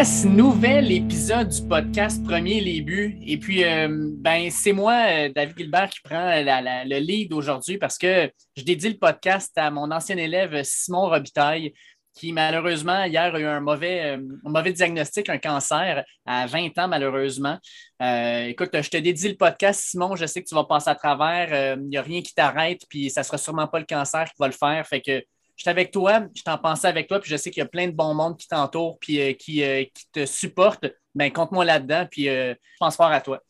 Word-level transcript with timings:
Nouvel 0.00 0.92
épisode 0.92 1.48
du 1.50 1.68
podcast 1.68 2.24
Premier 2.24 2.58
les. 2.58 3.18
Et 3.26 3.36
puis, 3.36 3.62
euh, 3.64 3.86
ben, 4.16 4.50
c'est 4.50 4.72
moi, 4.72 4.94
euh, 4.94 5.28
David 5.28 5.58
Gilbert, 5.58 5.90
qui 5.90 6.00
prend 6.00 6.24
le 6.24 6.98
lead 7.00 7.34
aujourd'hui 7.34 7.76
parce 7.76 7.98
que 7.98 8.30
je 8.56 8.62
dédie 8.62 8.88
le 8.88 8.96
podcast 8.96 9.52
à 9.58 9.70
mon 9.70 9.90
ancien 9.90 10.16
élève 10.16 10.62
Simon 10.62 11.10
Robitaille, 11.10 11.74
qui 12.14 12.32
malheureusement, 12.32 13.04
hier, 13.04 13.34
a 13.34 13.38
eu 13.38 13.44
un 13.44 13.60
mauvais, 13.60 14.16
euh, 14.16 14.22
mauvais 14.42 14.72
diagnostic, 14.72 15.28
un 15.28 15.36
cancer 15.36 16.02
à 16.24 16.46
20 16.46 16.78
ans, 16.78 16.88
malheureusement. 16.88 17.58
écoute, 18.00 18.70
je 18.72 18.88
te 18.88 18.96
dédie 18.96 19.28
le 19.28 19.36
podcast, 19.36 19.82
Simon. 19.82 20.16
Je 20.16 20.24
sais 20.24 20.42
que 20.42 20.48
tu 20.48 20.54
vas 20.54 20.64
passer 20.64 20.88
à 20.88 20.94
travers. 20.94 21.76
Il 21.76 21.88
n'y 21.90 21.98
a 21.98 22.02
rien 22.02 22.22
qui 22.22 22.32
t'arrête, 22.32 22.80
puis 22.88 23.10
ça 23.10 23.20
ne 23.20 23.26
sera 23.26 23.36
sûrement 23.36 23.68
pas 23.68 23.78
le 23.78 23.86
cancer 23.86 24.24
qui 24.24 24.36
va 24.38 24.46
le 24.46 24.54
faire. 24.54 24.86
Fait 24.86 25.02
que 25.02 25.22
je 25.60 25.64
suis 25.64 25.70
avec 25.70 25.90
toi, 25.90 26.22
je 26.34 26.42
t'en 26.42 26.56
pensais 26.56 26.88
avec 26.88 27.06
toi, 27.06 27.20
puis 27.20 27.30
je 27.30 27.36
sais 27.36 27.50
qu'il 27.50 27.60
y 27.60 27.64
a 27.64 27.68
plein 27.68 27.86
de 27.86 27.92
bons 27.92 28.14
monde 28.14 28.38
qui 28.38 28.48
t'entourent, 28.48 28.98
puis 28.98 29.20
euh, 29.20 29.34
qui, 29.34 29.62
euh, 29.62 29.84
qui, 29.92 30.06
te 30.10 30.24
supportent. 30.24 30.86
Ben, 31.14 31.30
compte-moi 31.30 31.66
là-dedans, 31.66 32.06
puis 32.10 32.30
euh, 32.30 32.54
je 32.54 32.76
pense 32.78 32.96
fort 32.96 33.12
à 33.12 33.20
toi. 33.20 33.42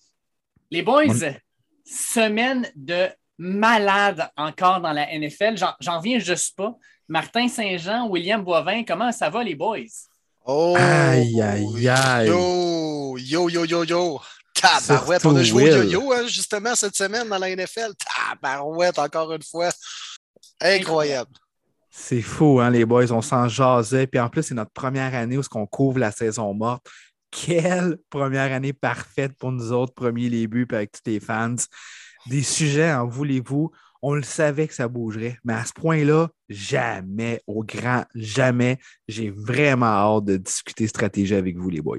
Les 0.72 0.82
boys, 0.82 1.04
semaine 1.84 2.68
de 2.74 3.06
malade 3.38 4.28
encore 4.36 4.80
dans 4.80 4.90
la 4.90 5.06
NFL. 5.16 5.54
J'en 5.78 6.00
viens 6.00 6.18
juste 6.18 6.56
pas. 6.56 6.76
Martin 7.06 7.46
Saint-Jean, 7.46 8.08
William 8.08 8.42
Boivin, 8.42 8.82
comment 8.82 9.12
ça 9.12 9.30
va, 9.30 9.44
les 9.44 9.54
boys? 9.54 9.78
Oh! 10.44 10.74
Aïe, 10.76 11.40
aïe, 11.40 11.88
aïe! 11.88 12.26
Yo, 12.26 13.16
yo, 13.18 13.48
yo, 13.48 13.64
yo, 13.64 13.84
yo! 13.84 14.20
Tabarouette, 14.52 15.26
on 15.26 15.36
a 15.36 15.44
joué 15.44 15.72
au 15.72 15.84
yo-yo 15.84 16.12
hein, 16.12 16.26
justement 16.26 16.74
cette 16.74 16.96
semaine 16.96 17.28
dans 17.28 17.38
la 17.38 17.54
NFL. 17.54 17.92
Tabarouette, 17.94 18.98
encore 18.98 19.32
une 19.32 19.44
fois. 19.44 19.70
Incroyable. 20.60 21.30
C'est 21.90 22.22
fou, 22.22 22.60
hein, 22.60 22.70
les 22.70 22.84
boys, 22.84 23.10
on 23.10 23.20
s'en 23.20 23.48
jasait. 23.48 24.06
Puis 24.06 24.20
en 24.20 24.28
plus, 24.28 24.44
c'est 24.44 24.54
notre 24.54 24.70
première 24.70 25.14
année 25.14 25.36
où 25.36 25.42
on 25.54 25.66
couvre 25.66 25.98
la 25.98 26.12
saison 26.12 26.54
morte. 26.54 26.88
Quelle 27.30 27.98
première 28.10 28.52
année 28.52 28.72
parfaite 28.72 29.32
pour 29.36 29.52
nous 29.52 29.72
autres, 29.72 29.92
premier 29.94 30.28
les 30.28 30.46
buts, 30.46 30.68
avec 30.70 30.92
tous 30.92 31.10
les 31.10 31.20
fans. 31.20 31.56
Des 32.26 32.42
sujets, 32.42 32.92
en 32.92 33.06
voulez-vous? 33.06 33.72
On 34.02 34.14
le 34.14 34.22
savait 34.22 34.66
que 34.66 34.74
ça 34.74 34.88
bougerait, 34.88 35.38
mais 35.44 35.52
à 35.52 35.64
ce 35.64 35.74
point-là, 35.74 36.28
jamais, 36.48 37.42
au 37.46 37.62
grand 37.64 38.04
jamais, 38.14 38.78
j'ai 39.08 39.30
vraiment 39.30 39.86
hâte 39.86 40.24
de 40.24 40.36
discuter 40.38 40.86
stratégie 40.86 41.34
avec 41.34 41.58
vous, 41.58 41.68
les 41.68 41.82
boys 41.82 41.98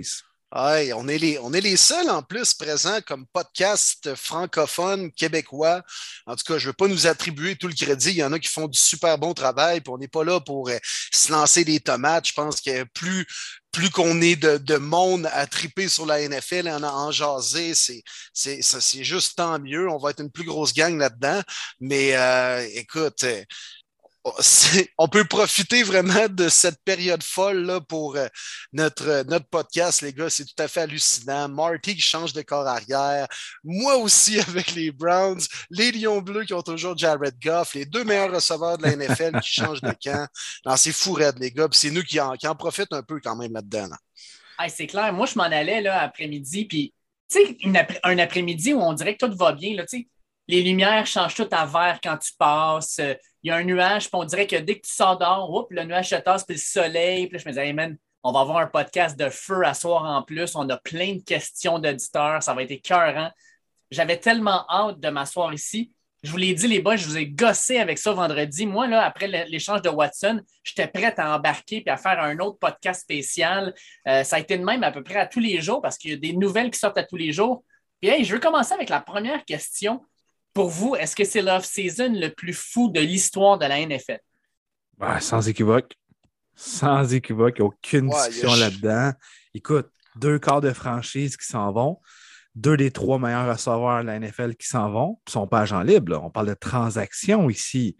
on, 0.51 1.07
est 1.07 1.17
les, 1.17 1.39
on 1.39 1.53
est 1.53 1.61
les 1.61 1.77
seuls 1.77 2.09
en 2.09 2.21
plus 2.21 2.53
présents 2.53 2.99
comme 3.05 3.25
podcast 3.27 4.13
francophone 4.15 5.11
québécois. 5.11 5.81
En 6.25 6.35
tout 6.35 6.43
cas, 6.45 6.57
je 6.57 6.65
ne 6.65 6.69
veux 6.69 6.73
pas 6.73 6.87
nous 6.87 7.07
attribuer 7.07 7.55
tout 7.55 7.67
le 7.67 7.73
crédit. 7.73 8.09
Il 8.09 8.17
y 8.17 8.23
en 8.23 8.33
a 8.33 8.39
qui 8.39 8.49
font 8.49 8.67
du 8.67 8.79
super 8.79 9.17
bon 9.17 9.33
travail, 9.33 9.81
puis 9.81 9.93
on 9.93 9.97
n'est 9.97 10.07
pas 10.07 10.23
là 10.23 10.39
pour 10.39 10.69
euh, 10.69 10.77
se 11.13 11.31
lancer 11.31 11.63
des 11.63 11.79
tomates. 11.79 12.27
Je 12.27 12.33
pense 12.33 12.59
que 12.59 12.83
plus, 12.83 13.25
plus 13.71 13.89
qu'on 13.89 14.21
est 14.21 14.35
de, 14.35 14.77
monde 14.77 15.29
à 15.31 15.47
triper 15.47 15.87
sur 15.87 16.05
la 16.05 16.27
NFL 16.27 16.67
et 16.67 16.71
en, 16.71 16.83
en 16.83 17.11
jaser, 17.11 17.73
c'est, 17.73 18.03
c'est, 18.33 19.03
juste 19.03 19.37
tant 19.37 19.59
mieux. 19.59 19.89
On 19.89 19.97
va 19.97 20.09
être 20.09 20.21
une 20.21 20.31
plus 20.31 20.43
grosse 20.43 20.73
gang 20.73 20.97
là-dedans. 20.97 21.41
Mais 21.79 22.15
euh, 22.15 22.67
écoute, 22.73 23.23
euh, 23.23 23.43
on 24.97 25.07
peut 25.07 25.23
profiter 25.25 25.81
vraiment 25.83 26.27
de 26.29 26.47
cette 26.47 26.83
période 26.83 27.23
folle 27.23 27.65
là, 27.65 27.81
pour 27.81 28.15
euh, 28.15 28.27
notre, 28.71 29.07
euh, 29.07 29.23
notre 29.23 29.47
podcast, 29.47 30.01
les 30.01 30.13
gars. 30.13 30.29
C'est 30.29 30.45
tout 30.45 30.61
à 30.61 30.67
fait 30.67 30.81
hallucinant. 30.81 31.49
Marty 31.49 31.95
qui 31.95 32.01
change 32.01 32.33
de 32.33 32.41
corps 32.41 32.67
arrière. 32.67 33.27
Moi 33.63 33.97
aussi 33.97 34.39
avec 34.47 34.73
les 34.73 34.91
Browns. 34.91 35.41
Les 35.69 35.91
Lions 35.91 36.21
Bleus 36.21 36.45
qui 36.45 36.53
ont 36.53 36.61
toujours 36.61 36.97
Jared 36.97 37.35
Goff. 37.43 37.73
Les 37.73 37.85
deux 37.85 38.03
meilleurs 38.03 38.31
receveurs 38.31 38.77
de 38.77 38.83
la 38.83 38.95
NFL 38.95 39.39
qui 39.41 39.53
changent 39.53 39.81
de 39.81 39.93
camp. 40.03 40.27
C'est 40.77 40.93
fou, 40.93 41.13
Red, 41.13 41.39
les 41.39 41.51
gars. 41.51 41.67
c'est 41.71 41.91
nous 41.91 42.03
qui 42.03 42.19
en, 42.19 42.35
qui 42.35 42.47
en 42.47 42.55
profitent 42.55 42.93
un 42.93 43.03
peu 43.03 43.19
quand 43.23 43.35
même 43.35 43.53
là-dedans. 43.53 43.89
c'est 44.69 44.87
clair. 44.87 45.11
Moi, 45.13 45.25
je 45.25 45.35
m'en 45.35 45.43
allais 45.43 45.81
là, 45.81 46.01
après-midi. 46.01 46.65
Puis, 46.65 46.93
tu 47.29 47.39
sais, 47.39 47.57
un 48.03 48.19
après-midi 48.19 48.73
où 48.73 48.81
on 48.81 48.93
dirait 48.93 49.17
que 49.17 49.25
tout 49.25 49.35
va 49.35 49.53
bien. 49.53 49.75
Là, 49.75 49.85
les 50.51 50.61
lumières 50.61 51.07
changent 51.07 51.35
tout 51.35 51.49
à 51.51 51.65
vert 51.65 51.99
quand 52.03 52.17
tu 52.17 52.31
passes 52.37 53.01
il 53.43 53.47
y 53.47 53.51
a 53.51 53.55
un 53.55 53.63
nuage, 53.63 54.03
puis 54.03 54.11
on 54.13 54.23
dirait 54.23 54.47
que 54.47 54.55
dès 54.55 54.75
que 54.75 54.85
tu 54.85 54.93
sors 54.93 55.17
dehors, 55.17 55.67
le 55.69 55.83
nuage 55.83 56.09
se 56.09 56.15
tasse, 56.15 56.43
puis 56.43 56.55
le 56.55 56.61
soleil, 56.61 57.27
puis 57.27 57.39
je 57.39 57.45
me 57.45 57.51
disais, 57.51 57.67
hey 57.67 57.73
man, 57.73 57.97
on 58.23 58.31
va 58.31 58.41
avoir 58.41 58.57
un 58.57 58.67
podcast 58.67 59.17
de 59.17 59.29
feu 59.29 59.65
à 59.65 59.73
soir 59.73 60.05
en 60.05 60.21
plus. 60.21 60.55
On 60.55 60.69
a 60.69 60.77
plein 60.77 61.15
de 61.15 61.23
questions 61.23 61.79
d'auditeurs. 61.79 62.43
Ça 62.43 62.53
va 62.53 62.61
être 62.61 62.71
écœurant. 62.71 63.31
J'avais 63.89 64.17
tellement 64.17 64.63
hâte 64.69 64.99
de 64.99 65.09
m'asseoir 65.09 65.51
ici. 65.55 65.91
Je 66.21 66.29
vous 66.29 66.37
l'ai 66.37 66.53
dit, 66.53 66.67
les 66.67 66.81
boys, 66.81 66.97
je 66.97 67.07
vous 67.07 67.17
ai 67.17 67.25
gossé 67.25 67.79
avec 67.79 67.97
ça 67.97 68.13
vendredi. 68.13 68.67
Moi, 68.67 68.85
là, 68.85 69.03
après 69.03 69.27
l'échange 69.47 69.81
de 69.81 69.89
Watson, 69.89 70.39
j'étais 70.63 70.85
prête 70.85 71.17
à 71.17 71.35
embarquer 71.35 71.81
et 71.83 71.89
à 71.89 71.97
faire 71.97 72.19
un 72.19 72.37
autre 72.37 72.59
podcast 72.59 73.01
spécial. 73.01 73.73
Euh, 74.07 74.23
ça 74.23 74.35
a 74.35 74.39
été 74.39 74.55
de 74.55 74.63
même 74.63 74.83
à 74.83 74.91
peu 74.91 75.01
près 75.01 75.17
à 75.17 75.25
tous 75.25 75.39
les 75.39 75.59
jours 75.61 75.81
parce 75.81 75.97
qu'il 75.97 76.11
y 76.11 76.13
a 76.13 76.17
des 76.17 76.33
nouvelles 76.33 76.69
qui 76.69 76.77
sortent 76.77 76.99
à 76.99 77.03
tous 77.03 77.17
les 77.17 77.31
jours. 77.31 77.63
Puis, 77.99 78.11
hey, 78.11 78.23
je 78.23 78.33
veux 78.33 78.39
commencer 78.39 78.73
avec 78.73 78.89
la 78.89 79.01
première 79.01 79.43
question. 79.45 79.99
Pour 80.53 80.69
vous, 80.69 80.95
est-ce 80.95 81.15
que 81.15 81.23
c'est 81.23 81.41
l'off-season 81.41 82.13
le 82.13 82.29
plus 82.29 82.53
fou 82.53 82.89
de 82.89 82.99
l'histoire 82.99 83.57
de 83.57 83.65
la 83.65 83.85
NFL? 83.85 84.19
sans 85.19 85.47
équivoque. 85.47 85.95
Sans 86.55 87.13
équivoque, 87.13 87.59
aucune 87.59 88.09
discussion 88.09 88.53
là-dedans. 88.55 89.13
Écoute, 89.53 89.89
deux 90.15 90.37
quarts 90.37 90.61
de 90.61 90.71
franchise 90.71 91.37
qui 91.37 91.45
s'en 91.45 91.71
vont, 91.71 91.99
deux 92.55 92.77
des 92.77 92.91
trois 92.91 93.17
meilleurs 93.17 93.47
receveurs 93.47 94.01
de 94.01 94.07
la 94.07 94.19
NFL 94.19 94.55
qui 94.55 94.67
s'en 94.67 94.91
vont, 94.91 95.19
ne 95.25 95.31
sont 95.31 95.47
pas 95.47 95.61
agents 95.61 95.81
libres. 95.81 96.21
On 96.21 96.29
parle 96.29 96.47
de 96.47 96.53
transactions 96.53 97.49
ici. 97.49 97.95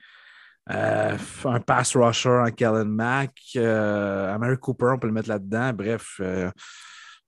Euh, 0.70 1.18
un 1.46 1.60
pass 1.60 1.96
rusher 1.96 2.30
en 2.30 2.52
Kellen 2.52 2.88
Mack, 2.88 3.36
euh, 3.56 4.34
Amari 4.34 4.58
Cooper, 4.58 4.92
on 4.94 5.00
peut 5.00 5.08
le 5.08 5.14
mettre 5.14 5.30
là-dedans. 5.30 5.74
Bref, 5.74 6.18
euh, 6.20 6.52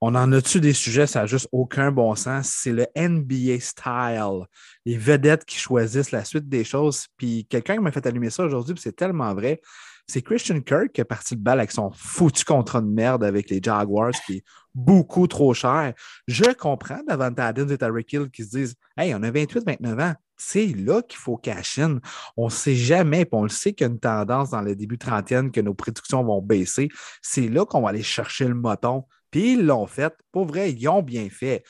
on 0.06 0.16
en 0.16 0.34
a-tu 0.34 0.60
des 0.60 0.74
sujets, 0.74 1.08
ça 1.08 1.22
n'a 1.22 1.28
juste 1.28 1.48
aucun 1.54 1.90
bon 1.90 2.14
sens. 2.16 2.50
C'est 2.50 2.74
le 2.74 2.88
NBA 2.98 3.62
style. 3.62 4.42
Les 4.86 4.98
vedettes 4.98 5.46
qui 5.46 5.58
choisissent 5.58 6.12
la 6.12 6.26
suite 6.26 6.50
des 6.50 6.66
choses. 6.66 7.08
Puis 7.16 7.48
quelqu'un 7.50 7.80
m'a 7.80 7.90
fait 7.90 8.06
allumer 8.06 8.30
ça 8.30 8.44
aujourd'hui, 8.44 8.76
c'est 8.78 8.98
tellement 8.98 9.34
vrai. 9.34 9.62
C'est 10.06 10.22
Christian 10.22 10.60
Kirk 10.60 10.92
qui 10.92 11.00
a 11.00 11.06
parti 11.06 11.36
le 11.36 11.40
bal 11.40 11.60
avec 11.60 11.72
son 11.72 11.90
foutu 11.94 12.44
contrat 12.44 12.82
de 12.82 12.88
merde 12.88 13.24
avec 13.24 13.50
les 13.50 13.62
Jaguars, 13.64 14.12
qui 14.26 14.38
est 14.40 14.44
beaucoup 14.76 15.26
trop 15.28 15.54
cher. 15.54 15.94
Je 16.28 16.52
comprends 16.52 17.00
Davante 17.08 17.40
Adams 17.40 17.72
et 17.72 17.78
Tyreek 17.78 18.12
Hill 18.12 18.30
qui 18.30 18.44
se 18.44 18.50
disent 18.50 18.76
Hey, 18.98 19.16
on 19.16 19.24
a 19.24 19.32
28-29 19.32 20.02
ans. 20.02 20.16
C'est 20.36 20.68
là 20.68 21.02
qu'il 21.02 21.20
faut 21.20 21.38
cash 21.38 21.80
in. 21.80 22.00
On 22.36 22.48
ne 22.48 22.52
sait 22.52 22.76
jamais, 22.76 23.24
puis 23.24 23.40
on 23.40 23.44
le 23.44 23.50
sait 23.50 23.72
qu'il 23.72 23.88
y 23.88 23.90
a 23.90 23.94
une 23.94 24.02
tendance 24.02 24.50
dans 24.50 24.62
le 24.62 24.76
début 24.76 24.98
trentaine 24.98 25.50
que 25.50 25.62
nos 25.62 25.74
prédictions 25.74 26.26
vont 26.26 26.42
baisser. 26.42 26.90
C'est 27.22 27.48
là 27.48 27.66
qu'on 27.66 27.84
va 27.84 27.90
aller 27.90 28.04
chercher 28.04 28.50
le 28.50 28.56
moton. 28.56 29.06
Puis 29.34 29.54
ils 29.54 29.66
l'ont 29.66 29.88
fait. 29.88 30.14
Pour 30.32 30.46
vrai, 30.46 30.72
ils 30.72 30.88
ont 30.88 31.02
bien 31.02 31.28
fait. 31.28 31.64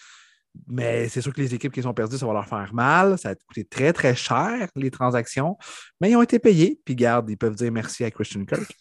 Mais 0.68 1.08
c'est 1.08 1.22
sûr 1.22 1.34
que 1.34 1.40
les 1.40 1.56
équipes 1.56 1.72
qui 1.72 1.82
sont 1.82 1.94
perdues, 1.94 2.18
ça 2.18 2.28
va 2.28 2.34
leur 2.34 2.46
faire 2.46 2.74
mal. 2.74 3.18
Ça 3.18 3.30
a 3.30 3.36
coûté 3.36 3.64
très, 3.64 3.94
très 3.94 4.14
cher, 4.16 4.68
les 4.76 4.92
transactions. 4.92 5.58
Mais 6.02 6.12
ils 6.12 6.18
ont 6.18 6.22
été 6.22 6.40
payés. 6.40 6.82
Puis 6.84 6.94
garde, 6.94 7.30
ils 7.30 7.38
peuvent 7.38 7.56
dire 7.56 7.72
merci 7.72 8.04
à 8.04 8.12
Christian 8.12 8.44
Kirk. 8.44 8.76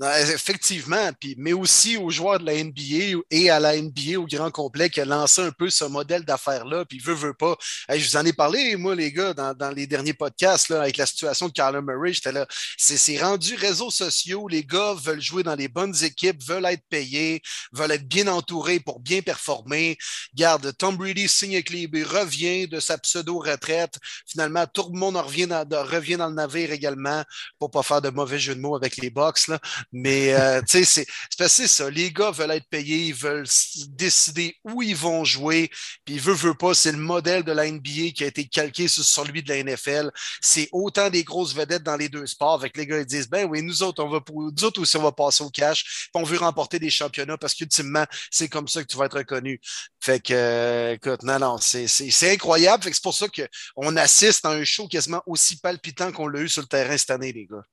Effectivement, 0.00 1.10
mais 1.36 1.52
aussi 1.52 1.98
aux 1.98 2.08
joueurs 2.08 2.38
de 2.38 2.46
la 2.46 2.64
NBA 2.64 3.20
et 3.30 3.50
à 3.50 3.60
la 3.60 3.76
NBA 3.76 4.18
au 4.18 4.26
grand 4.26 4.50
complet 4.50 4.88
qui 4.88 5.02
a 5.02 5.04
lancé 5.04 5.42
un 5.42 5.50
peu 5.50 5.68
ce 5.68 5.84
modèle 5.84 6.24
d'affaires-là, 6.24 6.86
puis 6.86 6.98
veut, 6.98 7.12
veut 7.12 7.34
pas. 7.34 7.56
je 7.90 8.02
vous 8.02 8.16
en 8.16 8.24
ai 8.24 8.32
parlé, 8.32 8.74
moi, 8.76 8.94
les 8.94 9.12
gars, 9.12 9.34
dans, 9.34 9.70
les 9.70 9.86
derniers 9.86 10.14
podcasts, 10.14 10.70
avec 10.70 10.96
la 10.96 11.04
situation 11.04 11.48
de 11.48 11.52
Kyler 11.52 11.82
Murray, 11.82 12.14
j'étais 12.14 12.32
là. 12.32 12.46
C'est 12.78 13.22
rendu 13.22 13.54
réseaux 13.54 13.90
sociaux, 13.90 14.48
les 14.48 14.64
gars 14.64 14.94
veulent 14.94 15.20
jouer 15.20 15.42
dans 15.42 15.54
les 15.54 15.68
bonnes 15.68 15.94
équipes, 16.02 16.42
veulent 16.42 16.64
être 16.64 16.84
payés, 16.88 17.42
veulent 17.72 17.92
être 17.92 18.08
bien 18.08 18.28
entourés 18.28 18.80
pour 18.80 18.98
bien 18.98 19.20
performer. 19.20 19.98
Garde, 20.34 20.72
Tom 20.78 20.96
Brady 20.96 21.28
signe 21.28 21.52
avec 21.52 21.68
revient 21.70 22.66
de 22.66 22.80
sa 22.80 22.96
pseudo-retraite. 22.96 23.98
Finalement, 24.26 24.66
tout 24.66 24.88
le 24.90 24.98
monde 24.98 25.16
revient 25.16 25.46
dans, 25.46 25.84
revient 25.84 26.16
dans 26.16 26.28
le 26.28 26.34
navire 26.34 26.72
également 26.72 27.24
pour 27.58 27.70
pas 27.70 27.82
faire 27.82 28.00
de 28.00 28.08
mauvais 28.08 28.38
jeu 28.38 28.54
de 28.54 28.60
mots 28.60 28.74
avec 28.74 28.96
les 28.96 29.10
box. 29.10 29.50
Mais, 29.92 30.34
euh, 30.34 30.60
tu 30.62 30.84
sais, 30.84 31.06
c'est 31.48 31.66
ça. 31.66 31.90
Les 31.90 32.12
gars 32.12 32.30
veulent 32.30 32.50
être 32.52 32.68
payés, 32.68 33.06
ils 33.06 33.14
veulent 33.14 33.46
décider 33.88 34.56
où 34.64 34.82
ils 34.82 34.96
vont 34.96 35.24
jouer. 35.24 35.70
Puis, 36.04 36.14
ils 36.14 36.20
veulent, 36.20 36.36
veulent 36.36 36.56
pas, 36.56 36.74
c'est 36.74 36.92
le 36.92 36.98
modèle 36.98 37.42
de 37.42 37.52
la 37.52 37.70
NBA 37.70 38.12
qui 38.14 38.24
a 38.24 38.26
été 38.26 38.46
calqué 38.46 38.88
sur 38.88 39.04
celui 39.04 39.42
de 39.42 39.48
la 39.48 39.62
NFL. 39.62 40.10
C'est 40.40 40.68
autant 40.72 41.10
des 41.10 41.24
grosses 41.24 41.54
vedettes 41.54 41.82
dans 41.82 41.96
les 41.96 42.08
deux 42.08 42.26
sports. 42.26 42.54
Avec 42.54 42.76
les 42.76 42.86
gars, 42.86 43.00
ils 43.00 43.06
disent, 43.06 43.28
ben 43.28 43.46
oui, 43.48 43.62
nous 43.62 43.82
autres, 43.82 44.02
on 44.04 44.08
va, 44.08 44.20
nous 44.32 44.64
autres 44.64 44.80
aussi, 44.80 44.96
on 44.96 45.02
va 45.02 45.12
passer 45.12 45.42
au 45.42 45.50
cash. 45.50 46.08
Puis, 46.12 46.22
on 46.22 46.24
veut 46.24 46.38
remporter 46.38 46.78
des 46.78 46.90
championnats 46.90 47.38
parce 47.38 47.54
qu'ultimement, 47.54 48.04
c'est 48.30 48.48
comme 48.48 48.68
ça 48.68 48.82
que 48.82 48.88
tu 48.88 48.96
vas 48.96 49.06
être 49.06 49.18
reconnu. 49.18 49.60
Fait 50.00 50.20
que, 50.20 50.32
euh, 50.34 50.92
écoute, 50.94 51.22
non, 51.22 51.38
non, 51.38 51.58
c'est 51.58 52.32
incroyable. 52.32 52.82
Fait 52.82 52.90
que 52.90 52.96
c'est 52.96 53.02
pour 53.02 53.14
ça 53.14 53.26
qu'on 53.28 53.96
assiste 53.96 54.44
à 54.44 54.50
un 54.50 54.64
show 54.64 54.88
quasiment 54.88 55.22
aussi 55.26 55.56
palpitant 55.56 56.12
qu'on 56.12 56.26
l'a 56.26 56.40
eu 56.40 56.48
sur 56.48 56.62
le 56.62 56.68
terrain 56.68 56.96
cette 56.96 57.10
année, 57.10 57.32
les 57.32 57.46
gars. 57.46 57.64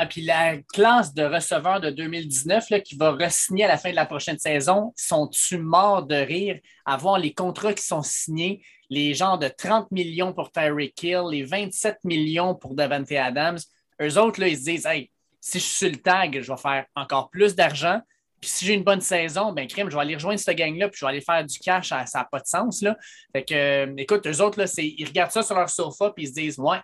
Ah, 0.00 0.06
puis 0.06 0.22
la 0.22 0.58
classe 0.72 1.12
de 1.12 1.24
receveurs 1.24 1.80
de 1.80 1.90
2019 1.90 2.70
là, 2.70 2.78
qui 2.78 2.94
va 2.94 3.10
re-signer 3.10 3.64
à 3.64 3.68
la 3.68 3.78
fin 3.78 3.90
de 3.90 3.96
la 3.96 4.06
prochaine 4.06 4.38
saison, 4.38 4.92
sont-tu 4.94 5.58
morts 5.58 6.06
de 6.06 6.14
rire 6.14 6.60
à 6.86 6.96
voir 6.96 7.18
les 7.18 7.34
contrats 7.34 7.74
qui 7.74 7.82
sont 7.84 8.04
signés, 8.04 8.62
les 8.90 9.12
gens 9.12 9.38
de 9.38 9.48
30 9.48 9.90
millions 9.90 10.32
pour 10.32 10.52
Tyreek 10.52 11.02
Hill, 11.02 11.24
les 11.32 11.42
27 11.42 11.96
millions 12.04 12.54
pour 12.54 12.76
Davante 12.76 13.10
Adams? 13.10 13.58
Eux 14.00 14.18
autres, 14.18 14.40
là, 14.40 14.46
ils 14.46 14.56
se 14.56 14.66
disent 14.66 14.86
Hey, 14.86 15.10
si 15.40 15.58
je 15.58 15.64
suis 15.64 15.90
le 15.90 15.96
tag, 15.96 16.42
je 16.42 16.52
vais 16.52 16.58
faire 16.58 16.86
encore 16.94 17.28
plus 17.28 17.56
d'argent. 17.56 18.00
Puis 18.40 18.50
si 18.50 18.66
j'ai 18.66 18.74
une 18.74 18.84
bonne 18.84 19.00
saison, 19.00 19.50
ben 19.52 19.66
crime, 19.66 19.90
je 19.90 19.96
vais 19.96 20.02
aller 20.02 20.14
rejoindre 20.14 20.38
cette 20.38 20.56
gang-là, 20.56 20.90
puis 20.90 21.00
je 21.00 21.04
vais 21.06 21.10
aller 21.10 21.20
faire 21.20 21.44
du 21.44 21.58
cash, 21.58 21.88
ça 21.88 22.04
n'a 22.14 22.24
pas 22.30 22.38
de 22.38 22.46
sens. 22.46 22.82
Là. 22.82 22.96
Fait 23.32 23.42
que, 23.42 23.54
euh, 23.54 23.94
écoute, 23.96 24.24
eux 24.28 24.40
autres, 24.42 24.60
là, 24.60 24.72
ils 24.78 25.06
regardent 25.06 25.32
ça 25.32 25.42
sur 25.42 25.56
leur 25.56 25.68
sofa, 25.68 26.12
puis 26.14 26.22
ils 26.22 26.28
se 26.28 26.34
disent, 26.34 26.58
ouais, 26.60 26.78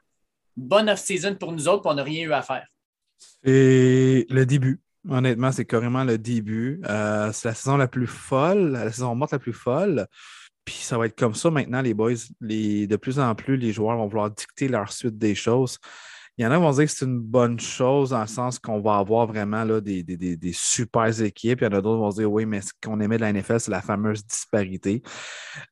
bonne 0.57 0.91
off-season 0.91 1.37
pour 1.37 1.53
nous 1.53 1.69
autres, 1.69 1.83
puis 1.83 1.93
on 1.93 1.95
n'a 1.95 2.03
rien 2.03 2.25
eu 2.25 2.33
à 2.33 2.43
faire. 2.43 2.67
C'est 3.45 4.27
le 4.29 4.45
début. 4.45 4.81
Honnêtement, 5.09 5.53
c'est 5.53 5.67
carrément 5.67 6.05
le 6.05 6.17
début. 6.17 6.81
Euh, 6.89 7.31
c'est 7.33 7.49
la 7.49 7.55
saison 7.55 7.77
la 7.77 7.89
plus 7.89 8.07
folle, 8.07 8.73
la 8.73 8.91
saison 8.91 9.15
morte 9.15 9.33
la 9.33 9.39
plus 9.39 9.53
folle. 9.53 10.07
Puis 10.65 10.77
ça 10.77 10.97
va 10.97 11.07
être 11.07 11.19
comme 11.19 11.35
ça 11.35 11.51
maintenant, 11.51 11.83
les 11.83 11.93
boys. 11.93 12.15
De 12.41 12.97
plus 12.97 13.19
en 13.19 13.35
plus, 13.35 13.57
les 13.57 13.73
joueurs 13.73 13.97
vont 13.99 14.07
vouloir 14.07 14.31
dicter 14.31 14.69
leur 14.69 14.91
suite 14.91 15.19
des 15.19 15.35
choses. 15.35 15.79
Il 16.37 16.43
y 16.43 16.47
en 16.47 16.51
a 16.51 16.57
qui 16.57 16.63
vont 16.63 16.71
dire 16.73 16.85
que 16.87 16.91
c'est 16.91 17.05
une 17.05 17.21
bonne 17.21 17.61
chose 17.61 18.11
dans 18.11 18.23
le 18.23 18.27
sens 18.27 18.59
qu'on 18.59 18.81
va 18.81 18.97
avoir 18.97 19.27
vraiment 19.27 19.63
là, 19.63 19.81
des, 19.81 20.03
des, 20.03 20.37
des, 20.37 20.53
super 20.53 21.21
équipes. 21.21 21.61
Il 21.61 21.65
y 21.65 21.67
en 21.69 21.79
a 21.79 21.81
d'autres 21.81 21.99
qui 21.99 22.03
vont 22.03 22.09
dire 22.09 22.33
oui, 22.33 22.45
mais 22.45 22.61
ce 22.61 22.73
qu'on 22.83 22.99
aimait 22.99 23.19
de 23.19 23.23
la 23.23 23.33
NFL, 23.33 23.61
c'est 23.61 23.71
la 23.71 23.83
fameuse 23.83 24.27
disparité. 24.27 25.03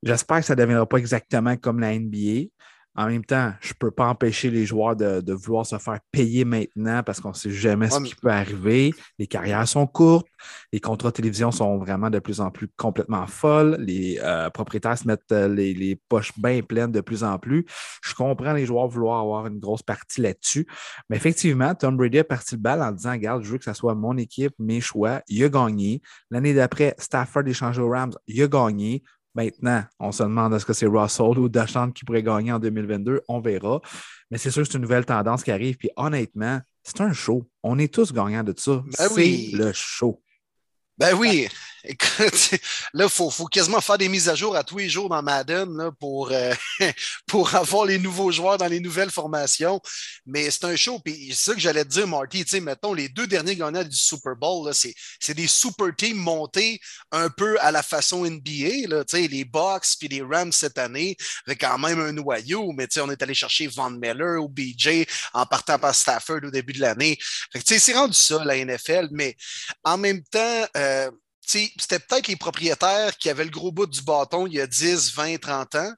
J'espère 0.04 0.38
que 0.38 0.46
ça 0.46 0.54
ne 0.54 0.60
deviendra 0.60 0.86
pas 0.86 0.98
exactement 0.98 1.56
comme 1.56 1.80
la 1.80 1.98
NBA. 1.98 2.50
En 2.94 3.06
même 3.06 3.24
temps, 3.24 3.52
je 3.60 3.70
ne 3.70 3.74
peux 3.78 3.90
pas 3.90 4.06
empêcher 4.08 4.50
les 4.50 4.66
joueurs 4.66 4.94
de, 4.94 5.32
vouloir 5.32 5.64
se 5.64 5.78
faire 5.78 5.98
payer 6.10 6.44
maintenant 6.44 7.02
parce 7.02 7.20
qu'on 7.20 7.30
ne 7.30 7.34
sait 7.34 7.50
jamais 7.50 7.88
ce 7.88 8.00
qui 8.00 8.14
peut 8.14 8.30
arriver. 8.30 8.94
Les 9.18 9.26
carrières 9.26 9.66
sont 9.66 9.86
courtes, 9.86 10.26
les 10.72 10.80
contrats 10.80 11.08
de 11.08 11.14
télévision 11.14 11.50
sont 11.50 11.78
vraiment 11.78 12.10
de 12.10 12.18
plus 12.18 12.40
en 12.40 12.50
plus 12.50 12.68
complètement 12.76 13.26
folles, 13.26 13.76
les 13.80 14.18
euh, 14.22 14.50
propriétaires 14.50 14.98
se 14.98 15.06
mettent 15.06 15.32
euh, 15.32 15.48
les, 15.48 15.98
poches 16.08 16.32
bien 16.36 16.60
pleines 16.62 16.92
de 16.92 17.00
plus 17.00 17.24
en 17.24 17.38
plus. 17.38 17.64
Je 18.02 18.14
comprends 18.14 18.52
les 18.52 18.66
joueurs 18.66 18.88
vouloir 18.88 19.20
avoir 19.20 19.46
une 19.46 19.58
grosse 19.58 19.82
partie 19.82 20.20
là-dessus. 20.20 20.66
Mais 21.08 21.16
effectivement, 21.16 21.74
Tom 21.74 21.96
Brady 21.96 22.18
a 22.18 22.24
parti 22.24 22.56
le 22.56 22.60
bal 22.60 22.82
en 22.82 22.92
disant 22.92 23.12
Regarde, 23.12 23.42
je 23.42 23.52
veux 23.52 23.58
que 23.58 23.64
ce 23.64 23.72
soit 23.72 23.94
mon 23.94 24.16
équipe, 24.18 24.52
mes 24.58 24.80
choix. 24.80 25.22
Il 25.28 25.42
a 25.44 25.48
gagné. 25.48 26.02
L'année 26.30 26.52
d'après, 26.52 26.94
Stafford 26.98 27.46
échangé 27.46 27.80
aux 27.80 27.90
Rams, 27.90 28.12
il 28.26 28.42
a 28.42 28.48
gagné. 28.48 29.02
Maintenant, 29.34 29.82
on 29.98 30.12
se 30.12 30.22
demande 30.22 30.52
est-ce 30.54 30.66
que 30.66 30.72
c'est 30.72 30.86
Russell 30.86 31.38
ou 31.38 31.48
Dachant 31.48 31.90
qui 31.90 32.04
pourrait 32.04 32.22
gagner 32.22 32.52
en 32.52 32.58
2022. 32.58 33.22
On 33.28 33.40
verra. 33.40 33.80
Mais 34.30 34.38
c'est 34.38 34.50
sûr 34.50 34.62
que 34.62 34.68
c'est 34.68 34.76
une 34.76 34.82
nouvelle 34.82 35.06
tendance 35.06 35.42
qui 35.42 35.50
arrive. 35.50 35.76
Puis 35.76 35.90
honnêtement, 35.96 36.60
c'est 36.82 37.00
un 37.00 37.12
show. 37.12 37.48
On 37.62 37.78
est 37.78 37.92
tous 37.92 38.12
gagnants 38.12 38.44
de 38.44 38.54
ça. 38.56 38.82
Ben 38.98 39.08
c'est 39.08 39.50
le 39.52 39.72
show. 39.72 40.20
Ben 41.02 41.14
oui, 41.14 41.48
écoute, 41.84 42.50
là, 42.94 43.04
il 43.04 43.10
faut, 43.10 43.46
quasiment 43.46 43.80
faire 43.80 43.98
des 43.98 44.08
mises 44.08 44.28
à 44.28 44.34
jour 44.34 44.56
à 44.56 44.62
tous 44.62 44.78
les 44.78 44.88
jours 44.88 45.08
dans 45.08 45.22
Madden 45.22 45.90
pour, 45.98 46.30
euh, 46.30 46.54
pour 47.26 47.54
avoir 47.54 47.86
les 47.86 47.98
nouveaux 47.98 48.30
joueurs 48.30 48.58
dans 48.58 48.66
les 48.66 48.80
nouvelles 48.80 49.10
formations. 49.10 49.80
Mais 50.26 50.50
c'est 50.50 50.64
un 50.64 50.76
show. 50.76 51.00
Puis 51.04 51.28
c'est 51.30 51.50
ça 51.50 51.54
que 51.54 51.60
j'allais 51.60 51.84
te 51.84 51.90
dire, 51.90 52.06
Marty. 52.06 52.44
Mettons, 52.60 52.94
les 52.94 53.08
deux 53.08 53.26
derniers 53.26 53.56
gagnants 53.56 53.84
du 53.84 53.96
Super 53.96 54.36
Bowl, 54.36 54.70
c'est 54.72 55.34
des 55.34 55.46
super 55.46 55.88
teams 55.96 56.16
montés 56.16 56.80
un 57.10 57.28
peu 57.28 57.58
à 57.60 57.70
la 57.70 57.82
façon 57.82 58.24
NBA. 58.24 58.88
Là, 58.88 59.04
les 59.12 59.44
Bucks 59.44 59.96
puis 59.98 60.08
les 60.08 60.22
Rams 60.22 60.52
cette 60.52 60.78
année, 60.78 61.16
avec 61.46 61.60
quand 61.60 61.78
même 61.78 62.00
un 62.00 62.12
noyau. 62.12 62.72
Mais 62.72 62.86
on 62.98 63.10
est 63.10 63.22
allé 63.22 63.34
chercher 63.34 63.66
Von 63.66 63.90
Miller 63.90 64.42
ou 64.42 64.48
BJ 64.48 65.04
en 65.32 65.46
partant 65.46 65.78
par 65.78 65.94
Stafford 65.94 66.40
au 66.44 66.50
début 66.50 66.72
de 66.72 66.80
l'année. 66.80 67.18
C'est 67.64 67.94
rendu 67.94 68.14
ça, 68.14 68.44
la 68.44 68.64
NFL. 68.64 69.08
Mais 69.10 69.36
en 69.84 69.98
même 69.98 70.22
temps, 70.24 70.66
euh, 70.76 70.91
euh, 70.92 71.10
c'était 71.40 71.98
peut-être 71.98 72.28
les 72.28 72.36
propriétaires 72.36 73.16
qui 73.16 73.28
avaient 73.30 73.44
le 73.44 73.50
gros 73.50 73.72
bout 73.72 73.86
du 73.86 74.02
bâton 74.02 74.46
il 74.46 74.54
y 74.54 74.60
a 74.60 74.66
10, 74.66 75.14
20, 75.14 75.38
30 75.40 75.74
ans. 75.76 75.92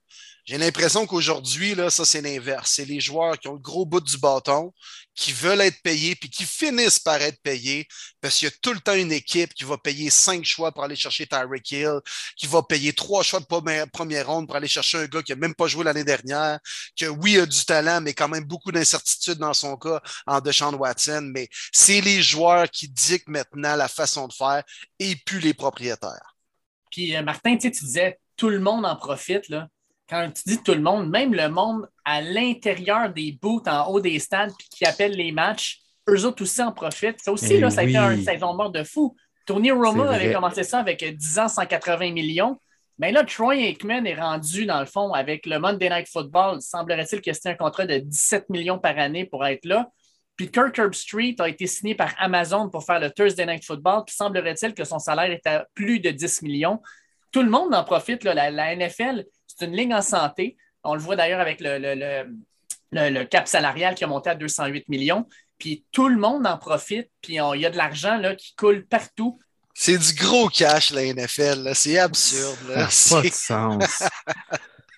J'ai 0.47 0.59
l'impression 0.59 1.07
qu'aujourd'hui, 1.07 1.75
là, 1.75 1.89
ça, 1.89 2.05
c'est 2.05 2.21
l'inverse. 2.21 2.73
C'est 2.77 2.85
les 2.85 3.01
joueurs 3.01 3.39
qui 3.39 3.49
ont 3.49 3.55
le 3.55 3.59
gros 3.59 3.87
bout 3.87 4.01
du 4.01 4.19
bâton, 4.19 4.75
qui 5.15 5.33
veulent 5.33 5.63
être 5.63 5.81
payés, 5.81 6.17
puis 6.17 6.29
qui 6.29 6.45
finissent 6.45 6.99
par 6.99 7.23
être 7.23 7.41
payés, 7.41 7.89
parce 8.21 8.37
qu'il 8.37 8.49
y 8.49 8.53
a 8.53 8.55
tout 8.61 8.75
le 8.75 8.81
temps 8.81 8.95
une 8.95 9.11
équipe 9.13 9.55
qui 9.55 9.65
va 9.65 9.79
payer 9.79 10.11
cinq 10.11 10.45
choix 10.45 10.71
pour 10.71 10.85
aller 10.85 10.97
chercher 10.97 11.27
Tyreek 11.27 11.71
Hill, 11.71 12.01
qui 12.37 12.47
va 12.47 12.63
payer 12.63 12.93
trois 12.93 13.23
choix 13.23 13.41
de 13.41 13.47
première 13.47 14.27
ronde 14.27 14.47
pour 14.47 14.57
aller 14.57 14.69
chercher 14.69 14.99
un 14.99 15.07
gars 15.07 15.23
qui 15.23 15.33
n'a 15.33 15.37
même 15.37 15.55
pas 15.55 15.67
joué 15.67 15.83
l'année 15.83 16.05
dernière, 16.05 16.59
qui, 16.95 17.07
oui, 17.07 17.39
a 17.39 17.47
du 17.47 17.65
talent, 17.65 18.03
mais 18.03 18.13
quand 18.13 18.29
même 18.29 18.45
beaucoup 18.45 18.71
d'incertitudes 18.71 19.39
dans 19.39 19.55
son 19.55 19.79
cas 19.79 20.03
en 20.27 20.43
Deshaun 20.43 20.75
Watson. 20.75 21.31
Mais 21.33 21.49
c'est 21.73 22.03
les 22.03 22.21
joueurs 22.21 22.69
qui 22.71 22.89
dictent 22.89 23.29
maintenant 23.29 23.77
la 23.77 23.89
façon 23.89 24.29
de 24.29 24.35
faire 24.35 24.63
et 24.99 25.17
plus 25.17 25.41
les 25.41 25.55
propriétaires. 25.55 26.37
Puis, 26.91 27.17
euh, 27.17 27.23
Martin, 27.23 27.57
tu 27.57 27.71
disais, 27.71 28.19
tout 28.37 28.51
le 28.51 28.61
monde 28.61 28.85
en 28.85 28.97
profite, 28.97 29.49
là 29.49 29.69
quand 30.15 30.31
tu 30.31 30.43
dis 30.47 30.63
tout 30.63 30.75
le 30.75 30.81
monde, 30.81 31.11
même 31.11 31.35
le 31.35 31.49
monde 31.49 31.89
à 32.05 32.21
l'intérieur 32.21 33.13
des 33.13 33.37
booths, 33.41 33.67
en 33.67 33.89
haut 33.89 34.01
des 34.01 34.21
stands, 34.21 34.55
puis 34.57 34.69
qui 34.71 34.85
appellent 34.85 35.17
les 35.17 35.33
matchs, 35.33 35.81
eux 36.09 36.25
autres 36.25 36.43
aussi 36.43 36.63
en 36.63 36.71
profitent. 36.71 37.21
Ça 37.21 37.33
aussi, 37.33 37.59
là, 37.59 37.71
ça 37.71 37.81
a 37.81 37.85
été 37.85 37.97
une 37.97 38.23
saison 38.23 38.55
morte 38.55 38.75
de 38.75 38.85
fou. 38.85 39.17
Tony 39.45 39.73
Romo 39.73 40.05
avait 40.05 40.33
commencé 40.33 40.63
ça 40.63 40.79
avec 40.79 41.05
10 41.05 41.39
ans, 41.41 41.49
180 41.49 42.13
millions. 42.13 42.59
Mais 42.99 43.11
là, 43.11 43.25
Troy 43.25 43.57
Aikman 43.57 44.07
est 44.07 44.15
rendu, 44.15 44.67
dans 44.67 44.79
le 44.79 44.87
fond, 44.87 45.13
avec 45.13 45.47
le 45.47 45.59
Monday 45.59 45.91
Night 45.91 46.09
Football. 46.09 46.63
Semblerait-il 46.63 47.21
que 47.21 47.33
c'était 47.33 47.51
un 47.51 47.55
contrat 47.55 47.87
de 47.87 47.99
17 47.99 48.51
millions 48.51 48.79
par 48.79 48.97
année 48.99 49.25
pour 49.25 49.45
être 49.45 49.65
là. 49.65 49.89
Puis 50.37 50.51
Kirk 50.51 50.95
Street 50.95 51.35
a 51.41 51.49
été 51.49 51.67
signé 51.67 51.97
par 51.97 52.15
Amazon 52.19 52.69
pour 52.69 52.85
faire 52.85 53.01
le 53.01 53.11
Thursday 53.11 53.47
Night 53.47 53.65
Football. 53.65 54.05
Puis 54.07 54.15
semblerait-il 54.15 54.75
que 54.75 54.85
son 54.85 55.01
salaire 55.01 55.33
est 55.33 55.47
à 55.47 55.67
plus 55.75 55.99
de 55.99 56.11
10 56.11 56.43
millions. 56.43 56.81
Tout 57.33 57.43
le 57.43 57.51
monde 57.51 57.75
en 57.75 57.83
profite. 57.83 58.23
Là. 58.23 58.51
la 58.51 58.77
NFL, 58.77 59.25
c'est 59.57 59.67
une 59.67 59.77
ligne 59.77 59.95
en 59.95 60.03
santé. 60.03 60.57
On 60.83 60.95
le 60.95 61.01
voit 61.01 61.17
d'ailleurs 61.17 61.41
avec 61.41 61.59
le, 61.61 63.25
cap 63.25 63.49
salarial 63.49 63.95
qui 63.95 64.05
a 64.05 64.07
monté 64.07 64.31
à 64.31 64.35
208 64.35 64.89
millions. 64.89 65.27
Puis 65.59 65.85
tout 65.93 66.09
le 66.09 66.17
monde 66.17 66.47
en 66.47 66.59
profite. 66.59 67.09
Puis 67.23 67.35
il 67.35 67.61
y 67.61 67.67
a 67.67 67.71
de 67.71 67.77
l'argent 67.77 68.21
qui 68.37 68.55
coule 68.57 68.85
partout. 68.87 69.39
C'est 69.73 69.99
du 69.99 70.15
gros 70.15 70.49
cash, 70.49 70.93
la 70.93 71.13
NFL. 71.13 71.73
C'est 71.75 71.99
absurde. 71.99 72.59
Ça 72.91 73.17
n'a 73.17 73.23
pas 73.23 73.29
de 73.29 73.35
sens. 73.35 74.03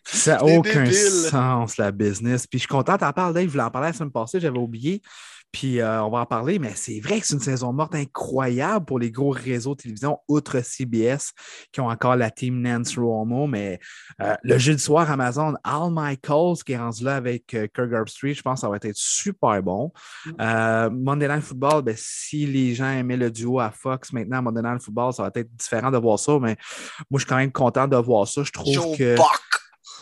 Ça 0.08 0.36
n'a 0.36 0.44
aucun 0.44 0.90
sens, 0.92 1.78
la 1.78 1.90
business. 1.90 2.46
Puis 2.46 2.58
je 2.58 2.62
suis 2.62 2.68
content 2.68 2.96
d'en 2.96 3.12
parler. 3.12 3.42
Je 3.42 3.48
voulais 3.48 3.64
en 3.64 3.70
parler 3.70 3.88
la 3.88 3.92
semaine 3.92 4.12
passée, 4.12 4.38
j'avais 4.38 4.58
oublié. 4.58 5.02
Puis 5.56 5.80
euh, 5.80 6.02
on 6.02 6.10
va 6.10 6.18
en 6.18 6.26
parler, 6.26 6.58
mais 6.58 6.72
c'est 6.74 7.00
vrai 7.00 7.18
que 7.18 7.26
c'est 7.26 7.32
une 7.32 7.40
saison 7.40 7.72
morte 7.72 7.94
incroyable 7.94 8.84
pour 8.84 8.98
les 8.98 9.10
gros 9.10 9.30
réseaux 9.30 9.74
de 9.74 9.80
télévision, 9.80 10.18
outre 10.28 10.62
CBS, 10.62 11.32
qui 11.72 11.80
ont 11.80 11.88
encore 11.88 12.14
la 12.14 12.30
team 12.30 12.60
Nance 12.60 12.98
Romo. 12.98 13.46
Mais 13.46 13.80
euh, 14.20 14.34
le 14.42 14.58
jeudi 14.58 14.82
soir, 14.82 15.10
Amazon, 15.10 15.54
Al 15.64 15.90
Michaels, 15.90 16.62
qui 16.62 16.72
est 16.72 16.76
rendu 16.76 17.04
là 17.04 17.16
avec 17.16 17.54
euh, 17.54 17.68
Kirk 17.74 18.06
Street, 18.10 18.34
je 18.34 18.42
pense 18.42 18.56
que 18.56 18.66
ça 18.66 18.68
va 18.68 18.76
être 18.76 18.90
super 18.92 19.62
bon. 19.62 19.90
Mm. 20.26 20.90
Monday 20.92 21.26
Night 21.26 21.42
Football, 21.42 21.80
ben, 21.80 21.94
si 21.96 22.44
les 22.44 22.74
gens 22.74 22.90
aimaient 22.90 23.16
le 23.16 23.30
duo 23.30 23.58
à 23.58 23.70
Fox, 23.70 24.12
maintenant, 24.12 24.42
Monday 24.42 24.60
Night 24.60 24.82
Football, 24.82 25.14
ça 25.14 25.22
va 25.22 25.30
être 25.34 25.56
différent 25.56 25.90
de 25.90 25.96
voir 25.96 26.18
ça, 26.18 26.38
mais 26.38 26.58
moi, 27.10 27.18
je 27.18 27.20
suis 27.20 27.28
quand 27.28 27.36
même 27.36 27.50
content 27.52 27.88
de 27.88 27.96
voir 27.96 28.28
ça. 28.28 28.42
Je 28.42 28.52
trouve 28.52 28.94
que. 28.94 29.16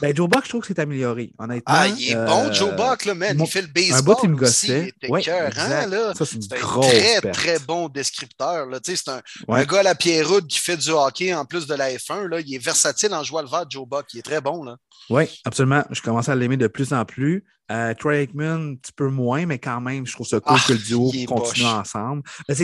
Ben, 0.01 0.15
Joe 0.15 0.29
Buck, 0.29 0.45
je 0.45 0.49
trouve 0.49 0.61
que 0.63 0.67
c'est 0.67 0.79
amélioré, 0.79 1.33
honnêtement. 1.39 1.75
Ah, 1.77 1.89
il 1.89 2.11
est 2.11 2.15
bon, 2.15 2.53
Joe 2.53 2.71
euh, 2.71 2.77
Buck, 2.77 3.05
là, 3.05 3.15
man. 3.15 3.39
Il 3.39 3.47
fait 3.47 3.63
le 3.63 3.69
baseball. 3.69 3.99
Un 3.99 4.03
bout, 4.03 4.17
il 4.25 4.31
me 4.31 4.37
gossait. 4.37 4.93
Ouais, 5.09 5.29
hein, 5.29 5.87
là. 5.87 6.13
Ça, 6.15 6.25
c'est 6.25 6.39
un 6.53 6.81
très, 6.81 7.21
très 7.33 7.59
bon 7.61 7.89
descripteur. 7.89 8.67
Là. 8.67 8.79
C'est 8.83 9.09
un, 9.09 9.23
un, 9.49 9.65
gars 9.65 9.81
à 9.81 9.83
la 9.83 9.95
Pierre-Route 9.95 10.47
qui 10.47 10.59
fait 10.59 10.77
du 10.77 10.91
hockey 10.91 11.33
en 11.33 11.45
plus 11.45 11.67
de 11.67 11.75
la 11.75 11.91
F1. 11.91 12.27
Là. 12.27 12.41
Il 12.41 12.55
est 12.55 12.59
versatile 12.59 13.15
en 13.15 13.23
jouant 13.23 13.43
le 13.43 13.49
vert, 13.49 13.65
Joe 13.69 13.87
Buck. 13.87 14.07
Il 14.13 14.19
est 14.19 14.23
très 14.23 14.41
bon. 14.41 14.65
Là. 14.65 14.77
Oui, 15.11 15.25
absolument. 15.45 15.85
Je 15.91 16.01
commence 16.01 16.29
à 16.29 16.35
l'aimer 16.35 16.57
de 16.57 16.67
plus 16.67 16.93
en 16.93 17.05
plus. 17.05 17.45
Euh, 17.73 17.95
Troy 17.95 18.17
Aikman, 18.17 18.73
un 18.73 18.75
petit 18.75 18.93
peu 18.93 19.09
moins, 19.09 19.47
mais 19.47 19.59
quand 19.59 19.81
même, 19.81 20.07
je 20.07 20.13
trouve 20.13 20.27
ça 20.27 20.39
cool 20.39 20.59
ah, 20.61 20.65
que 20.67 20.75
le 20.75 20.79
duo 20.79 21.11
continue 21.27 21.67
ensemble. 21.67 22.23
Mais 22.47 22.55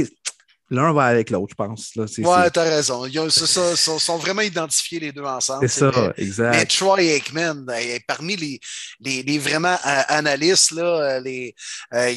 L'un 0.72 0.92
va 0.92 1.06
avec 1.06 1.30
l'autre, 1.30 1.48
je 1.50 1.54
pense. 1.56 1.96
Là. 1.96 2.04
ouais, 2.04 2.50
t'as 2.50 2.62
raison. 2.62 3.04
Ils 3.04 3.30
sont, 3.30 4.16
vraiment 4.18 4.42
identifiés 4.42 5.00
les 5.00 5.10
deux 5.10 5.24
ensemble. 5.24 5.68
C'est 5.68 5.80
ça, 5.80 6.12
exact. 6.16 6.50
Mais 6.52 6.64
Troy 6.64 7.02
Aikman, 7.02 7.64
ben, 7.64 7.98
parmi 8.06 8.36
les, 8.36 8.60
les, 9.00 9.24
les 9.24 9.38
vraiment 9.38 9.74
euh, 9.84 10.02
analystes, 10.08 10.70
là, 10.70 11.16
euh, 11.16 11.20
les, 11.20 11.56
euh, 11.92 12.14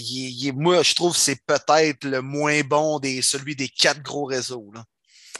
moi, 0.55 0.83
je 0.83 0.93
trouve 0.93 1.13
que 1.13 1.19
c'est 1.19 1.43
peut-être 1.47 2.05
le 2.05 2.21
moins 2.21 2.61
bon 2.61 2.99
des 2.99 3.23
celui 3.23 3.55
des 3.55 3.69
quatre 3.69 4.03
gros 4.03 4.25
réseaux. 4.25 4.71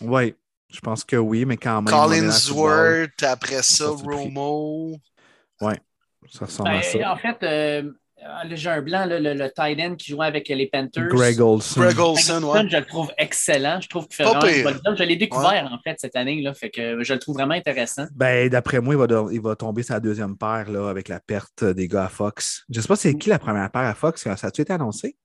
Oui, 0.02 0.34
je 0.72 0.80
pense 0.80 1.04
que 1.04 1.16
oui, 1.16 1.46
mais 1.46 1.58
quand 1.58 1.84
même. 1.84 1.94
Collinsworth, 1.94 3.22
après 3.22 3.62
ça, 3.62 3.90
Romo. 3.90 4.98
Oui, 5.62 5.74
ça 6.32 6.46
ressemble 6.46 6.70
à 6.70 6.80
ben, 6.80 6.84
ça. 6.84 7.12
En 7.12 7.18
fait, 7.18 7.84
j'ai 8.52 8.70
un 8.70 8.82
blanc, 8.82 9.06
le, 9.06 9.20
le, 9.20 9.52
tight 9.52 9.80
end 9.80 9.96
qui 9.96 10.12
jouait 10.12 10.26
avec 10.26 10.48
les 10.48 10.68
Panthers. 10.68 11.08
Greg 11.08 11.40
Olson. 11.40 11.82
Greg 11.82 12.00
Olson, 12.00 12.44
ouais. 12.44 12.70
Je 12.70 12.78
le 12.78 12.86
trouve 12.86 13.12
excellent. 13.18 13.80
Je 13.82 13.88
trouve 13.88 14.08
qu'il 14.08 14.16
fait 14.18 14.24
vraiment 14.24 14.96
Je 14.96 15.04
l'ai 15.04 15.16
découvert, 15.16 15.70
en 15.72 15.80
fait, 15.84 15.96
cette 16.00 16.16
année. 16.16 16.42
Là, 16.42 16.54
fait 16.54 16.70
que 16.70 17.04
je 17.04 17.14
le 17.14 17.20
trouve 17.20 17.36
vraiment 17.36 17.54
intéressant. 17.54 18.06
Ben, 18.16 18.50
d'après 18.50 18.80
moi, 18.80 18.94
il 18.94 18.98
va, 18.98 19.26
il 19.32 19.42
va 19.42 19.56
tomber 19.56 19.84
sa 19.84 20.00
deuxième 20.00 20.38
paire 20.38 20.70
là, 20.70 20.90
avec 20.90 21.08
la 21.08 21.20
perte 21.20 21.64
des 21.64 21.88
gars 21.88 22.06
à 22.06 22.10
Fox. 22.10 22.64
Je 22.70 22.78
ne 22.78 22.82
sais 22.82 22.88
pas 22.88 22.96
c'est 22.96 23.18
qui 23.18 23.30
la 23.30 23.40
première 23.40 23.70
paire 23.72 23.84
à 23.84 23.96
Fox. 23.96 24.24
Ça 24.24 24.48
a-tu 24.48 24.62
été 24.62 24.74
annoncé? 24.74 25.18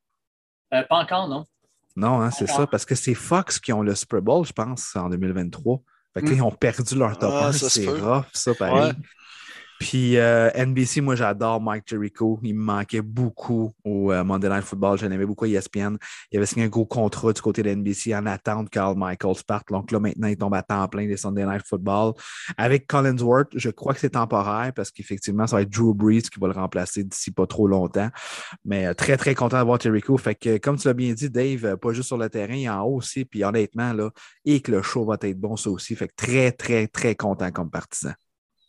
Euh, 0.75 0.83
pas 0.83 0.97
encore, 0.97 1.29
non. 1.29 1.45
Non, 1.97 2.21
hein, 2.21 2.31
c'est 2.31 2.47
ça, 2.47 2.67
parce 2.67 2.85
que 2.85 2.95
c'est 2.95 3.15
Fox 3.15 3.59
qui 3.59 3.73
ont 3.73 3.83
le 3.83 3.95
Super 3.95 4.23
Bowl, 4.23 4.47
je 4.47 4.53
pense, 4.53 4.95
en 4.95 5.09
2023. 5.09 5.81
Fait 6.15 6.23
que, 6.23 6.31
hmm. 6.31 6.33
ils 6.33 6.43
ont 6.43 6.53
perdu 6.53 6.95
leur 6.95 7.19
top 7.19 7.33
1. 7.33 7.37
Ah, 7.37 7.53
c'est 7.53 7.89
rough, 7.89 8.27
ça, 8.33 8.55
pareil. 8.55 8.93
Puis 9.79 10.17
euh, 10.17 10.51
NBC, 10.55 11.01
moi, 11.01 11.15
j'adore 11.15 11.61
Mike 11.61 11.85
Jericho. 11.87 12.41
Il 12.43 12.55
me 12.55 12.63
manquait 12.63 13.01
beaucoup 13.01 13.73
au 13.85 14.13
euh, 14.13 14.25
Monday 14.25 14.49
Night 14.49 14.65
Football. 14.65 14.99
Je 14.99 15.07
l'aimais 15.07 15.25
beaucoup 15.25 15.45
à 15.45 15.49
ESPN. 15.49 15.97
Il 16.33 16.39
avait 16.39 16.47
signé 16.47 16.67
un 16.67 16.69
gros 16.69 16.85
contrat 16.85 17.33
du 17.33 17.41
côté 17.41 17.63
de 17.63 17.71
NBC 17.71 18.15
en 18.15 18.27
attente 18.27 18.71
Carl 18.71 18.97
Michaels 18.97 19.45
parte. 19.47 19.69
Donc 19.71 19.93
là, 19.93 20.01
maintenant, 20.01 20.27
il 20.27 20.37
tombe 20.37 20.55
à 20.55 20.63
temps 20.63 20.87
plein 20.89 21.07
des 21.07 21.17
Sunday 21.17 21.45
Night 21.45 21.63
Football. 21.65 22.15
Avec 22.57 22.89
Collinsworth, 22.89 23.51
je 23.55 23.71
crois 23.71 23.95
que 23.95 24.01
c'est 24.01 24.11
temporaire 24.11 24.73
parce 24.75 24.91
qu'effectivement, 24.91 25.47
ça 25.47 25.57
va 25.57 25.63
être 25.63 25.71
Drew 25.71 25.95
Brees 25.95 26.23
qui 26.23 26.41
va 26.41 26.49
le 26.49 26.55
remplacer 26.55 27.05
d'ici 27.05 27.31
pas 27.31 27.47
trop 27.47 27.69
longtemps. 27.69 28.09
Mais 28.65 28.87
euh, 28.87 28.95
très, 28.95 29.17
très 29.17 29.35
content 29.35 29.59
d'avoir 29.59 29.81
Jericho. 29.81 30.17
Fait 30.17 30.35
que, 30.35 30.59
comme 30.59 30.77
tu 30.77 30.89
l'as 30.89 30.95
bien 30.95 31.13
dit, 31.13 31.31
Dave, 31.31 31.77
pas 31.77 31.93
juste 31.93 32.09
sur 32.09 32.19
le 32.19 32.29
terrain, 32.29 32.55
il 32.55 32.65
est 32.65 32.69
en 32.69 32.83
haut 32.83 32.97
aussi. 32.97 33.25
Puis 33.25 33.45
honnêtement, 33.45 33.93
là, 33.93 34.11
et 34.45 34.61
que 34.61 34.73
le 34.73 34.83
show 34.83 35.05
va 35.05 35.17
être 35.21 35.39
bon, 35.39 35.57
ça 35.57 35.71
aussi. 35.71 35.95
Fait 35.95 36.09
que 36.09 36.15
très, 36.17 36.51
très, 36.51 36.89
très 36.89 37.15
content 37.15 37.53
comme 37.53 37.71
partisan. 37.71 38.13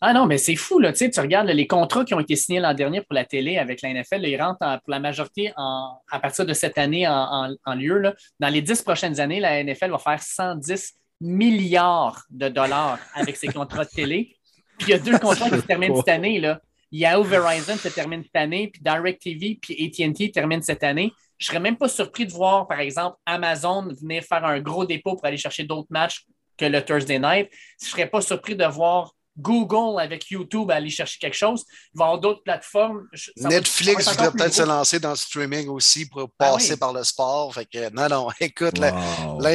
Ah 0.01 0.13
non, 0.13 0.25
mais 0.25 0.37
c'est 0.37 0.55
fou, 0.55 0.79
là. 0.79 0.93
Tu, 0.93 0.99
sais, 0.99 1.09
tu 1.09 1.19
regardes 1.19 1.49
les 1.49 1.67
contrats 1.67 2.05
qui 2.05 2.13
ont 2.13 2.21
été 2.21 2.37
signés 2.37 2.61
l'an 2.61 2.73
dernier 2.73 3.01
pour 3.01 3.13
la 3.13 3.25
télé 3.25 3.57
avec 3.57 3.81
la 3.81 3.93
NFL, 3.93 4.25
ils 4.25 4.41
rentrent 4.41 4.59
pour 4.59 4.91
la 4.91 4.99
majorité 4.99 5.51
à 5.57 6.19
partir 6.21 6.45
de 6.45 6.53
cette 6.53 6.77
année 6.77 7.05
en, 7.07 7.73
lieu. 7.75 8.13
Dans 8.39 8.47
les 8.47 8.61
dix 8.61 8.81
prochaines 8.81 9.19
années, 9.19 9.41
la 9.41 9.61
NFL 9.61 9.91
va 9.91 9.97
faire 9.97 10.21
110 10.21 10.93
milliards 11.19 12.23
de 12.29 12.47
dollars 12.47 12.97
avec 13.13 13.35
ses 13.35 13.47
contrats 13.47 13.83
de 13.83 13.89
télé. 13.89 14.35
Puis 14.77 14.87
il 14.87 14.91
y 14.91 14.93
a 14.93 14.99
deux 14.99 15.17
contrats 15.19 15.49
qui 15.49 15.57
se 15.57 15.65
terminent 15.65 15.97
cette 15.97 16.07
année. 16.07 16.39
Là. 16.39 16.61
Yahoo 16.91 17.23
Verizon 17.23 17.75
se 17.75 17.89
termine 17.89 18.23
cette 18.23 18.35
année, 18.35 18.69
puis 18.69 18.81
DirecTV 18.81 19.59
puis 19.61 19.93
ATT 20.01 20.31
termine 20.31 20.61
cette 20.61 20.83
année. 20.83 21.11
Je 21.37 21.45
ne 21.45 21.47
serais 21.47 21.59
même 21.59 21.77
pas 21.77 21.89
surpris 21.89 22.25
de 22.25 22.31
voir, 22.31 22.67
par 22.67 22.79
exemple, 22.79 23.17
Amazon 23.25 23.87
venir 24.01 24.23
faire 24.23 24.43
un 24.45 24.59
gros 24.59 24.85
dépôt 24.85 25.15
pour 25.15 25.25
aller 25.25 25.37
chercher 25.37 25.63
d'autres 25.63 25.87
matchs 25.89 26.25
que 26.57 26.65
le 26.65 26.83
Thursday 26.83 27.19
night. 27.19 27.49
Je 27.81 27.85
ne 27.85 27.89
serais 27.89 28.07
pas 28.07 28.21
surpris 28.21 28.55
de 28.55 28.65
voir 28.65 29.13
Google 29.39 29.99
avec 29.99 30.29
YouTube 30.29 30.69
à 30.71 30.75
aller 30.75 30.89
chercher 30.89 31.17
quelque 31.19 31.35
chose. 31.35 31.65
Il 31.93 31.97
va 31.97 32.05
y 32.05 32.07
avoir 32.07 32.19
d'autres 32.19 32.43
plateformes. 32.43 33.07
Netflix 33.37 34.09
voudrait 34.09 34.31
peut-être 34.31 34.53
se 34.53 34.63
lancer 34.63 34.99
dans 34.99 35.11
le 35.11 35.15
streaming 35.15 35.69
aussi 35.69 36.07
pour 36.07 36.21
ben 36.21 36.29
passer 36.37 36.77
par 36.77 36.93
le 36.93 37.03
sport. 37.03 37.53
Fait 37.53 37.65
que, 37.65 37.89
non, 37.93 38.07
non, 38.09 38.29
écoute, 38.39 38.77
la, 38.77 38.91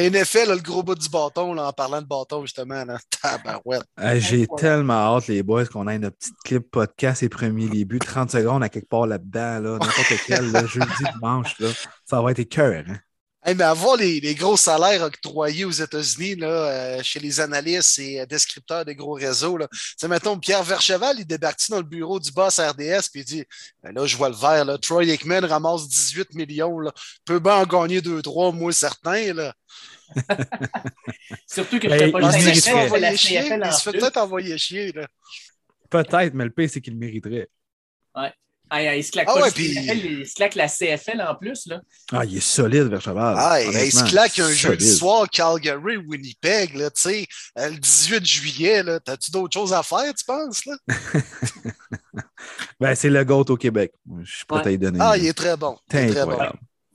NFL 0.09 0.51
a 0.51 0.55
le 0.55 0.61
gros 0.61 0.83
bout 0.83 0.95
du 0.95 1.09
bâton 1.09 1.57
en 1.57 1.73
parlant 1.73 2.01
de 2.01 2.07
bâton, 2.07 2.41
justement. 2.41 2.83
J'ai 4.15 4.47
tellement 4.57 5.15
hâte, 5.15 5.27
les 5.27 5.43
boys, 5.43 5.65
qu'on 5.65 5.87
ait 5.87 5.99
notre 5.99 6.17
petite 6.17 6.37
clip 6.43 6.71
podcast 6.71 7.23
et 7.23 7.29
premiers 7.29 7.67
débuts, 7.67 7.99
30 7.99 8.31
secondes 8.31 8.63
à 8.63 8.69
quelque 8.69 8.89
part 8.89 9.07
là-dedans, 9.07 9.59
là, 9.59 9.71
n'importe 9.73 10.13
quel, 10.25 10.67
jeudi, 10.67 11.03
dimanche. 11.13 11.59
Là, 11.59 11.69
ça 12.05 12.21
va 12.21 12.31
être 12.31 12.43
cœur. 12.43 12.83
Hein? 12.87 12.97
Mais 13.53 13.63
avoir 13.63 13.95
les, 13.97 14.35
gros 14.35 14.57
salaires 14.57 15.03
octroyés 15.03 15.65
aux 15.65 15.71
États-Unis 15.71 16.37
euh, 16.41 17.01
chez 17.03 17.19
les 17.19 17.39
analystes 17.39 17.99
et 17.99 18.21
euh, 18.21 18.25
descripteurs 18.25 18.85
des 18.85 18.95
gros 18.95 19.13
réseaux, 19.13 19.57
là. 19.57 19.67
mettons, 20.09 20.39
Pierre 20.39 20.63
Vercheval, 20.63 21.17
il 21.19 21.27
débarque 21.27 21.59
dans 21.69 21.77
le 21.77 21.83
bureau 21.83 22.19
du 22.19 22.31
boss 22.31 22.59
RDS 22.59 23.09
puis 23.11 23.21
il 23.21 23.25
dit 23.25 23.45
ben 23.83 23.93
là, 23.93 24.05
je 24.05 24.17
vois 24.17 24.29
le 24.29 24.35
vert, 24.35 24.65
là, 24.65 24.77
Troy 24.77 25.05
Aikman 25.05 25.45
ramasse 25.45 25.87
18 25.87 26.33
millions, 26.33 26.79
là. 26.79 26.91
peut 27.23 27.39
bien 27.39 27.57
en 27.57 27.65
gagner 27.65 28.01
2-3, 28.01 28.55
moi 28.55 28.71
certain. 28.71 29.33
Là. 29.33 29.53
Surtout 31.47 31.79
que 31.79 31.89
je 31.89 31.93
ne 31.93 31.99
ben, 31.99 32.11
pas 32.11 32.21
il, 32.21 32.47
il 32.49 32.55
se 32.55 32.69
fait 32.69 33.91
peut-être 33.91 34.17
envoyer 34.17 34.57
chier. 34.57 34.93
Peut-être, 35.89 36.33
mais 36.33 36.45
le 36.45 36.49
pire, 36.49 36.69
c'est 36.69 36.81
qu'il 36.81 36.93
le 36.93 36.99
mériterait. 36.99 37.49
Ouais. 38.15 38.33
Ah, 38.69 38.95
il, 38.95 39.03
se 39.03 39.11
claque 39.11 39.27
ah 39.29 39.39
pas 39.39 39.49
il 39.57 40.25
se 40.25 40.33
claque 40.33 40.55
la 40.55 40.67
CFL 40.67 41.21
en 41.21 41.35
plus. 41.35 41.67
Là. 41.67 41.81
Ah, 42.11 42.25
il 42.25 42.37
est 42.37 42.41
solide, 42.41 42.83
Vercheval. 42.83 43.35
Ah, 43.37 43.61
il 43.61 43.91
se 43.91 44.03
claque 44.05 44.39
un 44.39 44.51
jeudi 44.51 44.91
soir, 44.91 45.29
Calgary, 45.29 45.97
Winnipeg, 45.97 46.75
là, 46.75 46.89
tu 46.89 47.01
sais, 47.01 47.27
euh, 47.59 47.69
le 47.69 47.77
18 47.77 48.25
juillet. 48.25 48.83
T'as-tu 49.03 49.31
d'autres 49.31 49.53
choses 49.53 49.73
à 49.73 49.83
faire, 49.83 50.13
tu 50.13 50.25
penses? 50.25 50.65
Là? 50.65 50.77
ben, 52.79 52.95
c'est 52.95 53.09
le 53.09 53.23
GOAT 53.23 53.45
au 53.49 53.57
Québec. 53.57 53.93
Je 54.23 54.35
suis 54.35 54.45
pas 54.45 54.63
ouais. 54.63 54.77
donner. 54.77 54.99
Ah, 55.01 55.15
il 55.17 55.27
est 55.27 55.33
très 55.33 55.55
bon. 55.55 55.77
Il 55.91 55.99
est 55.99 56.09
très 56.09 56.25
bon. 56.25 56.37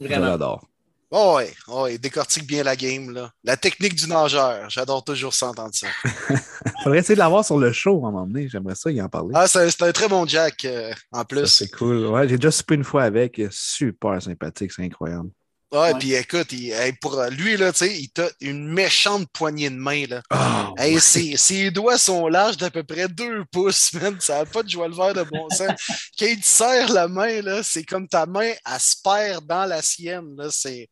Je 0.01 0.09
l'adore. 0.09 0.70
Oh 1.13 1.35
ouais, 1.37 1.53
oh 1.67 1.89
il 1.89 1.99
décortique 1.99 2.47
bien 2.47 2.63
la 2.63 2.77
game. 2.77 3.11
Là. 3.11 3.33
La 3.43 3.57
technique 3.57 3.97
du 3.97 4.07
nageur, 4.07 4.71
j'adore 4.71 5.03
toujours 5.03 5.35
ça 5.35 5.49
entendre 5.49 5.75
ça. 5.75 5.89
Faudrait 6.85 7.01
essayer 7.01 7.17
de 7.17 7.19
l'avoir 7.19 7.45
sur 7.45 7.59
le 7.59 7.73
show 7.73 8.05
à 8.05 8.09
un 8.09 8.13
moment 8.13 8.27
donné. 8.27 8.49
J'aimerais 8.49 8.77
ça 8.77 8.93
y 8.93 9.03
en 9.03 9.09
parler. 9.09 9.33
Ah, 9.35 9.49
c'est 9.49 9.83
un 9.83 9.93
très 9.93 10.09
bon 10.09 10.25
Jack 10.25 10.65
euh, 10.65 10.93
en 11.11 11.25
plus. 11.25 11.47
C'est 11.47 11.71
cool. 11.71 12.07
Ouais, 12.07 12.29
j'ai 12.29 12.37
déjà 12.37 12.53
soupé 12.53 12.77
une 12.77 12.85
fois 12.85 13.03
avec. 13.03 13.43
Super 13.51 14.23
sympathique, 14.23 14.71
c'est 14.73 14.85
incroyable. 14.85 15.31
Ouais, 15.73 15.95
puis 16.01 16.15
écoute, 16.15 16.53
il, 16.53 16.75
pour 17.01 17.23
lui, 17.31 17.57
là, 17.57 17.71
il 17.83 18.11
a 18.21 18.29
une 18.41 18.67
méchante 18.67 19.29
poignée 19.33 19.71
de 19.71 19.77
main. 19.77 20.05
Là. 20.07 20.21
Oh, 20.35 20.99
ses, 20.99 21.71
doigts 21.71 21.97
sont 21.97 22.27
larges 22.27 22.57
d'à 22.57 22.71
peu 22.71 22.83
près 22.83 23.07
deux 23.07 23.45
pouces, 23.53 23.93
man. 23.95 24.17
Ça 24.19 24.39
n'a 24.39 24.45
pas 24.47 24.65
de 24.65 24.69
joie 24.69 24.89
le 24.89 24.95
vert 24.95 25.15
de 25.15 25.23
bon 25.23 25.49
sens. 25.51 25.71
Quand 26.19 26.27
il 26.27 26.41
te 26.41 26.47
serre 26.47 26.93
la 26.93 27.07
main, 27.07 27.41
là, 27.43 27.63
c'est 27.63 27.85
comme 27.85 28.09
ta 28.09 28.27
main, 28.27 28.51
elle 28.67 28.81
se 28.81 28.97
perd 29.03 29.47
dans 29.47 29.65
la 29.65 29.81
sienne. 29.81 30.35
Là. 30.37 30.49
C'est... 30.51 30.89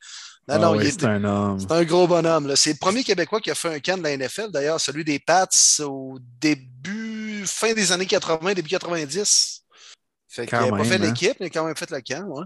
Non, 0.47 0.59
non, 0.61 0.81
c'est 0.81 1.05
un 1.05 1.25
homme. 1.25 1.59
C'est 1.59 1.73
un 1.73 1.85
gros 1.85 2.07
bonhomme. 2.07 2.55
C'est 2.55 2.73
le 2.73 2.79
premier 2.79 3.03
Québécois 3.03 3.41
qui 3.41 3.51
a 3.51 3.55
fait 3.55 3.75
un 3.75 3.81
camp 3.81 3.99
de 3.99 4.05
la 4.05 4.17
NFL, 4.17 4.51
d'ailleurs, 4.51 4.81
celui 4.81 5.05
des 5.05 5.19
Pats 5.19 5.49
au 5.81 6.19
début, 6.41 7.45
fin 7.47 7.75
des 7.75 7.91
années 7.93 8.07
80, 8.07 8.55
début 8.55 8.71
90. 8.71 9.65
Fait 10.29 10.47
qu'il 10.47 10.59
n'a 10.59 10.69
pas 10.69 10.85
fait 10.85 10.95
hein. 10.95 10.99
l'équipe, 10.99 11.37
mais 11.41 11.47
il 11.47 11.49
a 11.49 11.51
quand 11.51 11.67
même 11.67 11.77
fait 11.77 11.91
le 11.91 12.01
camp. 12.01 12.25
Ouais. 12.29 12.45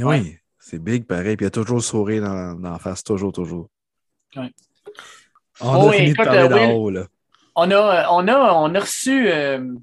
Oui. 0.00 0.38
C'est 0.66 0.78
big, 0.78 1.04
pareil. 1.04 1.36
Puis 1.36 1.44
il 1.44 1.48
a 1.48 1.50
toujours 1.50 1.82
souri 1.82 2.20
dans, 2.20 2.54
dans 2.54 2.70
la 2.70 2.78
face, 2.78 3.04
toujours, 3.04 3.32
toujours. 3.32 3.68
Ouais. 4.34 4.50
On 5.60 5.74
a 5.74 5.78
oh, 5.78 5.92
fini 5.92 6.12
de 6.12 6.16
parler 6.16 6.48
d'en 6.48 6.70
haut, 6.72 6.88
là. 6.88 7.06
On 7.54 7.70
a, 7.70 8.08
on 8.10 8.26
a, 8.26 8.52
on 8.54 8.74
a 8.74 8.80
reçu 8.80 9.28
euh, 9.28 9.74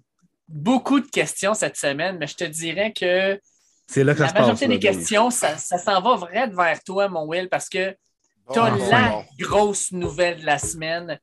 beaucoup 0.47 0.99
de 0.99 1.07
questions 1.07 1.53
cette 1.53 1.77
semaine, 1.77 2.17
mais 2.17 2.25
je 2.25 2.35
te 2.35 2.43
dirais 2.45 2.93
que 2.93 3.39
c'est 3.85 4.03
là 4.03 4.15
que 4.15 4.23
la 4.23 4.33
majorité 4.33 4.67
des 4.67 4.79
questions, 4.79 5.29
ça, 5.29 5.55
ça 5.57 5.77
s'en 5.77 6.01
va 6.01 6.15
vraiment 6.15 6.63
vers 6.63 6.83
toi, 6.83 7.07
mon 7.09 7.27
Will, 7.27 7.47
parce 7.47 7.69
que 7.69 7.95
tu 8.51 8.59
as 8.59 8.75
la 8.89 9.23
grosse 9.37 9.91
nouvelle 9.91 10.41
de 10.41 10.45
la 10.47 10.57
semaine 10.57 11.19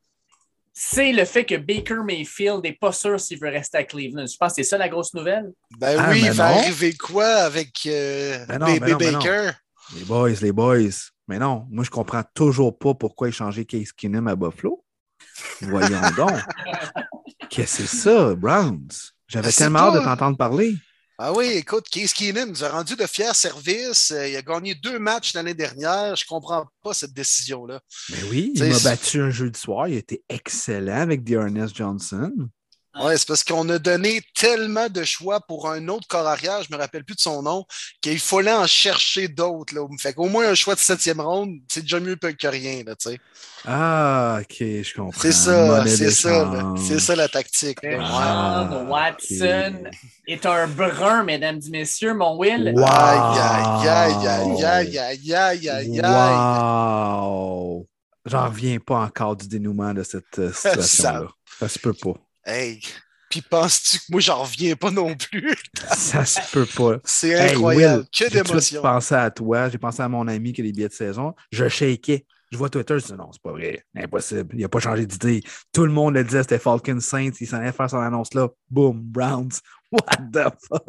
c'est 0.81 1.11
le 1.11 1.25
fait 1.25 1.43
que 1.43 1.55
Baker 1.55 2.03
Mayfield 2.05 2.63
n'est 2.63 2.77
pas 2.79 2.93
sûr 2.93 3.19
s'il 3.19 3.37
veut 3.37 3.49
rester 3.49 3.79
à 3.79 3.83
Cleveland. 3.83 4.25
Je 4.25 4.37
pense 4.37 4.53
que 4.53 4.63
c'est 4.63 4.69
ça 4.69 4.77
la 4.77 4.87
grosse 4.87 5.13
nouvelle. 5.13 5.51
Ben 5.77 5.97
ah, 5.99 6.07
oui, 6.09 6.21
il 6.23 6.31
va 6.31 6.45
arriver 6.45 6.93
quoi 6.93 7.25
avec 7.25 7.73
euh, 7.85 8.45
ben 8.45 8.59
Baby 8.59 8.93
Baker? 8.93 9.51
Les 9.97 10.05
boys, 10.05 10.29
les 10.41 10.53
boys. 10.53 11.11
Mais 11.27 11.37
non, 11.37 11.67
moi, 11.69 11.83
je 11.83 11.89
comprends 11.89 12.23
toujours 12.33 12.79
pas 12.79 12.93
pourquoi 12.93 13.27
échanger 13.27 13.65
Case 13.65 13.91
Keenum 13.91 14.29
à 14.29 14.37
Buffalo. 14.37 14.81
Voyons 15.59 15.99
donc. 16.15 16.39
Qu'est-ce 17.49 17.79
que 17.79 17.85
c'est 17.85 17.97
ça, 17.97 18.35
Browns? 18.35 18.87
J'avais 19.27 19.51
tellement 19.51 19.79
hâte 19.79 19.95
de 19.95 20.05
t'entendre 20.05 20.37
parler. 20.37 20.75
Ah 21.21 21.33
oui, 21.33 21.47
écoute, 21.47 21.89
Case 21.89 22.13
Keenum 22.13 22.47
nous 22.47 22.63
a 22.63 22.69
rendu 22.69 22.95
de 22.95 23.05
fiers 23.05 23.33
services. 23.33 24.11
Euh, 24.11 24.29
il 24.29 24.37
a 24.37 24.41
gagné 24.41 24.73
deux 24.73 24.99
matchs 24.99 25.33
l'année 25.33 25.53
dernière. 25.53 26.15
Je 26.15 26.23
ne 26.23 26.29
comprends 26.29 26.65
pas 26.81 26.93
cette 26.93 27.11
décision-là. 27.11 27.81
Mais 28.11 28.23
oui, 28.29 28.53
il 28.55 28.63
m'a 28.63 28.79
battu 28.79 29.19
un 29.19 29.29
jeu 29.29 29.51
de 29.51 29.57
soir. 29.57 29.89
Il 29.89 29.95
était 29.95 30.23
excellent 30.29 31.01
avec 31.01 31.25
Dearness 31.25 31.75
Johnson. 31.75 32.31
Oui, 33.01 33.13
c'est 33.17 33.27
parce 33.27 33.43
qu'on 33.43 33.67
a 33.69 33.79
donné 33.79 34.21
tellement 34.35 34.89
de 34.89 35.03
choix 35.03 35.39
pour 35.41 35.69
un 35.69 35.87
autre 35.87 36.07
corps 36.07 36.27
arrière, 36.27 36.63
je 36.63 36.67
ne 36.71 36.75
me 36.77 36.81
rappelle 36.81 37.03
plus 37.03 37.15
de 37.15 37.21
son 37.21 37.41
nom, 37.41 37.65
qu'il 38.01 38.19
fallait 38.19 38.51
en 38.51 38.67
chercher 38.67 39.27
d'autres. 39.27 39.73
Fait 39.99 40.13
qu'au 40.13 40.27
moins 40.27 40.49
un 40.49 40.55
choix 40.55 40.75
de 40.75 40.79
septième 40.79 41.21
ronde, 41.21 41.55
c'est 41.67 41.81
déjà 41.81 41.99
mieux 41.99 42.15
que 42.15 42.47
rien. 42.47 42.83
Là, 42.85 42.95
ah, 43.65 44.39
ok, 44.41 44.57
je 44.59 44.93
comprends. 44.93 45.21
C'est 45.21 45.31
ça, 45.31 45.85
c'est 45.85 46.11
ça. 46.11 46.73
C'est 46.77 46.99
ça 46.99 47.15
la 47.15 47.27
tactique. 47.27 47.79
Watson 48.87 49.83
est 50.27 50.45
un 50.45 50.67
brun, 50.67 51.23
mesdames 51.23 51.59
et 51.65 51.69
messieurs, 51.69 52.13
mon 52.13 52.37
Will. 52.37 52.73
Wow. 52.75 52.85
Aïe, 52.85 53.87
aïe, 53.87 53.87
aïe, 53.87 54.63
aïe, 54.63 54.97
aïe, 54.97 55.33
aïe, 55.33 55.69
aïe, 55.69 56.01
aïe. 56.01 56.01
Wow. 56.01 57.87
J'en 58.25 58.45
reviens 58.45 58.79
pas 58.79 58.99
encore 58.99 59.35
du 59.35 59.47
dénouement 59.47 59.93
de 59.93 60.03
cette 60.03 60.39
euh, 60.39 60.51
situation-là. 60.53 61.27
ça 61.59 61.67
se 61.67 61.79
peut 61.79 61.93
pas. 61.93 62.13
Hey, 62.49 62.81
puis 63.29 63.41
penses-tu 63.41 63.99
que 63.99 64.03
moi, 64.09 64.21
j'en 64.21 64.41
reviens 64.41 64.75
pas 64.75 64.89
non 64.89 65.15
plus? 65.15 65.55
ça 65.93 66.25
se 66.25 66.39
peut 66.51 66.65
pas. 66.65 66.97
C'est 67.03 67.39
incroyable. 67.39 68.05
que 68.11 68.29
d'émotion. 68.29 68.79
J'ai 68.79 68.81
pensé 68.81 69.13
à 69.13 69.29
toi, 69.29 69.69
j'ai 69.69 69.77
pensé 69.77 70.01
à 70.01 70.09
mon 70.09 70.27
ami 70.27 70.51
qui 70.51 70.61
a 70.61 70.63
des 70.63 70.71
billets 70.71 70.87
de 70.87 70.93
saison. 70.93 71.35
Je 71.51 71.67
shakeais. 71.67 72.25
Je 72.51 72.57
vois 72.57 72.69
Twitter, 72.69 72.97
je 72.97 73.05
dis 73.05 73.13
non, 73.13 73.29
c'est 73.31 73.43
pas 73.43 73.51
vrai, 73.51 73.85
impossible. 73.95 74.55
Il 74.55 74.61
n'a 74.61 74.69
pas 74.69 74.79
changé 74.79 75.05
d'idée. 75.05 75.43
Tout 75.71 75.85
le 75.85 75.91
monde 75.91 76.15
le 76.15 76.23
disait, 76.23 76.41
c'était 76.41 76.57
Falcon 76.57 76.99
Saints, 76.99 77.29
il 77.39 77.45
s'en 77.45 77.57
allait 77.57 77.71
faire 77.71 77.87
son 77.87 77.99
annonce 77.99 78.33
là. 78.33 78.47
Boom, 78.71 78.99
Browns. 78.99 79.59
What 79.91 80.17
the 80.33 80.49
fuck? 80.67 80.83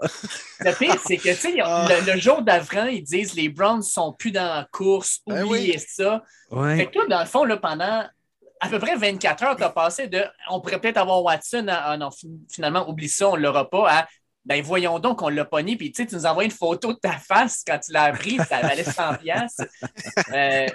Le 0.61 0.79
pire, 0.79 0.97
c'est 1.07 1.19
que, 1.19 1.29
tu 1.29 1.35
sais, 1.35 1.61
ah. 1.63 1.87
le, 2.07 2.19
jour 2.19 2.41
d'avant, 2.41 2.87
ils 2.87 3.03
disent 3.03 3.35
les 3.35 3.51
Browns 3.51 3.83
sont 3.83 4.15
plus 4.15 4.31
dans 4.31 4.47
la 4.47 4.69
course, 4.73 5.21
ben 5.27 5.45
oubliez 5.45 5.79
ça. 5.79 6.23
Ouais. 6.51 6.77
Fait 6.77 6.87
que 6.87 6.93
toi, 6.93 7.07
dans 7.07 7.21
le 7.21 7.27
fond, 7.27 7.45
là, 7.45 7.59
pendant 7.59 8.05
à 8.61 8.69
peu 8.69 8.79
près 8.79 8.97
24 8.97 9.43
heures, 9.45 9.57
tu 9.57 9.63
as 9.63 9.71
passé 9.71 10.07
de 10.07 10.23
on 10.51 10.61
pourrait 10.61 10.81
peut-être 10.81 10.99
avoir 10.99 11.23
Watson 11.23 11.67
à, 11.69 11.97
non, 11.97 12.11
finalement, 12.51 12.89
oublie 12.89 13.09
ça, 13.09 13.29
on 13.31 13.37
ne 13.37 13.43
l'aura 13.43 13.69
pas 13.69 13.91
à 13.91 14.07
ben 14.45 14.63
voyons 14.63 14.99
donc, 14.99 15.21
on 15.23 15.29
l'a 15.29 15.45
pogné, 15.45 15.77
puis 15.77 15.93
tu 15.93 16.07
nous 16.13 16.25
envoies 16.25 16.45
une 16.45 16.51
photo 16.51 16.95
de 16.95 16.99
ta 16.99 17.13
face 17.13 17.63
quand 17.67 17.79
tu 17.79 17.93
l'as 17.93 18.11
pris, 18.13 18.39
ça 18.39 18.61
valait 18.61 18.85
100 18.85 19.17
pièces. 19.17 19.59
Euh, 20.33 20.67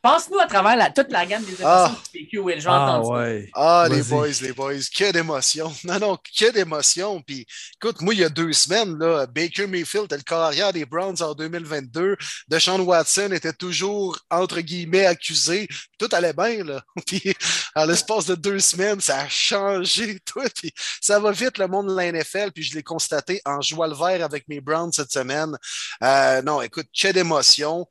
Passe-nous 0.00 0.38
à 0.38 0.46
travers 0.46 0.92
toute 0.94 1.10
la 1.10 1.26
gamme 1.26 1.44
des 1.44 1.56
ah. 1.64 1.86
émotions 1.86 2.02
du 2.04 2.10
PQ, 2.20 2.38
Will. 2.38 2.62
Ah, 2.66 3.00
ouais. 3.00 3.50
ah 3.54 3.86
les 3.90 4.02
boys, 4.04 4.28
les 4.40 4.52
boys, 4.52 4.74
que 4.96 5.12
d'émotions. 5.12 5.74
Non, 5.84 5.98
non, 5.98 6.16
que 6.16 6.52
d'émotions. 6.52 7.20
Puis, 7.22 7.46
écoute, 7.74 8.00
moi, 8.00 8.14
il 8.14 8.20
y 8.20 8.24
a 8.24 8.28
deux 8.28 8.52
semaines, 8.52 8.96
là, 8.96 9.26
Baker 9.26 9.66
Mayfield 9.66 10.04
était 10.04 10.16
le 10.16 10.22
carrière 10.22 10.72
des 10.72 10.84
Browns 10.84 11.20
en 11.20 11.34
2022. 11.34 12.16
Deshaun 12.46 12.80
Watson 12.80 13.30
était 13.32 13.52
toujours, 13.52 14.18
entre 14.30 14.60
guillemets, 14.60 15.06
accusé. 15.06 15.66
Tout 15.98 16.08
allait 16.12 16.32
bien, 16.32 16.62
là. 16.62 16.82
Puis, 17.06 17.34
en 17.74 17.86
l'espace 17.86 18.26
de 18.26 18.36
deux 18.36 18.60
semaines, 18.60 19.00
ça 19.00 19.22
a 19.22 19.28
changé 19.28 20.20
tout. 20.24 20.46
Puis, 20.54 20.72
ça 21.00 21.18
va 21.18 21.32
vite, 21.32 21.58
le 21.58 21.66
monde 21.66 21.88
de 21.88 21.96
la 21.96 22.12
NFL. 22.12 22.52
Puis, 22.52 22.62
je 22.62 22.74
l'ai 22.76 22.84
constaté 22.84 23.42
en 23.44 23.60
jouant 23.60 23.88
le 23.88 23.96
vert 23.96 24.24
avec 24.24 24.46
mes 24.48 24.60
Browns 24.60 24.92
cette 24.92 25.10
semaine. 25.10 25.56
Euh, 26.04 26.40
non, 26.42 26.62
écoute, 26.62 26.86
que 26.96 27.08
d'émotions 27.08 27.88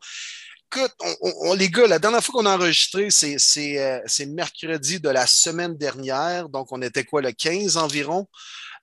écoute, 0.72 0.94
on, 1.22 1.54
les 1.54 1.70
gars, 1.70 1.88
la 1.88 2.00
dernière 2.00 2.24
fois 2.24 2.42
qu'on 2.42 2.46
a 2.46 2.56
enregistré, 2.56 3.08
euh, 3.08 4.00
c'est 4.06 4.26
mercredi 4.28 5.00
de 5.00 5.10
la 5.10 5.26
semaine 5.26 5.76
dernière. 5.76 6.50
Donc, 6.50 6.72
on 6.72 6.82
était 6.82 7.04
quoi, 7.04 7.22
le 7.22 7.32
15 7.32 7.78
environ? 7.78 8.28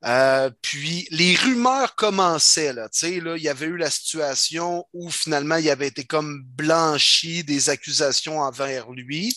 Euh, 0.05 0.51
puis 0.63 1.09
les 1.11 1.35
rumeurs 1.35 1.95
commençaient. 1.97 2.73
Là, 2.73 2.89
là, 3.03 3.37
il 3.37 3.43
y 3.43 3.49
avait 3.49 3.67
eu 3.67 3.77
la 3.77 3.91
situation 3.91 4.85
où 4.93 5.11
finalement 5.11 5.57
il 5.57 5.69
avait 5.71 5.89
été 5.89 6.05
comme 6.05 6.43
blanchi 6.45 7.43
des 7.45 7.71
accusations 7.71 8.41
envers 8.41 8.91
lui. 8.91 9.37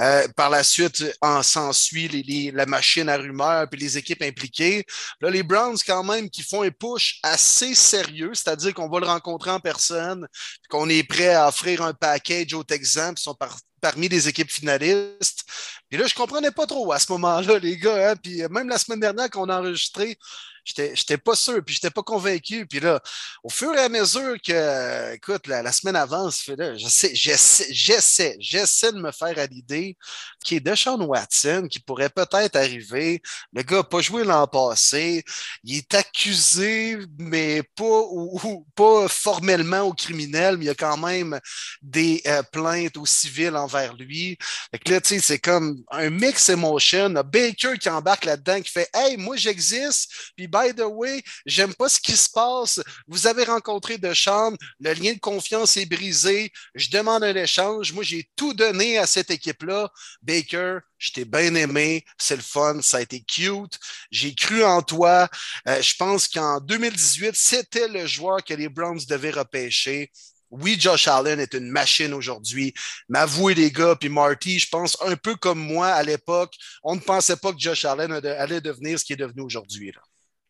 Euh, 0.00 0.26
par 0.36 0.50
la 0.50 0.62
suite, 0.62 1.04
en 1.20 1.42
s'ensuit 1.42 2.08
les, 2.08 2.50
la 2.50 2.66
machine 2.66 3.08
à 3.08 3.16
rumeurs 3.16 3.68
puis 3.68 3.80
les 3.80 3.98
équipes 3.98 4.22
impliquées. 4.22 4.84
Là, 5.20 5.30
les 5.30 5.42
Browns, 5.42 5.78
quand 5.86 6.04
même, 6.04 6.30
qui 6.30 6.42
font 6.42 6.62
un 6.62 6.70
push 6.70 7.18
assez 7.22 7.74
sérieux, 7.74 8.32
c'est-à-dire 8.34 8.74
qu'on 8.74 8.88
va 8.88 9.00
le 9.00 9.06
rencontrer 9.06 9.50
en 9.50 9.60
personne, 9.60 10.26
qu'on 10.68 10.88
est 10.88 11.04
prêt 11.04 11.34
à 11.34 11.48
offrir 11.48 11.82
un 11.82 11.94
package 11.94 12.54
au 12.54 12.64
Texans, 12.64 13.14
puis 13.14 13.22
sont 13.22 13.34
par 13.34 13.58
parmi 13.80 14.08
les 14.08 14.28
équipes 14.28 14.50
finalistes. 14.50 15.44
Et 15.90 15.96
là, 15.96 16.06
je 16.06 16.14
comprenais 16.14 16.50
pas 16.50 16.66
trop 16.66 16.92
à 16.92 16.98
ce 16.98 17.10
moment-là, 17.12 17.58
les 17.58 17.76
gars. 17.76 18.10
Hein. 18.10 18.16
Puis 18.16 18.42
même 18.50 18.68
la 18.68 18.78
semaine 18.78 19.00
dernière 19.00 19.30
qu'on 19.30 19.48
a 19.48 19.60
enregistré, 19.60 20.18
J'étais 20.66 21.16
pas 21.16 21.36
sûr, 21.36 21.64
puis 21.64 21.76
j'étais 21.76 21.90
pas 21.90 22.02
convaincu. 22.02 22.66
Puis 22.66 22.80
là, 22.80 23.00
au 23.44 23.48
fur 23.48 23.72
et 23.74 23.78
à 23.78 23.88
mesure 23.88 24.36
que, 24.44 25.14
écoute, 25.14 25.46
la, 25.46 25.70
semaine 25.70 25.94
avance, 25.94 26.50
j'essaie, 26.74 27.14
j'essaie, 27.14 28.36
j'essaie 28.40 28.92
de 28.92 28.98
me 28.98 29.12
faire 29.12 29.38
à 29.38 29.46
l'idée 29.46 29.96
qui 30.42 30.56
est 30.56 30.60
Deshaun 30.60 31.00
Watson, 31.02 31.68
qui 31.70 31.78
pourrait 31.78 32.10
peut-être 32.10 32.56
arriver. 32.56 33.22
Le 33.52 33.62
gars 33.62 33.76
n'a 33.76 33.84
pas 33.84 34.00
joué 34.00 34.24
l'an 34.24 34.48
passé. 34.48 35.24
Il 35.62 35.76
est 35.76 35.94
accusé, 35.94 36.98
mais 37.16 37.62
pas, 37.76 38.02
ou, 38.10 38.66
pas 38.74 39.06
formellement 39.08 39.82
au 39.82 39.92
criminel, 39.92 40.56
mais 40.56 40.64
il 40.64 40.68
y 40.68 40.70
a 40.70 40.74
quand 40.74 40.96
même 40.96 41.38
des 41.80 42.22
euh, 42.26 42.42
plaintes 42.42 42.96
au 42.96 43.06
civil 43.06 43.54
envers 43.54 43.94
lui. 43.94 44.36
Fait 44.72 44.78
que 44.80 44.90
là, 44.90 45.00
tu 45.00 45.10
sais, 45.10 45.20
c'est 45.20 45.38
comme 45.38 45.75
un 45.90 46.10
mix 46.10 46.48
emotion. 46.48 47.10
Baker 47.10 47.78
qui 47.78 47.88
embarque 47.88 48.24
là-dedans, 48.24 48.60
qui 48.60 48.70
fait 48.70 48.88
Hey, 48.94 49.16
moi 49.16 49.36
j'existe, 49.36 50.10
puis 50.36 50.46
by 50.46 50.74
the 50.74 50.84
way, 50.86 51.22
j'aime 51.44 51.74
pas 51.74 51.88
ce 51.88 52.00
qui 52.00 52.16
se 52.16 52.28
passe. 52.28 52.80
Vous 53.06 53.26
avez 53.26 53.44
rencontré 53.44 53.98
de 53.98 54.12
chambre, 54.12 54.56
le 54.80 54.92
lien 54.92 55.12
de 55.12 55.18
confiance 55.18 55.76
est 55.76 55.86
brisé. 55.86 56.52
Je 56.74 56.90
demande 56.90 57.24
un 57.24 57.34
échange. 57.34 57.92
Moi, 57.92 58.04
j'ai 58.04 58.28
tout 58.36 58.54
donné 58.54 58.98
à 58.98 59.06
cette 59.06 59.30
équipe-là. 59.30 59.90
Baker, 60.22 60.78
je 60.98 61.10
t'ai 61.10 61.24
bien 61.24 61.54
aimé, 61.54 62.04
c'est 62.18 62.36
le 62.36 62.42
fun, 62.42 62.80
ça 62.82 62.98
a 62.98 63.00
été 63.02 63.20
cute. 63.20 63.78
J'ai 64.10 64.34
cru 64.34 64.64
en 64.64 64.82
toi. 64.82 65.28
Euh, 65.68 65.82
je 65.82 65.94
pense 65.94 66.28
qu'en 66.28 66.60
2018, 66.60 67.34
c'était 67.34 67.88
le 67.88 68.06
joueur 68.06 68.42
que 68.42 68.54
les 68.54 68.68
Browns 68.68 69.00
devaient 69.08 69.30
repêcher. 69.30 70.10
Oui, 70.60 70.76
Josh 70.78 71.08
Allen 71.08 71.40
est 71.40 71.54
une 71.54 71.70
machine 71.70 72.12
aujourd'hui. 72.14 72.74
Mais 73.08 73.20
avouez, 73.20 73.54
les 73.54 73.70
gars, 73.70 73.96
puis 73.96 74.08
Marty, 74.08 74.58
je 74.58 74.68
pense 74.68 74.96
un 75.04 75.16
peu 75.16 75.34
comme 75.34 75.58
moi 75.58 75.88
à 75.88 76.02
l'époque, 76.02 76.54
on 76.82 76.94
ne 76.94 77.00
pensait 77.00 77.36
pas 77.36 77.52
que 77.52 77.58
Josh 77.58 77.84
Allen 77.84 78.12
allait 78.12 78.60
devenir 78.60 78.98
ce 78.98 79.04
qu'il 79.04 79.14
est 79.14 79.24
devenu 79.24 79.42
aujourd'hui. 79.42 79.92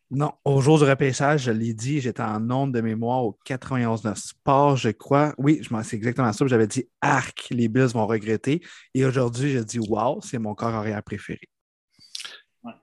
Non, 0.09 0.31
au 0.45 0.61
jour 0.61 0.77
du 0.77 0.85
repêchage, 0.85 1.43
je 1.43 1.51
l'ai 1.51 1.73
dit, 1.73 1.99
j'étais 1.99 2.23
en 2.23 2.39
nombre 2.39 2.71
de 2.71 2.79
mémoire 2.79 3.25
au 3.25 3.37
91 3.43 4.13
sport, 4.13 4.77
je 4.77 4.89
crois. 4.89 5.33
Oui, 5.37 5.61
c'est 5.83 5.97
exactement 5.97 6.31
ça. 6.31 6.47
J'avais 6.47 6.67
dit 6.67 6.87
arc, 7.01 7.47
les 7.49 7.67
Bills 7.67 7.87
vont 7.87 8.07
regretter. 8.07 8.61
Et 8.93 9.03
aujourd'hui, 9.03 9.51
je 9.51 9.59
dis 9.59 9.79
wow, 9.79 10.21
c'est 10.21 10.39
mon 10.39 10.55
corps 10.55 10.73
arrière 10.73 11.03
préféré. 11.03 11.41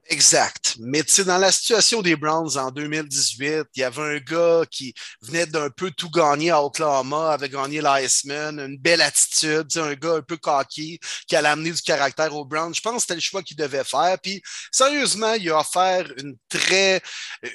Exact. 0.09 0.77
Mais 0.81 1.03
tu 1.03 1.13
sais, 1.13 1.25
dans 1.25 1.39
la 1.39 1.51
situation 1.51 2.03
des 2.03 2.15
Browns 2.15 2.59
en 2.59 2.71
2018, 2.71 3.65
il 3.75 3.81
y 3.81 3.83
avait 3.85 4.03
un 4.03 4.19
gars 4.19 4.63
qui 4.71 4.93
venait 5.23 5.47
d'un 5.47 5.71
peu 5.71 5.91
tout 5.91 6.11
gagner 6.11 6.51
à 6.51 6.63
Oklahoma, 6.63 7.33
avait 7.33 7.49
gagné 7.49 7.81
l'Iceman, 7.81 8.61
une 8.61 8.77
belle 8.77 9.01
attitude, 9.01 9.67
un 9.77 9.95
gars 9.95 10.17
un 10.17 10.21
peu 10.21 10.37
cocky 10.37 10.99
qui 11.27 11.37
allait 11.37 11.49
amener 11.49 11.71
du 11.71 11.81
caractère 11.81 12.35
aux 12.35 12.45
Browns. 12.45 12.75
Je 12.75 12.83
pense 12.83 12.97
que 12.97 13.01
c'était 13.01 13.15
le 13.15 13.21
choix 13.21 13.43
qu'il 13.43 13.57
devait 13.57 13.85
faire. 13.85 14.19
Puis, 14.23 14.43
sérieusement, 14.71 15.35
il 15.35 15.49
a 15.49 15.61
offert 15.61 16.07
une 16.19 16.37
très, 16.51 17.01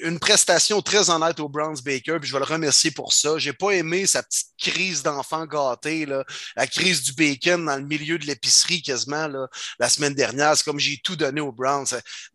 une 0.02 0.18
prestation 0.18 0.82
très 0.82 1.08
honnête 1.08 1.38
aux 1.38 1.48
Browns 1.48 1.80
Baker. 1.84 2.18
Puis, 2.20 2.30
je 2.30 2.32
vais 2.32 2.40
le 2.40 2.52
remercier 2.52 2.90
pour 2.90 3.12
ça. 3.12 3.38
J'ai 3.38 3.52
pas 3.52 3.70
aimé 3.70 4.06
sa 4.06 4.24
petite 4.24 4.48
crise 4.58 5.04
d'enfant 5.04 5.46
gâté, 5.46 6.04
là, 6.04 6.24
la 6.56 6.66
crise 6.66 7.02
du 7.02 7.12
bacon 7.12 7.64
dans 7.64 7.76
le 7.76 7.86
milieu 7.86 8.18
de 8.18 8.26
l'épicerie 8.26 8.82
quasiment 8.82 9.28
la 9.78 9.88
semaine 9.88 10.14
dernière. 10.14 10.56
C'est 10.56 10.64
comme 10.64 10.80
j'ai 10.80 10.98
tout 11.04 11.14
donné 11.14 11.40
aux 11.40 11.52
Browns 11.52 11.86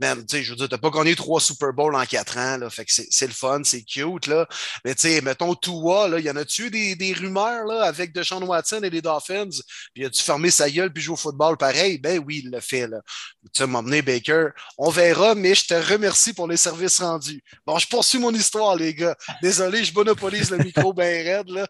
man, 0.05 0.25
tu 0.25 0.37
sais, 0.37 0.43
je 0.43 0.51
veux 0.51 0.55
dire, 0.55 0.69
t'as 0.69 0.77
pas 0.77 0.89
gagné 0.89 1.15
trois 1.15 1.41
Super 1.41 1.73
Bowls 1.73 1.95
en 1.95 2.05
quatre 2.05 2.37
ans, 2.37 2.57
là, 2.57 2.69
fait 2.69 2.85
que 2.85 2.91
c'est 2.91 3.27
le 3.27 3.33
fun, 3.33 3.61
c'est 3.63 3.81
cute, 3.81 4.27
là. 4.27 4.47
Mais 4.83 4.93
tu 4.95 5.01
sais, 5.01 5.21
mettons 5.21 5.55
Tua, 5.55 6.07
là, 6.07 6.19
y 6.19 6.29
en 6.29 6.35
a-tu 6.35 6.69
des, 6.69 6.95
des 6.95 7.13
rumeurs, 7.13 7.65
là, 7.65 7.83
avec 7.83 8.13
Deshaun 8.13 8.43
Watson 8.43 8.81
et 8.83 8.89
les 8.89 9.01
Dolphins, 9.01 9.49
puis 9.93 10.05
as-tu 10.05 10.21
fermé 10.21 10.51
sa 10.51 10.69
gueule 10.69 10.91
puis 10.91 11.01
joué 11.01 11.13
au 11.13 11.17
football 11.17 11.57
pareil? 11.57 11.97
Ben 11.97 12.21
oui, 12.25 12.41
il 12.43 12.51
l'a 12.51 12.61
fait, 12.61 12.87
là. 12.87 13.01
Tu 13.45 13.49
sais, 13.61 13.67
m'emmener 13.67 14.01
Baker. 14.01 14.49
On 14.77 14.89
verra, 14.89 15.35
mais 15.35 15.55
je 15.55 15.65
te 15.65 15.73
remercie 15.73 16.33
pour 16.33 16.47
les 16.47 16.57
services 16.57 16.99
rendus. 16.99 17.41
Bon, 17.65 17.77
je 17.79 17.87
poursuis 17.87 18.19
mon 18.19 18.33
histoire, 18.33 18.75
les 18.75 18.93
gars. 18.93 19.15
Désolé, 19.41 19.83
je 19.83 19.93
monopolise 19.93 20.51
le 20.51 20.57
micro 20.57 20.93
ben 20.93 21.25
raide, 21.25 21.49
là. 21.49 21.67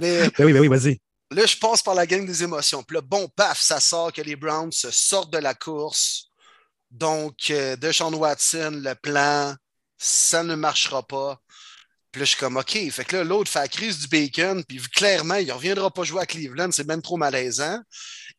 Mais... 0.00 0.28
ben 0.38 0.44
oui, 0.44 0.52
ben 0.52 0.60
oui, 0.60 0.68
vas-y. 0.68 1.00
Là, 1.32 1.46
je 1.46 1.56
passe 1.56 1.80
par 1.80 1.94
la 1.94 2.06
gang 2.06 2.26
des 2.26 2.42
émotions. 2.42 2.82
Puis 2.82 2.96
là, 2.96 3.02
bon, 3.02 3.28
paf, 3.28 3.60
ça 3.60 3.78
sort 3.78 4.12
que 4.12 4.20
les 4.20 4.34
Browns 4.34 4.72
sortent 4.72 5.32
de 5.32 5.38
la 5.38 5.54
course 5.54 6.29
donc, 6.90 7.50
euh, 7.50 7.76
Deshaun 7.76 8.14
Watson, 8.14 8.80
le 8.82 8.94
plan, 8.94 9.54
ça 9.98 10.42
ne 10.42 10.54
marchera 10.54 11.06
pas. 11.06 11.40
Puis 12.12 12.20
là, 12.20 12.24
je 12.24 12.30
suis 12.30 12.38
comme, 12.38 12.56
OK. 12.56 12.78
Fait 12.90 13.04
que 13.04 13.16
là, 13.16 13.24
l'autre 13.24 13.50
fait 13.50 13.60
la 13.60 13.68
crise 13.68 14.00
du 14.00 14.08
bacon, 14.08 14.64
puis 14.64 14.80
clairement, 14.94 15.36
il 15.36 15.46
ne 15.46 15.52
reviendra 15.52 15.90
pas 15.90 16.02
jouer 16.02 16.22
à 16.22 16.26
Cleveland, 16.26 16.72
c'est 16.72 16.86
même 16.86 17.02
trop 17.02 17.16
malaisant. 17.16 17.78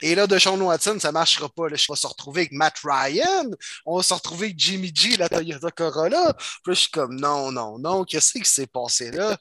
Et 0.01 0.15
là, 0.15 0.27
de 0.27 0.37
Sean 0.39 0.59
Watson, 0.59 0.97
ça 0.99 1.09
ne 1.09 1.13
marchera 1.13 1.49
pas. 1.49 1.69
Là, 1.69 1.75
je 1.75 1.85
vais 1.89 1.95
se 1.95 2.07
retrouver 2.07 2.41
avec 2.41 2.51
Matt 2.53 2.77
Ryan. 2.83 3.45
On 3.85 3.97
va 3.97 4.03
se 4.03 4.13
retrouver 4.13 4.47
avec 4.47 4.59
Jimmy 4.59 4.91
G, 4.93 5.17
la 5.17 5.29
Toyota 5.29 5.71
Corolla. 5.71 6.33
Puis 6.63 6.73
je 6.73 6.79
suis 6.81 6.91
comme, 6.91 7.19
non, 7.19 7.51
non, 7.51 7.77
non, 7.77 8.03
qu'est-ce 8.03 8.33
qui 8.33 8.49
s'est 8.49 8.67
passé 8.67 9.11
là? 9.11 9.37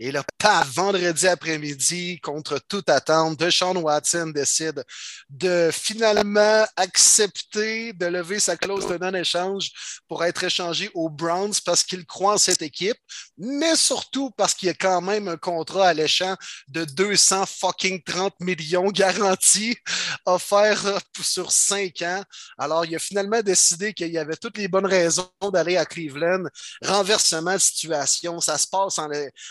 Et 0.00 0.12
là, 0.12 0.22
paf, 0.38 0.68
vendredi 0.68 1.26
après-midi, 1.26 2.20
contre 2.20 2.60
toute 2.68 2.88
attente, 2.88 3.38
de 3.38 3.50
Sean 3.50 3.76
Watson 3.76 4.32
décide 4.34 4.84
de 5.30 5.70
finalement 5.72 6.64
accepter 6.76 7.92
de 7.92 8.06
lever 8.06 8.38
sa 8.38 8.56
clause 8.56 8.86
de 8.86 8.98
non-échange 8.98 9.70
pour 10.08 10.24
être 10.24 10.44
échangé 10.44 10.90
aux 10.94 11.08
Browns 11.08 11.54
parce 11.64 11.82
qu'il 11.82 12.04
croit 12.06 12.34
en 12.34 12.38
cette 12.38 12.62
équipe, 12.62 12.96
mais 13.36 13.76
surtout 13.76 14.30
parce 14.36 14.54
qu'il 14.54 14.68
y 14.68 14.70
a 14.70 14.74
quand 14.74 15.00
même 15.00 15.28
un 15.28 15.36
contrat 15.36 15.88
alléchant 15.88 16.36
de 16.68 16.84
200 16.84 17.46
fucking 17.46 18.02
30 18.02 18.34
millions 18.40 18.90
garantis 18.90 19.76
offert 20.24 20.86
euh, 20.86 20.98
sur 21.22 21.52
cinq 21.52 22.02
ans. 22.02 22.22
Alors, 22.58 22.84
il 22.84 22.94
a 22.94 22.98
finalement 22.98 23.42
décidé 23.42 23.92
qu'il 23.92 24.10
y 24.10 24.18
avait 24.18 24.36
toutes 24.36 24.58
les 24.58 24.68
bonnes 24.68 24.86
raisons 24.86 25.28
d'aller 25.52 25.76
à 25.76 25.86
Cleveland. 25.86 26.44
Renversement 26.82 27.54
de 27.54 27.58
situation, 27.58 28.40
ça 28.40 28.58
se 28.58 28.66
passe 28.66 28.98
en, 28.98 29.08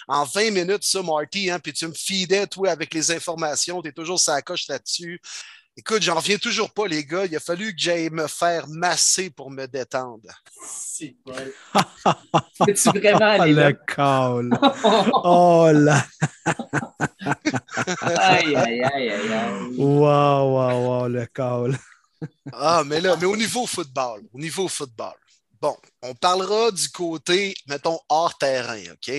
en 0.08 0.24
20 0.24 0.52
minutes, 0.52 0.84
ça, 0.84 1.02
Marty, 1.02 1.50
hein, 1.50 1.60
puis 1.60 1.74
tu 1.74 1.88
me 1.88 1.94
fidais, 1.94 2.48
toi, 2.48 2.72
avec 2.72 2.94
les 2.94 3.12
informations, 3.12 3.82
tu 3.82 3.90
es 3.90 3.92
toujours 3.92 4.20
sa 4.20 4.42
coche 4.42 4.68
là-dessus. 4.68 5.20
Écoute, 5.76 6.04
j'en 6.04 6.16
reviens 6.16 6.38
toujours 6.38 6.72
pas, 6.72 6.88
les 6.88 7.04
gars. 7.04 7.26
Il 7.26 7.36
a 7.36 7.40
fallu 7.40 7.74
que 7.74 7.82
j'aille 7.82 8.12
me 8.12 8.28
faire 8.28 8.68
masser 8.68 9.32
pour 9.32 9.50
me 9.50 9.66
détendre. 9.66 10.30
C'est 10.68 11.16
vrai. 11.26 11.52
tu 12.68 12.90
vraiment 12.90 13.42
aller 13.42 13.54
Le 13.54 13.74
call. 13.74 14.52
oh 15.24 15.70
là. 15.74 16.06
aïe, 18.02 18.56
aïe, 18.56 18.84
aïe, 18.84 19.10
aïe, 19.10 19.10
aïe. 19.10 19.76
Wow, 19.78 20.52
wow, 20.54 20.88
wow, 20.88 21.08
le 21.08 21.26
call. 21.26 21.76
ah, 22.54 22.84
mais 22.86 23.02
là, 23.02 23.16
mais 23.20 23.26
au 23.26 23.36
niveau 23.36 23.66
football, 23.66 24.22
au 24.32 24.40
niveau 24.40 24.68
football. 24.68 25.16
Bon, 25.60 25.76
on 26.04 26.14
parlera 26.14 26.70
du 26.70 26.90
côté, 26.90 27.56
mettons, 27.68 28.00
hors 28.10 28.38
terrain, 28.38 28.82
OK? 28.92 29.12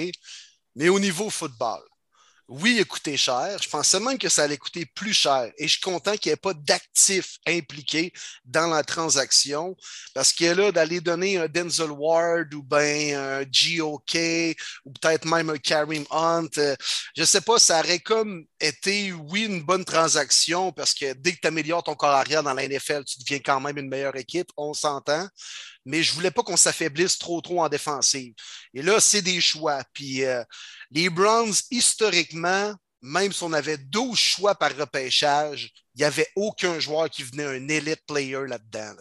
Mais 0.76 0.88
au 0.88 1.00
niveau 1.00 1.30
football, 1.30 1.80
oui, 2.48 2.74
il 2.76 2.80
a 2.80 2.84
coûté 2.84 3.16
cher. 3.16 3.56
Je 3.62 3.68
pensais 3.68 3.98
même 4.00 4.18
que 4.18 4.28
ça 4.28 4.42
allait 4.42 4.58
coûter 4.58 4.84
plus 4.84 5.14
cher. 5.14 5.50
Et 5.56 5.66
je 5.66 5.72
suis 5.72 5.80
content 5.80 6.14
qu'il 6.16 6.30
n'y 6.30 6.34
ait 6.34 6.36
pas 6.36 6.52
d'actifs 6.52 7.38
impliqués 7.46 8.12
dans 8.44 8.66
la 8.66 8.82
transaction. 8.82 9.74
Parce 10.14 10.32
que 10.32 10.44
là, 10.44 10.70
d'aller 10.70 11.00
donner 11.00 11.38
un 11.38 11.48
Denzel 11.48 11.90
Ward 11.90 12.52
ou 12.52 12.62
bien 12.62 13.18
un 13.18 13.42
GOK 13.44 14.56
ou 14.84 14.92
peut-être 14.92 15.24
même 15.24 15.50
un 15.50 15.58
Karim 15.58 16.04
Hunt, 16.10 16.48
euh, 16.58 16.76
je 17.16 17.22
ne 17.22 17.26
sais 17.26 17.40
pas, 17.40 17.58
ça 17.58 17.80
aurait 17.80 18.00
comme 18.00 18.44
été, 18.60 19.12
oui, 19.12 19.44
une 19.44 19.62
bonne 19.62 19.84
transaction 19.84 20.70
parce 20.72 20.92
que 20.92 21.14
dès 21.14 21.32
que 21.32 21.40
tu 21.40 21.48
améliores 21.48 21.82
ton 21.82 21.94
corps 21.94 22.10
arrière 22.10 22.42
dans 22.42 22.54
la 22.54 22.68
NFL, 22.68 23.04
tu 23.04 23.18
deviens 23.20 23.38
quand 23.38 23.60
même 23.60 23.78
une 23.78 23.88
meilleure 23.88 24.16
équipe. 24.16 24.48
On 24.56 24.74
s'entend 24.74 25.28
mais 25.84 26.02
je 26.02 26.12
voulais 26.12 26.30
pas 26.30 26.42
qu'on 26.42 26.56
s'affaiblisse 26.56 27.18
trop 27.18 27.40
trop 27.40 27.62
en 27.62 27.68
défensive. 27.68 28.34
Et 28.72 28.82
là, 28.82 29.00
c'est 29.00 29.22
des 29.22 29.40
choix. 29.40 29.82
Puis 29.92 30.24
euh, 30.24 30.42
les 30.90 31.10
Browns, 31.10 31.54
historiquement, 31.70 32.74
même 33.04 33.32
si 33.32 33.42
on 33.42 33.52
avait 33.52 33.76
12 33.76 34.18
choix 34.18 34.54
par 34.54 34.74
repêchage, 34.76 35.70
il 35.94 35.98
n'y 35.98 36.04
avait 36.04 36.26
aucun 36.36 36.78
joueur 36.80 37.10
qui 37.10 37.22
venait 37.22 37.44
un 37.44 37.68
elite 37.68 38.00
player 38.06 38.46
là-dedans. 38.46 38.94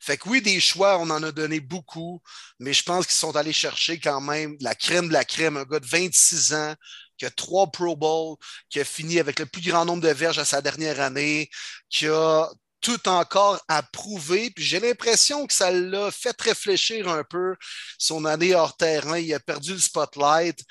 fait 0.00 0.16
que 0.18 0.28
oui, 0.28 0.42
des 0.42 0.58
choix, 0.58 0.98
on 0.98 1.08
en 1.10 1.22
a 1.22 1.30
donné 1.30 1.60
beaucoup, 1.60 2.20
mais 2.58 2.72
je 2.72 2.82
pense 2.82 3.06
qu'ils 3.06 3.14
sont 3.14 3.36
allés 3.36 3.52
chercher 3.52 4.00
quand 4.00 4.20
même 4.20 4.56
la 4.60 4.74
crème 4.74 5.08
de 5.08 5.12
la 5.12 5.24
crème, 5.24 5.56
un 5.56 5.64
gars 5.64 5.78
de 5.78 5.86
26 5.86 6.54
ans, 6.54 6.74
qui 7.16 7.24
a 7.24 7.30
trois 7.30 7.70
Pro 7.70 7.94
Bowl, 7.96 8.36
qui 8.68 8.80
a 8.80 8.84
fini 8.84 9.20
avec 9.20 9.38
le 9.38 9.46
plus 9.46 9.62
grand 9.62 9.84
nombre 9.84 10.02
de 10.02 10.08
verges 10.08 10.40
à 10.40 10.44
sa 10.44 10.60
dernière 10.60 11.00
année, 11.00 11.48
qui 11.88 12.08
a 12.08 12.48
tout 12.84 13.08
encore 13.08 13.64
à 13.66 13.82
prouver. 13.82 14.50
Puis 14.50 14.62
j'ai 14.62 14.78
l'impression 14.78 15.46
que 15.46 15.54
ça 15.54 15.70
l'a 15.70 16.10
fait 16.10 16.38
réfléchir 16.40 17.08
un 17.08 17.24
peu 17.24 17.56
son 17.98 18.26
année 18.26 18.54
hors 18.54 18.76
terrain. 18.76 19.18
Il 19.18 19.32
a 19.32 19.40
perdu 19.40 19.72
le 19.72 19.78
spotlight. 19.78 20.62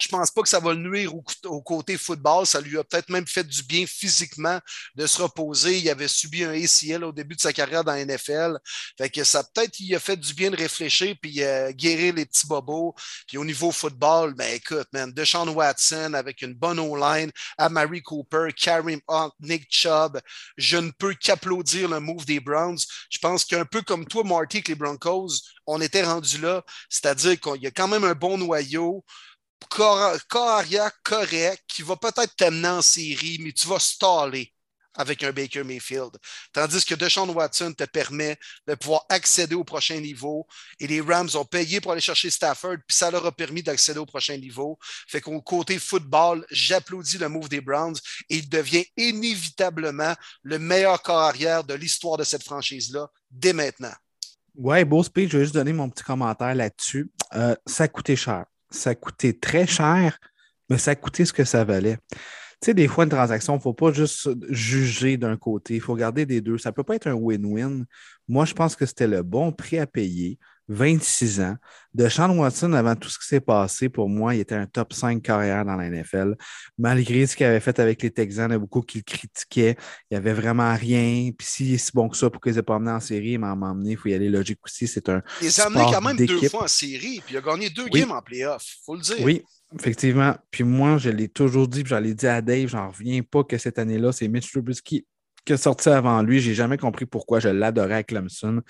Je 0.00 0.08
pense 0.08 0.30
pas 0.30 0.42
que 0.42 0.48
ça 0.48 0.58
va 0.58 0.74
le 0.74 0.80
nuire 0.80 1.12
au, 1.44 1.62
côté 1.62 1.96
football. 1.96 2.46
Ça 2.46 2.60
lui 2.60 2.76
a 2.78 2.84
peut-être 2.84 3.10
même 3.10 3.26
fait 3.26 3.44
du 3.44 3.62
bien 3.62 3.86
physiquement 3.86 4.58
de 4.96 5.06
se 5.06 5.22
reposer. 5.22 5.78
Il 5.78 5.88
avait 5.88 6.08
subi 6.08 6.42
un 6.42 6.50
ACL 6.50 7.04
au 7.04 7.12
début 7.12 7.36
de 7.36 7.40
sa 7.40 7.52
carrière 7.52 7.84
dans 7.84 7.92
la 7.92 8.04
NFL. 8.04 8.58
Fait 8.98 9.08
que 9.08 9.22
ça 9.22 9.44
peut-être 9.44 9.78
il 9.78 9.94
a 9.94 10.00
fait 10.00 10.16
du 10.16 10.34
bien 10.34 10.50
de 10.50 10.56
réfléchir 10.56 11.14
puis 11.22 11.42
euh, 11.42 11.70
guérir 11.72 12.14
les 12.14 12.26
petits 12.26 12.46
bobos. 12.46 12.94
Puis 13.28 13.38
au 13.38 13.44
niveau 13.44 13.70
football, 13.70 14.34
ben 14.34 14.54
écoute, 14.54 14.88
man, 14.92 15.12
Deshaun 15.12 15.48
Watson 15.48 16.14
avec 16.14 16.42
une 16.42 16.54
bonne 16.54 16.80
O-line, 16.80 17.30
Amari 17.56 18.02
Cooper, 18.02 18.48
Karim 18.56 19.00
Hunt, 19.06 19.30
Nick 19.40 19.66
Chubb. 19.70 20.20
Je 20.56 20.76
ne 20.76 20.90
peux 20.90 21.14
qu'applaudir 21.14 21.88
le 21.88 22.00
move 22.00 22.24
des 22.24 22.40
Browns. 22.40 22.78
Je 23.10 23.18
pense 23.18 23.44
qu'un 23.44 23.64
peu 23.64 23.82
comme 23.82 24.06
toi, 24.06 24.24
Marty, 24.24 24.56
avec 24.58 24.68
les 24.68 24.74
Broncos, 24.74 25.40
on 25.66 25.80
était 25.80 26.04
rendu 26.04 26.38
là. 26.38 26.64
C'est-à-dire 26.88 27.38
qu'il 27.40 27.62
y 27.62 27.66
a 27.66 27.70
quand 27.70 27.88
même 27.88 28.04
un 28.04 28.14
bon 28.14 28.38
noyau 28.38 29.04
corps, 29.68 30.18
arrière 30.34 30.92
correct 31.02 31.62
qui 31.68 31.82
va 31.82 31.96
peut-être 31.96 32.34
t'amener 32.36 32.68
en 32.68 32.82
série, 32.82 33.38
mais 33.40 33.52
tu 33.52 33.66
vas 33.68 33.78
staller 33.78 34.52
avec 34.94 35.22
un 35.22 35.32
Baker 35.32 35.64
Mayfield. 35.64 36.16
Tandis 36.52 36.84
que 36.84 36.94
Deshaun 36.94 37.28
Watson 37.30 37.72
te 37.76 37.84
permet 37.84 38.38
de 38.66 38.74
pouvoir 38.74 39.04
accéder 39.08 39.54
au 39.54 39.64
prochain 39.64 40.00
niveau 40.00 40.46
et 40.78 40.86
les 40.86 41.00
Rams 41.00 41.28
ont 41.34 41.44
payé 41.44 41.80
pour 41.80 41.92
aller 41.92 42.00
chercher 42.00 42.30
Stafford, 42.30 42.76
puis 42.86 42.96
ça 42.96 43.10
leur 43.10 43.26
a 43.26 43.32
permis 43.32 43.62
d'accéder 43.62 43.98
au 43.98 44.06
prochain 44.06 44.36
niveau. 44.36 44.78
Fait 45.08 45.20
qu'au 45.20 45.40
côté 45.42 45.78
football, 45.78 46.46
j'applaudis 46.50 47.18
le 47.18 47.28
move 47.28 47.48
des 47.48 47.60
Browns 47.60 47.96
et 48.28 48.36
il 48.36 48.48
devient 48.48 48.84
inévitablement 48.96 50.14
le 50.42 50.58
meilleur 50.58 51.02
corps 51.02 51.22
arrière 51.22 51.64
de 51.64 51.74
l'histoire 51.74 52.16
de 52.16 52.24
cette 52.24 52.44
franchise-là 52.44 53.10
dès 53.30 53.52
maintenant. 53.52 53.94
Ouais, 54.54 54.84
beau 54.84 55.02
speech, 55.02 55.32
je 55.32 55.38
vais 55.38 55.44
juste 55.44 55.54
donner 55.54 55.72
mon 55.72 55.90
petit 55.90 56.04
commentaire 56.04 56.54
là-dessus. 56.54 57.10
Euh, 57.34 57.56
ça 57.66 57.84
a 57.84 57.88
coûté 57.88 58.14
cher 58.14 58.44
ça 58.74 58.94
coûté 58.94 59.38
très 59.38 59.66
cher, 59.66 60.18
mais 60.68 60.78
ça 60.78 60.94
coûté 60.94 61.24
ce 61.24 61.32
que 61.32 61.44
ça 61.44 61.64
valait. 61.64 61.98
Tu 62.10 62.70
sais, 62.70 62.74
des 62.74 62.88
fois, 62.88 63.04
une 63.04 63.10
transaction, 63.10 63.54
il 63.54 63.58
ne 63.58 63.62
faut 63.62 63.74
pas 63.74 63.92
juste 63.92 64.30
juger 64.50 65.16
d'un 65.16 65.36
côté, 65.36 65.74
il 65.74 65.80
faut 65.80 65.92
regarder 65.92 66.24
des 66.24 66.40
deux. 66.40 66.58
Ça 66.58 66.70
ne 66.70 66.74
peut 66.74 66.84
pas 66.84 66.96
être 66.96 67.06
un 67.06 67.14
win-win. 67.14 67.84
Moi, 68.28 68.44
je 68.44 68.54
pense 68.54 68.76
que 68.76 68.86
c'était 68.86 69.06
le 69.06 69.22
bon 69.22 69.52
prix 69.52 69.78
à 69.78 69.86
payer. 69.86 70.38
26 70.68 71.40
ans. 71.40 71.56
De 71.92 72.08
Sean 72.08 72.36
Watson, 72.36 72.72
avant 72.72 72.96
tout 72.96 73.08
ce 73.08 73.18
qui 73.18 73.26
s'est 73.26 73.40
passé, 73.40 73.88
pour 73.88 74.08
moi, 74.08 74.34
il 74.34 74.40
était 74.40 74.54
un 74.54 74.66
top 74.66 74.92
5 74.92 75.22
carrière 75.22 75.64
dans 75.64 75.76
la 75.76 75.88
NFL. 75.88 76.34
Malgré 76.76 77.26
ce 77.26 77.36
qu'il 77.36 77.46
avait 77.46 77.60
fait 77.60 77.78
avec 77.78 78.02
les 78.02 78.10
Texans, 78.10 78.50
il 78.50 78.54
y 78.54 78.56
a 78.56 78.58
beaucoup 78.58 78.80
qui 78.80 78.98
le 78.98 79.04
critiquaient. 79.04 79.76
Il 80.10 80.14
n'y 80.14 80.16
avait 80.16 80.32
vraiment 80.32 80.74
rien. 80.74 81.30
Puis 81.36 81.46
s'il 81.46 81.74
est 81.74 81.78
si 81.78 81.92
bon 81.94 82.08
que 82.08 82.16
ça, 82.16 82.30
pour 82.30 82.40
qu'ils 82.40 82.58
aient 82.58 82.62
pas 82.62 82.74
emmené 82.74 82.90
en 82.90 83.00
série, 83.00 83.32
il 83.32 83.38
m'a 83.38 83.52
emmené, 83.52 83.92
il 83.92 83.96
faut 83.96 84.08
y 84.08 84.14
aller 84.14 84.28
logique 84.28 84.58
aussi. 84.64 84.88
C'est 84.88 85.08
un. 85.08 85.22
Il 85.40 85.44
les 85.44 85.60
a 85.60 85.66
amenés 85.66 85.84
quand 85.84 86.00
même 86.00 86.16
deux 86.16 86.48
fois 86.48 86.64
en 86.64 86.68
série, 86.68 87.22
puis 87.24 87.34
il 87.34 87.36
a 87.36 87.40
gagné 87.40 87.70
deux 87.70 87.86
games 87.88 88.10
en 88.10 88.22
playoff, 88.22 88.64
il 88.66 88.84
faut 88.84 88.96
le 88.96 89.02
dire. 89.02 89.20
Oui, 89.20 89.42
effectivement. 89.78 90.34
Puis 90.50 90.64
moi, 90.64 90.98
je 90.98 91.10
l'ai 91.10 91.28
toujours 91.28 91.68
dit, 91.68 91.82
puis 91.82 91.90
j'allais 91.90 92.14
dit 92.14 92.26
à 92.26 92.42
Dave, 92.42 92.68
j'en 92.68 92.90
reviens 92.90 93.22
pas 93.22 93.44
que 93.44 93.56
cette 93.56 93.78
année-là, 93.78 94.10
c'est 94.10 94.26
Mitch 94.26 94.50
Trubisky 94.50 95.06
qui 95.44 95.52
a 95.52 95.56
sorti 95.56 95.88
avant 95.88 96.22
lui. 96.22 96.40
J'ai 96.40 96.54
jamais 96.54 96.78
compris 96.78 97.06
pourquoi 97.06 97.40
je 97.40 97.48
l'adorais 97.48 97.94
à 97.94 98.02
Clemson. 98.02 98.60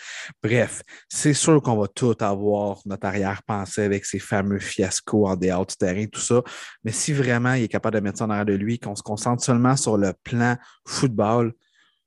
Bref, 0.43 0.83
c'est 1.09 1.35
sûr 1.35 1.63
qu'on 1.63 1.77
va 1.77 1.89
tout 1.89 2.17
avoir 2.21 2.81
notre 2.87 3.07
arrière-pensée 3.07 3.83
avec 3.83 4.05
ces 4.05 4.19
fameux 4.19 4.59
fiascos 4.59 5.27
en 5.27 5.37
dehors 5.37 5.67
du 5.67 5.77
terrain, 5.77 6.07
tout 6.07 6.21
ça. 6.21 6.43
Mais 6.85 6.93
si 6.93 7.13
vraiment 7.13 7.55
il 7.55 7.65
est 7.65 7.69
capable 7.69 7.97
de 7.97 8.01
mettre 8.01 8.19
ça 8.19 8.25
en 8.25 8.31
arrière 8.31 8.47
de 8.47 8.55
lui, 8.55 8.79
qu'on 8.79 8.97
se 8.97 9.03
concentre 9.03 9.43
seulement 9.43 9.77
sur 9.77 9.97
le 9.97 10.13
plan 10.25 10.57
football, 10.87 11.55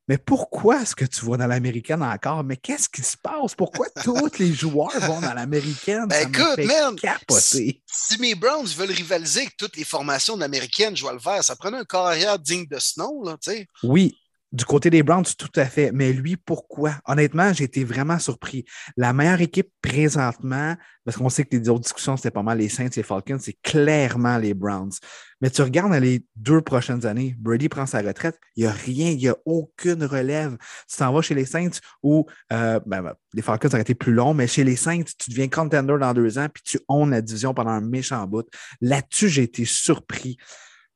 mais 0.07 0.17
pourquoi 0.17 0.81
est-ce 0.81 0.95
que 0.95 1.03
tu 1.03 1.25
vas 1.25 1.35
dans 1.35 1.47
l'américaine 1.47 2.01
encore? 2.01 2.41
Mais 2.43 2.55
qu'est-ce 2.55 2.87
qui 2.87 3.01
se 3.03 3.17
passe? 3.17 3.55
Pourquoi 3.55 3.87
tous 4.03 4.39
les 4.39 4.53
joueurs 4.53 4.97
vont 5.01 5.19
dans 5.19 5.33
l'américaine? 5.33 6.05
Ben 6.07 6.29
écoute, 6.29 6.65
man, 6.65 6.95
si, 7.29 7.81
si, 7.85 8.21
mes 8.21 8.33
Browns 8.33 8.67
veulent 8.67 8.91
rivaliser 8.91 9.41
avec 9.41 9.57
toutes 9.57 9.75
les 9.75 9.83
formations 9.83 10.35
de 10.35 10.41
l'américaine, 10.41 10.95
je 10.95 11.01
vois 11.01 11.11
le 11.11 11.19
faire. 11.19 11.43
Ça 11.43 11.57
prenait 11.57 11.79
un 11.79 11.83
carrière 11.83 12.39
digne 12.39 12.65
de 12.67 12.79
Snow, 12.79 13.25
là, 13.25 13.37
tu 13.41 13.51
sais. 13.51 13.67
Oui, 13.83 14.17
du 14.53 14.63
côté 14.63 14.89
des 14.89 15.03
Browns, 15.03 15.25
tout 15.37 15.51
à 15.55 15.65
fait. 15.65 15.91
Mais 15.91 16.13
lui, 16.13 16.37
pourquoi? 16.37 16.93
Honnêtement, 17.05 17.51
j'ai 17.51 17.65
été 17.65 17.83
vraiment 17.83 18.17
surpris. 18.17 18.63
La 18.95 19.11
meilleure 19.11 19.41
équipe 19.41 19.69
présentement, 19.81 20.75
parce 21.03 21.17
qu'on 21.17 21.29
sait 21.29 21.43
que 21.43 21.55
les 21.55 21.67
autres 21.67 21.81
discussions, 21.81 22.15
c'était 22.15 22.31
pas 22.31 22.43
mal 22.43 22.57
les 22.57 22.69
Saints 22.69 22.85
et 22.85 22.95
les 22.95 23.03
Falcons, 23.03 23.39
c'est 23.41 23.57
clairement 23.61 24.37
les 24.37 24.53
Browns. 24.53 24.93
Mais 25.41 25.49
tu 25.49 25.61
regardes 25.61 25.93
les 25.93 26.25
deux 26.35 26.61
prochaines 26.61 27.05
années, 27.05 27.35
Brady 27.37 27.67
prend 27.67 27.85
sa 27.85 28.01
retraite, 28.01 28.39
il 28.55 28.63
n'y 28.63 28.69
a 28.69 28.71
rien, 28.71 29.09
il 29.09 29.17
n'y 29.17 29.27
a 29.27 29.35
aucune 29.45 30.03
relève. 30.03 30.57
Tu 30.89 30.97
t'en 30.97 31.11
vas 31.11 31.21
chez 31.21 31.35
les 31.35 31.45
Saints 31.45 31.79
où 32.01 32.25
euh, 32.53 32.79
ben, 32.85 33.01
ben, 33.01 33.13
les 33.33 33.41
Falcons 33.41 33.67
auraient 33.67 33.81
été 33.81 33.95
plus 33.95 34.13
longs, 34.13 34.33
mais 34.33 34.47
chez 34.47 34.63
les 34.63 34.77
Saints, 34.77 35.03
tu 35.03 35.29
deviens 35.29 35.49
contender 35.49 35.97
dans 35.99 36.13
deux 36.13 36.37
ans, 36.37 36.47
puis 36.51 36.63
tu 36.63 36.79
owns 36.87 37.11
la 37.11 37.21
division 37.21 37.53
pendant 37.53 37.71
un 37.71 37.81
méchant 37.81 38.25
bout. 38.25 38.47
Là-dessus, 38.79 39.27
j'ai 39.27 39.43
été 39.43 39.65
surpris. 39.65 40.37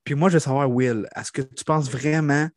Puis 0.04 0.14
moi, 0.14 0.30
je 0.30 0.34
veux 0.34 0.40
savoir, 0.40 0.70
Will, 0.70 1.06
est-ce 1.14 1.30
que 1.30 1.42
tu 1.42 1.64
penses 1.64 1.90
vraiment 1.90 2.48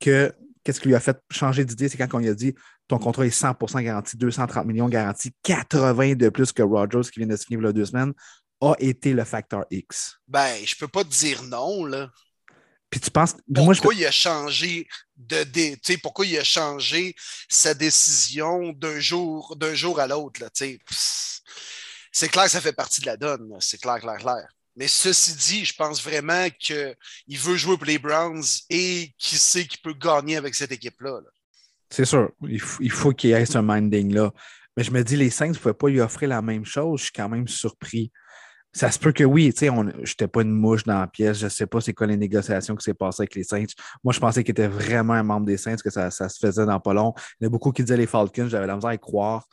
que 0.00 0.32
qu'est-ce 0.64 0.80
qui 0.80 0.88
lui 0.88 0.94
a 0.94 1.00
fait 1.00 1.18
changer 1.30 1.64
d'idée, 1.64 1.88
c'est 1.88 1.96
quand 1.96 2.08
on 2.14 2.18
lui 2.18 2.28
a 2.28 2.34
dit 2.34 2.54
ton 2.88 2.98
contrat 2.98 3.26
est 3.26 3.38
100% 3.38 3.82
garanti, 3.82 4.16
230 4.16 4.66
millions 4.66 4.88
garantis, 4.88 5.32
80 5.42 6.14
de 6.14 6.28
plus 6.30 6.52
que 6.52 6.62
Rogers 6.62 7.10
qui 7.12 7.20
vient 7.20 7.26
de 7.26 7.36
signer 7.36 7.58
il 7.58 7.64
y 7.64 7.66
a 7.66 7.72
deux 7.72 7.84
semaines, 7.84 8.12
a 8.60 8.74
été 8.78 9.12
le 9.12 9.24
facteur 9.24 9.64
X. 9.70 10.18
Ben, 10.26 10.54
je 10.64 10.74
peux 10.76 10.88
pas 10.88 11.04
te 11.04 11.10
dire 11.10 11.42
non, 11.44 11.84
là. 11.84 12.10
Puis 12.90 13.00
tu 13.00 13.10
penses. 13.10 13.34
Pourquoi 13.54 13.94
il 13.94 14.06
a 14.06 14.10
changé 14.10 14.88
de 15.16 15.44
sais 15.82 15.98
pourquoi 15.98 16.24
il 16.26 16.38
a 16.38 16.44
changé 16.44 17.14
sa 17.48 17.74
décision 17.74 18.72
d'un 18.72 18.98
jour, 18.98 19.56
d'un 19.56 19.74
jour 19.74 20.00
à 20.00 20.06
l'autre, 20.06 20.40
là, 20.40 20.48
C'est 20.54 22.28
clair 22.28 22.44
que 22.44 22.50
ça 22.50 22.60
fait 22.60 22.72
partie 22.72 23.02
de 23.02 23.06
la 23.06 23.16
donne, 23.16 23.54
c'est 23.60 23.80
clair, 23.80 24.00
clair, 24.00 24.16
clair. 24.16 24.48
Mais 24.78 24.86
ceci 24.86 25.34
dit, 25.34 25.64
je 25.64 25.74
pense 25.74 26.02
vraiment 26.04 26.46
qu'il 26.56 26.94
veut 27.36 27.56
jouer 27.56 27.76
pour 27.76 27.86
les 27.86 27.98
Browns 27.98 28.44
et 28.70 29.12
qu'il 29.18 29.38
sait 29.38 29.64
qu'il 29.64 29.80
peut 29.80 29.92
gagner 29.92 30.36
avec 30.36 30.54
cette 30.54 30.70
équipe-là. 30.70 31.18
C'est 31.90 32.04
sûr. 32.04 32.30
Il, 32.48 32.60
faut 32.60 33.10
qu'il 33.10 33.32
ait 33.32 33.44
ce 33.44 33.58
minding-là. 33.58 34.30
Mais 34.76 34.84
je 34.84 34.92
me 34.92 35.02
dis, 35.02 35.16
les 35.16 35.30
Saints 35.30 35.48
ne 35.48 35.54
pouvaient 35.54 35.74
pas 35.74 35.88
lui 35.88 36.00
offrir 36.00 36.28
la 36.28 36.42
même 36.42 36.64
chose. 36.64 37.00
Je 37.00 37.04
suis 37.06 37.12
quand 37.12 37.28
même 37.28 37.48
surpris. 37.48 38.12
Ça 38.72 38.92
se 38.92 39.00
peut 39.00 39.10
que 39.10 39.24
oui, 39.24 39.52
tu 39.52 39.66
sais, 39.66 39.66
je 39.66 40.12
n'étais 40.12 40.28
pas 40.28 40.42
une 40.42 40.52
mouche 40.52 40.84
dans 40.84 41.00
la 41.00 41.08
pièce. 41.08 41.40
Je 41.40 41.46
ne 41.46 41.50
sais 41.50 41.66
pas 41.66 41.80
c'est 41.80 41.94
quoi 41.94 42.06
les 42.06 42.16
négociations 42.16 42.76
qui 42.76 42.84
s'est 42.84 42.94
passées 42.94 43.22
avec 43.22 43.34
les 43.34 43.42
Saints. 43.42 43.64
Moi, 44.04 44.12
je 44.12 44.20
pensais 44.20 44.44
qu'il 44.44 44.52
était 44.52 44.68
vraiment 44.68 45.14
un 45.14 45.24
membre 45.24 45.46
des 45.46 45.56
Saints, 45.56 45.74
que 45.82 45.90
ça, 45.90 46.12
ça 46.12 46.28
se 46.28 46.38
faisait 46.38 46.66
dans 46.66 46.78
pas 46.78 46.94
long. 46.94 47.14
Il 47.40 47.44
y 47.44 47.46
a 47.46 47.50
beaucoup 47.50 47.72
qui 47.72 47.82
disaient 47.82 47.96
les 47.96 48.06
Falcons. 48.06 48.46
J'avais 48.48 48.68
la 48.68 48.76
misère 48.76 48.90
à 48.90 48.94
y 48.94 48.98
croire. 49.00 49.48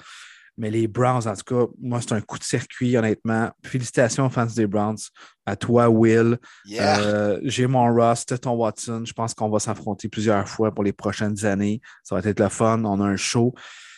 Mais 0.58 0.72
les 0.72 0.88
Browns, 0.88 1.28
en 1.28 1.36
tout 1.36 1.44
cas, 1.44 1.72
moi, 1.82 2.00
c'est 2.02 2.14
un 2.14 2.22
coup 2.22 2.40
de 2.40 2.44
circuit, 2.44 2.96
honnêtement. 2.96 3.52
Félicitations 3.64 4.26
aux 4.26 4.30
fans 4.30 4.46
des 4.46 4.68
Browns. 4.68 4.98
À 5.46 5.56
toi, 5.56 5.90
Will. 5.90 6.38
Euh, 6.80 7.40
j'ai 7.44 7.68
mon 7.68 7.94
Ross, 7.94 8.26
ton 8.26 8.54
Watson. 8.54 9.04
Je 9.06 9.14
pense 9.14 9.34
qu'on 9.34 9.50
va 9.50 9.60
s'affronter 9.60 10.08
plusieurs 10.08 10.48
fois 10.48 10.74
pour 10.74 10.84
les 10.84 10.94
prochaines 10.94 11.46
années. 11.46 11.82
Ça 12.04 12.16
va 12.16 12.28
être 12.28 12.40
le 12.40 12.50
fun. 12.50 12.84
On 12.86 13.02
a 13.02 13.06
un 13.06 13.18
show. 13.18 13.54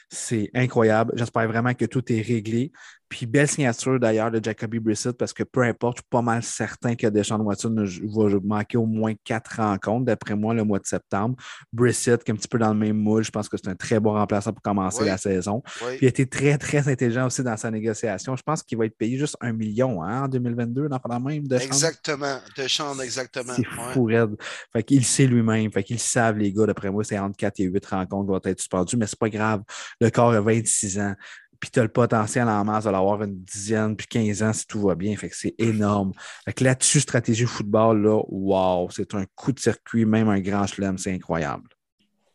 C'est 0.09 0.49
incroyable. 0.53 1.13
J'espère 1.15 1.47
vraiment 1.47 1.73
que 1.73 1.85
tout 1.85 2.11
est 2.11 2.21
réglé. 2.21 2.71
Puis 3.09 3.25
belle 3.25 3.47
signature 3.47 3.99
d'ailleurs 3.99 4.31
de 4.31 4.43
Jacoby 4.43 4.79
Brissett 4.79 5.17
parce 5.17 5.33
que 5.33 5.43
peu 5.43 5.61
importe, 5.61 5.97
je 5.97 6.01
suis 6.01 6.09
pas 6.09 6.21
mal 6.21 6.43
certain 6.43 6.95
que 6.95 7.07
Deshaun 7.07 7.39
Watson 7.41 7.73
va 7.75 8.39
manquer 8.43 8.77
au 8.77 8.85
moins 8.85 9.13
quatre 9.23 9.57
rencontres, 9.57 10.05
d'après 10.05 10.35
moi, 10.35 10.53
le 10.53 10.63
mois 10.63 10.79
de 10.79 10.85
septembre. 10.85 11.35
Brissett, 11.71 12.23
qui 12.23 12.31
est 12.31 12.33
un 12.33 12.37
petit 12.37 12.47
peu 12.47 12.57
dans 12.59 12.73
le 12.73 12.79
même 12.79 12.97
moule, 12.97 13.23
je 13.23 13.31
pense 13.31 13.47
que 13.47 13.57
c'est 13.57 13.69
un 13.69 13.75
très 13.75 13.99
bon 13.99 14.13
remplaçant 14.13 14.51
pour 14.51 14.61
commencer 14.61 15.05
la 15.05 15.17
saison. 15.17 15.61
Puis 15.65 15.99
il 16.01 16.05
a 16.05 16.09
été 16.09 16.27
très, 16.27 16.57
très 16.57 16.87
intelligent 16.87 17.27
aussi 17.27 17.43
dans 17.43 17.57
sa 17.57 17.71
négociation. 17.71 18.35
Je 18.35 18.43
pense 18.43 18.63
qu'il 18.63 18.77
va 18.77 18.85
être 18.85 18.97
payé 18.97 19.17
juste 19.17 19.37
un 19.41 19.53
million 19.53 20.03
hein, 20.03 20.23
en 20.23 20.27
2022, 20.27 20.89
dans 20.89 20.99
la 21.09 21.19
même 21.19 21.47
de 21.47 21.55
Exactement, 21.55 22.39
de 22.57 22.67
chambre, 22.67 23.01
exactement. 23.01 23.53
C'est 23.55 23.65
fou, 23.93 24.05
raide. 24.05 24.35
Fait 24.73 24.83
qu'il 24.83 25.05
sait 25.05 25.27
lui-même. 25.27 25.71
Fait 25.71 25.83
qu'ils 25.83 25.99
savent, 25.99 26.37
les 26.37 26.51
gars, 26.51 26.65
d'après 26.65 26.91
moi, 26.91 27.03
c'est 27.03 27.17
entre 27.17 27.37
4 27.37 27.59
et 27.59 27.63
8 27.63 27.85
rencontres 27.85 28.27
vont 28.27 28.41
être 28.43 28.59
suspendues, 28.59 28.97
mais 28.97 29.07
c'est 29.07 29.19
pas 29.19 29.29
grave. 29.29 29.61
Le 30.01 30.09
corps 30.09 30.31
a 30.31 30.41
26 30.41 30.99
ans 30.99 31.15
puis 31.59 31.69
tu 31.69 31.79
as 31.79 31.83
le 31.83 31.89
potentiel 31.89 32.47
en 32.47 32.63
masse 32.63 32.85
de 32.85 32.89
l'avoir 32.89 33.23
une 33.23 33.43
dizaine, 33.43 33.95
puis 33.95 34.07
15 34.07 34.43
ans 34.43 34.53
si 34.53 34.65
tout 34.65 34.81
va 34.81 34.95
bien. 34.95 35.15
Fait 35.15 35.29
que 35.29 35.35
c'est 35.35 35.55
énorme. 35.57 36.13
Fait 36.45 36.53
que 36.53 36.63
là-dessus, 36.63 36.99
stratégie 36.99 37.45
football, 37.45 38.01
là, 38.01 38.21
wow, 38.27 38.89
c'est 38.91 39.13
un 39.15 39.25
coup 39.35 39.51
de 39.51 39.59
circuit, 39.59 40.05
même 40.05 40.29
un 40.29 40.39
grand 40.39 40.67
chelem, 40.67 40.97
c'est 40.97 41.13
incroyable. 41.13 41.69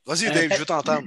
Vas-y, 0.07 0.27
Dave, 0.33 0.49
je 0.53 0.59
veux 0.59 0.65
t'entendre. 0.65 1.03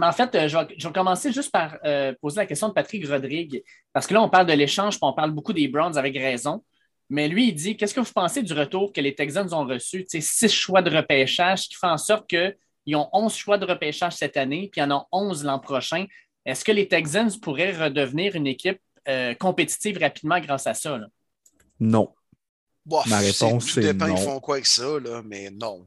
en 0.00 0.12
fait, 0.12 0.34
euh, 0.34 0.48
je 0.48 0.58
vais, 0.58 0.92
commencer 0.92 1.32
juste 1.32 1.52
par 1.52 1.76
euh, 1.84 2.12
poser 2.20 2.36
la 2.36 2.46
question 2.46 2.68
de 2.68 2.72
Patrick 2.72 3.06
Rodrigue, 3.06 3.62
parce 3.92 4.06
que 4.06 4.14
là, 4.14 4.22
on 4.22 4.28
parle 4.28 4.46
de 4.46 4.52
l'échange, 4.52 4.94
puis 4.94 5.04
on 5.04 5.12
parle 5.12 5.30
beaucoup 5.30 5.52
des 5.52 5.68
Browns 5.68 5.96
avec 5.96 6.16
raison. 6.16 6.62
Mais 7.10 7.28
lui, 7.28 7.48
il 7.48 7.54
dit 7.54 7.76
Qu'est-ce 7.76 7.94
que 7.94 8.00
vous 8.00 8.12
pensez 8.12 8.42
du 8.42 8.52
retour 8.52 8.92
que 8.92 9.00
les 9.00 9.14
Texans 9.14 9.52
ont 9.54 9.66
reçu? 9.66 10.04
Six 10.08 10.48
choix 10.48 10.82
de 10.82 10.94
repêchage 10.94 11.68
qui 11.68 11.74
fait 11.74 11.86
en 11.86 11.96
sorte 11.96 12.28
qu'ils 12.28 12.96
ont 12.96 13.08
11 13.12 13.34
choix 13.34 13.58
de 13.58 13.64
repêchage 13.64 14.14
cette 14.14 14.36
année, 14.36 14.68
puis 14.70 14.80
ils 14.80 14.84
en 14.84 14.98
ont 14.98 15.04
11 15.12 15.44
l'an 15.44 15.58
prochain. 15.58 16.06
Est-ce 16.48 16.64
que 16.64 16.72
les 16.72 16.88
Texans 16.88 17.30
pourraient 17.42 17.76
redevenir 17.76 18.34
une 18.34 18.46
équipe 18.46 18.80
euh, 19.06 19.34
compétitive 19.34 19.98
rapidement 19.98 20.40
grâce 20.40 20.66
à 20.66 20.72
ça? 20.72 20.98
Non. 21.78 22.14
Ma 23.06 23.18
réponse, 23.18 23.70
c'est 23.70 23.92
non. 23.92 24.16
Ils 24.16 24.16
font 24.16 24.40
quoi 24.40 24.54
avec 24.54 24.64
ça, 24.64 24.98
là, 24.98 25.20
mais 25.26 25.50
non. 25.50 25.86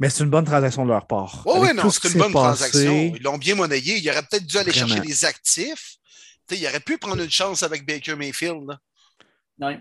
Mais 0.00 0.10
c'est 0.10 0.24
une 0.24 0.30
bonne 0.30 0.44
transaction 0.44 0.84
de 0.84 0.90
leur 0.90 1.06
part. 1.06 1.44
Oui, 1.46 1.60
oui, 1.60 1.68
non, 1.76 1.88
c'est 1.90 2.08
une 2.08 2.18
bonne 2.18 2.32
transaction. 2.32 3.12
Ils 3.14 3.22
l'ont 3.22 3.38
bien 3.38 3.54
monnayé. 3.54 3.98
Ils 3.98 4.10
auraient 4.10 4.24
peut-être 4.28 4.46
dû 4.46 4.58
aller 4.58 4.72
chercher 4.72 4.98
des 4.98 5.24
actifs. 5.24 5.98
ils 6.50 6.66
auraient 6.66 6.80
pu 6.80 6.98
prendre 6.98 7.22
une 7.22 7.30
chance 7.30 7.62
avec 7.62 7.86
Baker 7.86 8.16
Mayfield. 8.16 8.68
Oui. 9.60 9.74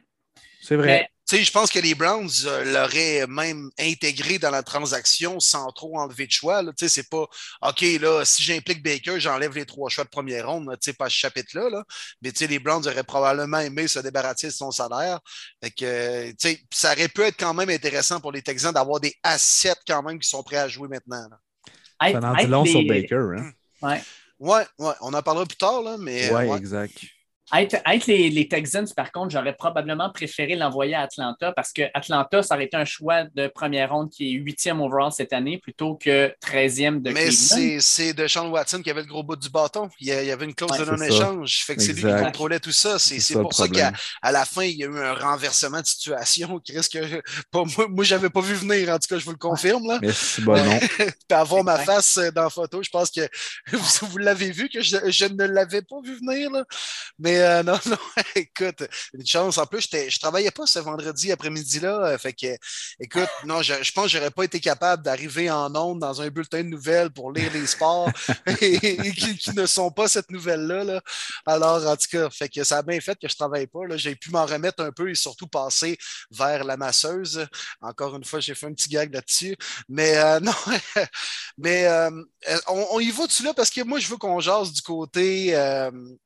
C'est 0.62 0.76
vrai 0.76 1.10
je 1.32 1.52
pense 1.52 1.70
que 1.70 1.80
les 1.80 1.96
Browns 1.96 2.30
euh, 2.46 2.64
l'auraient 2.66 3.28
même 3.28 3.70
intégré 3.80 4.40
dans 4.40 4.50
la 4.50 4.64
transaction 4.64 5.40
sans 5.40 5.72
trop 5.72 5.98
enlever 6.00 6.26
de 6.26 6.32
choix. 6.32 6.64
C'est 6.78 7.10
pas 7.10 7.28
OK, 7.62 7.82
là, 8.00 8.24
si 8.26 8.44
j'implique 8.44 8.84
Baker, 8.84 9.20
j'enlève 9.20 9.54
les 9.56 9.66
trois 9.66 9.90
choix 9.90 10.04
de 10.04 10.10
première 10.10 10.48
ronde, 10.48 10.76
pas 10.98 11.10
ce 11.10 11.16
chapitre-là. 11.16 11.70
Là. 11.70 11.84
Mais 12.22 12.32
les 12.48 12.60
Browns 12.60 12.88
auraient 12.88 13.04
probablement 13.04 13.60
aimé 13.60 13.88
se 13.88 14.00
débarrasser 14.00 14.48
de 14.48 14.54
son 14.54 14.72
salaire. 14.72 15.20
que, 15.78 16.34
ça 16.74 16.94
aurait 16.94 17.08
pu 17.08 17.22
être 17.22 17.38
quand 17.38 17.54
même 17.54 17.70
intéressant 17.70 18.20
pour 18.20 18.32
les 18.32 18.42
Texans 18.42 18.74
d'avoir 18.74 19.00
des 19.00 19.16
assets 19.24 19.74
quand 19.88 20.02
même 20.04 20.20
qui 20.20 20.28
sont 20.28 20.44
prêts 20.44 20.58
à 20.58 20.68
jouer 20.68 20.88
maintenant. 20.88 21.28
Ça 22.02 22.18
en 22.18 22.36
dit 22.36 22.48
long 22.48 22.66
sur 22.66 22.84
Baker. 22.86 23.36
Hein? 23.38 23.52
Ouais. 23.82 24.02
Ouais, 24.40 24.66
ouais, 24.78 24.94
on 25.02 25.14
en 25.14 25.22
parlera 25.22 25.46
plus 25.46 25.58
tard, 25.58 25.82
là, 25.82 25.98
mais. 26.00 26.32
ouais. 26.32 26.58
exact. 26.58 26.98
Être, 27.54 28.08
les, 28.08 28.48
Texans, 28.48 28.88
par 28.96 29.12
contre, 29.12 29.32
j'aurais 29.32 29.56
probablement 29.56 30.10
préféré 30.12 30.56
l'envoyer 30.56 30.96
à 30.96 31.02
Atlanta 31.02 31.52
parce 31.52 31.72
que 31.72 31.84
Atlanta, 31.94 32.44
ça 32.44 32.56
aurait 32.56 32.66
été 32.66 32.78
un 32.78 32.86
choix 32.86 33.24
de 33.24 33.48
première 33.48 33.92
ronde 33.92 34.10
qui 34.10 34.30
est 34.30 34.38
huitième 34.38 34.82
overall 34.82 35.12
cette 35.12 35.34
année 35.34 35.58
plutôt 35.58 35.96
que 35.96 36.34
13e 36.46 37.02
de 37.02 37.12
Mais 37.12 37.32
c'est 37.32 38.14
Deshaun 38.14 38.50
Watson 38.50 38.82
qui 38.82 38.92
avait 38.92 39.02
le 39.02 39.08
gros 39.08 39.24
bout 39.24 39.36
du 39.36 39.50
bâton. 39.50 39.90
Il 40.00 40.08
y 40.08 40.12
avait 40.12 40.46
une 40.46 40.54
clause 40.54 40.78
de 40.78 40.86
non-échange. 40.86 41.64
Fait 41.66 41.76
que 41.76 41.82
c'est 41.82 41.94
lui 41.94 42.04
qui 42.04 42.24
contrôlait 42.24 42.60
tout 42.60 42.72
ça. 42.72 43.00
C'est 43.00 43.34
pour 43.34 43.54
ça 43.54 43.68
qu'à 43.68 43.92
la 44.24 44.46
fin, 44.46 44.64
il 44.64 44.78
y 44.78 44.84
a 44.84 44.88
eu 44.88 45.00
un 45.00 45.14
renversement 45.14 45.82
de 45.82 45.86
situation. 45.86 46.60
Que, 46.90 47.22
pas, 47.52 47.64
moi, 47.78 47.88
moi 47.90 48.04
je 48.04 48.16
n'avais 48.16 48.30
pas 48.30 48.42
vu 48.42 48.54
venir, 48.54 48.90
en 48.90 48.98
tout 48.98 49.08
cas, 49.10 49.20
je 49.20 49.26
vous 49.26 49.32
le 49.32 49.38
confirme. 49.38 49.86
Là. 49.88 50.00
Merci, 50.02 50.42
bon. 50.42 50.56
Puis 50.98 51.08
avoir 51.30 51.64
ma 51.64 51.78
face 51.78 52.18
euh, 52.18 52.32
dans 52.32 52.44
la 52.44 52.50
photo, 52.50 52.82
je 52.82 52.90
pense 52.90 53.12
que 53.12 53.22
vous, 53.74 54.18
l'avez 54.18 54.50
vu, 54.50 54.70
que 54.70 54.82
je, 54.82 54.98
je 55.08 55.26
ne 55.26 55.46
l'avais 55.46 55.82
pas 55.82 55.98
vu 56.04 56.16
venir. 56.16 56.50
Là. 56.52 56.64
Mais 57.20 57.39
euh, 57.40 57.64
non, 57.64 57.80
non, 57.86 57.98
écoute, 58.36 58.84
une 59.14 59.26
chance. 59.26 59.58
En 59.58 59.66
plus, 59.66 59.88
je 59.92 59.98
ne 59.98 60.20
travaillais 60.20 60.52
pas 60.52 60.66
ce 60.66 60.80
vendredi 60.80 61.32
après-midi-là. 61.32 62.08
Euh, 62.08 62.18
fait 62.18 62.34
que, 62.34 62.58
écoute, 63.00 63.30
non, 63.46 63.62
je, 63.62 63.74
pense 63.92 64.06
que 64.06 64.12
je 64.12 64.18
n'aurais 64.18 64.32
pas 64.32 64.44
été 64.44 64.60
capable 64.60 65.04
d'arriver 65.04 65.50
en 65.50 65.74
ondes 65.76 66.00
dans 66.00 66.22
un 66.22 66.30
bulletin 66.30 66.64
de 66.64 66.70
nouvelles 66.70 67.12
pour 67.12 67.32
lire 67.32 67.52
les 67.54 67.68
sports 67.68 68.10
et, 68.62 69.14
qui, 69.14 69.52
ne 69.54 69.66
sont 69.66 69.92
pas 69.92 70.08
cette 70.08 70.32
nouvelle-là. 70.32 70.84
Là. 70.84 71.02
Alors, 71.46 71.86
en 71.86 71.96
tout 71.96 72.08
cas, 72.12 72.30
fait 72.30 72.50
que 72.50 72.64
ça 72.64 72.78
a 72.78 72.82
bien 72.82 73.00
fait 73.00 73.16
que 73.20 73.28
je 73.28 73.34
ne 73.34 73.38
travaille 73.38 73.68
pas. 73.68 73.80
J'ai 73.96 74.16
pu 74.16 74.32
m'en 74.32 74.46
remettre 74.46 74.84
un 74.84 74.92
peu 74.92 75.10
et 75.10 75.16
surtout 75.16 75.48
passer 75.48 75.98
vers 76.32 76.64
la 76.64 76.78
masseuse. 76.78 77.46
Encore 77.82 78.16
une 78.16 78.24
fois, 78.24 78.40
j'ai 78.40 78.56
fait 78.56 78.68
un 78.68 78.74
petit 78.74 78.90
gag 78.90 79.14
là-dessus. 79.14 79.56
Mais 79.88 80.18
euh, 80.18 80.40
non, 80.40 80.54
mais 81.58 81.88
on, 82.68 83.00
y 83.00 83.12
va-tu 83.12 83.44
là? 83.44 83.54
Parce 83.54 83.70
que 83.70 83.82
moi, 83.82 84.00
je 84.00 84.08
veux 84.08 84.18
qu'on 84.18 84.40
jase 84.40 84.72
du 84.72 84.82
côté, 84.82 85.52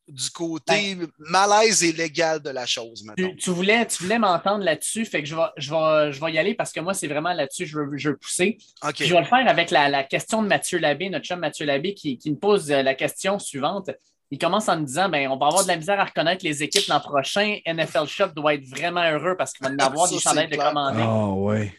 du 0.08 0.30
côté 0.32 0.95
ben, 0.95 1.03
malaise 1.18 1.84
et 1.84 1.92
légal 1.92 2.42
de 2.42 2.50
la 2.50 2.66
chose. 2.66 3.06
Tu, 3.38 3.50
voulais, 3.50 3.86
tu 3.86 4.04
voulais 4.04 4.20
m'entendre 4.20 4.63
là-dessus, 4.63 5.06
fait 5.06 5.22
que 5.22 5.30
je 5.30 5.36
vais, 5.36 5.42
je, 5.58 5.72
vais, 5.72 6.12
je 6.12 6.20
vais 6.20 6.32
y 6.32 6.38
aller 6.38 6.54
parce 6.54 6.72
que 6.72 6.80
moi, 6.80 6.94
c'est 6.94 7.08
vraiment 7.08 7.34
là-dessus 7.34 7.63
que 7.63 7.70
je 7.70 7.80
veux, 7.80 7.98
je 7.98 8.10
veux 8.10 8.18
pousser. 8.18 8.58
Je 8.98 9.13
vais 9.13 9.20
le 9.20 9.26
faire 9.26 9.48
avec 9.48 9.72
la, 9.72 10.04
question 10.04 10.44
de 10.44 10.48
Mathieu 10.48 10.80
Labbé, 10.80 11.10
notre 11.10 11.26
chum 11.26 11.39
Mathieu 11.39 11.66
Labbé, 11.66 11.94
qui, 11.94 12.18
qui 12.18 12.32
me 12.32 12.38
pose 12.38 12.72
euh, 12.72 12.82
la 12.82 12.94
question 12.96 13.39
suivante. 13.39 13.89
Il 14.32 14.38
commence 14.38 14.68
en 14.68 14.80
me 14.80 14.86
disant 14.86 15.10
ben, 15.10 15.28
on 15.30 15.38
va 15.38 15.48
avoir 15.48 15.63
de 15.63 15.68
la 15.68 15.78
misère 15.78 16.00
à 16.00 16.06
reconnaître 16.06 16.44
les 16.44 16.63
équipes 16.63 16.88
l'an 16.88 17.00
prochain. 17.00 17.58
NFL 17.68 18.08
Shop 18.08 18.30
doit 18.36 18.56
être 18.56 18.66
vraiment 18.66 19.04
heureux 19.04 19.36
parce 19.38 19.54
qu'il 19.54 19.68
va 19.68 19.74
en 19.74 19.78
avoir 19.88 20.10
des 20.10 20.20
chandails 20.20 20.50
de 20.50 20.56
commandés. 20.56 21.04
Oh, 21.06 21.50
ouais. 21.50 21.74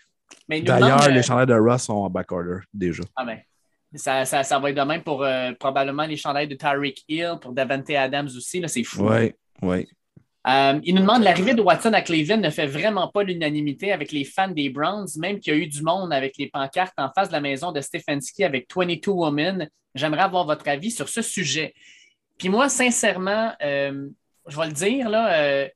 D'ailleurs, 0.48 1.08
les 1.08 1.18
euh, 1.18 1.22
chandails 1.22 1.46
de 1.46 1.54
Ross 1.54 1.82
sont 1.82 1.94
en 1.94 2.10
backorder 2.10 2.58
déjà. 2.72 3.02
Ah 3.16 3.24
ben, 3.24 3.40
ça, 3.94 4.24
ça, 4.24 4.58
va 4.58 4.70
être 4.70 4.76
de 4.76 4.82
même 4.82 5.02
pour 5.02 5.22
euh, 5.22 5.52
probablement 5.58 6.04
les 6.04 6.16
chandails 6.16 6.48
de 6.48 6.54
Tyreek 6.54 7.04
Hill, 7.08 7.34
pour 7.40 7.52
Davante 7.52 7.90
Adams 7.90 8.26
aussi. 8.26 8.62
C'est 8.66 8.84
fou. 8.84 9.08
Oui, 9.08 9.32
oui. 9.62 9.86
Euh, 10.46 10.78
il 10.84 10.94
nous 10.94 11.00
demande 11.00 11.22
l'arrivée 11.22 11.54
de 11.54 11.62
Watson 11.62 11.94
à 11.94 12.02
Cleveland 12.02 12.36
ne 12.36 12.50
fait 12.50 12.66
vraiment 12.66 13.08
pas 13.08 13.22
l'unanimité 13.22 13.92
avec 13.92 14.12
les 14.12 14.24
fans 14.24 14.48
des 14.48 14.68
Browns, 14.68 15.08
même 15.16 15.40
qu'il 15.40 15.54
y 15.54 15.56
a 15.56 15.58
eu 15.58 15.66
du 15.66 15.82
monde 15.82 16.12
avec 16.12 16.36
les 16.36 16.50
pancartes 16.50 16.92
en 16.98 17.10
face 17.14 17.28
de 17.28 17.32
la 17.32 17.40
maison 17.40 17.72
de 17.72 17.80
Stefanski 17.80 18.44
avec 18.44 18.68
22 18.74 19.10
Women. 19.10 19.70
J'aimerais 19.94 20.22
avoir 20.22 20.44
votre 20.44 20.68
avis 20.68 20.90
sur 20.90 21.08
ce 21.08 21.22
sujet. 21.22 21.72
Puis 22.36 22.50
moi, 22.50 22.68
sincèrement, 22.68 23.54
euh, 23.62 24.08
je 24.46 24.56
vais 24.58 24.66
le 24.66 24.72
dire, 24.72 25.08
là, 25.08 25.66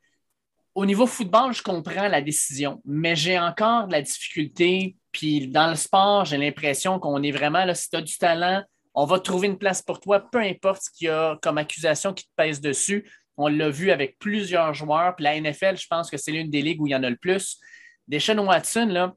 au 0.74 0.85
niveau 0.85 1.07
football, 1.07 1.54
je 1.54 1.62
comprends 1.62 2.09
la 2.09 2.20
décision, 2.20 2.83
mais 2.85 3.16
j'ai 3.16 3.38
encore 3.38 3.87
de 3.87 3.92
la 3.92 4.02
difficulté 4.02 4.97
puis 5.18 5.48
dans 5.48 5.68
le 5.68 5.74
sport, 5.74 6.24
j'ai 6.24 6.37
l'impression 6.37 7.00
qu'on 7.00 7.24
est 7.24 7.33
vraiment 7.33 7.64
là, 7.64 7.74
si 7.74 7.90
tu 7.90 7.96
as 7.96 8.00
du 8.00 8.16
talent, 8.16 8.62
on 8.94 9.04
va 9.04 9.18
trouver 9.18 9.48
une 9.48 9.59
place 9.59 9.83
pour 9.83 9.98
toi, 9.98 10.20
peu 10.20 10.38
importe 10.38 10.83
ce 10.83 10.90
qu'il 10.92 11.09
y 11.09 11.11
a 11.11 11.37
comme 11.42 11.59
accusation 11.59 12.14
qui 12.14 12.22
te 12.22 12.31
pèse 12.37 12.61
dessus. 12.61 13.11
On 13.37 13.48
l'a 13.48 13.68
vu 13.68 13.90
avec 13.90 14.16
plusieurs 14.20 14.74
joueurs. 14.74 15.16
Puis 15.16 15.24
la 15.24 15.40
NFL, 15.40 15.76
je 15.76 15.88
pense 15.90 16.09
que 16.09 16.16
c'est 16.16 16.31
l'une 16.31 16.50
des 16.50 16.62
ligues 16.62 16.81
où 16.81 16.87
il 16.87 16.90
y 16.90 16.94
en 16.94 17.02
a 17.02 17.11
le 17.11 17.16
plus. 17.16 17.59
Deshaun 18.07 18.38
Watson, 18.38 18.87
là, 18.87 19.12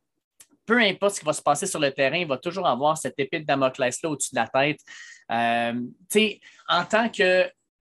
peu 0.65 0.79
importe 0.79 1.15
ce 1.15 1.19
qui 1.19 1.25
va 1.25 1.33
se 1.33 1.41
passer 1.43 1.67
sur 1.67 1.79
le 1.79 1.91
terrain, 1.91 2.17
il 2.17 2.27
va 2.27 2.37
toujours 2.37 2.65
avoir 2.65 2.97
cette 2.97 3.19
épée 3.19 3.39
de 3.41 3.45
Damoclès-là 3.45 4.09
au-dessus 4.09 4.33
de 4.33 4.39
la 4.39 4.47
tête. 4.47 4.79
Euh, 5.31 5.73
en 6.67 6.83
tant 6.85 7.09
que 7.09 7.47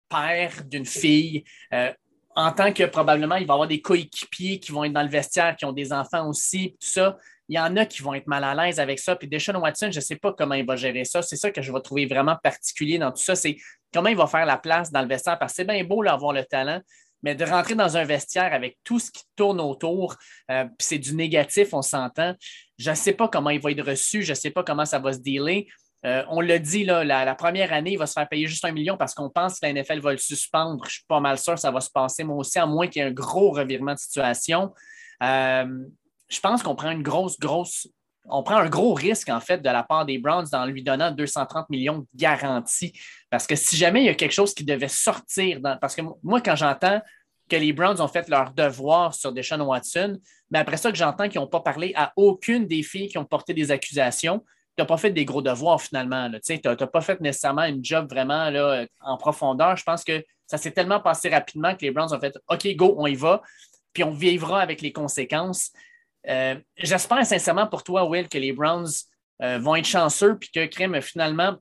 père 0.09 0.53
d'une 0.65 0.87
fille, 0.87 1.43
euh, 1.75 1.93
en 2.37 2.53
tant 2.53 2.73
que 2.73 2.85
probablement 2.85 3.35
il 3.35 3.47
va 3.49 3.55
avoir 3.55 3.69
des 3.69 3.81
coéquipiers 3.81 4.61
qui 4.61 4.71
vont 4.71 4.85
être 4.85 4.93
dans 4.93 5.03
le 5.03 5.09
vestiaire, 5.09 5.57
qui 5.57 5.65
ont 5.65 5.73
des 5.73 5.93
enfants 5.93 6.29
aussi, 6.29 6.77
tout 6.81 6.89
ça, 6.89 7.17
il 7.49 7.57
y 7.57 7.59
en 7.59 7.77
a 7.77 7.87
qui 7.87 8.03
vont 8.03 8.15
être 8.15 8.27
mal 8.27 8.45
à 8.45 8.55
l'aise 8.55 8.81
avec 8.81 8.99
ça. 8.99 9.15
Puis 9.17 9.29
Deshaun 9.29 9.57
Watson, 9.57 9.89
je 9.91 9.99
ne 9.99 10.05
sais 10.05 10.17
pas 10.17 10.33
comment 10.33 10.55
il 10.55 10.67
va 10.67 10.77
gérer 10.77 11.05
ça. 11.05 11.23
C'est 11.23 11.37
ça 11.37 11.51
que 11.51 11.63
je 11.63 11.73
vais 11.73 11.81
trouver 11.81 12.07
vraiment 12.07 12.37
particulier 12.43 12.99
dans 12.99 13.13
tout 13.13 13.23
ça. 13.23 13.35
C'est 13.35 13.57
comment 13.93 14.09
il 14.09 14.17
va 14.17 14.27
faire 14.27 14.47
la 14.47 14.59
place 14.59 14.91
dans 14.91 15.03
le 15.03 15.09
vestiaire. 15.09 15.39
Parce 15.39 15.53
que 15.53 15.57
c'est 15.57 15.65
bien 15.65 15.85
beau 15.85 16.03
d'avoir 16.05 16.33
le 16.33 16.45
talent, 16.45 16.81
mais 17.23 17.35
de 17.35 17.45
rentrer 17.45 17.75
dans 17.75 17.97
un 17.97 18.05
vestiaire 18.05 18.53
avec 18.53 18.79
tout 18.83 18.99
ce 18.99 19.11
qui 19.11 19.23
tourne 19.37 19.61
autour, 19.61 20.17
euh, 20.51 20.65
puis 20.65 20.77
c'est 20.81 20.99
du 20.99 21.15
négatif, 21.15 21.73
on 21.73 21.83
s'entend. 21.83 22.35
Je 22.79 22.91
ne 22.91 22.95
sais 22.97 23.13
pas 23.13 23.29
comment 23.29 23.51
il 23.51 23.61
va 23.61 23.71
être 23.71 23.87
reçu. 23.87 24.23
Je 24.23 24.33
ne 24.33 24.37
sais 24.37 24.51
pas 24.51 24.65
comment 24.65 24.85
ça 24.85 24.99
va 24.99 25.13
se 25.13 25.19
dealer. 25.19 25.67
Euh, 26.05 26.23
on 26.29 26.41
l'a 26.41 26.59
dit, 26.59 26.85
là, 26.85 27.05
la, 27.05 27.35
première 27.35 27.73
année, 27.73 27.93
il 27.93 27.99
va 27.99 28.07
se 28.07 28.13
faire 28.13 28.29
payer 28.29 28.47
juste 28.47 28.65
un 28.65 28.73
million 28.73 28.97
parce 28.97 29.15
qu'on 29.15 29.31
pense 29.31 29.59
que 29.59 29.67
la 29.67 29.73
NFL 29.73 30.01
va 30.01 30.13
le 30.13 30.19
suspendre. 30.19 30.85
Je 30.87 30.93
suis 30.95 31.05
pas 31.09 31.21
mal 31.21 31.39
sûr 31.39 31.55
que 31.55 31.61
ça 31.61 31.71
va 31.71 31.81
se 31.81 31.91
passer, 31.91 32.23
moi 32.23 32.37
aussi, 32.37 32.59
à 32.59 32.67
moins 32.67 32.87
qu'il 32.87 33.03
y 33.03 33.05
ait 33.05 33.09
un 33.09 33.13
gros 33.13 33.51
revirement 33.51 33.95
de 33.95 33.99
situation. 33.99 34.73
Euh, 35.23 35.87
je 36.29 36.41
pense 36.41 36.63
qu'on 36.63 36.75
prend 36.75 36.91
une 36.91 37.03
grosse, 37.03 37.39
grosse. 37.39 37.89
On 38.29 38.43
prend 38.43 38.57
un 38.57 38.69
gros 38.69 38.95
risque, 38.95 39.29
en 39.29 39.41
fait, 39.41 39.59
de 39.59 39.69
la 39.69 39.85
part 39.85 40.05
des 40.05 40.19
Browns 40.19 40.49
en 40.53 40.67
lui 40.67 40.83
donnant 40.83 41.13
230 41.13 41.71
millions 41.71 41.99
de 41.99 42.07
garantie. 42.15 42.93
Parce 43.31 43.47
que 43.47 43.55
si 43.55 43.77
jamais 43.77 44.03
il 44.03 44.07
y 44.07 44.09
a 44.09 44.15
quelque 44.15 44.33
chose 44.33 44.53
qui 44.53 44.65
devait 44.65 44.89
sortir, 44.89 45.61
parce 45.81 45.95
que 45.95 46.03
moi, 46.23 46.41
quand 46.41 46.57
j'entends 46.57 47.01
que 47.49 47.57
les 47.57 47.73
Browns 47.73 48.01
ont 48.01 48.09
fait 48.09 48.29
leur 48.29 48.51
devoir 48.51 49.15
sur 49.15 49.33
Deshaun 49.33 49.61
Watson, 49.61 50.19
mais 50.51 50.59
après 50.59 50.77
ça, 50.77 50.91
que 50.91 50.99
j'entends 50.99 51.29
qu'ils 51.29 51.41
n'ont 51.41 51.47
pas 51.47 51.61
parlé 51.61 51.93
à 51.95 52.13
aucune 52.17 52.67
des 52.67 52.83
filles 52.83 53.09
qui 53.09 53.19
ont 53.19 53.25
porté 53.25 53.55
des 53.55 53.71
accusations, 53.71 54.41
tu 54.77 54.83
n'as 54.83 54.87
pas 54.87 54.97
fait 54.97 55.11
des 55.11 55.25
gros 55.25 55.43
devoirs 55.43 55.81
finalement. 55.81 56.29
Tu 56.45 56.61
n'as 56.65 56.77
pas 56.77 57.01
fait 57.01 57.21
nécessairement 57.21 57.65
une 57.65 57.85
job 57.85 58.11
vraiment 58.11 58.51
là, 58.51 58.87
en 59.01 59.17
profondeur. 59.17 59.77
Je 59.77 59.85
pense 59.85 60.05
que 60.05 60.25
ça 60.47 60.59
s'est 60.59 60.73
tellement 60.73 61.01
passé 61.01 61.29
rapidement 61.29 61.75
que 61.75 61.83
les 61.83 61.91
Browns 61.91 62.13
ont 62.13 62.21
fait 62.21 62.37
OK, 62.49 62.77
go, 62.77 62.95
on 62.99 63.07
y 63.07 63.15
va, 63.15 63.43
puis 63.93 64.05
on 64.05 64.11
vivra 64.11 64.61
avec 64.61 64.83
les 64.83 64.93
conséquences. 64.93 65.71
Euh, 66.29 66.57
j'espère 66.77 67.25
sincèrement 67.25 67.67
pour 67.67 67.83
toi, 67.83 68.05
Will, 68.05 68.29
que 68.29 68.39
les 68.39 68.53
Browns 68.53 68.89
euh, 69.43 69.59
vont 69.59 69.77
être 69.77 69.87
chanceux, 69.87 70.39
puis 70.39 70.51
que 70.51 70.67
Crème, 70.67 71.01
finalement, 71.01 71.57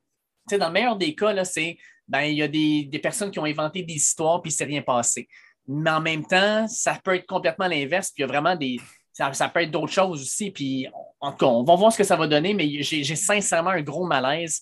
dans 0.51 0.67
le 0.67 0.73
meilleur 0.73 0.95
des 0.95 1.13
cas, 1.15 1.43
c'est 1.43 1.77
ben, 2.07 2.21
il 2.21 2.37
y 2.37 2.43
a 2.43 2.47
des, 2.47 2.99
personnes 3.01 3.31
qui 3.31 3.39
ont 3.39 3.45
inventé 3.45 3.83
des 3.83 3.95
histoires, 3.95 4.41
puis 4.41 4.51
s'est 4.51 4.65
rien 4.65 4.81
passé. 4.81 5.27
Mais 5.67 5.89
en 5.89 6.01
même 6.01 6.25
temps, 6.25 6.67
ça 6.67 6.99
peut 7.03 7.15
être 7.15 7.25
complètement 7.25 7.67
l'inverse, 7.67 8.11
puis 8.11 8.21
il 8.23 8.27
y 8.27 8.29
a 8.29 8.31
vraiment 8.31 8.55
des. 8.55 8.79
Ça, 9.13 9.31
peut 9.47 9.61
être 9.61 9.71
d'autres 9.71 9.93
choses 9.93 10.21
aussi. 10.21 10.51
Puis, 10.51 10.87
on 11.21 11.63
va 11.63 11.75
voir 11.75 11.91
ce 11.91 11.97
que 11.97 12.03
ça 12.03 12.17
va 12.17 12.27
donner, 12.27 12.53
mais 12.53 12.83
j'ai 12.83 13.15
sincèrement 13.15 13.69
un 13.69 13.81
gros 13.81 14.05
malaise. 14.05 14.61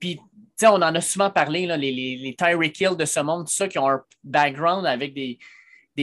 Puis, 0.00 0.18
on 0.64 0.82
en 0.82 0.94
a 0.94 1.00
souvent 1.00 1.30
parlé, 1.30 1.66
les, 1.66 1.76
les, 1.76 2.16
les 2.16 2.34
Tyreek 2.34 2.80
Hill 2.80 2.96
de 2.96 3.04
ce 3.04 3.20
monde, 3.20 3.46
qui 3.46 3.78
ont 3.78 3.88
un 3.88 4.02
background 4.24 4.86
avec 4.86 5.14
des, 5.14 5.38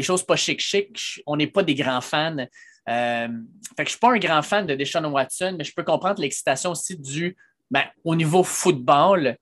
choses 0.01 0.23
pas 0.23 0.37
chic-chic. 0.37 1.21
On 1.25 1.35
n'est 1.35 1.47
pas 1.47 1.61
des 1.61 1.75
grands 1.75 2.01
fans. 2.01 2.37
Euh, 2.87 3.27
fait 3.75 3.83
que 3.83 3.83
je 3.83 3.83
ne 3.83 3.89
suis 3.89 3.99
pas 3.99 4.11
un 4.11 4.17
grand 4.17 4.41
fan 4.41 4.65
de 4.65 4.75
Deshaun 4.75 5.05
Watson, 5.05 5.55
mais 5.57 5.63
je 5.63 5.73
peux 5.73 5.83
comprendre 5.83 6.21
l'excitation 6.21 6.71
aussi 6.71 6.97
du 6.97 7.35
ben, 7.69 7.83
au 8.03 8.15
niveau 8.15 8.43
football 8.43 9.37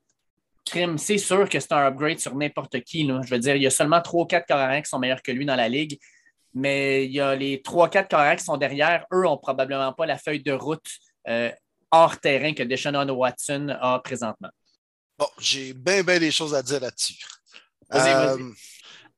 c'est 0.97 1.17
sûr 1.17 1.47
que 1.49 1.59
c'est 1.59 1.71
un 1.71 1.87
upgrade 1.87 2.19
sur 2.19 2.35
n'importe 2.35 2.81
qui. 2.81 3.07
Je 3.07 3.29
veux 3.29 3.39
dire, 3.39 3.55
il 3.55 3.63
y 3.63 3.67
a 3.67 3.71
seulement 3.71 4.01
3 4.01 4.23
ou 4.23 4.25
4 4.25 4.45
carrières 4.45 4.81
qui 4.81 4.89
sont 4.89 4.99
meilleurs 4.99 5.21
que 5.21 5.31
lui 5.31 5.45
dans 5.45 5.55
la 5.55 5.69
ligue, 5.69 5.99
mais 6.53 7.05
il 7.05 7.11
y 7.11 7.19
a 7.19 7.35
les 7.35 7.57
3-4 7.57 8.07
carrières 8.07 8.35
qui 8.35 8.43
sont 8.43 8.57
derrière. 8.57 9.05
Eux 9.13 9.23
n'ont 9.23 9.37
probablement 9.37 9.93
pas 9.93 10.05
la 10.05 10.17
feuille 10.17 10.43
de 10.43 10.51
route 10.51 10.85
euh, 11.27 11.51
hors 11.91 12.19
terrain 12.19 12.53
que 12.53 12.63
Deshaun 12.63 13.09
Watson 13.09 13.75
a 13.79 13.99
présentement. 13.99 14.49
Bon, 15.17 15.27
j'ai 15.39 15.73
bien, 15.73 16.03
bien 16.03 16.19
des 16.19 16.31
choses 16.31 16.53
à 16.53 16.61
dire 16.61 16.79
là-dessus. 16.79 17.15
Vas-y, 17.89 18.13
vas-y. 18.13 18.41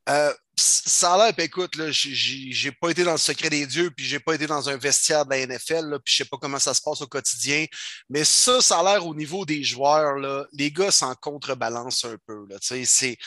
Euh, 0.09 0.33
ça 0.69 1.13
a 1.13 1.17
l'air, 1.17 1.33
écoute, 1.39 1.73
j'ai 1.91 2.71
pas 2.71 2.89
été 2.89 3.03
dans 3.03 3.13
le 3.13 3.17
secret 3.17 3.49
des 3.49 3.65
dieux, 3.65 3.91
puis 3.91 4.05
j'ai 4.05 4.19
pas 4.19 4.35
été 4.35 4.47
dans 4.47 4.69
un 4.69 4.77
vestiaire 4.77 5.25
de 5.25 5.31
la 5.31 5.45
NFL, 5.45 5.97
puis 6.03 6.13
je 6.13 6.17
sais 6.17 6.25
pas 6.25 6.37
comment 6.37 6.59
ça 6.59 6.73
se 6.73 6.81
passe 6.81 7.01
au 7.01 7.07
quotidien. 7.07 7.65
Mais 8.09 8.23
ça, 8.23 8.61
ça 8.61 8.79
a 8.79 8.83
l'air 8.83 9.05
au 9.05 9.15
niveau 9.15 9.45
des 9.45 9.63
joueurs, 9.63 10.15
les 10.53 10.71
gars 10.71 10.91
s'en 10.91 11.15
contrebalancent 11.15 12.05
un 12.05 12.17
peu. 12.25 12.47
C'est 12.61 13.17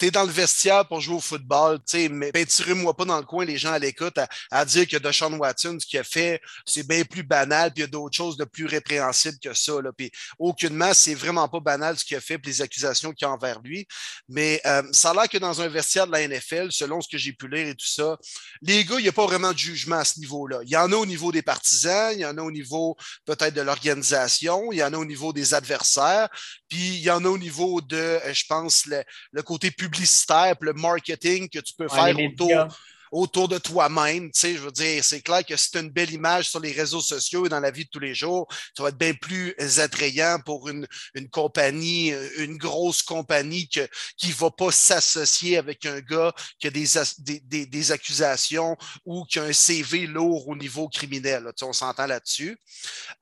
tu 0.00 0.10
dans 0.10 0.24
le 0.24 0.32
vestiaire 0.32 0.88
pour 0.88 1.00
jouer 1.00 1.16
au 1.16 1.20
football, 1.20 1.78
mais 2.10 2.32
ben, 2.32 2.46
tirez-moi 2.46 2.96
pas 2.96 3.04
dans 3.04 3.18
le 3.18 3.24
coin 3.24 3.44
les 3.44 3.58
gens 3.58 3.72
à 3.72 3.78
l'écoute 3.78 4.18
à, 4.50 4.64
dire 4.64 4.88
que 4.88 4.96
Deshaun 4.96 5.34
Watson, 5.34 5.76
ce 5.78 5.86
qu'il 5.86 5.98
a 5.98 6.04
fait, 6.04 6.40
c'est 6.64 6.86
bien 6.86 7.04
plus 7.04 7.22
banal, 7.22 7.70
puis 7.72 7.82
il 7.82 7.84
y 7.84 7.84
a 7.84 7.90
d'autres 7.90 8.16
choses 8.16 8.38
de 8.38 8.44
plus 8.44 8.64
répréhensibles 8.64 9.38
que 9.38 9.52
ça. 9.52 9.74
Là. 9.82 9.90
Puis 9.94 10.10
aucunement, 10.38 10.94
c'est 10.94 11.14
vraiment 11.14 11.48
pas 11.48 11.60
banal 11.60 11.98
ce 11.98 12.04
qu'il 12.04 12.16
a 12.16 12.20
fait, 12.20 12.38
puis 12.38 12.50
les 12.50 12.62
accusations 12.62 13.12
qu'il 13.12 13.26
y 13.26 13.28
a 13.28 13.32
envers 13.32 13.60
lui. 13.60 13.86
Mais 14.28 14.62
euh, 14.64 14.82
ça 14.92 15.10
a 15.10 15.14
l'air 15.14 15.28
que 15.28 15.36
dans 15.36 15.60
un 15.60 15.68
vestiaire 15.68 16.06
de 16.06 16.12
la 16.12 16.26
NFL, 16.26 16.68
selon 16.70 17.02
ce 17.02 17.08
que 17.08 17.18
j'ai 17.18 17.34
pu 17.34 17.48
lire 17.48 17.68
et 17.68 17.74
tout 17.74 17.86
ça, 17.86 18.16
les 18.62 18.84
gars, 18.86 18.96
il 18.98 19.02
n'y 19.02 19.08
a 19.08 19.12
pas 19.12 19.26
vraiment 19.26 19.52
de 19.52 19.58
jugement 19.58 19.96
à 19.96 20.04
ce 20.04 20.18
niveau-là. 20.18 20.60
Il 20.62 20.70
y 20.70 20.76
en 20.76 20.90
a 20.92 20.96
au 20.96 21.06
niveau 21.06 21.30
des 21.30 21.42
partisans, 21.42 22.12
il 22.14 22.20
y 22.20 22.26
en 22.26 22.38
a 22.38 22.42
au 22.42 22.50
niveau 22.50 22.96
peut-être 23.26 23.54
de 23.54 23.60
l'organisation, 23.60 24.72
il 24.72 24.78
y 24.78 24.82
en 24.82 24.94
a 24.94 24.96
au 24.96 25.04
niveau 25.04 25.34
des 25.34 25.52
adversaires, 25.52 26.30
puis 26.70 26.96
il 26.96 27.02
y 27.02 27.10
en 27.10 27.22
a 27.24 27.28
au 27.28 27.38
niveau 27.38 27.82
de, 27.82 27.96
euh, 27.96 28.32
je 28.32 28.44
pense, 28.48 28.86
le, 28.86 29.04
le 29.32 29.42
côté 29.42 29.70
public 29.70 29.89
publicitaire, 29.90 30.54
le 30.60 30.72
marketing 30.72 31.48
que 31.48 31.58
tu 31.58 31.74
peux 31.74 31.88
faire 31.88 32.16
autour, 32.18 32.68
autour 33.12 33.48
de 33.48 33.58
toi-même. 33.58 34.30
Tu 34.30 34.40
sais, 34.40 34.54
je 34.54 34.60
veux 34.60 34.70
dire, 34.70 35.02
c'est 35.04 35.20
clair 35.20 35.44
que 35.44 35.56
si 35.56 35.70
tu 35.70 35.78
as 35.78 35.80
une 35.80 35.90
belle 35.90 36.12
image 36.12 36.48
sur 36.48 36.60
les 36.60 36.72
réseaux 36.72 37.00
sociaux 37.00 37.46
et 37.46 37.48
dans 37.48 37.60
la 37.60 37.70
vie 37.70 37.84
de 37.84 37.90
tous 37.90 37.98
les 37.98 38.14
jours, 38.14 38.46
ça 38.76 38.82
va 38.82 38.90
être 38.90 38.98
bien 38.98 39.14
plus 39.14 39.54
attrayant 39.78 40.38
pour 40.44 40.68
une, 40.68 40.86
une 41.14 41.28
compagnie, 41.28 42.12
une 42.38 42.56
grosse 42.56 43.02
compagnie 43.02 43.68
que, 43.68 43.86
qui 44.16 44.28
ne 44.28 44.34
va 44.34 44.50
pas 44.50 44.70
s'associer 44.70 45.56
avec 45.56 45.84
un 45.86 46.00
gars 46.00 46.32
qui 46.58 46.68
a 46.68 46.70
des, 46.70 46.86
des, 47.18 47.66
des, 47.66 47.92
accusations 47.92 48.76
ou 49.04 49.24
qui 49.24 49.38
a 49.38 49.44
un 49.44 49.52
CV 49.52 50.06
lourd 50.06 50.48
au 50.48 50.56
niveau 50.56 50.88
criminel. 50.88 51.44
Tu 51.48 51.52
sais, 51.56 51.64
on 51.64 51.72
s'entend 51.72 52.06
là-dessus. 52.06 52.56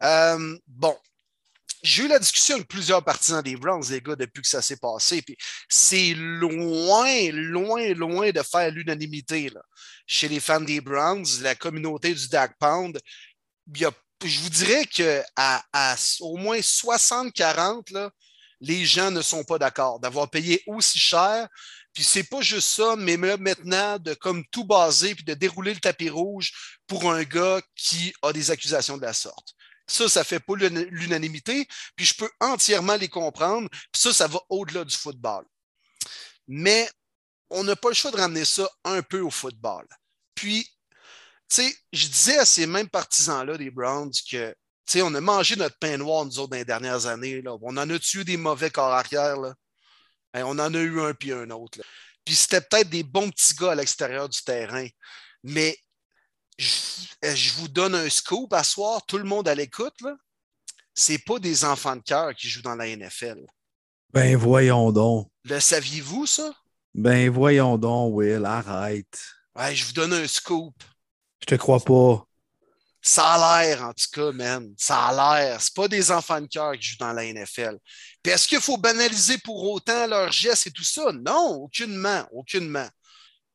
Euh, 0.03 0.59
bon, 0.67 0.97
j'ai 1.83 2.05
eu 2.05 2.09
la 2.09 2.19
discussion 2.19 2.57
avec 2.57 2.69
plusieurs 2.69 3.05
partisans 3.05 3.43
des 3.43 3.57
Browns, 3.57 3.85
les 3.91 4.01
gars, 4.01 4.17
depuis 4.17 4.43
que 4.43 4.49
ça 4.49 4.63
s'est 4.63 4.77
passé. 4.77 5.23
Puis 5.23 5.37
c'est 5.69 6.15
loin, 6.15 7.31
loin, 7.33 7.95
loin 7.95 8.31
de 8.31 8.43
faire 8.43 8.71
l'unanimité 8.71 9.51
chez 10.07 10.29
les 10.29 10.41
fans 10.41 10.61
des 10.61 10.81
Browns, 10.81 11.27
la 11.43 11.55
communauté 11.55 12.15
du 12.15 12.29
Dark 12.29 12.55
Pound. 12.59 12.99
je 13.75 14.41
vous 14.41 14.51
dirais 14.51 14.85
qu'à 14.87 15.25
à 15.73 15.97
au 16.21 16.37
moins 16.37 16.59
60-40, 16.59 18.11
les 18.61 18.85
gens 18.85 19.11
ne 19.11 19.23
sont 19.23 19.45
pas 19.45 19.59
d'accord 19.59 20.01
d'avoir 20.01 20.29
payé 20.31 20.63
aussi 20.67 20.99
cher. 20.99 21.49
Puis 21.93 22.05
c'est 22.05 22.25
pas 22.25 22.43
juste 22.43 22.69
ça, 22.69 22.97
mais 22.97 23.17
maintenant 23.17 23.99
de 23.99 24.15
comme 24.15 24.45
tout 24.51 24.65
baser 24.65 25.15
puis 25.15 25.25
de 25.25 25.35
dérouler 25.35 25.75
le 25.75 25.81
tapis 25.81 26.11
rouge 26.11 26.53
pour 26.87 27.11
un 27.11 27.23
gars 27.25 27.61
qui 27.75 28.13
a 28.23 28.33
des 28.33 28.51
accusations 28.51 28.97
de 28.97 29.03
la 29.03 29.13
sorte. 29.13 29.55
Ça, 29.89 30.09
ça 30.09 30.23
fait 30.23 30.41
pas 30.41 30.55
l'unanimité, 30.57 31.67
puis 31.97 32.07
je 32.07 32.15
peux 32.15 32.31
entièrement 32.41 32.97
les 32.97 33.09
comprendre. 33.09 33.69
Puis 33.71 34.03
ça, 34.03 34.13
ça 34.13 34.27
va 34.27 34.39
au-delà 34.51 34.85
du 34.85 34.97
football. 34.97 35.45
Mais 36.47 36.89
on 37.51 37.65
n'a 37.65 37.77
pas 37.77 37.89
le 37.89 37.95
choix 37.95 38.11
de 38.11 38.17
ramener 38.17 38.45
ça 38.45 38.69
un 38.85 39.03
peu 39.03 39.21
au 39.21 39.31
football. 39.31 39.87
Puis, 40.35 40.65
tu 41.49 41.63
sais, 41.63 41.77
je 41.93 42.07
disais 42.07 42.39
à 42.39 42.45
ces 42.45 42.67
mêmes 42.67 42.89
partisans-là 42.89 43.57
des 43.57 43.71
Browns 43.71 44.13
que, 44.31 44.51
tu 44.51 44.55
sais, 44.87 45.03
on 45.03 45.15
a 45.15 45.21
mangé 45.21 45.57
notre 45.57 45.79
pain 45.79 45.97
noir, 45.97 46.25
nous 46.25 46.39
autres, 46.39 46.51
dans 46.51 46.57
les 46.57 46.65
dernières 46.65 47.07
années. 47.07 47.43
On 47.47 47.77
en 47.77 47.91
a 47.91 47.99
tué 47.99 48.25
des 48.25 48.37
mauvais 48.37 48.71
corps 48.71 48.93
arrière. 48.93 49.37
Là? 49.39 49.55
on 50.35 50.59
en 50.59 50.75
a 50.75 50.79
eu 50.79 51.01
un 51.01 51.15
puis 51.15 51.33
un 51.33 51.51
autre. 51.51 51.81
Puis 52.25 52.35
c'était 52.35 52.61
peut-être 52.61 52.91
des 52.91 53.03
bons 53.03 53.31
petits 53.31 53.55
gars 53.55 53.73
à 53.73 53.75
l'extérieur 53.75 54.29
du 54.29 54.43
terrain. 54.43 54.87
Mais 55.43 55.79
euh, 56.61 57.35
je, 57.35 57.53
vous 57.55 57.69
donne 57.69 57.95
un 57.95 58.09
scoop 58.09 58.53
à 58.53 58.65
soir, 58.65 59.05
tout 59.07 59.19
le 59.19 59.25
monde 59.25 59.49
à 59.49 59.55
l'écoute, 59.55 59.95
Ce 60.95 61.13
n'est 61.13 61.19
pas 61.19 61.39
des 61.39 61.65
enfants 61.65 61.97
de 61.97 62.03
cœur 62.03 62.35
qui 62.35 62.49
jouent 62.49 62.63
dans 62.63 62.75
la 62.75 62.95
NFL. 62.97 63.47
Ben 64.13 64.37
voyons 64.37 64.91
donc. 64.91 65.31
Le 65.45 65.61
saviez-vous, 65.61 66.27
ça? 66.27 66.53
Ben 66.95 67.31
voyons 67.31 67.79
donc, 67.79 68.15
Will, 68.15 68.45
arrête. 68.45 69.21
Ouais, 69.55 69.75
je 69.75 69.85
vous 69.85 69.93
donne 69.93 70.13
un 70.13 70.27
scoop. 70.27 70.75
Je 71.41 71.47
te 71.47 71.55
crois 71.55 71.81
pas. 71.81 72.25
Ça 73.01 73.35
a 73.35 73.63
l'air, 73.63 73.85
en 73.85 73.93
tout 73.93 74.09
cas, 74.13 74.33
man. 74.33 74.75
Ça 74.77 75.07
a 75.07 75.41
l'air. 75.41 75.61
C'est 75.61 75.75
pas 75.75 75.89
des 75.89 76.11
enfants 76.11 76.41
de 76.41 76.47
cœur 76.47 76.73
qui 76.73 76.89
jouent 76.89 76.99
dans 76.99 77.13
la 77.13 77.33
NFL. 77.33 77.79
Puis 78.23 78.33
est-ce 78.33 78.49
qu'il 78.49 78.61
faut 78.61 78.77
banaliser 78.77 79.39
pour 79.39 79.71
autant 79.71 80.07
leurs 80.07 80.33
gestes 80.33 80.67
et 80.67 80.71
tout 80.73 80.85
ça? 80.85 81.13
Non, 81.13 81.63
aucunement, 81.63 82.27
aucunement 82.33 82.89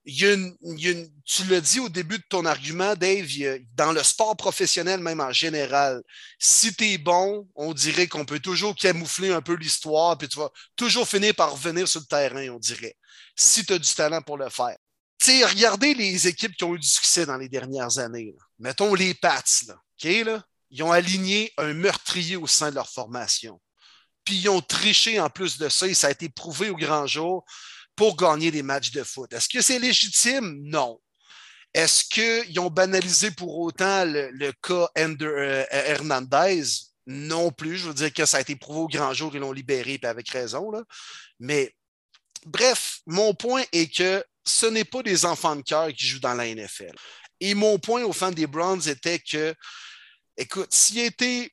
tu 0.06 1.44
l'as 1.50 1.62
dit 1.62 1.80
au 1.80 1.90
début 1.90 2.18
de 2.18 2.24
ton 2.28 2.46
argument, 2.46 2.96
Dave, 2.96 3.28
dans 3.76 3.92
le 3.92 4.04
sport 4.04 4.36
professionnel, 4.36 5.00
même 5.00 5.22
en 5.22 5.32
général, 5.32 6.02
si 6.40 6.76
tu 6.76 6.86
es 6.86 6.98
bon, 6.98 7.48
on 7.56 7.74
dirait 7.74 8.08
qu'on 8.08 8.26
peut 8.26 8.40
toujours 8.40 8.76
camoufler 8.76 9.32
un 9.32 9.42
peu 9.42 9.54
l'histoire, 9.54 10.18
puis 10.18 10.28
tu 10.28 10.38
vas 10.38 10.52
toujours 10.76 11.08
finir 11.08 11.34
par 11.36 11.54
revenir 11.54 11.88
sur 11.88 12.02
le 12.02 12.06
terrain, 12.06 12.50
on 12.50 12.60
dirait, 12.60 12.98
si 13.36 13.66
tu 13.66 13.74
as 13.74 13.80
du 13.80 13.94
talent 13.94 14.22
pour 14.22 14.38
le 14.38 14.50
faire. 14.50 14.76
sais, 15.20 15.46
regardez 15.46 15.94
les 15.94 16.28
équipes 16.28 16.56
qui 16.56 16.66
ont 16.66 16.76
eu 16.76 16.80
du 16.80 16.88
succès 16.88 17.26
dans 17.26 17.38
les 17.38 17.48
dernières 17.48 17.98
années. 17.98 18.36
Mettons 18.60 18.94
les 18.94 19.14
Pats, 19.14 19.42
là, 19.66 20.44
ils 20.70 20.84
ont 20.84 20.92
aligné 20.92 21.54
un 21.58 21.74
meurtrier 21.74 22.36
au 22.36 22.48
sein 22.48 22.72
de 22.72 22.76
leur 22.76 22.90
formation. 22.90 23.62
Puis 24.26 24.36
ils 24.36 24.50
ont 24.50 24.62
triché 24.62 25.20
en 25.20 25.30
plus 25.30 25.58
de 25.58 25.70
ça, 25.70 25.88
et 25.88 25.94
ça 25.94 26.08
a 26.08 26.12
été 26.12 26.28
prouvé 26.28 26.70
au 26.70 26.76
grand 26.76 27.08
jour 27.08 27.46
pour 27.96 28.16
gagner 28.18 28.52
des 28.52 28.64
matchs 28.64 28.92
de 28.92 29.04
foot. 29.04 29.32
Est-ce 29.34 29.50
que 29.50 29.62
c'est 29.62 29.80
légitime? 29.80 30.60
Non. 30.64 31.00
Est-ce 31.74 32.04
qu'ils 32.04 32.60
ont 32.60 32.70
banalisé 32.70 33.32
pour 33.32 33.58
autant 33.58 34.06
le, 34.06 34.52
cas 34.62 34.88
euh, 34.98 35.66
Hernandez? 35.72 36.64
Non 37.06 37.52
plus. 37.52 37.78
Je 37.78 37.88
veux 37.88 37.94
dire 37.94 38.14
que 38.14 38.26
ça 38.26 38.38
a 38.38 38.42
été 38.42 38.56
prouvé 38.56 38.80
au 38.80 38.88
grand 38.88 39.14
jour, 39.14 39.32
ils 39.34 39.40
l'ont 39.40 39.52
libéré, 39.52 39.98
puis 39.98 40.08
avec 40.08 40.30
raison. 40.30 40.72
Mais 41.40 41.74
bref, 42.46 43.00
mon 43.06 43.34
point 43.34 43.64
est 43.72 43.94
que 43.94 44.24
ce 44.46 44.66
n'est 44.66 44.86
pas 44.86 45.04
des 45.04 45.26
enfants 45.26 45.56
de 45.56 45.62
cœur 45.62 45.92
qui 45.94 46.06
jouent 46.06 46.20
dans 46.20 46.34
la 46.34 46.54
NFL. 46.54 46.94
Et 47.40 47.56
mon 47.56 47.80
point 47.80 48.04
aux 48.04 48.14
fans 48.14 48.32
des 48.32 48.48
Browns 48.48 48.88
était 48.88 49.20
que, 49.20 49.54
écoute, 50.38 50.74
s'il 50.74 51.00
était 51.00 51.52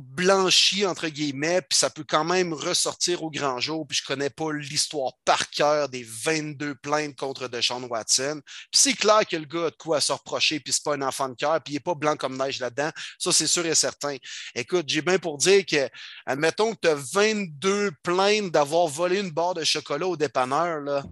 blanchi, 0.00 0.84
entre 0.86 1.08
guillemets, 1.08 1.62
puis 1.62 1.78
ça 1.78 1.90
peut 1.90 2.04
quand 2.08 2.24
même 2.24 2.52
ressortir 2.52 3.22
au 3.22 3.30
grand 3.30 3.60
jour, 3.60 3.86
puis 3.86 3.98
je 3.98 4.04
connais 4.04 4.30
pas 4.30 4.52
l'histoire 4.52 5.12
par 5.24 5.50
cœur 5.50 5.88
des 5.88 6.02
22 6.02 6.74
plaintes 6.76 7.16
contre 7.16 7.48
Deshaun 7.48 7.84
Watson. 7.84 8.40
Puis 8.44 8.80
c'est 8.80 8.94
clair 8.94 9.20
que 9.28 9.36
le 9.36 9.44
gars 9.44 9.66
a 9.66 9.70
de 9.70 9.76
quoi 9.76 9.98
à 9.98 10.00
se 10.00 10.12
reprocher, 10.12 10.60
puis 10.60 10.72
c'est 10.72 10.82
pas 10.82 10.94
un 10.94 11.02
enfant 11.02 11.28
de 11.28 11.34
cœur, 11.34 11.60
puis 11.62 11.74
il 11.74 11.76
est 11.76 11.80
pas 11.80 11.94
blanc 11.94 12.16
comme 12.16 12.36
neige 12.36 12.58
là-dedans. 12.60 12.90
Ça, 13.18 13.32
c'est 13.32 13.46
sûr 13.46 13.64
et 13.66 13.74
certain. 13.74 14.16
Écoute, 14.54 14.86
j'ai 14.88 15.02
bien 15.02 15.18
pour 15.18 15.38
dire 15.38 15.64
que, 15.66 15.88
admettons 16.26 16.74
que 16.74 16.80
tu 16.82 16.88
as 16.88 16.94
22 16.94 17.92
plaintes 18.02 18.50
d'avoir 18.50 18.86
volé 18.86 19.20
une 19.20 19.30
barre 19.30 19.54
de 19.54 19.64
chocolat 19.64 20.06
au 20.06 20.16
dépanneur, 20.16 21.04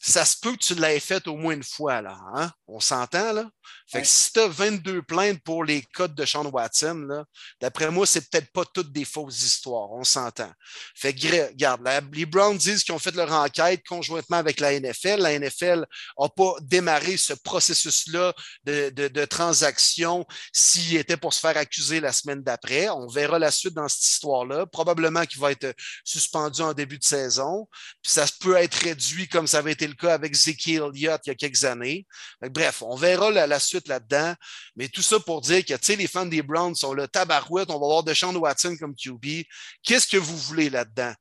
ça 0.00 0.24
se 0.24 0.36
peut 0.38 0.52
que 0.52 0.64
tu 0.64 0.74
l'aies 0.74 1.00
fait 1.00 1.26
au 1.26 1.36
moins 1.36 1.54
une 1.54 1.64
fois, 1.64 2.00
là. 2.00 2.18
Hein? 2.34 2.50
On 2.66 2.80
s'entend, 2.80 3.32
là? 3.32 3.50
Fait 3.88 4.02
que 4.02 4.08
si 4.08 4.32
tu 4.32 4.40
as 4.40 4.48
22 4.48 5.02
plaintes 5.02 5.40
pour 5.42 5.64
les 5.64 5.82
codes 5.82 6.14
de 6.14 6.24
Sean 6.24 6.46
Watson, 6.46 7.24
d'après 7.60 7.90
moi, 7.90 8.06
c'est 8.06 8.28
peut-être 8.28 8.50
pas 8.52 8.64
toutes 8.64 8.92
des 8.92 9.04
fausses 9.04 9.42
histoires. 9.42 9.92
On 9.92 10.04
s'entend. 10.04 10.50
Fait 10.94 11.14
que, 11.14 11.48
regarde, 11.48 11.88
les 12.12 12.26
Browns 12.26 12.56
disent 12.56 12.82
qu'ils 12.82 12.94
ont 12.94 12.98
fait 12.98 13.14
leur 13.14 13.32
enquête 13.32 13.86
conjointement 13.86 14.38
avec 14.38 14.60
la 14.60 14.78
NFL. 14.78 15.20
La 15.20 15.38
NFL 15.38 15.86
n'a 16.18 16.28
pas 16.28 16.54
démarré 16.62 17.16
ce 17.16 17.32
processus-là 17.32 18.34
de, 18.64 18.90
de, 18.90 19.24
transaction 19.24 20.26
s'il 20.52 20.96
était 20.96 21.16
pour 21.16 21.32
se 21.34 21.40
faire 21.40 21.56
accuser 21.56 22.00
la 22.00 22.12
semaine 22.12 22.42
d'après. 22.42 22.88
On 22.90 23.06
verra 23.06 23.38
la 23.38 23.50
suite 23.50 23.74
dans 23.74 23.88
cette 23.88 24.04
histoire-là. 24.04 24.66
Probablement 24.66 25.24
qu'il 25.24 25.40
va 25.40 25.52
être 25.52 25.74
suspendu 26.04 26.62
en 26.62 26.72
début 26.72 26.98
de 26.98 27.04
saison. 27.04 27.68
Puis 28.02 28.12
ça 28.12 28.24
peut 28.40 28.56
être 28.56 28.74
réduit 28.74 29.28
comme 29.28 29.46
ça 29.46 29.58
avait 29.58 29.72
été 29.72 29.86
le 29.86 29.94
cas 29.94 30.14
avec 30.14 30.34
Zeki 30.34 30.76
Elliott 30.76 31.20
il 31.24 31.28
y 31.28 31.30
a 31.30 31.34
quelques 31.34 31.64
années. 31.64 32.06
bref, 32.42 32.82
on 32.82 32.96
verra 32.96 33.30
la, 33.30 33.46
la 33.46 33.55
suite 33.60 33.88
là-dedans. 33.88 34.34
Mais 34.76 34.88
tout 34.88 35.02
ça 35.02 35.20
pour 35.20 35.40
dire 35.40 35.64
que 35.64 35.92
les 35.92 36.06
fans 36.06 36.26
des 36.26 36.42
Browns 36.42 36.74
sont 36.74 36.92
le 36.92 37.08
tabarouette, 37.08 37.70
on 37.70 37.78
va 37.78 37.86
avoir 37.86 38.02
Deshaun 38.02 38.36
Watson 38.36 38.76
comme 38.78 38.94
QB. 38.94 39.44
Qu'est-ce 39.82 40.06
que 40.06 40.16
vous 40.16 40.36
voulez 40.36 40.70
là-dedans? 40.70 41.14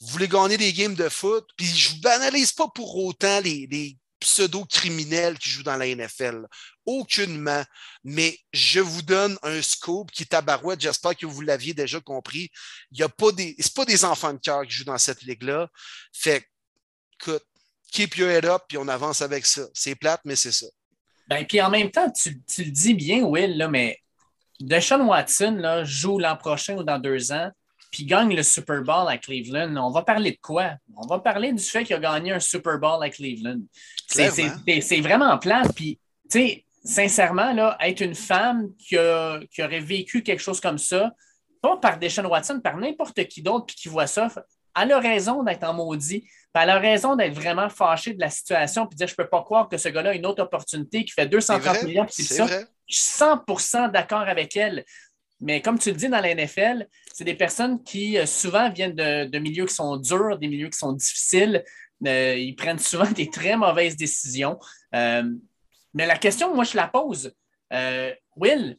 Vous 0.00 0.08
voulez 0.08 0.28
gagner 0.28 0.56
des 0.56 0.72
games 0.72 0.94
de 0.94 1.08
foot? 1.08 1.46
Puis 1.56 1.66
je 1.66 1.94
ne 1.94 2.00
banalise 2.00 2.52
pas 2.52 2.68
pour 2.68 2.96
autant 2.96 3.40
les, 3.40 3.96
pseudo-criminels 4.20 5.38
qui 5.38 5.48
jouent 5.48 5.62
dans 5.62 5.78
la 5.78 5.86
NFL. 5.86 6.46
Aucunement. 6.84 7.64
Mais 8.04 8.38
je 8.52 8.80
vous 8.80 9.00
donne 9.00 9.38
un 9.42 9.62
scoop 9.62 10.10
qui 10.10 10.24
est 10.24 10.26
tabarouette. 10.26 10.80
J'espère 10.80 11.16
que 11.16 11.24
vous 11.24 11.40
l'aviez 11.40 11.72
déjà 11.72 12.00
compris. 12.00 12.50
Il 12.92 12.98
y 12.98 13.02
a 13.02 13.08
pas 13.08 13.32
des, 13.32 13.56
c'est 13.58 13.72
pas 13.72 13.86
des 13.86 14.04
enfants 14.04 14.34
de 14.34 14.38
cœur 14.38 14.62
qui 14.66 14.72
jouent 14.72 14.84
dans 14.84 14.98
cette 14.98 15.22
ligue-là. 15.22 15.70
Fait, 16.12 16.46
écoute, 17.18 17.44
keep 17.90 18.16
your 18.16 18.28
head 18.28 18.44
up, 18.44 18.62
puis 18.68 18.78
on 18.78 18.88
avance 18.88 19.22
avec 19.22 19.46
ça. 19.46 19.66
C'est 19.72 19.94
plate, 19.94 20.20
mais 20.24 20.36
c'est 20.36 20.52
ça. 20.52 20.66
Ben, 21.30 21.46
puis 21.46 21.62
en 21.62 21.70
même 21.70 21.92
temps, 21.92 22.10
tu, 22.10 22.40
le 22.58 22.70
dis 22.70 22.92
bien, 22.92 23.22
Will, 23.22 23.56
là, 23.56 23.68
mais 23.68 23.96
Deshaun 24.58 25.02
Watson 25.02 25.56
là, 25.60 25.84
joue 25.84 26.18
l'an 26.18 26.36
prochain 26.36 26.76
ou 26.76 26.82
dans 26.82 26.98
deux 26.98 27.30
ans, 27.30 27.52
puis 27.92 28.04
gagne 28.04 28.34
le 28.34 28.42
Super 28.42 28.82
Bowl 28.82 29.08
à 29.08 29.16
Cleveland. 29.16 29.76
On 29.76 29.90
va 29.90 30.02
parler 30.02 30.32
de 30.32 30.38
quoi? 30.42 30.72
On 30.96 31.06
va 31.06 31.20
parler 31.20 31.52
du 31.52 31.62
fait 31.62 31.84
qu'il 31.84 31.94
a 31.94 32.00
gagné 32.00 32.32
un 32.32 32.40
Super 32.40 32.80
Bowl 32.80 33.00
à 33.00 33.08
Cleveland. 33.10 33.60
C'est 34.08 35.00
vraiment 35.00 35.38
plat. 35.38 35.62
Puis, 35.76 36.00
tu 36.28 36.40
sais, 36.40 36.64
sincèrement, 36.84 37.52
là, 37.52 37.78
être 37.80 38.00
une 38.00 38.16
femme 38.16 38.74
qui, 38.76 38.96
qui, 39.52 39.62
aurait 39.62 39.80
vécu 39.80 40.24
quelque 40.24 40.42
chose 40.42 40.60
comme 40.60 40.78
ça, 40.78 41.12
pas 41.62 41.76
par 41.76 41.96
Deshaun 41.96 42.26
Watson, 42.26 42.60
par 42.60 42.76
n'importe 42.76 43.24
qui 43.28 43.40
d'autre, 43.40 43.66
puis 43.66 43.76
qui 43.76 43.88
voit 43.88 44.08
ça, 44.08 44.28
elle 44.78 44.92
a 44.92 44.98
raison 44.98 45.42
d'être 45.42 45.64
en 45.64 45.74
maudit 45.74 46.24
elle 46.54 46.70
a 46.70 46.78
raison 46.78 47.16
d'être 47.16 47.34
vraiment 47.34 47.68
fâchée 47.68 48.12
de 48.12 48.20
la 48.20 48.30
situation 48.30 48.86
puis 48.86 48.94
de 48.94 48.98
dire 48.98 49.06
je 49.06 49.12
ne 49.12 49.16
peux 49.16 49.28
pas 49.28 49.42
croire 49.42 49.68
que 49.68 49.76
ce 49.76 49.88
gars-là 49.88 50.10
a 50.10 50.14
une 50.14 50.26
autre 50.26 50.42
opportunité 50.42 51.04
qui 51.04 51.12
fait 51.12 51.26
230 51.26 51.84
millions. 51.84 52.06
C'est 52.08 52.22
ça. 52.22 52.46
Je 52.86 52.96
suis 52.96 53.04
100 53.04 53.88
d'accord 53.92 54.22
avec 54.22 54.56
elle. 54.56 54.84
Mais 55.40 55.62
comme 55.62 55.78
tu 55.78 55.90
le 55.90 55.96
dis 55.96 56.08
dans 56.08 56.20
la 56.20 56.34
NFL, 56.34 56.86
c'est 57.14 57.24
des 57.24 57.34
personnes 57.34 57.82
qui 57.82 58.18
euh, 58.18 58.26
souvent 58.26 58.70
viennent 58.70 58.94
de, 58.94 59.38
milieux 59.38 59.64
qui 59.64 59.74
sont 59.74 59.96
durs, 59.96 60.38
des 60.38 60.48
milieux 60.48 60.68
qui 60.68 60.78
sont 60.78 60.92
difficiles. 60.92 61.64
Euh, 62.06 62.34
ils 62.36 62.54
prennent 62.54 62.78
souvent 62.78 63.10
des 63.16 63.30
très 63.30 63.56
mauvaises 63.56 63.96
décisions. 63.96 64.58
Euh, 64.94 65.22
mais 65.94 66.06
la 66.06 66.18
question, 66.18 66.54
moi, 66.54 66.64
je 66.64 66.76
la 66.76 66.88
pose. 66.88 67.32
Will, 68.36 68.76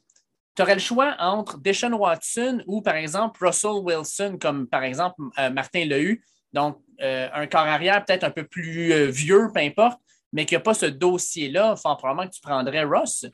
tu 0.61 0.63
aurais 0.63 0.75
le 0.75 0.81
choix 0.81 1.15
entre 1.19 1.57
Deshaun 1.57 1.93
Watson 1.93 2.63
ou, 2.67 2.81
par 2.81 2.95
exemple, 2.95 3.43
Russell 3.43 3.81
Wilson, 3.81 4.37
comme 4.39 4.67
par 4.67 4.83
exemple 4.83 5.21
Martin 5.51 5.85
l'a 5.85 5.99
eu. 5.99 6.23
Donc, 6.53 6.77
euh, 7.01 7.29
un 7.33 7.47
corps 7.47 7.61
arrière 7.61 8.03
peut-être 8.05 8.23
un 8.23 8.31
peu 8.31 8.45
plus 8.45 8.93
euh, 8.93 9.05
vieux, 9.07 9.49
peu 9.53 9.61
importe, 9.61 9.99
mais 10.33 10.45
qui 10.45 10.53
n'a 10.53 10.59
pas 10.59 10.73
ce 10.73 10.85
dossier-là, 10.85 11.75
fort 11.75 11.97
probablement 11.97 12.27
que 12.29 12.35
tu 12.35 12.41
prendrais 12.41 12.83
Ross. 12.83 13.25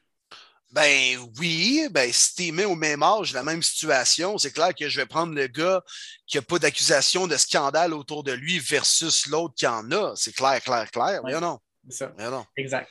Ben 0.72 1.18
oui, 1.40 1.88
ben 1.92 2.12
si 2.12 2.36
tu 2.36 2.52
mets 2.52 2.66
au 2.66 2.76
même 2.76 3.02
âge, 3.02 3.34
la 3.34 3.44
même 3.44 3.64
situation, 3.64 4.38
c'est 4.38 4.52
clair 4.52 4.76
que 4.76 4.90
je 4.90 5.00
vais 5.00 5.06
prendre 5.06 5.34
le 5.34 5.48
gars 5.48 5.82
qui 6.26 6.38
n'a 6.38 6.42
pas 6.42 6.60
d'accusation 6.60 7.26
de 7.26 7.38
scandale 7.38 7.94
autour 7.94 8.24
de 8.24 8.34
lui 8.34 8.60
versus 8.60 9.28
l'autre 9.28 9.56
qui 9.56 9.66
en 9.66 9.90
a. 9.92 10.14
C'est 10.16 10.34
clair, 10.34 10.62
clair, 10.62 10.92
clair. 10.92 11.22
Mais 11.24 11.40
non. 11.40 11.60
C'est 11.90 11.98
ça. 12.00 12.30
non. 12.30 12.46
Exact. 12.58 12.90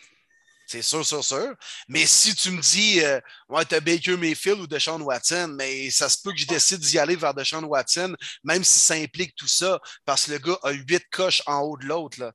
C'est 0.66 0.82
sûr, 0.82 1.06
sûr, 1.06 1.24
sûr. 1.24 1.54
Mais 1.88 2.06
si 2.06 2.34
tu 2.34 2.50
me 2.50 2.60
dis, 2.60 3.00
euh, 3.00 3.20
ouais, 3.48 3.64
tu 3.64 3.74
as 3.74 3.80
Baker 3.80 4.16
Mayfield 4.16 4.60
ou 4.60 4.66
Deshaun 4.66 5.00
Watson, 5.00 5.54
mais 5.56 5.90
ça 5.90 6.08
se 6.08 6.18
peut 6.22 6.32
que 6.32 6.38
je 6.38 6.46
décide 6.46 6.80
d'y 6.80 6.98
aller 6.98 7.14
vers 7.14 7.34
Deshaun 7.34 7.64
Watson, 7.64 8.14
même 8.42 8.64
si 8.64 8.80
ça 8.80 8.94
implique 8.94 9.34
tout 9.36 9.46
ça, 9.46 9.80
parce 10.04 10.26
que 10.26 10.32
le 10.32 10.38
gars 10.38 10.58
a 10.62 10.72
huit 10.72 11.04
coches 11.10 11.42
en 11.46 11.60
haut 11.60 11.76
de 11.76 11.86
l'autre. 11.86 12.32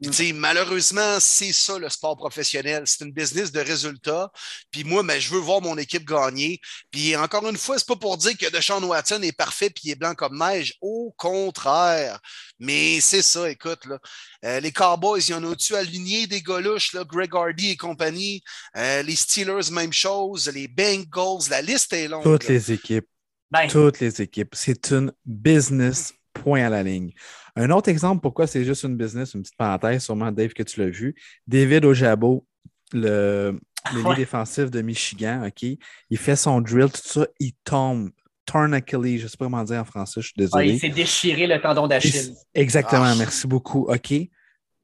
Mm. 0.00 0.32
Malheureusement, 0.34 1.18
c'est 1.20 1.52
ça 1.52 1.78
le 1.78 1.88
sport 1.88 2.16
professionnel. 2.16 2.82
C'est 2.86 3.04
une 3.04 3.12
business 3.12 3.50
de 3.50 3.60
résultats. 3.60 4.30
Puis 4.70 4.84
moi, 4.84 5.02
ben, 5.02 5.18
je 5.18 5.30
veux 5.30 5.40
voir 5.40 5.60
mon 5.60 5.76
équipe 5.78 6.04
gagner. 6.04 6.60
Puis 6.90 7.16
encore 7.16 7.48
une 7.48 7.56
fois, 7.56 7.78
c'est 7.78 7.86
pas 7.86 7.96
pour 7.96 8.16
dire 8.18 8.36
que 8.36 8.50
Deshaun 8.50 8.84
Watson 8.84 9.22
est 9.22 9.32
parfait 9.32 9.70
puis 9.70 9.84
il 9.86 9.90
est 9.92 9.96
blanc 9.96 10.14
comme 10.14 10.38
neige. 10.38 10.74
Au 10.80 11.14
contraire. 11.16 12.18
Mais 12.58 13.00
c'est 13.00 13.22
ça, 13.22 13.48
écoute, 13.50 13.84
là. 13.86 13.98
Euh, 14.44 14.60
les 14.60 14.72
Cowboys, 14.72 15.20
il 15.28 15.32
y 15.32 15.34
en 15.34 15.44
a-tu 15.50 15.74
aligné 15.74 16.26
des 16.26 16.40
goluches, 16.40 16.94
là, 16.94 17.04
Greg 17.04 17.30
Hardy 17.34 17.70
et 17.70 17.76
compagnie? 17.76 18.42
Euh, 18.76 19.02
les 19.02 19.16
Steelers, 19.16 19.70
même 19.72 19.92
chose. 19.92 20.50
Les 20.54 20.68
Bengals, 20.68 21.50
la 21.50 21.60
liste 21.60 21.92
est 21.92 22.08
longue. 22.08 22.22
Toutes 22.22 22.48
les 22.48 22.72
équipes. 22.72 23.06
Ben. 23.50 23.66
Toutes 23.68 24.00
les 24.00 24.22
équipes. 24.22 24.54
C'est 24.54 24.92
une 24.92 25.12
business, 25.26 26.14
point 26.32 26.64
à 26.64 26.70
la 26.70 26.82
ligne. 26.82 27.12
Un 27.56 27.70
autre 27.70 27.88
exemple, 27.88 28.22
pourquoi 28.22 28.46
c'est 28.46 28.64
juste 28.64 28.84
une 28.84 28.96
business, 28.96 29.34
une 29.34 29.42
petite 29.42 29.56
parenthèse, 29.56 30.04
sûrement 30.04 30.30
Dave 30.30 30.52
que 30.52 30.62
tu 30.62 30.80
l'as 30.80 30.88
vu. 30.88 31.14
David 31.46 31.84
Ojabo, 31.84 32.46
le, 32.92 33.58
le 33.92 34.16
défensif 34.16 34.70
de 34.70 34.80
Michigan, 34.82 35.46
OK, 35.46 35.62
il 35.62 36.18
fait 36.18 36.36
son 36.36 36.60
drill, 36.60 36.90
tout 36.90 37.00
ça, 37.02 37.26
il 37.40 37.52
tombe. 37.64 38.10
Torn 38.46 38.74
Achilles, 38.74 39.18
je 39.18 39.24
ne 39.24 39.28
sais 39.28 39.36
pas 39.36 39.46
comment 39.46 39.64
dire 39.64 39.80
en 39.80 39.84
français, 39.84 40.20
je 40.20 40.26
suis 40.26 40.34
désolé. 40.36 40.70
il 40.70 40.80
s'est 40.80 40.88
déchiré 40.88 41.46
le 41.46 41.60
tendon 41.60 41.86
d'Achille. 41.86 42.34
Exactement, 42.54 43.04
ah. 43.04 43.14
merci 43.16 43.46
beaucoup. 43.46 43.86
OK. 43.88 44.14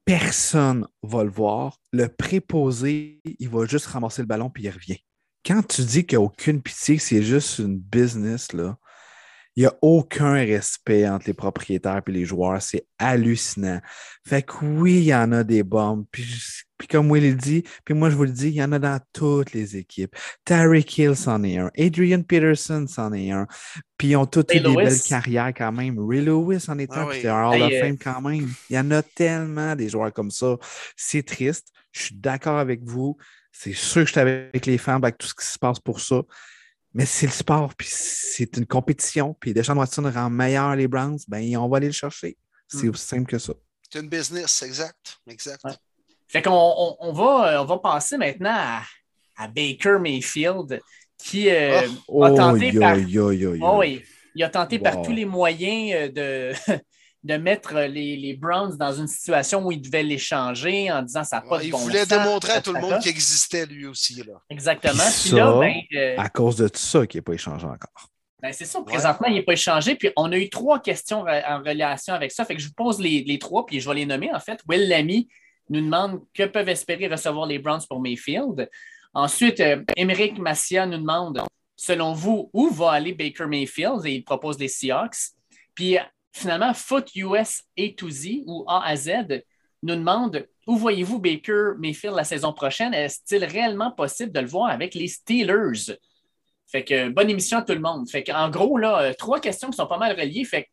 Personne 0.05 0.87
ne 1.03 1.09
va 1.09 1.25
le 1.25 1.31
voir. 1.31 1.81
Le 1.93 2.09
préposé, 2.09 3.21
il 3.25 3.49
va 3.49 3.67
juste 3.67 3.87
ramasser 3.87 4.23
le 4.23 4.27
ballon 4.27 4.51
puis 4.51 4.65
il 4.65 4.71
revient. 4.71 4.99
Quand 5.45 5.67
tu 5.67 5.83
dis 5.83 6.07
qu'il 6.07 6.19
n'y 6.19 6.25
a 6.25 6.27
aucune 6.27 6.63
pitié, 6.63 6.99
c'est 6.99 7.23
juste 7.23 7.59
une 7.59 7.79
business, 7.79 8.53
là, 8.53 8.79
il 9.57 9.63
n'y 9.63 9.67
a 9.67 9.75
aucun 9.81 10.35
respect 10.35 11.09
entre 11.09 11.27
les 11.27 11.33
propriétaires 11.33 12.03
et 12.07 12.13
les 12.13 12.27
joueurs. 12.27 12.61
C'est 12.61 12.87
hallucinant. 12.99 13.81
Fait 14.27 14.43
que 14.43 14.63
oui, 14.63 14.97
il 14.99 15.05
y 15.05 15.15
en 15.15 15.33
a 15.33 15.45
des 15.45 15.63
bombes. 15.63 16.05
Puis, 16.11 16.27
comme 16.91 17.11
Will 17.11 17.35
dit, 17.39 17.65
puis 17.87 17.95
moi 17.95 18.11
je 18.11 18.17
vous 18.17 18.25
le 18.25 18.31
dis, 18.31 18.49
il 18.49 18.57
y 18.57 18.63
en 18.63 18.73
a 18.73 18.79
dans 18.79 19.01
toutes 19.15 19.55
les 19.55 19.79
équipes. 19.79 20.15
Tarek 20.45 20.99
Hill 20.99 21.17
c'en 21.17 21.43
est 21.43 21.57
un. 21.57 21.71
Adrian 21.79 22.21
Peterson 22.21 22.85
c'en 22.87 23.15
est 23.15 23.31
un. 23.31 23.47
Puis 23.97 24.09
ils 24.09 24.17
ont 24.17 24.27
toutes 24.27 24.51
des 24.51 24.61
belles 24.61 25.01
carrières 25.01 25.55
quand 25.57 25.73
même. 25.73 25.99
Ray 25.99 26.21
Lewis 26.21 26.67
en 26.69 26.79
est 26.79 26.93
un. 26.93 27.07
Ah 27.07 27.11
puis 27.11 27.27
un 27.27 27.49
Hall 27.49 27.63
of 27.63 27.73
euh, 27.73 27.81
Fame 27.81 27.97
quand 27.97 28.21
même. 28.21 28.47
Il 28.69 28.77
y 28.77 28.79
en 28.79 28.91
a 28.91 29.03
tellement 29.03 29.75
des 29.75 29.89
joueurs 29.89 30.13
comme 30.13 30.31
ça. 30.31 30.59
C'est 30.97 31.23
triste. 31.23 31.69
Je 31.93 32.03
suis 32.03 32.15
d'accord 32.15 32.59
avec 32.59 32.85
vous. 32.85 33.17
C'est 33.53 33.73
sûr 33.73 34.03
que 34.03 34.09
je 34.09 34.13
suis 34.13 34.21
avec 34.21 34.67
les 34.67 34.77
fans, 34.77 34.97
avec 34.97 35.17
tout 35.17 35.29
ce 35.29 35.35
qui 35.35 35.47
se 35.47 35.59
passe 35.59 35.81
pour 35.81 36.01
ça. 36.01 36.21
Mais 36.97 37.05
c'est 37.05 37.27
le 37.27 37.33
sport, 37.33 37.75
puis 37.75 37.89
c'est 37.91 38.57
une 38.57 38.65
compétition, 38.65 39.37
puis 39.39 39.53
Deshaun 39.53 39.77
Watson 39.77 40.11
rend 40.11 40.31
meilleur 40.31 40.75
les 40.75 40.89
Browns, 40.89 41.19
ben 41.29 41.55
on 41.59 41.69
va 41.69 41.77
aller 41.77 41.89
le 41.89 41.93
chercher. 41.93 42.39
C'est 42.67 42.87
hmm. 42.87 42.91
aussi 42.91 43.05
simple 43.07 43.27
que 43.31 43.39
ça. 43.39 43.53
C'est 43.83 44.01
une 44.01 44.09
business, 44.09 44.63
exact. 44.63 45.19
exact. 45.29 45.63
Fait 46.27 46.41
qu'on 46.41 46.97
on, 46.99 47.13
va, 47.13 47.61
on 47.61 47.67
va 47.67 47.79
passer 47.81 48.17
maintenant 48.17 48.81
à, 49.37 49.47
Baker 49.49 49.99
Mayfield, 50.01 50.81
qui 51.19 51.51
euh, 51.51 51.87
oh. 52.09 52.25
a 52.25 52.31
tenté 52.31 52.73
par... 52.73 52.97
Oh, 52.97 53.79
oui. 53.81 54.03
Il 54.35 54.43
a 54.43 54.49
tenté 54.49 54.79
par 54.79 55.03
tous 55.03 55.13
les 55.13 55.27
moyens 55.27 55.93
euh, 55.93 56.09
de, 56.09 56.73
de 57.27 57.37
mettre 57.37 57.75
les, 57.75 58.39
Browns 58.41 58.77
dans 58.77 58.93
une 58.93 59.09
situation 59.09 59.65
où 59.67 59.73
ils 59.73 59.81
devaient 59.81 60.03
l'échanger 60.03 60.91
en 60.91 61.03
disant 61.03 61.25
ça 61.25 61.41
pas 61.41 61.63
Il 61.63 61.73
voulait 61.73 62.07
démontrer 62.07 62.53
à 62.53 62.61
tout 62.61 62.73
le 62.73 62.81
monde 62.81 63.01
qu'il 63.01 63.11
existait 63.11 63.67
lui 63.67 63.87
aussi. 63.87 64.23
Là. 64.23 64.35
Exactement. 64.49 65.03
Ben, 65.33 65.75
euh, 65.95 66.15
à 66.17 66.29
cause 66.29 66.57
de 66.57 66.69
tout 66.69 66.79
ça 66.79 67.07
qu'il 67.07 67.19
n'est 67.19 67.23
pas 67.23 67.33
échangé 67.33 67.67
encore. 67.67 68.11
Ben, 68.41 68.53
c'est 68.53 68.65
ça, 68.65 68.81
présentement, 68.83 69.27
il 69.27 69.35
n'est 69.35 69.43
pas 69.43 69.55
échangé. 69.55 69.97
Puis 69.97 70.11
on 70.17 70.31
a 70.31 70.37
eu 70.37 70.49
trois 70.49 70.81
questions 70.81 71.23
en 71.23 71.59
relation 71.59 72.15
avec 72.15 72.31
ça. 72.31 72.45
Fait 72.45 72.55
que 72.55 72.63
je 72.63 72.69
vous 72.69 72.75
pose 72.75 73.01
les, 73.01 73.39
trois, 73.41 73.67
puis 73.67 73.81
je 73.81 73.89
vais 73.89 73.97
les 73.97 74.07
nommer 74.07 74.33
en 74.33 74.41
fait. 74.41 74.61
Will 74.69 74.89
Lamy 74.89 75.29
nous 75.69 75.81
demande 75.81 76.21
que 76.33 76.45
peuvent 76.45 76.69
espérer 76.69 77.09
recevoir 77.09 77.47
les 77.47 77.59
Browns 77.59 77.83
pour 77.89 78.01
Mayfield. 78.01 78.71
Ensuite, 79.15 79.59
euh, 79.61 79.83
Émeric 79.97 80.39
Massia 80.39 80.87
nous 80.87 80.99
demande 80.99 81.43
selon 81.75 82.13
vous, 82.13 82.51
où 82.53 82.69
va 82.71 82.93
aller 82.93 83.15
Baker 83.15 83.47
Mayfield? 83.47 84.07
Et 84.07 84.15
il 84.15 84.25
propose 84.25 84.59
les 84.59 84.69
Seahawks. 84.69 85.33
Puis 85.75 85.99
finalement, 86.37 86.75
Foot 86.75 87.15
US 87.17 87.63
A 87.79 87.89
to 87.97 88.11
Z 88.11 88.43
ou 88.47 88.65
A 88.69 88.87
à 88.87 88.97
Z 88.97 89.43
nous 89.83 89.95
demande 89.95 90.47
où 90.67 90.77
voyez-vous 90.77 91.19
Baker 91.19 91.73
Mayfield 91.79 92.17
la 92.17 92.25
saison 92.25 92.53
prochaine? 92.53 92.95
Est-il 92.95 93.45
réellement 93.45 93.93
possible 93.93 94.33
de 94.33 94.41
le 94.41 94.47
voir 94.47 94.71
avec 94.71 94.95
les 94.95 95.09
Steelers? 95.09 95.97
Fait 96.67 96.85
que 96.85 97.09
bonne 97.09 97.31
émission 97.31 97.59
à 97.59 97.63
tout 97.63 97.73
le 97.73 97.81
monde. 97.81 98.09
Fait 98.09 98.29
en 98.33 98.51
gros, 98.51 98.77
là, 98.79 99.01
euh, 99.01 99.13
trois 99.17 99.41
questions 99.41 99.71
qui 99.71 99.77
sont 99.77 99.87
pas 99.87 99.99
mal 99.99 100.19
reliées. 100.19 100.45
Fait 100.45 100.69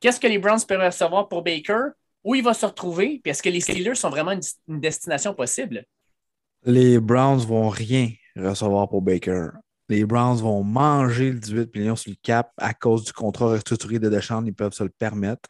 qu'est-ce 0.00 0.18
que 0.18 0.26
les 0.26 0.38
Browns 0.38 0.64
peuvent 0.66 0.80
recevoir 0.80 1.28
pour 1.28 1.42
Baker? 1.42 1.90
où 2.24 2.34
il 2.34 2.42
va 2.42 2.54
se 2.54 2.66
retrouver? 2.66 3.20
Puis 3.22 3.30
est-ce 3.30 3.42
que 3.42 3.50
les 3.50 3.60
Steelers 3.60 3.94
sont 3.94 4.08
vraiment 4.08 4.32
une, 4.32 4.80
destination 4.80 5.34
possible? 5.34 5.84
Les 6.64 6.98
Browns 6.98 7.40
vont 7.40 7.68
rien 7.68 8.08
recevoir 8.34 8.88
pour 8.88 9.02
Baker. 9.02 9.48
Les 9.88 10.04
Browns 10.04 10.38
vont 10.38 10.62
manger 10.62 11.30
le 11.32 11.38
18 11.38 11.74
millions 11.74 11.96
sur 11.96 12.10
le 12.10 12.16
cap 12.22 12.52
à 12.56 12.72
cause 12.74 13.04
du 13.04 13.12
contrat 13.12 13.48
restructuré 13.48 13.98
de 13.98 14.08
Deschamps. 14.08 14.44
Ils 14.44 14.54
peuvent 14.54 14.72
se 14.72 14.82
le 14.82 14.90
permettre. 14.90 15.48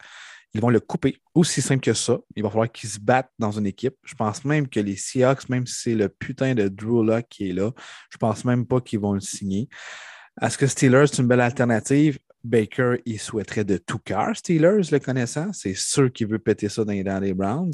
Ils 0.53 0.61
vont 0.61 0.69
le 0.69 0.79
couper. 0.79 1.17
Aussi 1.33 1.61
simple 1.61 1.81
que 1.81 1.93
ça. 1.93 2.17
Il 2.35 2.43
va 2.43 2.49
falloir 2.49 2.71
qu'ils 2.71 2.89
se 2.89 2.99
battent 2.99 3.31
dans 3.39 3.51
une 3.51 3.65
équipe. 3.65 3.95
Je 4.03 4.15
pense 4.15 4.45
même 4.45 4.67
que 4.67 4.79
les 4.79 4.95
Seahawks, 4.95 5.49
même 5.49 5.67
si 5.67 5.81
c'est 5.81 5.95
le 5.95 6.09
putain 6.09 6.53
de 6.53 6.67
Drew 6.67 7.03
Lock 7.03 7.25
qui 7.29 7.49
est 7.49 7.53
là, 7.53 7.71
je 8.09 8.17
pense 8.17 8.45
même 8.45 8.65
pas 8.65 8.79
qu'ils 8.79 8.99
vont 8.99 9.13
le 9.13 9.19
signer. 9.19 9.67
Est-ce 10.41 10.57
que 10.57 10.67
Steelers, 10.67 11.07
c'est 11.07 11.21
une 11.21 11.27
belle 11.27 11.41
alternative? 11.41 12.19
Baker, 12.43 12.97
il 13.05 13.19
souhaiterait 13.19 13.63
de 13.63 13.77
tout 13.77 13.99
cœur, 13.99 14.35
Steelers, 14.35 14.91
le 14.91 14.99
connaissant. 14.99 15.51
C'est 15.51 15.75
sûr 15.75 16.11
qu'il 16.13 16.27
veut 16.27 16.39
péter 16.39 16.69
ça 16.69 16.85
dans, 16.85 17.21
les 17.21 17.33
Browns. 17.33 17.73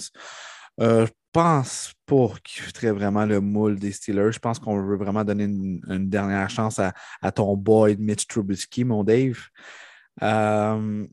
Euh, 0.80 1.05
pense 1.32 1.94
pas 2.06 2.34
qu'il 2.44 2.92
vraiment 2.92 3.26
le 3.26 3.40
moule 3.40 3.80
des 3.80 3.92
Steelers. 3.92 4.32
Je 4.32 4.40
pense 4.40 4.60
qu'on 4.60 4.82
veut 4.82 4.98
vraiment 4.98 5.24
donner 5.24 5.46
une, 5.46 6.10
dernière 6.10 6.50
chance 6.50 6.80
à, 6.80 7.32
ton 7.32 7.56
boy 7.56 7.98
Mitch 7.98 8.28
Trubisky, 8.28 8.84
mon 8.84 9.04
Dave. 9.04 9.40
Euh, 10.22 11.08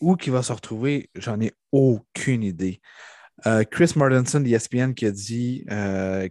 où 0.00 0.16
qu'il 0.16 0.32
va 0.32 0.42
se 0.42 0.52
retrouver, 0.52 1.10
j'en 1.14 1.40
ai 1.40 1.52
aucune 1.70 2.42
idée. 2.42 2.80
Euh, 3.46 3.64
Chris 3.64 3.92
Martinson 3.96 4.40
d'ESPN 4.40 4.94
qui 4.94 5.06
a 5.06 5.10
dit, 5.10 5.64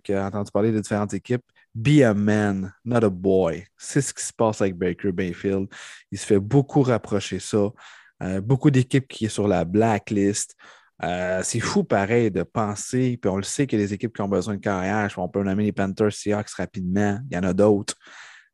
qui 0.03 0.13
a 0.13 0.25
entendu 0.25 0.51
parler 0.51 0.71
de 0.71 0.79
différentes 0.79 1.13
équipes, 1.13 1.43
Be 1.73 2.03
a 2.03 2.13
man, 2.13 2.73
not 2.83 3.05
a 3.05 3.09
boy. 3.09 3.65
C'est 3.77 4.01
ce 4.01 4.13
qui 4.13 4.25
se 4.25 4.33
passe 4.33 4.61
avec 4.61 4.75
Baker 4.75 5.11
Bayfield. 5.13 5.67
Il 6.11 6.19
se 6.19 6.25
fait 6.25 6.39
beaucoup 6.39 6.81
rapprocher 6.81 7.39
ça. 7.39 7.69
Euh, 8.21 8.41
beaucoup 8.41 8.69
d'équipes 8.69 9.07
qui 9.07 9.25
sont 9.25 9.33
sur 9.33 9.47
la 9.47 9.63
blacklist. 9.63 10.55
Euh, 11.03 11.41
c'est 11.43 11.59
fou 11.59 11.83
pareil 11.83 12.29
de 12.29 12.43
penser, 12.43 13.17
puis 13.17 13.29
on 13.29 13.37
le 13.37 13.43
sait 13.43 13.65
que 13.65 13.75
les 13.75 13.93
équipes 13.93 14.15
qui 14.15 14.21
ont 14.21 14.27
besoin 14.27 14.55
de 14.55 14.59
carrière, 14.59 15.11
on 15.17 15.27
peut 15.27 15.43
nommer 15.43 15.63
les 15.63 15.71
Panthers, 15.71 16.13
Seahawks 16.13 16.51
rapidement, 16.51 17.19
il 17.29 17.35
y 17.35 17.39
en 17.39 17.43
a 17.43 17.53
d'autres, 17.53 17.95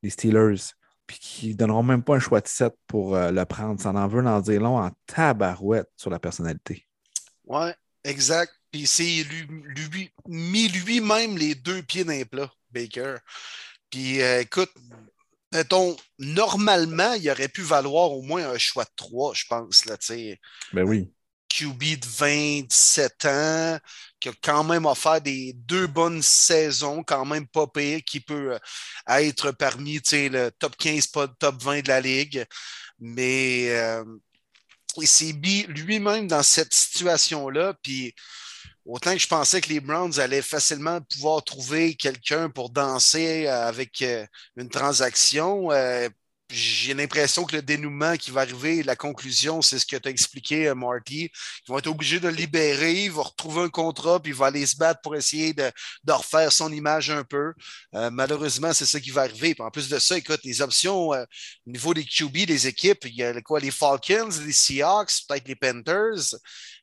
les 0.01 0.09
Steelers, 0.09 0.73
puis 1.05 1.19
qui 1.19 1.49
ne 1.49 1.53
donneront 1.55 1.83
même 1.83 2.03
pas 2.03 2.15
un 2.15 2.19
choix 2.19 2.39
de 2.39 2.47
set 2.47 2.73
pour 2.87 3.15
euh, 3.15 3.31
le 3.31 3.45
prendre. 3.45 3.81
Ça 3.81 3.91
en 3.91 4.07
veut 4.07 4.25
en 4.25 4.39
dire 4.41 4.61
long 4.61 4.77
en 4.77 4.91
tabarouette 5.05 5.89
sur 5.97 6.09
la 6.09 6.19
personnalité. 6.19 6.85
Ouais, 7.45 7.73
exact. 8.03 8.53
Puis 8.71 8.85
c'est 8.85 9.23
lui, 9.23 10.11
mis 10.27 10.67
lui-même 10.67 11.37
les 11.37 11.55
deux 11.55 11.81
pieds 11.81 12.03
dans 12.03 12.11
les 12.11 12.25
plats. 12.25 12.51
Baker. 12.69 13.15
Puis 13.89 14.21
euh, 14.21 14.41
écoute, 14.41 14.71
mettons, 15.53 15.95
normalement, 16.19 17.13
il 17.13 17.29
aurait 17.29 17.47
pu 17.47 17.61
valoir 17.61 18.11
au 18.11 18.21
moins 18.21 18.49
un 18.49 18.57
choix 18.57 18.83
de 18.83 18.91
3, 18.95 19.33
je 19.33 19.45
pense. 19.47 19.85
Là, 19.85 19.97
ben 20.73 20.83
oui. 20.83 21.11
QB 21.57 21.99
de 21.99 22.07
27 22.17 23.25
ans, 23.25 23.79
qui 24.19 24.29
a 24.29 24.33
quand 24.41 24.63
même 24.63 24.85
offert 24.85 25.21
des 25.21 25.53
deux 25.53 25.87
bonnes 25.87 26.21
saisons, 26.21 27.03
quand 27.03 27.25
même 27.25 27.47
pas 27.47 27.67
pire, 27.67 28.01
qui 28.05 28.19
peut 28.19 28.53
euh, 28.53 28.59
être 29.07 29.51
parmi 29.51 29.99
le 30.11 30.49
top 30.51 30.75
15, 30.77 31.07
pas 31.07 31.27
top 31.27 31.61
20 31.63 31.81
de 31.81 31.87
la 31.87 32.01
ligue. 32.01 32.45
Mais 32.99 33.69
euh, 33.69 34.03
il 34.97 35.65
lui-même 35.67 36.27
dans 36.27 36.43
cette 36.43 36.73
situation-là. 36.73 37.73
Puis 37.81 38.13
autant 38.85 39.13
que 39.13 39.19
je 39.19 39.27
pensais 39.27 39.61
que 39.61 39.69
les 39.69 39.79
Browns 39.79 40.19
allaient 40.19 40.41
facilement 40.41 41.01
pouvoir 41.01 41.43
trouver 41.43 41.95
quelqu'un 41.95 42.49
pour 42.49 42.69
danser 42.69 43.47
euh, 43.47 43.67
avec 43.67 44.01
euh, 44.01 44.25
une 44.55 44.69
transaction, 44.69 45.69
j'ai 46.49 46.93
l'impression 46.93 47.43
que 47.43 47.55
le 47.55 47.61
dénouement 47.61 48.15
qui 48.15 48.31
va 48.31 48.41
arriver, 48.41 48.83
la 48.83 48.95
conclusion, 48.95 49.61
c'est 49.61 49.79
ce 49.79 49.85
que 49.85 49.97
tu 49.97 50.07
as 50.07 50.11
expliqué, 50.11 50.73
Marty. 50.73 51.29
Ils 51.33 51.67
vont 51.67 51.77
être 51.79 51.87
obligés 51.87 52.19
de 52.19 52.27
le 52.29 52.35
libérer, 52.35 53.05
il 53.05 53.11
va 53.11 53.23
retrouver 53.23 53.63
un 53.63 53.69
contrat, 53.69 54.21
puis 54.21 54.31
il 54.31 54.37
va 54.37 54.47
aller 54.47 54.65
se 54.65 54.77
battre 54.77 55.01
pour 55.01 55.15
essayer 55.15 55.53
de, 55.53 55.71
refaire 56.07 56.51
son 56.51 56.71
image 56.71 57.09
un 57.09 57.23
peu. 57.23 57.53
malheureusement, 57.91 58.73
c'est 58.73 58.85
ça 58.85 58.99
qui 58.99 59.11
va 59.11 59.23
arriver. 59.23 59.55
en 59.59 59.71
plus 59.71 59.89
de 59.89 59.99
ça, 59.99 60.17
écoute, 60.17 60.39
les 60.43 60.61
options 60.61 61.09
au 61.09 61.25
niveau 61.65 61.93
des 61.93 62.05
QB, 62.05 62.45
des 62.45 62.67
équipes, 62.67 63.05
il 63.05 63.15
y 63.15 63.23
a 63.23 63.41
quoi, 63.41 63.59
les 63.59 63.71
Falcons, 63.71 64.29
les 64.45 64.53
Seahawks, 64.53 65.25
peut-être 65.27 65.47
les 65.47 65.55
Panthers. 65.55 66.35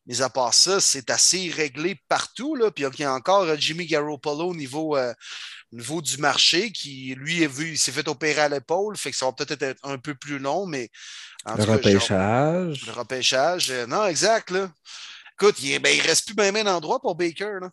Mais 0.06 0.20
à 0.20 0.28
part 0.28 0.52
ça, 0.52 0.80
c'est 0.80 1.08
assez 1.10 1.50
réglé 1.50 1.96
partout. 2.08 2.54
Là. 2.54 2.70
Puis 2.70 2.84
il 2.84 3.00
y 3.00 3.04
a 3.04 3.14
encore 3.14 3.44
euh, 3.44 3.56
Jimmy 3.56 3.86
Garoppolo 3.86 4.48
au 4.48 4.54
niveau, 4.54 4.96
euh, 4.96 5.14
niveau 5.74 6.00
du 6.02 6.18
marché 6.18 6.70
qui, 6.70 7.14
lui, 7.16 7.46
vu, 7.46 7.72
il 7.72 7.78
s'est 7.78 7.92
fait 7.92 8.06
opérer 8.08 8.42
à 8.42 8.48
l'épaule. 8.48 8.96
Fait 8.96 9.10
que 9.10 9.16
ça 9.16 9.26
va 9.26 9.32
peut-être 9.32 9.62
être 9.62 9.80
un 9.82 9.98
peu 9.98 10.14
plus 10.14 10.38
long, 10.38 10.66
mais. 10.66 10.90
le 11.46 11.64
repêchage. 11.64 12.86
le 12.86 12.92
repêchage. 12.92 13.70
Euh, 13.70 13.86
non, 13.86 14.06
exact. 14.06 14.50
Là. 14.50 14.70
Écoute, 15.40 15.62
il, 15.62 15.78
ben, 15.80 16.00
reste 16.00 16.26
plus 16.26 16.36
même 16.36 16.64
d'endroit 16.64 17.00
pour 17.00 17.14
Baker. 17.14 17.58
Là. 17.60 17.70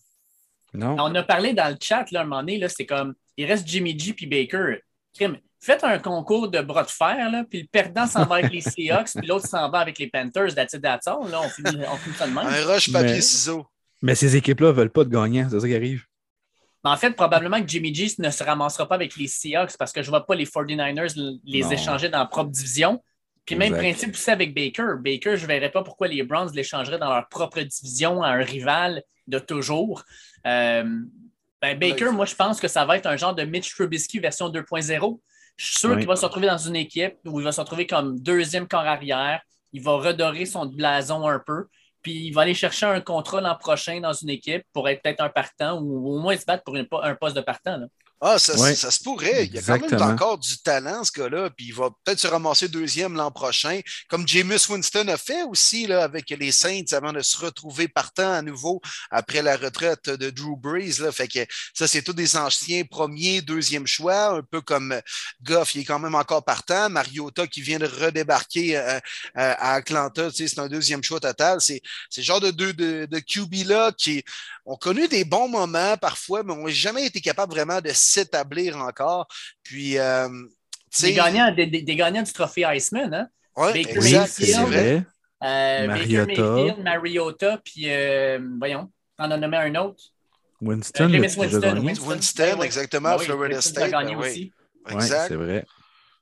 Non. 0.74 0.96
On 1.00 1.16
a 1.16 1.24
parlé 1.24 1.54
dans 1.54 1.70
le 1.70 1.78
chat 1.82 2.10
là, 2.12 2.22
un 2.22 2.24
moment 2.24 2.42
donné, 2.42 2.66
c'est 2.70 2.86
comme 2.86 3.14
il 3.36 3.46
reste 3.46 3.68
Jimmy 3.68 3.98
G 3.98 4.14
puis 4.14 4.26
Baker 4.26 4.80
faites 5.62 5.84
un 5.84 6.00
concours 6.00 6.50
de 6.50 6.60
bras 6.62 6.84
de 6.84 6.90
fer, 6.90 7.30
là, 7.32 7.44
puis 7.48 7.62
le 7.62 7.68
perdant 7.68 8.08
s'en 8.08 8.26
va 8.26 8.38
avec 8.38 8.52
les 8.52 8.62
Seahawks, 8.62 9.12
puis 9.16 9.28
l'autre 9.28 9.48
s'en 9.48 9.70
va 9.70 9.80
avec 9.80 10.00
les 10.00 10.08
Panthers, 10.08 10.56
that's 10.56 10.74
it, 10.74 10.82
that's 10.82 11.08
all, 11.08 11.30
là, 11.30 11.42
on 11.42 11.50
finit, 11.50 11.86
on 11.88 11.98
finit 11.98 12.16
ça 12.16 12.28
de 12.28 12.34
même. 12.34 12.48
Un 12.48 12.66
rush 12.66 12.92
papier 12.92 13.22
ciseaux. 13.22 13.66
Mais 14.02 14.16
ces 14.16 14.36
équipes-là 14.36 14.70
ne 14.70 14.74
veulent 14.74 14.92
pas 14.92 15.04
de 15.04 15.10
gagnants, 15.10 15.48
c'est 15.50 15.60
ça 15.60 15.68
qui 15.68 15.76
arrive. 15.76 16.04
En 16.84 16.98
fait, 16.98 17.12
probablement 17.12 17.62
que 17.62 17.68
Jimmy 17.68 17.94
G 17.94 18.08
ne 18.18 18.30
se 18.30 18.44
ramassera 18.44 18.88
pas 18.88 18.96
avec 18.96 19.16
les 19.16 19.28
Seahawks 19.28 19.78
parce 19.78 19.92
que 19.92 20.02
je 20.02 20.08
ne 20.08 20.12
vois 20.12 20.26
pas 20.26 20.36
les 20.36 20.46
49ers 20.46 21.40
les 21.44 21.74
échanger 21.74 22.10
dans 22.10 22.20
leur 22.20 22.30
propre 22.30 22.50
division. 22.50 23.02
Puis 23.46 23.56
même 23.56 23.74
principe 23.76 24.14
aussi 24.14 24.32
avec 24.32 24.54
Baker. 24.54 24.96
Baker, 25.00 25.36
je 25.36 25.44
ne 25.44 25.48
verrais 25.48 25.72
pas 25.72 25.84
pourquoi 25.84 26.08
les 26.08 26.24
Browns 26.24 26.52
l'échangeraient 26.54 27.00
dans 27.00 27.14
leur 27.14 27.28
propre 27.28 27.62
division 27.62 28.24
à 28.24 28.30
un 28.30 28.44
rival 28.44 29.04
de 29.28 29.40
toujours. 29.40 30.04
Euh, 30.46 30.84
ben 31.62 31.78
Baker, 31.78 32.12
moi, 32.12 32.26
je 32.26 32.36
pense 32.36 32.60
que 32.60 32.68
ça 32.68 32.86
va 32.86 32.98
être 32.98 33.06
un 33.06 33.18
genre 33.18 33.36
de 33.36 33.44
Mitch 33.44 33.74
Trubisky 33.76 34.20
version 34.20 34.50
2.0. 34.50 35.20
Je 35.58 35.66
suis 35.66 35.80
sûr 35.80 35.98
qu'il 35.98 36.08
va 36.08 36.16
se 36.16 36.26
retrouver 36.26 36.48
dans 36.48 36.58
une 36.58 36.76
équipe 36.76 37.18
où 37.26 37.40
il 37.40 37.44
va 37.44 37.52
se 37.52 37.62
retrouver 37.62 37.86
comme 37.86 38.20
deuxième 38.20 38.68
corps 38.68 38.80
arrière. 38.82 39.42
Il 39.74 39.82
va 39.84 39.92
redorer 39.94 40.46
son 40.46 40.66
blason 40.66 41.28
un 41.28 41.40
peu. 41.40 41.68
Puis 42.02 42.28
il 42.28 42.32
va 42.34 42.42
aller 42.42 42.54
chercher 42.54 42.86
un 42.86 43.02
contrat 43.02 43.42
l'an 43.42 43.56
prochain 43.56 44.00
dans 44.00 44.14
une 44.14 44.30
équipe 44.30 44.64
pour 44.74 44.90
être 44.90 45.02
peut-être 45.02 45.22
un 45.22 45.30
partant 45.30 45.80
ou 45.80 46.16
au 46.16 46.20
moins 46.20 46.36
se 46.36 46.46
battre 46.46 46.64
pour 46.64 47.04
un 47.04 47.16
poste 47.16 47.36
de 47.36 47.42
partant. 47.42 47.80
Ah, 48.24 48.38
ça, 48.38 48.56
ça, 48.76 48.92
se 48.92 49.00
pourrait. 49.04 49.46
Il 49.46 49.56
y 49.56 49.58
a 49.58 49.62
quand 49.64 49.80
même 49.80 50.02
encore 50.04 50.38
du 50.38 50.56
talent, 50.60 51.04
ce 51.04 51.12
gars-là. 51.12 51.50
Puis 51.50 51.68
il 51.70 51.74
va 51.74 51.90
peut-être 52.04 52.20
se 52.20 52.28
ramasser 52.28 52.68
deuxième 52.68 53.16
l'an 53.16 53.32
prochain, 53.32 53.82
comme 54.10 54.28
Jameis 54.28 54.70
Winston 54.70 55.08
a 55.08 55.18
fait 55.18 55.42
aussi 55.42 55.88
là, 55.88 56.04
avec 56.04 56.30
les 56.30 56.52
Saints 56.52 56.84
avant 56.92 57.14
de 57.14 57.22
se 57.22 57.36
retrouver 57.38 57.88
partant 57.88 58.32
à 58.32 58.44
nouveau 58.44 58.80
après 59.10 59.42
la 59.42 59.58
retraite 59.58 60.08
de 60.08 60.30
Drew 60.30 60.56
Brees. 60.56 61.00
Là. 61.00 61.12
Fait 61.12 61.28
que 61.28 61.40
ça, 61.74 61.88
c'est 61.88 62.04
tous 62.04 62.14
des 62.14 62.38
anciens 62.38 62.84
premiers, 62.84 63.42
deuxième 63.42 63.88
choix, 63.88 64.28
un 64.28 64.44
peu 64.44 64.62
comme 64.62 65.02
Goff, 65.42 65.74
il 65.74 65.82
est 65.82 65.86
quand 65.86 65.98
même 65.98 66.14
encore 66.14 66.46
partant. 66.46 66.92
Mariota 66.92 67.48
qui 67.48 67.62
vient 67.62 67.80
de 67.80 67.88
redébarquer 67.88 68.78
euh, 68.78 69.00
euh, 69.38 69.56
à 69.58 69.74
Atlanta, 69.74 70.30
c'est 70.32 70.60
un 70.60 70.68
deuxième 70.68 71.04
choix 71.04 71.20
total. 71.20 71.60
C'est 71.60 71.82
ce 72.12 72.22
genre 72.22 72.40
de, 72.40 72.52
de, 72.52 72.72
de, 72.72 73.08
de 73.10 73.20
QB-là 73.20 73.94
qui 73.98 74.24
ont 74.66 74.78
connu 74.78 75.08
des 75.08 75.24
bons 75.24 75.48
moments 75.48 75.98
parfois, 75.98 76.44
mais 76.44 76.56
n'ont 76.56 76.68
jamais 76.68 77.08
été 77.08 77.20
capables 77.20 77.52
vraiment 77.52 77.82
de 77.82 77.92
s'établir 78.12 78.78
encore. 78.78 79.28
Puis, 79.64 79.98
euh, 79.98 80.28
des, 81.02 81.14
gagnants, 81.14 81.54
des, 81.54 81.84
gagnants 81.84 82.24
du 82.24 82.34
trophée 82.34 82.66
Iceman, 82.76 83.14
hein? 83.14 83.28
Oui, 83.58 83.86
exact, 83.88 84.28
c'est 84.28 84.54
vrai. 84.54 85.06
Euh, 85.44 85.88
Mariota. 85.88 86.76
Mariota, 86.84 87.58
puis 87.64 87.90
euh, 87.90 88.40
voyons, 88.60 88.92
on 89.18 89.26
en 89.26 89.32
a 89.32 89.38
nommé 89.38 89.58
un 89.58 89.76
autre. 89.76 90.04
Winston, 90.62 91.10
Winston, 91.10 91.84
Winston, 92.06 92.62
exactement, 92.62 93.16
oui, 93.18 93.26
Florida 93.26 93.62
State. 93.62 93.86
A 93.86 93.90
gagné 93.90 94.16
ben 94.16 94.22
aussi. 94.22 94.54
Exact. 94.90 95.28
c'est 95.30 95.36
vrai. 95.36 95.66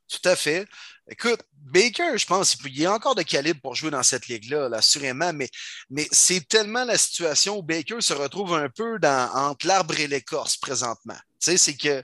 Tout 0.07 0.29
à 0.29 0.35
fait. 0.35 0.65
Écoute, 1.09 1.41
Baker, 1.51 2.17
je 2.17 2.25
pense, 2.25 2.55
il 2.65 2.79
y 2.79 2.85
a 2.85 2.93
encore 2.93 3.15
de 3.15 3.23
calibre 3.23 3.59
pour 3.61 3.75
jouer 3.75 3.91
dans 3.91 4.03
cette 4.03 4.27
ligue-là, 4.27 4.69
assurément, 4.73 5.33
mais, 5.33 5.49
mais 5.89 6.07
c'est 6.11 6.47
tellement 6.47 6.85
la 6.85 6.97
situation 6.97 7.57
où 7.57 7.63
Baker 7.63 7.99
se 7.99 8.13
retrouve 8.13 8.53
un 8.53 8.69
peu 8.69 8.97
dans, 8.99 9.29
entre 9.33 9.67
l'arbre 9.67 9.99
et 9.99 10.07
l'écorce 10.07 10.55
présentement 10.55 11.17
c'est 11.39 11.75
qu'il 11.75 12.03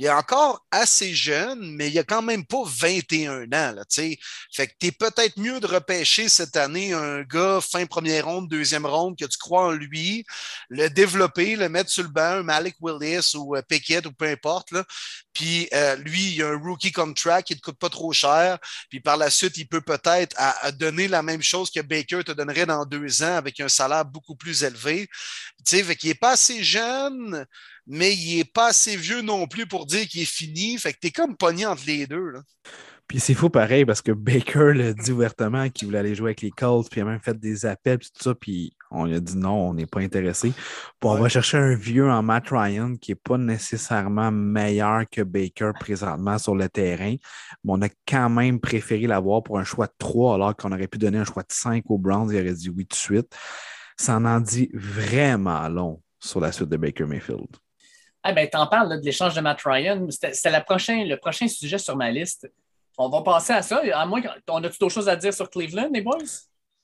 est 0.00 0.10
encore 0.10 0.64
assez 0.70 1.14
jeune, 1.14 1.74
mais 1.76 1.88
il 1.88 1.98
a 1.98 2.04
quand 2.04 2.22
même 2.22 2.44
pas 2.44 2.62
21 2.64 3.44
ans. 3.44 3.72
Là, 3.72 3.84
fait 3.90 4.66
que 4.66 4.72
tu 4.78 4.86
es 4.86 4.92
peut-être 4.92 5.38
mieux 5.38 5.60
de 5.60 5.66
repêcher 5.66 6.28
cette 6.28 6.56
année 6.56 6.92
un 6.92 7.22
gars 7.22 7.60
fin 7.60 7.86
première 7.86 8.26
ronde, 8.26 8.48
deuxième 8.48 8.86
ronde, 8.86 9.18
que 9.18 9.24
tu 9.24 9.38
crois 9.38 9.66
en 9.68 9.72
lui, 9.72 10.24
le 10.68 10.88
développer, 10.88 11.56
le 11.56 11.68
mettre 11.68 11.90
sur 11.90 12.02
le 12.02 12.08
banc, 12.08 12.42
Malik 12.42 12.76
Willis 12.80 13.32
ou 13.34 13.56
euh, 13.56 13.62
Pickett 13.62 14.06
ou 14.06 14.12
peu 14.12 14.26
importe. 14.26 14.70
Là. 14.70 14.84
Puis 15.32 15.68
euh, 15.72 15.96
lui, 15.96 16.34
il 16.34 16.42
a 16.42 16.48
un 16.48 16.58
rookie 16.58 16.92
contract 16.92 17.46
qui 17.48 17.54
ne 17.54 17.58
te 17.58 17.64
coûte 17.64 17.78
pas 17.78 17.88
trop 17.88 18.12
cher. 18.12 18.58
Puis 18.88 19.00
par 19.00 19.16
la 19.16 19.30
suite, 19.30 19.56
il 19.56 19.66
peut 19.66 19.80
peut-être 19.80 20.36
donner 20.72 21.08
la 21.08 21.22
même 21.22 21.42
chose 21.42 21.70
que 21.70 21.80
Baker 21.80 22.24
te 22.24 22.32
donnerait 22.32 22.66
dans 22.66 22.84
deux 22.84 23.22
ans 23.22 23.36
avec 23.36 23.60
un 23.60 23.68
salaire 23.68 24.04
beaucoup 24.04 24.36
plus 24.36 24.64
élevé. 24.64 25.08
Tu 25.58 25.76
sais, 25.76 25.82
fait 25.82 25.96
qu'il 25.96 26.08
n'est 26.10 26.14
pas 26.14 26.32
assez 26.32 26.62
jeune 26.64 27.46
mais 27.90 28.14
il 28.14 28.38
n'est 28.38 28.44
pas 28.44 28.68
assez 28.68 28.96
vieux 28.96 29.20
non 29.20 29.46
plus 29.48 29.66
pour 29.66 29.84
dire 29.84 30.06
qu'il 30.06 30.22
est 30.22 30.24
fini. 30.24 30.78
Fait 30.78 30.92
que 30.92 30.98
tu 31.00 31.08
es 31.08 31.10
comme 31.10 31.36
pogné 31.36 31.66
entre 31.66 31.82
les 31.86 32.06
deux. 32.06 32.30
Là. 32.30 32.40
Puis 33.08 33.18
c'est 33.18 33.34
fou 33.34 33.50
pareil 33.50 33.84
parce 33.84 34.02
que 34.02 34.12
Baker 34.12 34.72
l'a 34.72 34.92
dit 34.92 35.10
ouvertement 35.10 35.68
qu'il 35.68 35.86
voulait 35.86 35.98
aller 35.98 36.14
jouer 36.14 36.28
avec 36.28 36.42
les 36.42 36.52
Colts, 36.52 36.88
puis 36.88 37.00
il 37.00 37.02
a 37.02 37.06
même 37.06 37.18
fait 37.18 37.36
des 37.36 37.66
appels, 37.66 37.98
puis 37.98 38.08
tout 38.16 38.22
ça, 38.22 38.36
puis 38.36 38.72
On 38.92 39.06
lui 39.06 39.16
a 39.16 39.20
dit 39.20 39.36
non, 39.36 39.70
on 39.70 39.74
n'est 39.74 39.86
pas 39.86 39.98
intéressé. 39.98 40.52
on 41.02 41.16
va 41.16 41.28
chercher 41.28 41.56
un 41.56 41.74
vieux 41.74 42.08
en 42.08 42.22
Matt 42.22 42.50
Ryan 42.50 42.94
qui 42.94 43.10
n'est 43.10 43.16
pas 43.16 43.36
nécessairement 43.36 44.30
meilleur 44.30 45.02
que 45.10 45.22
Baker 45.22 45.72
présentement 45.80 46.38
sur 46.38 46.54
le 46.54 46.68
terrain. 46.68 47.16
Mais 47.64 47.72
on 47.72 47.82
a 47.82 47.88
quand 48.06 48.30
même 48.30 48.60
préféré 48.60 49.08
l'avoir 49.08 49.42
pour 49.42 49.58
un 49.58 49.64
choix 49.64 49.88
de 49.88 49.94
3 49.98 50.36
alors 50.36 50.54
qu'on 50.54 50.70
aurait 50.70 50.86
pu 50.86 50.98
donner 50.98 51.18
un 51.18 51.24
choix 51.24 51.42
de 51.42 51.52
5 51.52 51.82
aux 51.90 51.98
Browns. 51.98 52.30
Il 52.30 52.40
aurait 52.40 52.54
dit 52.54 52.68
oui 52.68 52.86
tout 52.86 52.94
de 52.94 53.00
suite. 53.00 53.36
Ça 53.96 54.18
en 54.18 54.40
dit 54.40 54.70
vraiment 54.72 55.68
long 55.68 56.00
sur 56.20 56.38
la 56.38 56.52
suite 56.52 56.68
de 56.68 56.76
Baker 56.76 57.06
Mayfield. 57.06 57.48
Ah 58.22 58.32
ben, 58.32 58.48
t'en 58.48 58.66
parles 58.66 59.00
de 59.00 59.04
l'échange 59.04 59.34
de 59.34 59.40
Matt 59.40 59.60
Ryan. 59.64 60.06
C'était 60.10 60.50
le 60.50 61.16
prochain 61.16 61.48
sujet 61.48 61.78
sur 61.78 61.96
ma 61.96 62.10
liste. 62.10 62.50
On 62.98 63.08
va 63.08 63.22
passer 63.22 63.54
à 63.54 63.62
ça. 63.62 63.80
À 63.94 64.04
moins 64.04 64.20
on 64.48 64.62
a-tu 64.62 64.78
d'autres 64.78 64.94
choses 64.94 65.08
à 65.08 65.16
dire 65.16 65.32
sur 65.32 65.48
Cleveland, 65.48 65.88
les 65.92 66.02
boys? 66.02 66.18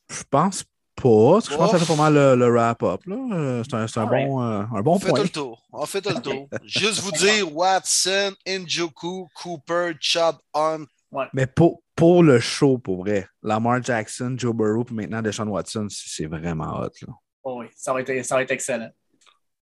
Je 0.09 0.23
pense 0.31 0.63
pas. 0.95 1.41
je 1.41 1.55
pense 1.55 1.73
que 1.73 1.79
c'est 1.79 1.87
pas 1.87 2.11
mal 2.11 2.15
le, 2.39 2.49
wrap-up. 2.49 3.03
Euh, 3.09 3.63
c'est 3.65 3.99
un, 3.99 4.07
bon, 4.07 4.43
euh, 4.43 4.63
un 4.63 4.81
bon 4.81 4.95
on 4.95 4.99
point. 4.99 5.17
Fait 5.17 5.23
le 5.25 5.29
tour. 5.29 5.63
On 5.73 5.85
fait 5.85 6.07
le 6.07 6.23
tour. 6.23 6.49
Juste 6.65 7.01
vous 7.01 7.13
dire 7.13 7.55
Watson, 7.55 8.33
Njoku, 8.47 9.29
Cooper, 9.35 9.93
Chubb, 10.01 10.37
On. 10.55 10.87
Mais 11.33 11.47
pour, 11.47 11.83
pour 11.95 12.23
le 12.23 12.41
show, 12.41 12.79
pour 12.79 12.99
vrai, 12.99 13.27
Lamar 13.43 13.83
Jackson, 13.83 14.35
Joe 14.37 14.55
Burrow, 14.55 14.85
puis 14.85 14.95
maintenant 14.95 15.23
Deshaun 15.23 15.49
Watson, 15.49 15.87
c'est 15.91 16.27
vraiment 16.27 16.81
hot. 16.81 16.91
Là. 17.07 17.15
Oh 17.43 17.61
oui, 17.61 17.67
ça 17.77 17.93
va, 17.93 18.01
être, 18.01 18.25
ça 18.25 18.35
va 18.35 18.43
être 18.43 18.51
excellent. 18.51 18.91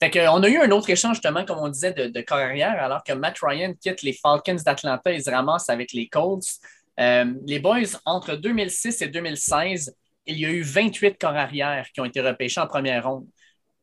On 0.03 0.43
a 0.43 0.49
eu 0.49 0.59
un 0.59 0.71
autre 0.73 0.91
échange, 0.91 1.17
justement, 1.17 1.45
comme 1.45 1.59
on 1.59 1.69
disait, 1.69 1.93
de, 1.93 2.07
de 2.09 2.21
carrière, 2.21 2.83
alors 2.83 3.05
que 3.05 3.13
Matt 3.13 3.39
Ryan 3.41 3.73
quitte 3.81 4.03
les 4.03 4.13
Falcons 4.13 4.57
d'Atlanta 4.65 5.13
et 5.13 5.21
se 5.21 5.31
ramasse 5.31 5.69
avec 5.69 5.93
les 5.93 6.09
Colts. 6.09 6.59
Euh, 6.99 7.33
les 7.47 7.61
Boys, 7.61 7.99
entre 8.05 8.35
2006 8.35 9.03
et 9.03 9.09
2016, 9.09 9.95
il 10.27 10.39
y 10.39 10.47
a 10.47 10.51
eu 10.51 10.63
28 10.63 11.19
corps 11.19 11.37
arrière 11.37 11.87
qui 11.93 12.01
ont 12.01 12.05
été 12.05 12.21
repêchés 12.21 12.61
en 12.61 12.67
première 12.67 13.09
ronde. 13.09 13.27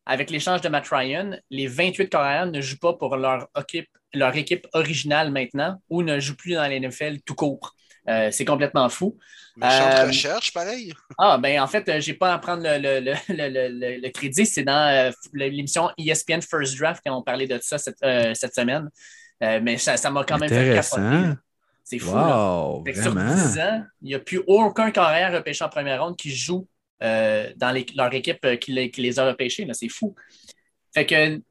Avec 0.06 0.30
l'échange 0.30 0.62
de 0.62 0.70
Matt 0.70 0.88
Ryan, 0.90 1.38
les 1.50 1.68
28 1.68 2.10
corps 2.10 2.22
arrière 2.22 2.48
ne 2.48 2.62
jouent 2.62 2.80
pas 2.80 2.94
pour 2.94 3.16
leur 3.16 3.48
équipe, 3.58 3.90
leur 4.14 4.36
équipe 4.36 4.68
originale 4.74 5.32
maintenant 5.32 5.82
ou 5.90 6.04
ne 6.04 6.20
jouent 6.20 6.36
plus 6.36 6.54
dans 6.54 6.62
la 6.62 6.80
NFL 6.80 7.22
tout 7.22 7.36
court. 7.36 7.76
Euh, 8.08 8.30
c'est 8.32 8.46
complètement 8.46 8.90
fou. 8.90 9.18
Euh, 9.64 10.06
recherche, 10.08 10.54
pareil. 10.54 10.94
Ah, 11.18 11.38
ben 11.38 11.60
en 11.60 11.68
fait, 11.68 11.88
euh, 11.90 12.00
je 12.00 12.12
n'ai 12.12 12.18
pas 12.18 12.34
à 12.34 12.38
prendre 12.38 12.64
le, 12.64 14.10
crédit. 14.10 14.46
C'est 14.46 14.64
dans 14.64 14.90
euh, 14.90 15.12
l'émission 15.34 15.90
ESPN 15.98 16.42
First 16.42 16.78
Draft 16.78 17.02
quand 17.06 17.16
on 17.16 17.24
parlait 17.24 17.48
de 17.48 17.60
ça 17.62 17.78
cette, 17.78 17.98
semaine. 18.00 18.90
mais 19.42 19.78
ça 19.78 20.10
m'a 20.12 20.24
quand 20.24 20.38
même 20.38 20.50
fait 20.50 20.76
capoter. 20.76 21.34
C'est 21.84 22.00
fou. 22.00 22.12
Wow, 22.12 22.84
sur 22.94 23.16
10 23.16 23.60
ans, 23.60 23.84
il 24.04 24.10
n'y 24.10 24.16
a 24.16 24.20
plus 24.20 24.42
aucun 24.46 24.92
carrière 24.92 25.34
repêché 25.34 25.64
en 25.64 25.70
première 25.70 26.04
ronde 26.04 26.16
qui 26.16 26.34
joue 26.34 26.68
dans 27.02 27.84
leur 27.96 28.14
équipe 28.14 28.60
qui 28.60 28.72
les, 28.72 28.92
qui 28.92 29.02
les 29.02 29.20
a 29.20 29.26
repêchés. 29.26 29.68
C'est 29.74 29.90
fou. 29.90 30.16
Fait 30.94 31.06
que, 31.06 31.42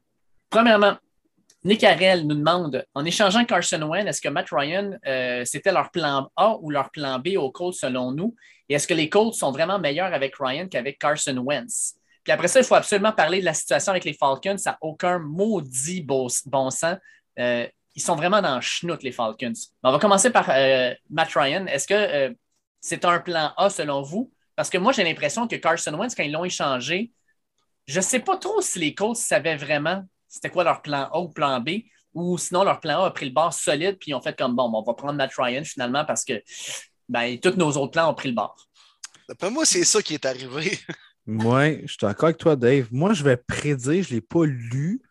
premièrement, 0.49 0.97
Nick 1.63 1.83
Harrell 1.83 2.25
nous 2.25 2.35
demande 2.35 2.85
en 2.93 3.03
échangeant 3.03 3.43
Carson 3.43 3.81
Wentz, 3.81 4.07
est-ce 4.07 4.21
que 4.21 4.29
Matt 4.29 4.47
Ryan, 4.49 4.91
euh, 5.05 5.43
c'était 5.43 5.73
leur 5.73 5.91
plan 5.91 6.29
A 6.37 6.55
ou 6.61 6.69
leur 6.69 6.89
plan 6.89 7.19
B 7.19 7.35
aux 7.37 7.51
Colts 7.51 7.75
selon 7.75 8.13
nous? 8.13 8.33
Et 8.69 8.75
est-ce 8.75 8.87
que 8.87 8.93
les 8.93 9.09
Colts 9.09 9.33
sont 9.33 9.51
vraiment 9.51 9.77
meilleurs 9.77 10.13
avec 10.13 10.35
Ryan 10.39 10.67
qu'avec 10.69 10.97
Carson 10.99 11.35
Wentz? 11.37 11.95
Puis 12.23 12.31
après 12.31 12.47
ça, 12.47 12.59
il 12.59 12.65
faut 12.65 12.75
absolument 12.75 13.11
parler 13.11 13.41
de 13.41 13.45
la 13.45 13.53
situation 13.53 13.91
avec 13.91 14.05
les 14.05 14.13
Falcons. 14.13 14.57
Ça 14.57 14.71
n'a 14.71 14.77
aucun 14.81 15.19
maudit 15.19 16.01
bon, 16.01 16.29
sens. 16.29 16.85
Euh, 17.37 17.67
ils 17.95 18.01
sont 18.01 18.15
vraiment 18.15 18.41
dans 18.41 18.59
le 18.59 18.97
les 19.01 19.11
Falcons. 19.11 19.53
On 19.83 19.91
va 19.91 19.99
commencer 19.99 20.29
par 20.29 20.49
euh, 20.49 20.93
Matt 21.09 21.33
Ryan. 21.33 21.65
Est-ce 21.65 21.87
que 21.87 22.35
c'est 22.79 23.03
un 23.03 23.19
plan 23.19 23.51
A 23.57 23.69
selon 23.69 24.01
vous? 24.01 24.31
Parce 24.55 24.69
que 24.69 24.77
moi, 24.77 24.93
j'ai 24.93 25.03
l'impression 25.03 25.47
que 25.47 25.55
Carson 25.57 25.93
Wentz, 25.93 26.15
quand 26.15 26.23
ils 26.23 26.31
l'ont 26.31 26.45
échangé, 26.45 27.11
je 27.87 27.97
ne 27.97 28.03
sais 28.03 28.19
pas 28.19 28.37
trop 28.37 28.61
si 28.61 28.79
les 28.79 28.93
Colts 28.93 29.17
savaient 29.17 29.57
vraiment 29.57 30.05
c'était 30.29 30.49
quoi 30.49 30.63
leur 30.63 30.81
plan 30.81 31.09
A 31.11 31.19
ou 31.19 31.27
plan 31.29 31.59
B, 31.59 31.69
ou 32.13 32.37
sinon 32.37 32.63
leur 32.63 32.79
plan 32.79 33.03
A 33.03 33.07
a 33.07 33.11
pris 33.11 33.25
le 33.25 33.33
bord 33.33 33.53
solide, 33.53 33.97
puis 33.99 34.11
ils 34.11 34.13
ont 34.13 34.21
fait 34.21 34.37
comme 34.37 34.55
bon, 34.55 34.71
on 34.73 34.83
va 34.83 34.93
prendre 34.93 35.15
Matt 35.15 35.31
Ryan 35.37 35.63
finalement 35.65 36.05
parce 36.05 36.23
que 36.23 36.41
ben, 37.09 37.37
tous 37.39 37.57
nos 37.57 37.71
autres 37.71 37.91
plans 37.91 38.09
ont 38.09 38.13
pris 38.13 38.29
le 38.29 38.35
bord. 38.35 38.55
D'après 39.27 39.51
moi, 39.51 39.65
c'est 39.65 39.83
ça 39.83 40.01
qui 40.01 40.13
est 40.13 40.25
arrivé. 40.25 40.79
oui, 41.27 41.81
je 41.81 41.87
suis 41.87 41.97
d'accord 42.01 42.25
avec 42.25 42.37
toi, 42.37 42.55
Dave. 42.55 42.87
Moi, 42.91 43.13
je 43.13 43.23
vais 43.23 43.37
prédire, 43.37 44.03
je 44.03 44.09
ne 44.09 44.15
l'ai 44.15 44.21
pas 44.21 44.45
lu. 44.45 45.01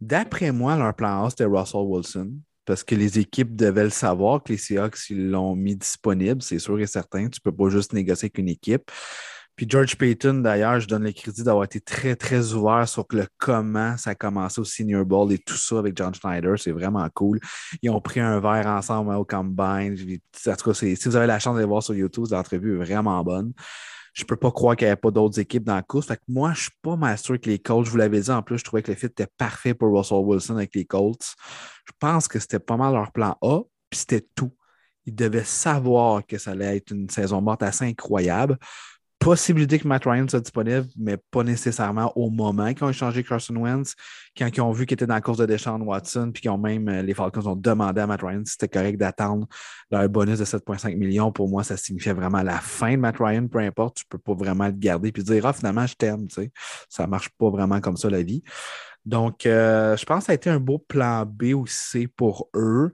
D'après 0.00 0.52
moi, 0.52 0.76
leur 0.76 0.94
plan 0.94 1.24
A, 1.24 1.30
c'était 1.30 1.44
Russell 1.44 1.80
Wilson. 1.80 2.32
Parce 2.64 2.82
que 2.82 2.96
les 2.96 3.20
équipes 3.20 3.54
devaient 3.54 3.84
le 3.84 3.90
savoir 3.90 4.42
que 4.42 4.52
les 4.52 4.58
Seahawks 4.58 5.08
l'ont 5.10 5.54
mis 5.54 5.76
disponible, 5.76 6.42
c'est 6.42 6.58
sûr 6.58 6.78
et 6.80 6.86
certain. 6.86 7.28
Tu 7.28 7.38
ne 7.38 7.50
peux 7.50 7.56
pas 7.56 7.68
juste 7.68 7.92
négocier 7.92 8.26
avec 8.26 8.38
une 8.38 8.48
équipe. 8.48 8.90
Puis 9.56 9.66
George 9.66 9.96
Payton, 9.96 10.34
d'ailleurs, 10.34 10.80
je 10.80 10.86
donne 10.86 11.04
le 11.04 11.12
crédit 11.12 11.42
d'avoir 11.42 11.64
été 11.64 11.80
très, 11.80 12.14
très 12.14 12.52
ouvert 12.52 12.86
sur 12.86 13.06
le 13.10 13.26
comment 13.38 13.96
ça 13.96 14.10
a 14.10 14.14
commencé 14.14 14.60
au 14.60 14.64
Senior 14.64 15.06
Bowl 15.06 15.32
et 15.32 15.38
tout 15.38 15.56
ça 15.56 15.78
avec 15.78 15.96
John 15.96 16.14
Schneider. 16.14 16.58
C'est 16.58 16.72
vraiment 16.72 17.08
cool. 17.14 17.40
Ils 17.80 17.88
ont 17.88 18.00
pris 18.02 18.20
un 18.20 18.38
verre 18.38 18.66
ensemble 18.66 19.14
au 19.14 19.24
Combine. 19.24 19.96
En 20.46 20.56
tout 20.56 20.70
cas, 20.70 20.74
si 20.74 20.94
vous 20.94 21.16
avez 21.16 21.26
la 21.26 21.38
chance 21.38 21.54
de 21.54 21.60
les 21.60 21.66
voir 21.66 21.82
sur 21.82 21.94
YouTube, 21.94 22.26
l'entrevue 22.30 22.74
est 22.74 22.84
vraiment 22.84 23.24
bonne. 23.24 23.54
Je 24.12 24.24
ne 24.24 24.26
peux 24.26 24.36
pas 24.36 24.50
croire 24.50 24.76
qu'il 24.76 24.86
n'y 24.86 24.92
avait 24.92 25.00
pas 25.00 25.10
d'autres 25.10 25.40
équipes 25.40 25.64
dans 25.64 25.74
la 25.74 25.82
course. 25.82 26.06
Fait 26.06 26.16
que 26.16 26.22
moi, 26.28 26.52
je 26.52 26.58
ne 26.58 26.62
suis 26.62 26.78
pas 26.82 26.96
mal 26.96 27.16
sûr 27.16 27.40
que 27.40 27.48
les 27.48 27.58
Colts, 27.58 27.86
je 27.86 27.90
vous 27.90 27.96
l'avais 27.96 28.20
dit, 28.20 28.30
en 28.30 28.42
plus, 28.42 28.58
je 28.58 28.64
trouvais 28.64 28.82
que 28.82 28.90
le 28.90 28.96
fit 28.96 29.06
était 29.06 29.28
parfait 29.38 29.72
pour 29.72 29.94
Russell 29.96 30.18
Wilson 30.18 30.56
avec 30.56 30.74
les 30.74 30.84
Colts. 30.84 31.34
Je 31.86 31.92
pense 31.98 32.28
que 32.28 32.38
c'était 32.38 32.58
pas 32.58 32.76
mal 32.76 32.92
leur 32.92 33.10
plan 33.10 33.36
A, 33.40 33.60
puis 33.88 34.00
c'était 34.00 34.26
tout. 34.34 34.52
Ils 35.06 35.14
devaient 35.14 35.44
savoir 35.44 36.26
que 36.26 36.36
ça 36.36 36.52
allait 36.52 36.78
être 36.78 36.90
une 36.90 37.08
saison 37.08 37.40
morte 37.40 37.62
assez 37.62 37.84
incroyable 37.84 38.58
possibilité 39.18 39.78
que 39.78 39.88
Matt 39.88 40.04
Ryan 40.04 40.26
soit 40.28 40.40
disponible, 40.40 40.86
mais 40.96 41.16
pas 41.30 41.42
nécessairement 41.42 42.12
au 42.16 42.30
moment 42.30 42.72
qu'ils 42.74 42.84
ont 42.84 42.90
échangé 42.90 43.24
Carson 43.24 43.56
Wentz, 43.56 43.94
quand 44.36 44.48
ils 44.54 44.60
ont 44.60 44.72
vu 44.72 44.86
qu'il 44.86 44.94
était 44.94 45.06
dans 45.06 45.14
la 45.14 45.20
course 45.20 45.38
de 45.38 45.46
Deshaun 45.46 45.80
Watson, 45.82 46.30
puis 46.32 46.42
qu'ils 46.42 46.56
même, 46.58 46.88
euh, 46.88 47.02
les 47.02 47.14
Falcons 47.14 47.46
ont 47.46 47.56
demandé 47.56 48.00
à 48.00 48.06
Matt 48.06 48.22
Ryan 48.22 48.42
si 48.44 48.52
c'était 48.52 48.68
correct 48.68 48.98
d'attendre 48.98 49.46
leur 49.90 50.08
bonus 50.08 50.38
de 50.38 50.44
7,5 50.44 50.96
millions. 50.96 51.32
Pour 51.32 51.48
moi, 51.48 51.64
ça 51.64 51.76
signifiait 51.76 52.12
vraiment 52.12 52.42
la 52.42 52.58
fin 52.58 52.92
de 52.92 52.98
Matt 52.98 53.16
Ryan, 53.18 53.48
peu 53.48 53.58
importe, 53.58 53.96
tu 53.98 54.04
peux 54.08 54.18
pas 54.18 54.34
vraiment 54.34 54.66
le 54.66 54.72
garder 54.72 55.12
puis 55.12 55.22
dire, 55.22 55.44
ah, 55.46 55.52
finalement, 55.52 55.86
je 55.86 55.94
t'aime, 55.94 56.28
tu 56.28 56.34
sais. 56.42 56.50
Ça 56.88 57.06
marche 57.06 57.30
pas 57.30 57.50
vraiment 57.50 57.80
comme 57.80 57.96
ça, 57.96 58.10
la 58.10 58.22
vie. 58.22 58.42
Donc, 59.04 59.46
euh, 59.46 59.96
je 59.96 60.04
pense 60.04 60.20
que 60.20 60.26
ça 60.26 60.32
a 60.32 60.34
été 60.34 60.50
un 60.50 60.60
beau 60.60 60.78
plan 60.78 61.24
B 61.24 61.54
ou 61.54 61.66
C 61.66 62.08
pour 62.08 62.48
eux. 62.54 62.92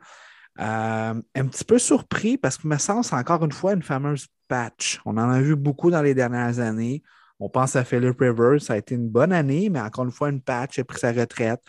Euh, 0.61 1.15
un 1.35 1.47
petit 1.47 1.65
peu 1.65 1.79
surpris 1.79 2.37
parce 2.37 2.59
que 2.59 2.69
me 2.69 2.77
c'est 2.77 2.93
encore 2.93 3.43
une 3.43 3.53
fois 3.53 3.73
une 3.73 3.83
fameuse 3.83 4.27
On 5.05 5.17
en 5.17 5.31
a 5.31 5.41
vu 5.41 5.57
beaucoup 5.57 5.91
dans 5.91 6.03
les 6.03 6.15
dernières 6.15 6.59
années. 6.59 7.03
On 7.41 7.49
pense 7.49 7.75
à 7.75 7.85
Philip 7.85 8.19
Rivers, 8.21 8.61
ça 8.61 8.75
a 8.75 8.77
été 8.77 8.95
une 8.95 9.09
bonne 9.09 9.33
année, 9.33 9.69
mais 9.69 9.81
encore 9.81 10.05
une 10.05 10.13
fois, 10.13 10.29
une 10.29 10.41
patch, 10.41 10.79
a 10.79 10.85
pris 10.85 11.01
sa 11.01 11.13
retraite. 11.13 11.61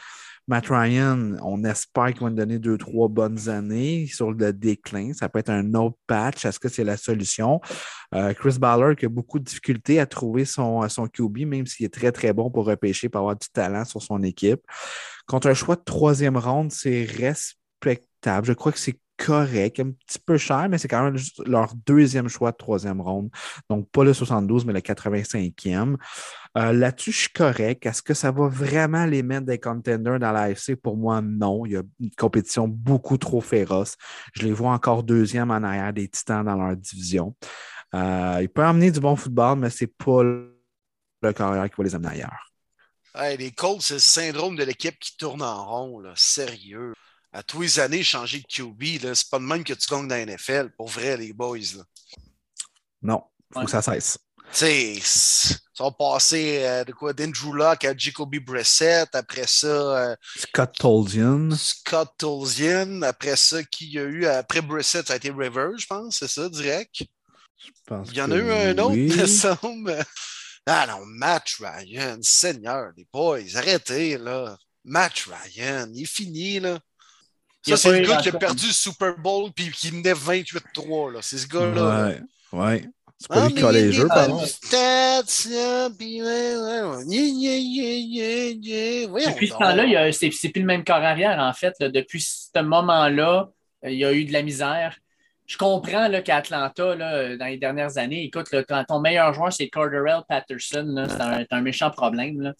Matt 0.48 0.68
Ryan, 0.68 1.38
on 1.42 1.64
espère 1.64 2.08
qu'il 2.14 2.22
va 2.22 2.30
nous 2.30 2.36
donner 2.36 2.60
deux, 2.60 2.78
trois 2.78 3.08
bonnes 3.08 3.48
années 3.48 4.08
sur 4.08 4.32
le 4.32 4.52
déclin. 4.52 5.14
Ça 5.14 5.30
peut 5.30 5.40
être 5.40 5.50
un 5.50 5.74
autre 5.74 5.98
patch. 6.06 6.44
Est-ce 6.46 6.60
que 6.60 6.68
c'est 6.68 6.84
la 6.84 6.98
solution? 6.98 7.62
Euh, 8.14 8.34
Chris 8.34 8.58
Ballard 8.60 8.98
qui 8.98 9.06
a 9.06 9.10
beaucoup 9.10 9.40
de 9.40 9.46
difficultés 9.46 10.02
à 10.02 10.06
trouver 10.06 10.44
son, 10.44 10.88
son 10.90 11.08
QB, 11.08 11.46
même 11.48 11.66
s'il 11.66 11.86
est 11.86 11.94
très, 11.94 12.12
très 12.12 12.34
bon 12.34 12.52
pour 12.52 12.66
repêcher, 12.66 13.08
pour 13.08 13.20
avoir 13.22 13.38
du 13.38 13.48
talent 13.54 13.86
sur 13.86 14.02
son 14.02 14.22
équipe. 14.22 14.62
Contre 15.28 15.48
un 15.48 15.54
choix 15.54 15.78
de 15.78 15.84
troisième 15.86 16.36
ronde, 16.36 16.74
c'est 16.74 17.06
respectable. 17.06 18.46
Je 18.46 18.54
crois 18.54 18.74
que 18.74 18.80
c'est 18.80 19.00
correct, 19.24 19.80
un 19.80 19.92
petit 19.92 20.20
peu 20.20 20.38
cher, 20.38 20.68
mais 20.70 20.78
c'est 20.78 20.90
quand 20.90 21.04
même 21.04 21.18
leur 21.46 21.74
deuxième 21.86 22.28
choix 22.28 22.52
de 22.52 22.58
troisième 22.58 23.00
ronde. 23.00 23.30
Donc, 23.70 23.90
pas 23.90 24.04
le 24.04 24.14
72, 24.14 24.66
mais 24.66 24.74
le 24.74 24.82
85e. 24.82 25.96
Euh, 26.58 26.74
là-dessus, 26.74 27.12
je 27.12 27.20
suis 27.20 27.30
correct. 27.30 27.86
Est-ce 27.86 28.02
que 28.02 28.14
ça 28.14 28.32
va 28.32 28.48
vraiment 28.48 29.06
les 29.06 29.24
mettre 29.24 29.46
des 29.46 29.60
contenders 29.60 30.20
dans 30.20 30.32
l'AFC? 30.32 30.76
Pour 30.76 30.98
moi, 30.98 31.22
non. 31.22 31.66
Il 31.66 31.72
y 31.72 31.78
a 31.78 31.84
une 32.00 32.12
compétition 32.12 32.68
beaucoup 32.68 33.18
trop 33.18 33.40
féroce. 33.40 33.96
Je 34.34 34.44
les 34.44 34.52
vois 34.52 34.72
encore 34.72 35.04
deuxième 35.04 35.52
en 35.52 35.64
arrière 35.64 35.94
des 35.94 36.10
Titans 36.10 36.46
dans 36.46 36.56
leur 36.56 36.76
division. 36.76 37.34
Euh, 37.96 38.40
il 38.42 38.50
peut 38.50 38.64
amener 38.64 38.92
du 38.92 39.00
bon 39.00 39.16
football, 39.16 39.58
mais 39.60 39.70
c'est 39.70 39.88
pas 39.88 40.22
le 40.24 41.34
carrière 41.34 41.70
qui 41.70 41.76
va 41.78 41.84
les 41.84 41.96
amener 41.96 42.10
ailleurs. 42.10 43.38
les 43.38 43.52
Colts, 43.52 43.82
c'est 43.82 43.94
le 43.94 44.00
syndrome 44.00 44.56
de 44.58 44.64
l'équipe 44.64 45.00
qui 45.00 45.16
tourne 45.16 45.42
en 45.42 45.66
rond. 45.66 46.04
Sérieux 46.16 46.94
à 47.34 47.42
tous 47.42 47.62
les 47.62 47.80
années, 47.80 48.04
changer 48.04 48.42
de 48.42 48.46
QB, 48.46 49.14
c'est 49.14 49.30
pas 49.30 49.40
de 49.40 49.44
même 49.44 49.64
que 49.64 49.74
tu 49.74 49.90
gagnes 49.90 50.08
dans 50.08 50.16
la 50.16 50.26
NFL, 50.26 50.70
pour 50.78 50.88
vrai, 50.88 51.18
les 51.18 51.34
boys. 51.34 51.58
Là. 51.76 51.84
Non, 53.02 53.24
il 53.50 53.60
faut 53.60 53.66
que 53.66 53.72
ça 53.72 53.82
cesse. 53.82 54.20
Tu 54.54 54.60
sais, 54.60 55.00
ça 55.74 55.86
va 55.86 55.92
passer 55.92 56.64
euh, 56.64 56.84
de 56.84 56.92
quoi 56.92 57.12
d'Andrew 57.12 57.56
Luck 57.56 57.86
à 57.86 57.98
Jacoby 57.98 58.40
Brissett, 58.40 59.10
après 59.16 59.48
ça. 59.48 59.68
Euh, 59.68 60.16
Scott 60.38 60.76
Tolzien. 60.78 61.50
Scott 61.58 62.14
Tolzien, 62.20 63.02
après 63.02 63.36
ça, 63.36 63.64
qui 63.64 63.90
y 63.90 64.00
a 64.00 64.04
eu 64.04 64.28
après 64.28 64.62
Brissett, 64.62 65.08
ça 65.08 65.14
a 65.14 65.16
été 65.16 65.32
Rivers, 65.32 65.76
je 65.80 65.88
pense, 65.88 66.20
c'est 66.20 66.28
ça, 66.28 66.48
direct? 66.50 67.02
Je 67.58 67.72
pense 67.88 68.10
Il 68.12 68.18
y 68.18 68.22
en 68.22 68.30
a 68.30 68.36
eu 68.36 68.52
un 68.52 68.78
autre, 68.78 68.96
il 68.96 69.16
me 69.16 69.26
semble. 69.26 70.06
Ah 70.68 70.86
non, 70.88 71.04
Matt 71.04 71.50
Ryan, 71.60 72.20
Seigneur, 72.22 72.92
les 72.96 73.08
boys, 73.12 73.56
arrêtez, 73.56 74.20
là. 74.20 74.56
Matt 74.84 75.26
Ryan, 75.26 75.90
il 75.96 76.04
est 76.04 76.06
fini, 76.06 76.60
là. 76.60 76.80
Ça, 77.66 77.78
c'est 77.78 78.00
le 78.00 78.08
gars 78.08 78.18
qui 78.18 78.30
a 78.30 78.34
perdu 78.34 78.68
le 78.68 78.74
Super 78.74 79.18
Bowl 79.18 79.52
puis 79.56 79.72
qui 79.72 79.92
menait 79.92 80.14
28-3. 80.14 81.22
C'est 81.22 81.38
ce 81.38 81.48
gars-là. 81.48 82.08
Ouais, 82.08 82.22
ouais. 82.60 82.86
C'est 83.18 83.30
pas 83.30 83.48
lui 83.48 83.54
qui 83.54 83.64
a 83.64 83.72
les 83.72 83.94
jeux, 83.94 84.10
pardon. 84.10 84.42
Depuis 84.42 84.58
ce 89.48 89.54
temps-là, 89.54 90.12
c'est 90.12 90.50
plus 90.50 90.60
le 90.60 90.66
même 90.66 90.84
corps 90.84 90.98
arrière, 90.98 91.40
en 91.40 91.54
fait. 91.54 91.74
Depuis 91.80 92.20
ce 92.20 92.60
moment-là, 92.60 93.50
il 93.84 93.94
y 93.94 94.04
a 94.04 94.12
eu 94.12 94.26
de 94.26 94.34
la 94.34 94.42
misère. 94.42 94.98
Je 95.46 95.58
comprends 95.58 96.10
qu'à 96.22 96.38
Atlanta, 96.38 96.96
dans 96.96 97.46
les 97.46 97.58
dernières 97.58 97.98
années, 97.98 98.26
écoute, 98.26 98.54
ton 98.90 99.00
meilleur 99.00 99.34
joueur, 99.34 99.54
c'est 99.54 99.70
Corderell 99.70 100.24
Patterson. 100.28 101.06
C'est 101.08 101.54
un, 101.54 101.62
méchant 101.62 101.92
problème. 101.92 102.54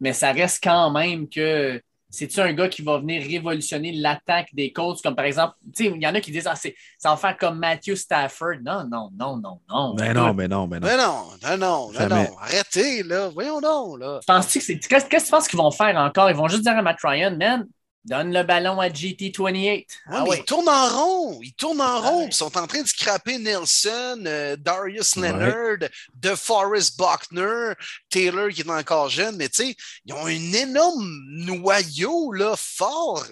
Mais 0.00 0.12
ça 0.12 0.32
reste 0.32 0.62
quand 0.62 0.90
même 0.90 1.30
que 1.30 1.80
c'est-tu 2.10 2.40
un 2.40 2.52
gars 2.52 2.68
qui 2.68 2.82
va 2.82 2.98
venir 2.98 3.22
révolutionner 3.22 3.92
l'attaque 3.92 4.48
des 4.52 4.72
Colts? 4.72 5.00
Comme 5.02 5.14
par 5.14 5.24
exemple, 5.24 5.54
il 5.78 6.02
y 6.02 6.06
en 6.06 6.14
a 6.14 6.20
qui 6.20 6.32
disent 6.32 6.48
ah, 6.48 6.56
ça 6.56 7.10
va 7.10 7.16
faire 7.16 7.36
comme 7.36 7.58
Matthew 7.58 7.94
Stafford. 7.94 8.56
Non, 8.62 8.84
non, 8.90 9.10
non, 9.16 9.36
non, 9.36 9.60
non. 9.68 9.94
Mais 9.96 10.12
non, 10.12 10.34
mais 10.34 10.48
non, 10.48 10.66
mais 10.66 10.80
non. 10.80 10.88
Mais 10.88 10.96
non, 10.96 11.24
non, 11.42 11.56
non, 11.56 11.92
non, 11.92 12.08
non. 12.08 12.36
Arrêtez, 12.40 13.02
là. 13.04 13.28
Voyons 13.28 13.60
donc, 13.60 14.00
là. 14.00 14.20
Qu'est-ce 14.26 15.04
que 15.04 15.24
tu 15.24 15.30
penses 15.30 15.48
qu'ils 15.48 15.58
vont 15.58 15.70
faire 15.70 15.96
encore? 15.96 16.28
Ils 16.30 16.36
vont 16.36 16.48
juste 16.48 16.62
dire 16.62 16.76
à 16.76 16.82
Matt 16.82 16.98
Ryan, 17.02 17.36
man, 17.36 17.66
Donne 18.04 18.32
le 18.32 18.42
ballon 18.42 18.80
à 18.80 18.88
GT28. 18.88 19.86
Ah 20.06 20.24
Ils 20.34 20.44
tournent 20.44 20.68
en 20.68 20.88
rond. 20.88 21.40
Ils 21.42 21.52
tournent 21.52 21.82
en 21.82 22.00
rond. 22.00 22.26
Ils 22.26 22.32
sont 22.32 22.56
en 22.56 22.66
train 22.66 22.82
de 22.82 22.88
scraper 22.88 23.38
Nelson, 23.38 24.22
euh, 24.26 24.56
Darius 24.56 25.16
Leonard, 25.16 25.88
DeForest 26.14 26.96
Buckner, 26.96 27.74
Taylor 28.08 28.48
qui 28.48 28.62
est 28.62 28.70
encore 28.70 29.10
jeune. 29.10 29.36
Mais 29.36 29.50
tu 29.50 29.64
sais, 29.64 29.76
ils 30.06 30.14
ont 30.14 30.26
un 30.26 30.52
énorme 30.52 31.06
noyau 31.28 32.32
là, 32.32 32.54
fort. 32.56 33.26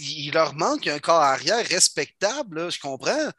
Il 0.00 0.32
leur 0.32 0.54
manque 0.54 0.86
un 0.86 0.98
corps 0.98 1.20
arrière 1.20 1.66
respectable, 1.66 2.70
je 2.70 2.80
comprends. 2.80 3.30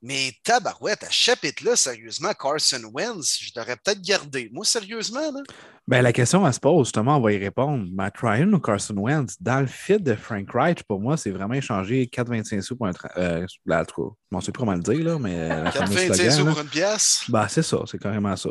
Mais 0.00 0.32
tabarouette, 0.44 1.02
à 1.04 1.10
chapitre-là, 1.10 1.74
sérieusement, 1.74 2.32
Carson 2.34 2.82
Wentz, 2.92 3.38
je 3.40 3.50
l'aurais 3.56 3.76
peut-être 3.76 4.00
gardé. 4.00 4.48
Moi, 4.52 4.64
sérieusement, 4.64 5.32
là. 5.32 5.42
Ben, 5.88 6.02
la 6.02 6.12
question, 6.12 6.46
elle 6.46 6.52
se 6.52 6.60
pose, 6.60 6.88
justement, 6.88 7.16
on 7.16 7.20
va 7.22 7.32
y 7.32 7.38
répondre. 7.38 7.86
Matt 7.90 8.18
Ryan 8.18 8.52
ou 8.52 8.60
Carson 8.60 8.94
Wentz, 8.98 9.36
dans 9.40 9.60
le 9.60 9.66
fit 9.66 9.98
de 9.98 10.14
Frank 10.14 10.46
Wright, 10.52 10.82
pour 10.82 11.00
moi, 11.00 11.16
c'est 11.16 11.30
vraiment 11.30 11.54
échangé 11.54 12.04
4,25 12.12 12.60
sous 12.60 12.76
pour 12.76 12.88
un. 12.88 12.92
Euh, 13.16 13.46
là, 13.64 13.86
bon, 13.96 14.14
on 14.30 14.40
sait 14.42 14.52
pas 14.52 14.58
comment 14.58 14.74
le 14.74 14.82
dire, 14.82 15.02
là, 15.02 15.18
mais. 15.18 15.48
4,25 15.48 16.20
euh, 16.20 16.30
sous 16.30 16.44
pour 16.44 16.60
une 16.60 16.68
pièce? 16.68 17.22
Ben, 17.30 17.48
c'est 17.48 17.62
ça, 17.62 17.78
c'est 17.86 17.96
carrément 17.96 18.36
ça. 18.36 18.50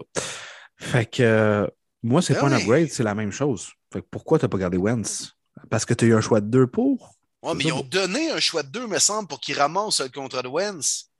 Fait 0.77 1.05
que 1.05 1.21
euh, 1.21 1.67
moi, 2.01 2.23
c'est 2.23 2.33
ben 2.33 2.39
pas 2.39 2.47
un 2.47 2.53
upgrade, 2.53 2.89
c'est 2.89 3.03
la 3.03 3.13
même 3.13 3.31
chose. 3.31 3.69
Fait 3.93 4.01
que 4.01 4.07
pourquoi 4.09 4.39
t'as 4.39 4.47
pas 4.47 4.57
gardé 4.57 4.77
Wentz? 4.77 5.35
Parce 5.69 5.85
que 5.85 5.93
tu 5.93 6.05
as 6.05 6.07
eu 6.07 6.15
un 6.15 6.21
choix 6.21 6.41
de 6.41 6.47
deux 6.47 6.65
pour? 6.65 7.13
Ouais, 7.43 7.53
mais 7.53 7.65
ils 7.65 7.71
ont 7.71 7.83
donné 7.83 8.31
un 8.31 8.39
choix 8.39 8.63
de 8.63 8.69
deux, 8.69 8.87
me 8.87 8.97
semble, 8.97 9.27
pour 9.27 9.39
qu'ils 9.39 9.59
ramassent 9.59 10.01
le 10.01 10.09
contrat 10.09 10.41
de 10.41 10.47
Wentz. 10.47 11.11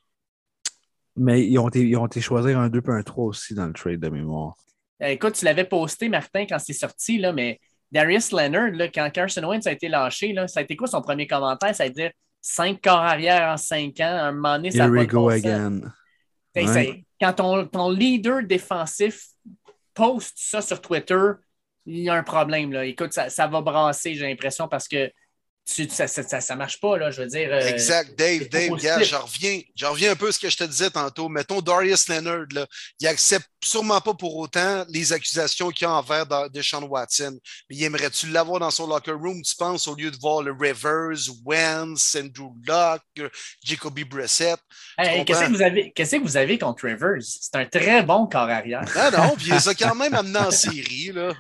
Mais 1.15 1.47
ils 1.47 1.59
ont, 1.59 1.69
été, 1.69 1.87
ils 1.87 1.95
ont 1.95 2.07
été 2.07 2.21
choisir 2.21 2.57
un 2.57 2.69
2 2.69 2.79
et 2.79 2.89
un 2.89 3.03
3 3.03 3.25
aussi 3.25 3.53
dans 3.53 3.67
le 3.67 3.73
trade 3.73 3.99
de 3.99 4.09
mémoire. 4.09 4.55
Euh, 5.03 5.07
écoute, 5.07 5.33
tu 5.33 5.45
l'avais 5.45 5.65
posté, 5.65 6.09
Martin, 6.09 6.45
quand 6.45 6.59
c'est 6.59 6.73
sorti, 6.73 7.17
là, 7.17 7.31
mais 7.31 7.59
Darius 7.91 8.31
Leonard, 8.31 8.71
là, 8.71 8.87
quand 8.87 9.09
Carson 9.11 9.43
Wentz 9.43 9.67
a 9.67 9.71
été 9.71 9.87
lâché, 9.87 10.33
là, 10.33 10.47
ça 10.47 10.59
a 10.59 10.63
été 10.63 10.75
quoi 10.75 10.87
son 10.87 11.01
premier 11.01 11.27
commentaire? 11.27 11.75
Ça 11.75 11.85
veut 11.85 11.91
dire 11.91 12.11
5 12.41 12.81
corps 12.81 12.99
arrière 12.99 13.49
en 13.49 13.57
5 13.57 13.99
ans, 13.99 14.03
un 14.05 14.31
moment 14.31 14.55
donné, 14.55 14.71
ça 14.71 14.85
Here 14.85 14.91
we 14.91 15.07
go 15.07 15.29
again. 15.29 15.81
Quand 17.19 17.33
ton, 17.33 17.65
ton, 17.67 17.89
leader 17.89 18.43
défensif 18.43 19.27
poste 19.93 20.35
ça 20.37 20.61
sur 20.61 20.81
Twitter, 20.81 21.31
il 21.85 21.99
y 21.99 22.09
a 22.09 22.13
un 22.15 22.23
problème. 22.23 22.71
Là. 22.71 22.85
Écoute, 22.85 23.13
ça, 23.13 23.29
ça 23.29 23.47
va 23.47 23.61
brasser, 23.61 24.15
j'ai 24.15 24.27
l'impression, 24.27 24.67
parce 24.67 24.87
que 24.87 25.11
ça, 25.67 26.07
ça, 26.07 26.55
marche 26.55 26.79
pas, 26.79 26.97
là, 26.97 27.11
je 27.11 27.21
veux 27.21 27.27
dire. 27.27 27.49
Euh, 27.51 27.59
exact, 27.67 28.17
Dave, 28.17 28.47
Dave, 28.49 28.79
gars, 28.79 29.01
je 29.01 29.15
reviens, 29.15 29.59
reviens 29.83 30.11
un 30.11 30.15
peu 30.15 30.29
à 30.29 30.31
ce 30.31 30.39
que 30.39 30.49
je 30.49 30.57
te 30.57 30.63
disais 30.63 30.89
tantôt. 30.89 31.27
Mettons 31.27 31.61
Darius 31.61 32.07
Leonard, 32.07 32.45
là, 32.53 32.65
il 32.99 33.07
accepte 33.07 33.49
sûrement 33.63 34.01
pas 34.01 34.13
pour 34.13 34.35
autant 34.37 34.85
les 34.89 35.13
accusations 35.13 35.69
qu'il 35.69 35.87
y 35.87 35.89
a 35.89 35.93
envers 35.93 36.25
de 36.49 36.61
Sean 36.61 36.83
Watson. 36.83 37.37
Mais 37.69 37.75
il 37.75 37.83
aimerait-tu 37.83 38.27
l'avoir 38.27 38.59
dans 38.59 38.71
son 38.71 38.87
locker 38.87 39.11
room, 39.11 39.41
tu 39.41 39.55
penses, 39.55 39.87
au 39.87 39.95
lieu 39.95 40.11
de 40.11 40.17
voir 40.17 40.41
le 40.41 40.51
Rivers, 40.51 41.17
Wentz, 41.45 42.15
Andrew 42.15 42.53
Locke, 42.65 43.31
Jacoby 43.63 44.03
Brissett? 44.03 44.59
qu'est-ce, 44.97 45.45
que 45.45 45.49
vous 45.49 45.61
avez, 45.61 45.91
qu'est-ce 45.91 46.15
que 46.17 46.21
vous 46.21 46.37
avez 46.37 46.57
contre 46.57 46.85
Rivers? 46.85 47.21
C'est 47.21 47.55
un 47.55 47.65
très 47.65 48.03
bon 48.03 48.27
corps 48.27 48.49
arrière. 48.49 48.85
Ah 48.95 49.11
non, 49.11 49.35
puis 49.35 49.47
il 49.47 49.53
les 49.53 49.69
a 49.69 49.73
quand 49.75 49.95
même 49.95 50.13
amené 50.13 50.39
en 50.39 50.51
série. 50.51 51.11
Là. 51.13 51.33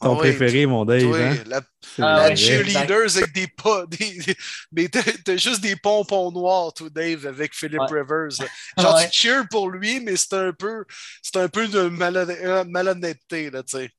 Ton 0.00 0.14
ah 0.14 0.16
préféré, 0.16 0.66
mon 0.66 0.84
Dave. 0.84 1.04
Oui, 1.04 1.20
hein? 1.20 1.36
la, 1.46 1.60
ah, 1.98 2.34
cheerleaders 2.34 3.16
avec 3.16 3.32
des 3.32 3.46
pas. 3.46 3.84
Des, 3.94 4.36
mais 4.72 4.88
t'as, 4.88 5.36
juste 5.36 5.60
des 5.60 5.76
pompons 5.76 6.30
noirs, 6.32 6.72
tout, 6.72 6.90
Dave, 6.90 7.26
avec 7.26 7.54
Philip 7.54 7.80
Rivers. 7.80 8.46
Genre, 8.78 9.00
tu 9.00 9.08
cheers 9.12 9.48
pour 9.50 9.70
lui, 9.70 10.00
mais 10.00 10.16
c'est 10.16 10.34
un 10.34 10.52
peu. 10.52 10.84
C'est 11.22 11.36
un 11.36 11.43
peu 11.48 11.68
de 11.68 11.78
euh, 11.78 12.64
malhonnêteté, 12.64 13.50
là, 13.50 13.62
tu 13.62 13.78
sais. 13.78 13.90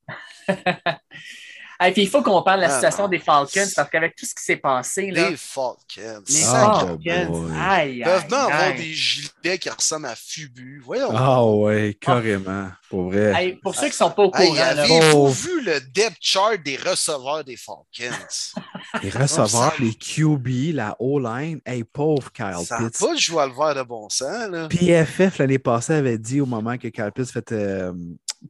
Et 1.84 1.92
puis 1.92 2.02
il 2.02 2.08
faut 2.08 2.22
qu'on 2.22 2.42
parle 2.42 2.60
de 2.60 2.66
la 2.66 2.72
ah, 2.72 2.74
situation 2.74 3.08
des 3.08 3.18
Falcons 3.18 3.68
parce 3.74 3.90
qu'avec 3.90 4.16
tout 4.16 4.24
ce 4.24 4.34
qui 4.34 4.42
s'est 4.42 4.56
passé. 4.56 5.10
Là, 5.10 5.30
les 5.30 5.36
Falcons. 5.36 6.22
Les 6.28 6.40
Falcons. 6.40 7.50
aïe, 7.60 8.02
peuvent 8.02 8.24
avoir 8.32 8.74
des 8.74 8.94
gilets 8.94 9.58
qui 9.58 9.68
ressemblent 9.68 10.06
à 10.06 10.14
Fubu. 10.16 10.82
Voyons. 10.84 11.10
Ah 11.14 11.44
ouais, 11.44 11.96
carrément. 12.00 12.70
Pour 12.88 13.10
vrai. 13.10 13.58
pour 13.62 13.74
ceux 13.74 13.86
qui 13.86 13.92
ne 13.92 13.92
sont 13.92 14.10
pas 14.10 14.22
au 14.22 14.30
courant. 14.30 14.56
Avez-vous 14.56 15.28
vu 15.28 15.60
le 15.62 15.80
depth 15.80 16.18
chart 16.20 16.62
des 16.62 16.76
receveurs 16.76 17.44
des 17.44 17.56
Falcons? 17.56 17.84
les 19.02 19.10
receveurs, 19.10 19.74
les 19.80 19.94
QB, 19.94 20.74
la 20.74 20.96
O-line. 20.98 21.60
Hey, 21.66 21.84
pauvre 21.84 22.32
Kyle 22.32 22.54
Pitts. 22.58 22.94
Ça 22.94 23.06
pas 23.06 23.14
de 23.14 23.18
jouer 23.18 23.42
à 23.42 23.46
le 23.46 23.52
voir 23.52 23.74
de 23.74 23.82
bon 23.82 24.08
sens. 24.08 24.48
Là. 24.50 24.68
PFF 24.68 25.38
l'année 25.38 25.58
passée 25.58 25.94
avait 25.94 26.18
dit 26.18 26.40
au 26.40 26.46
moment 26.46 26.78
que 26.78 26.88
Kyle 26.88 27.10
Pitts 27.14 27.30
fait, 27.30 27.52
euh, 27.52 27.92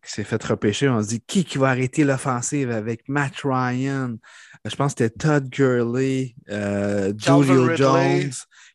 s'est 0.03 0.24
fait 0.24 0.43
repêcher, 0.43 0.89
on 0.89 1.03
se 1.03 1.09
dit 1.09 1.20
qui, 1.26 1.45
qui 1.45 1.59
va 1.59 1.68
arrêter 1.68 2.05
l'offensive 2.05 2.70
avec 2.70 3.09
Matt 3.09 3.34
Ryan? 3.45 4.16
Je 4.64 4.74
pense 4.74 4.95
que 4.95 5.05
c'était 5.05 5.16
Todd 5.16 5.49
Gurley, 5.49 6.34
euh, 6.51 7.12
Julio 7.16 7.74
Jones, 7.76 8.32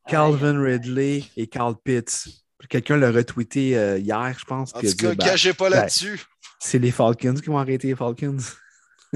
Calvin 0.07 0.61
Ridley 0.61 1.23
et 1.35 1.47
Carl 1.47 1.75
Pitts. 1.83 2.27
Quelqu'un 2.69 2.97
l'a 2.97 3.11
retweeté 3.11 3.77
euh, 3.77 3.97
hier, 3.97 4.35
je 4.37 4.45
pense. 4.45 4.73
En 4.75 4.79
tout 4.79 4.95
cas, 4.97 5.15
ben, 5.15 5.53
pas 5.57 5.69
ben, 5.69 5.69
là-dessus. 5.69 6.21
c'est 6.59 6.79
les 6.79 6.91
Falcons 6.91 7.33
qui 7.33 7.47
vont 7.47 7.57
arrêter 7.57 7.87
les 7.87 7.95
Falcons 7.95 8.37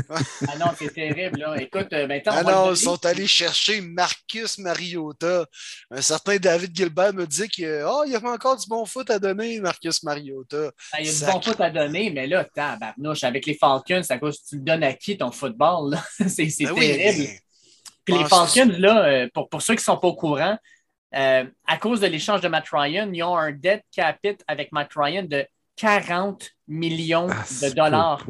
ah 0.09 0.57
non, 0.59 0.67
c'est 0.77 0.93
terrible. 0.93 1.39
Là. 1.39 1.55
Écoute, 1.61 1.91
maintenant. 1.91 2.33
Euh, 2.33 2.37
ah 2.37 2.43
non, 2.43 2.71
ils 2.71 2.77
sont 2.77 3.05
allés 3.05 3.27
chercher 3.27 3.81
Marcus 3.81 4.57
Mariota. 4.57 5.45
Un 5.91 6.01
certain 6.01 6.37
David 6.37 6.75
Gilbert 6.75 7.13
me 7.13 7.25
dit 7.25 7.47
qu'il 7.47 7.83
oh, 7.87 8.03
il 8.05 8.13
y 8.13 8.15
avait 8.15 8.27
encore 8.27 8.57
du 8.57 8.67
bon 8.67 8.85
foot 8.85 9.09
à 9.09 9.19
donner, 9.19 9.59
Marcus 9.59 10.03
Mariota. 10.03 10.71
Ah, 10.91 11.01
il 11.01 11.07
y 11.07 11.09
a 11.09 11.13
du 11.13 11.31
bon 11.31 11.41
foot 11.41 11.61
à 11.61 11.69
donner, 11.69 12.09
mais 12.11 12.27
là, 12.27 12.43
tabarnouche, 12.43 13.23
avec 13.23 13.45
les 13.45 13.55
Falcons, 13.55 14.01
c'est 14.03 14.13
à 14.13 14.17
cause 14.17 14.39
que 14.39 14.49
tu 14.49 14.55
le 14.57 14.61
donnes 14.61 14.83
à 14.83 14.93
qui 14.93 15.17
ton 15.17 15.31
football? 15.31 15.97
c'est 16.27 16.47
ben 16.59 16.75
terrible. 16.75 17.33
Puis 18.03 18.17
les 18.17 18.25
Falcons, 18.25 18.71
là, 18.77 19.05
euh, 19.05 19.27
pour, 19.33 19.49
pour 19.49 19.61
ceux 19.61 19.73
qui 19.73 19.81
ne 19.81 19.85
sont 19.85 19.97
pas 19.97 20.07
au 20.07 20.15
courant, 20.15 20.57
euh, 21.15 21.45
à 21.65 21.77
cause 21.77 22.01
de 22.01 22.07
l'échange 22.07 22.41
de 22.41 22.47
Matt 22.47 22.65
Ryan, 22.71 23.09
ils 23.11 23.23
ont 23.23 23.37
un 23.37 23.51
debt 23.51 23.83
capit 23.91 24.37
avec 24.47 24.71
Matt 24.71 24.91
Ryan 24.95 25.23
de 25.23 25.45
40 25.77 26.49
millions 26.67 27.27
ah, 27.29 27.43
de 27.61 27.73
dollars. 27.73 28.25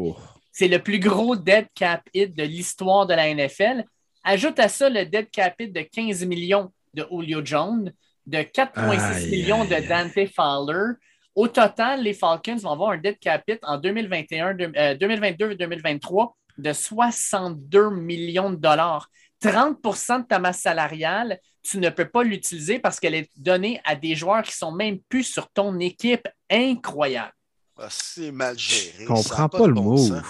C'est 0.57 0.69
le 0.69 0.79
plus 0.79 0.99
gros 0.99 1.35
dead 1.35 1.67
cap 1.75 2.07
hit 2.13 2.33
de 2.33 2.43
l'histoire 2.43 3.05
de 3.05 3.13
la 3.13 3.27
NFL. 3.27 3.83
Ajoute 4.23 4.57
à 4.57 4.69
ça 4.69 4.87
le 4.87 5.05
dead 5.05 5.29
cap 5.29 5.53
hit 5.59 5.73
de 5.73 5.81
15 5.81 6.23
millions 6.23 6.71
de 6.93 7.05
Julio 7.11 7.41
Jones, 7.43 7.91
de 8.25 8.37
4,6 8.37 9.29
millions 9.29 9.65
de 9.65 9.85
Dante 9.85 10.29
Fowler. 10.33 10.93
Au 11.35 11.49
total, 11.49 12.03
les 12.03 12.13
Falcons 12.13 12.55
vont 12.55 12.71
avoir 12.71 12.91
un 12.91 12.97
dead 12.97 13.19
cap 13.19 13.43
hit 13.49 13.59
en 13.63 13.77
2021, 13.77 14.53
2022 14.95 15.51
et 15.51 15.55
2023 15.55 16.37
de 16.57 16.71
62 16.71 17.89
millions 17.89 18.49
de 18.49 18.55
dollars. 18.55 19.09
30% 19.43 20.21
de 20.21 20.25
ta 20.25 20.39
masse 20.39 20.61
salariale, 20.61 21.37
tu 21.63 21.79
ne 21.79 21.89
peux 21.89 22.07
pas 22.07 22.23
l'utiliser 22.23 22.79
parce 22.79 23.01
qu'elle 23.01 23.15
est 23.15 23.29
donnée 23.35 23.81
à 23.83 23.97
des 23.97 24.15
joueurs 24.15 24.43
qui 24.43 24.53
sont 24.53 24.71
même 24.71 24.99
plus 25.09 25.23
sur 25.25 25.49
ton 25.49 25.77
équipe. 25.79 26.29
Incroyable. 26.49 27.33
Ah, 27.77 27.87
c'est 27.89 28.31
mal 28.31 28.57
géré. 28.57 29.03
Je 29.03 29.05
comprends 29.05 29.49
pas, 29.49 29.67
le 29.67 29.73
move. 29.73 30.23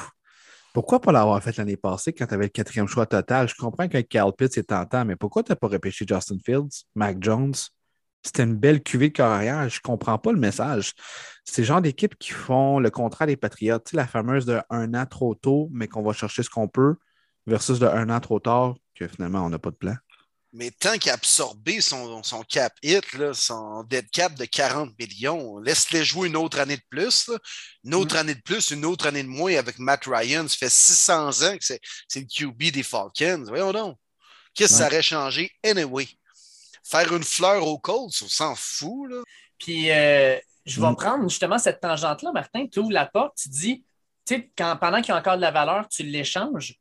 Pourquoi 0.76 1.00
pas 1.00 1.14
l'avoir 1.14 1.42
fait 1.42 1.56
l'année 1.56 1.78
passée 1.78 2.12
quand 2.12 2.28
tu 2.28 2.34
avais 2.34 2.48
le 2.48 2.50
quatrième 2.50 2.86
choix 2.86 3.06
total? 3.06 3.48
Je 3.48 3.56
comprends 3.56 3.88
qu'avec 3.88 4.10
Cal 4.10 4.34
Pitts, 4.38 4.56
c'est 4.56 4.66
tentant, 4.66 5.06
mais 5.06 5.16
pourquoi 5.16 5.42
tu 5.42 5.50
n'as 5.50 5.56
pas 5.56 5.70
repêché 5.70 6.04
Justin 6.06 6.36
Fields, 6.46 6.84
Mac 6.96 7.16
Jones? 7.22 7.54
C'était 8.22 8.44
une 8.44 8.58
belle 8.58 8.84
cuvée 8.84 9.08
de 9.08 9.14
carrière. 9.14 9.70
Je 9.70 9.80
comprends 9.80 10.18
pas 10.18 10.34
le 10.34 10.38
message. 10.38 10.92
C'est 11.46 11.62
le 11.62 11.66
genre 11.68 11.82
d'équipe 11.82 12.18
qui 12.18 12.32
font 12.32 12.80
le 12.80 12.90
contrat 12.90 13.26
des 13.26 13.38
Patriotes. 13.38 13.86
Tu 13.86 13.96
la 13.96 14.06
fameuse 14.06 14.46
de 14.46 14.60
un 14.70 14.94
an 14.96 15.06
trop 15.06 15.34
tôt, 15.34 15.70
mais 15.72 15.88
qu'on 15.88 16.04
va 16.04 16.12
chercher 16.12 16.44
ce 16.44 16.50
qu'on 16.50 16.68
peut, 16.68 16.98
versus 17.48 17.80
de 17.80 17.86
un 17.88 18.10
an 18.10 18.20
trop 18.20 18.42
tard, 18.42 18.76
que 18.96 19.08
finalement, 19.08 19.46
on 19.46 19.50
n'a 19.52 19.60
pas 19.60 19.72
de 19.72 19.78
plan 19.78 19.96
mais 20.56 20.72
tant 20.72 20.98
qu'il 20.98 21.12
a 21.12 21.16
absorbé 21.16 21.82
son, 21.82 22.24
son 22.24 22.42
cap 22.44 22.74
hit, 22.82 23.04
son 23.34 23.84
dead 23.84 24.10
cap 24.10 24.34
de 24.36 24.46
40 24.46 24.98
millions, 24.98 25.58
laisse-les 25.60 26.06
jouer 26.06 26.30
une 26.30 26.38
autre 26.38 26.60
année 26.60 26.78
de 26.78 26.84
plus. 26.90 27.30
Une 27.84 27.94
autre 27.94 28.16
mm. 28.16 28.20
année 28.20 28.36
de 28.36 28.42
plus, 28.42 28.72
une 28.72 28.86
autre 28.86 29.06
année 29.06 29.22
de 29.22 29.28
moins 29.28 29.56
avec 29.56 29.80
Matt 29.80 30.06
Ryan. 30.06 30.48
Ça 30.48 30.56
fait 30.56 30.70
600 30.70 31.44
ans 31.44 31.58
que 31.58 31.66
c'est, 31.66 31.82
le 32.16 32.22
QB 32.22 32.72
des 32.72 32.84
Falcons. 32.84 33.44
Voyons 33.48 33.74
donc. 33.74 33.98
Qu'est-ce 34.54 34.74
que 34.74 34.80
ça 34.80 34.88
aurait 34.88 35.02
changé? 35.02 35.52
Anyway? 35.62 36.08
Faire 36.86 37.14
une 37.14 37.24
fleur 37.24 37.68
aux 37.68 37.78
Colts, 37.78 38.22
on 38.24 38.28
s'en 38.30 38.56
fout. 38.56 39.12
Là. 39.12 39.24
Puis, 39.60 39.92
euh, 39.92 40.40
je 40.66 40.80
vais 40.80 40.90
mm. 40.90 40.96
prendre 40.96 41.30
justement 41.30 41.58
cette 41.58 41.82
tangente-là, 41.82 42.32
Martin. 42.32 42.66
Tu 42.68 42.80
ouvres 42.80 42.94
la 42.94 43.06
porte, 43.06 43.36
tu 43.36 43.50
dis, 43.50 43.84
tu 44.26 44.36
sais, 44.36 44.52
pendant 44.56 45.02
qu'il 45.02 45.10
y 45.10 45.12
a 45.12 45.18
encore 45.18 45.36
de 45.36 45.42
la 45.42 45.52
valeur, 45.52 45.90
tu 45.90 46.04
l'échanges. 46.04 46.80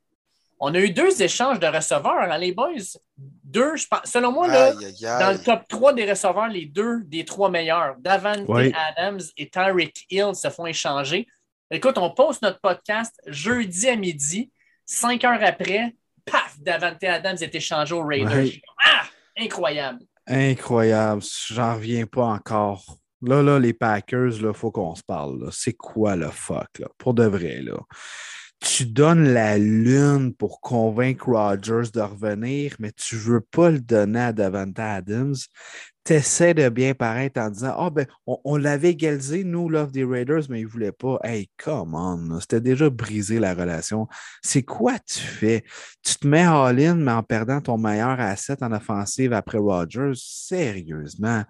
On 0.61 0.75
a 0.75 0.79
eu 0.79 0.91
deux 0.91 1.23
échanges 1.23 1.59
de 1.59 1.67
receveurs, 1.67 2.31
hein, 2.31 2.39
les 2.39 2.53
boys. 2.53 2.73
Deux, 3.17 3.77
je 3.77 3.87
pense, 3.87 4.01
selon 4.05 4.33
moi, 4.33 4.49
là, 4.49 4.73
dans 4.73 5.33
le 5.33 5.39
top 5.43 5.63
3 5.69 5.93
des 5.93 6.09
receveurs, 6.09 6.49
les 6.49 6.67
deux 6.67 7.03
des 7.05 7.25
trois 7.25 7.51
meilleurs, 7.51 7.97
Davante 7.99 8.49
Adams 8.49 9.21
et 9.37 9.49
Tyreek 9.49 10.07
Hill, 10.11 10.35
se 10.35 10.49
font 10.51 10.67
échanger. 10.67 11.27
Écoute, 11.71 11.99
on 11.99 12.11
poste 12.11 12.43
notre 12.43 12.61
podcast 12.61 13.15
jeudi 13.27 13.89
à 13.89 13.97
midi. 13.97 14.51
Cinq 14.87 15.25
heures 15.25 15.43
après, 15.43 15.95
paf, 16.25 16.57
Davante 16.61 17.03
Adams 17.05 17.39
est 17.41 17.55
échangé 17.55 17.95
aux 17.95 18.05
Raiders. 18.05 18.61
Ah! 18.85 19.05
Incroyable. 19.37 20.01
Incroyable. 20.27 21.23
J'en 21.51 21.75
reviens 21.75 22.07
pas 22.07 22.27
encore. 22.27 22.85
Là, 23.23 23.43
là, 23.43 23.59
les 23.59 23.73
Packers, 23.73 24.35
il 24.35 24.55
faut 24.55 24.71
qu'on 24.71 24.95
se 24.95 25.03
parle. 25.03 25.49
C'est 25.51 25.73
quoi 25.73 26.15
le 26.15 26.29
fuck, 26.29 26.69
là? 26.79 26.89
Pour 26.99 27.15
de 27.15 27.25
vrai, 27.25 27.61
là 27.63 27.79
tu 28.65 28.87
donnes 28.87 29.33
la 29.35 29.59
lune 29.59 30.35
pour 30.35 30.61
convaincre 30.61 31.29
Rogers 31.29 31.91
de 31.93 32.01
revenir, 32.01 32.75
mais 32.79 32.93
tu 32.93 33.17
ne 33.17 33.21
veux 33.21 33.41
pas 33.41 33.71
le 33.71 33.79
donner 33.79 34.21
à 34.21 34.33
Davante 34.33 34.79
Adams 34.79 35.35
tu 36.05 36.13
essaies 36.13 36.55
de 36.55 36.69
bien 36.69 36.95
paraître 36.95 37.41
en 37.41 37.51
disant 37.51 37.75
Ah, 37.79 37.91
ben, 37.91 38.07
on, 38.27 38.57
l'avait 38.57 38.91
égalisé, 38.91 39.43
nous, 39.43 39.69
Love 39.69 39.91
des 39.91 40.05
Raiders, 40.05 40.43
mais 40.51 40.61
ils 40.61 40.65
ne 40.65 40.69
voulaient 40.69 40.93
pas. 40.93 41.19
Hey, 41.25 41.51
come 41.63 41.95
on, 41.95 42.41
c'était 42.41 42.61
déjà 42.61 42.91
brisé 42.91 43.39
la 43.39 43.55
relation. 43.55 44.07
C'est 44.43 44.63
quoi 44.63 44.99
tu 44.99 45.21
fais? 45.21 45.65
Tu 46.03 46.17
te 46.17 46.27
mets 46.27 46.43
all-in, 46.43 46.97
mais 46.97 47.13
en 47.13 47.23
perdant 47.23 47.61
ton 47.61 47.79
meilleur 47.79 48.21
asset 48.21 48.63
en 48.63 48.73
offensive 48.73 49.33
après 49.33 49.59
Rodgers, 49.59 50.13
sérieusement. 50.15 51.45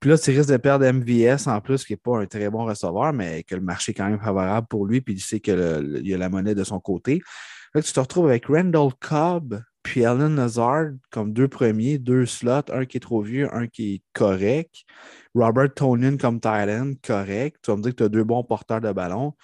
Puis 0.00 0.10
là, 0.10 0.18
tu 0.18 0.30
risques 0.30 0.50
de 0.50 0.56
perdre 0.56 0.90
MVS 0.90 1.46
en 1.46 1.60
plus, 1.60 1.84
qui 1.84 1.92
n'est 1.92 1.98
pas 1.98 2.18
un 2.18 2.26
très 2.26 2.50
bon 2.50 2.64
receveur, 2.64 3.12
mais 3.12 3.44
que 3.44 3.54
le 3.54 3.62
marché 3.62 3.92
est 3.92 3.94
quand 3.94 4.08
même 4.08 4.20
favorable 4.20 4.66
pour 4.66 4.86
lui, 4.86 5.00
puis 5.00 5.14
il 5.14 5.20
sait 5.20 5.40
qu'il 5.40 6.02
y 6.04 6.14
a 6.14 6.18
la 6.18 6.28
monnaie 6.28 6.54
de 6.54 6.64
son 6.64 6.80
côté. 6.80 7.22
Là, 7.74 7.80
tu 7.80 7.92
te 7.92 8.00
retrouves 8.00 8.28
avec 8.28 8.46
Randall 8.46 8.90
Cobb, 9.00 9.62
puis 9.82 10.04
Alan 10.04 10.28
Nazard 10.28 10.92
comme 11.10 11.32
deux 11.32 11.48
premiers, 11.48 11.98
deux 11.98 12.26
slots, 12.26 12.70
un 12.72 12.84
qui 12.84 12.98
est 12.98 13.00
trop 13.00 13.22
vieux, 13.22 13.52
un 13.54 13.66
qui 13.66 13.94
est 13.94 14.02
correct. 14.12 14.84
Robert 15.34 15.74
Tonin 15.74 16.16
comme 16.16 16.40
Thailand, 16.40 16.94
correct. 17.02 17.58
Tu 17.62 17.70
vas 17.70 17.76
me 17.76 17.82
dire 17.82 17.92
que 17.92 17.96
tu 17.96 18.02
as 18.04 18.08
deux 18.08 18.24
bons 18.24 18.44
porteurs 18.44 18.80
de 18.80 18.92
ballon. 18.92 19.34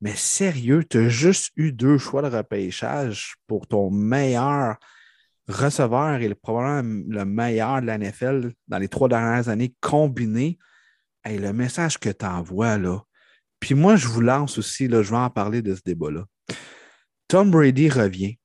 Mais 0.00 0.14
sérieux, 0.14 0.84
tu 0.84 0.98
as 0.98 1.08
juste 1.08 1.52
eu 1.56 1.72
deux 1.72 1.98
choix 1.98 2.22
de 2.22 2.34
repêchage 2.36 3.36
pour 3.46 3.66
ton 3.66 3.90
meilleur 3.90 4.76
receveur 5.48 6.20
et 6.20 6.34
probablement 6.34 7.04
le 7.08 7.24
meilleur 7.24 7.80
de 7.80 7.86
la 7.86 7.98
NFL 7.98 8.52
dans 8.68 8.78
les 8.78 8.88
trois 8.88 9.08
dernières 9.08 9.48
années 9.48 9.74
combinés. 9.80 10.58
Et 11.28 11.38
le 11.38 11.52
message 11.52 11.98
que 11.98 12.10
tu 12.10 12.24
envoies, 12.24 12.78
là. 12.78 13.02
Puis 13.60 13.74
moi, 13.74 13.96
je 13.96 14.06
vous 14.06 14.20
lance 14.20 14.56
aussi, 14.58 14.88
là, 14.88 15.02
je 15.02 15.10
vais 15.10 15.16
en 15.16 15.30
parler 15.30 15.62
de 15.62 15.74
ce 15.74 15.80
débat-là. 15.84 16.24
Tom 17.26 17.50
Brady 17.50 17.90
revient 17.90 18.38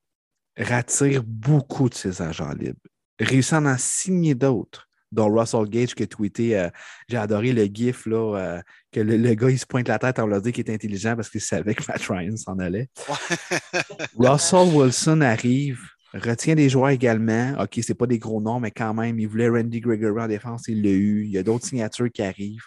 rattire 0.57 1.23
beaucoup 1.23 1.89
de 1.89 1.95
ses 1.95 2.21
agents 2.21 2.53
libres, 2.53 2.79
réussit 3.19 3.53
à 3.53 3.59
en 3.59 3.77
signer 3.77 4.35
d'autres 4.35 4.87
dont 5.13 5.31
Russell 5.31 5.69
Gage 5.69 5.95
qui 5.95 6.03
a 6.03 6.07
tweeté 6.07 6.57
euh, 6.57 6.69
J'ai 7.07 7.17
adoré 7.17 7.53
le 7.53 7.65
gif 7.65 8.05
là, 8.05 8.37
euh, 8.37 8.61
que 8.91 8.99
le, 8.99 9.33
gars 9.35 9.49
il 9.49 9.59
se 9.59 9.65
pointe 9.65 9.87
la 9.87 9.99
tête 9.99 10.19
en 10.19 10.27
leur 10.27 10.41
dit 10.41 10.51
qu'il 10.51 10.67
est 10.69 10.73
intelligent 10.73 11.15
parce 11.15 11.29
qu'il 11.29 11.41
savait 11.41 11.75
que 11.75 11.83
Matt 11.87 12.01
Ryan 12.01 12.35
s'en 12.35 12.59
allait. 12.59 12.89
Russell 14.17 14.73
Wilson 14.73 15.21
arrive, 15.21 15.79
retient 16.13 16.55
des 16.55 16.69
joueurs 16.69 16.89
également. 16.89 17.55
OK, 17.59 17.79
c'est 17.81 17.93
pas 17.93 18.07
des 18.07 18.19
gros 18.19 18.41
noms, 18.41 18.59
mais 18.59 18.71
quand 18.71 18.93
même, 18.93 19.19
il 19.19 19.27
voulait 19.27 19.49
Randy 19.49 19.79
Gregory 19.79 20.21
en 20.21 20.27
défense, 20.27 20.67
il 20.67 20.81
l'a 20.81 20.89
eu. 20.89 21.25
Il 21.25 21.31
y 21.31 21.37
a 21.37 21.43
d'autres 21.43 21.65
signatures 21.65 22.11
qui 22.11 22.23
arrivent. 22.23 22.65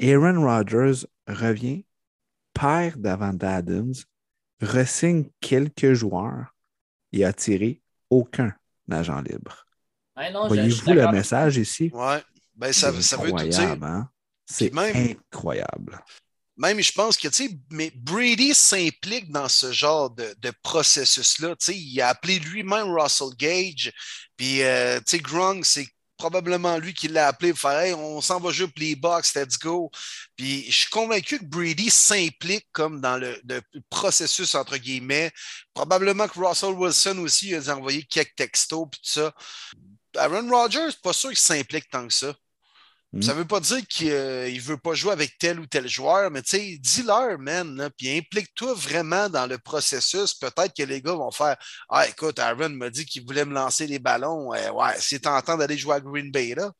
Aaron 0.00 0.42
Rodgers 0.42 1.06
revient, 1.26 1.84
perd 2.54 3.00
Davant 3.00 3.36
Adams, 3.40 3.94
ressigne 4.60 5.24
quelques 5.40 5.94
joueurs 5.94 6.54
et 7.12 7.24
a 7.24 7.32
tiré 7.32 7.80
aucun 8.08 8.54
agent 8.90 9.20
libre. 9.22 9.66
Voyez-vous 10.16 10.92
le 10.92 11.10
message 11.12 11.56
ici? 11.56 11.90
Oui. 11.92 12.16
Ben, 12.54 12.72
ça, 12.72 12.92
ça 13.00 13.16
veut 13.16 13.30
tout 13.30 13.48
dire. 13.48 13.78
Hein? 13.82 14.08
C'est 14.44 14.76
incroyable. 14.76 16.02
Même, 16.56 16.80
je 16.82 16.92
pense 16.92 17.16
que, 17.16 17.28
tu 17.28 17.48
sais, 17.48 17.58
mais 17.70 17.90
Brady 17.94 18.52
s'implique 18.52 19.30
dans 19.30 19.48
ce 19.48 19.72
genre 19.72 20.10
de, 20.10 20.52
processus-là. 20.62 21.56
Tu 21.56 21.64
sais, 21.64 21.78
il 21.78 22.00
a 22.02 22.08
appelé 22.08 22.38
lui-même 22.38 22.88
Russell 22.92 23.34
Gage. 23.38 23.92
Puis, 24.36 24.62
euh, 24.62 24.98
tu 24.98 25.04
sais, 25.06 25.18
Grung, 25.20 25.64
c'est 25.64 25.86
probablement 26.20 26.76
lui 26.76 26.92
qui 26.92 27.08
l'a 27.08 27.28
appelé 27.28 27.52
pour 27.52 27.60
faire 27.60 27.98
on 27.98 28.20
s'en 28.20 28.38
va 28.38 28.52
jouer 28.52 28.94
box, 28.94 29.34
let's 29.34 29.58
go. 29.58 29.90
Puis 30.36 30.70
je 30.70 30.76
suis 30.80 30.90
convaincu 30.90 31.38
que 31.38 31.44
Brady 31.46 31.88
s'implique 31.88 32.66
comme 32.72 33.00
dans 33.00 33.16
le, 33.16 33.40
processus, 33.88 34.54
entre 34.54 34.76
guillemets. 34.76 35.32
Probablement 35.72 36.28
que 36.28 36.38
Russell 36.38 36.74
Wilson 36.74 37.16
aussi 37.20 37.54
a 37.54 37.74
envoyé 37.74 38.02
quelques 38.02 38.36
textos 38.36 38.86
puis 38.90 39.00
tout 39.02 39.10
ça. 39.10 39.32
Aaron 40.18 40.48
Rodgers, 40.50 40.90
pas 41.02 41.14
sûr 41.14 41.30
qu'il 41.30 41.38
s'implique 41.38 41.88
tant 41.88 42.06
que 42.06 42.12
ça. 42.12 42.34
Mm. 43.12 43.22
Ça 43.22 43.32
ne 43.34 43.38
veut 43.38 43.44
pas 43.44 43.60
dire 43.60 43.84
qu'il 43.88 44.08
ne 44.08 44.12
euh, 44.12 44.58
veut 44.60 44.76
pas 44.76 44.94
jouer 44.94 45.12
avec 45.12 45.36
tel 45.38 45.58
ou 45.58 45.66
tel 45.66 45.88
joueur, 45.88 46.30
mais 46.30 46.42
tu 46.42 46.50
sais, 46.50 46.78
dis-leur, 46.78 47.38
man, 47.38 47.90
puis 47.96 48.16
implique-toi 48.16 48.74
vraiment 48.74 49.28
dans 49.28 49.46
le 49.46 49.58
processus. 49.58 50.34
Peut-être 50.34 50.72
que 50.76 50.84
les 50.84 51.02
gars 51.02 51.14
vont 51.14 51.32
faire 51.32 51.56
Ah, 51.88 52.06
écoute, 52.06 52.38
Aaron 52.38 52.68
m'a 52.70 52.90
dit 52.90 53.04
qu'il 53.04 53.24
voulait 53.24 53.44
me 53.44 53.54
lancer 53.54 53.86
les 53.86 53.98
ballons. 53.98 54.50
ouais, 54.50 54.94
c'est 54.98 55.20
tentant 55.20 55.56
d'aller 55.56 55.76
jouer 55.76 55.96
à 55.96 56.00
Green 56.00 56.30
Bay, 56.30 56.54
là. 56.56 56.70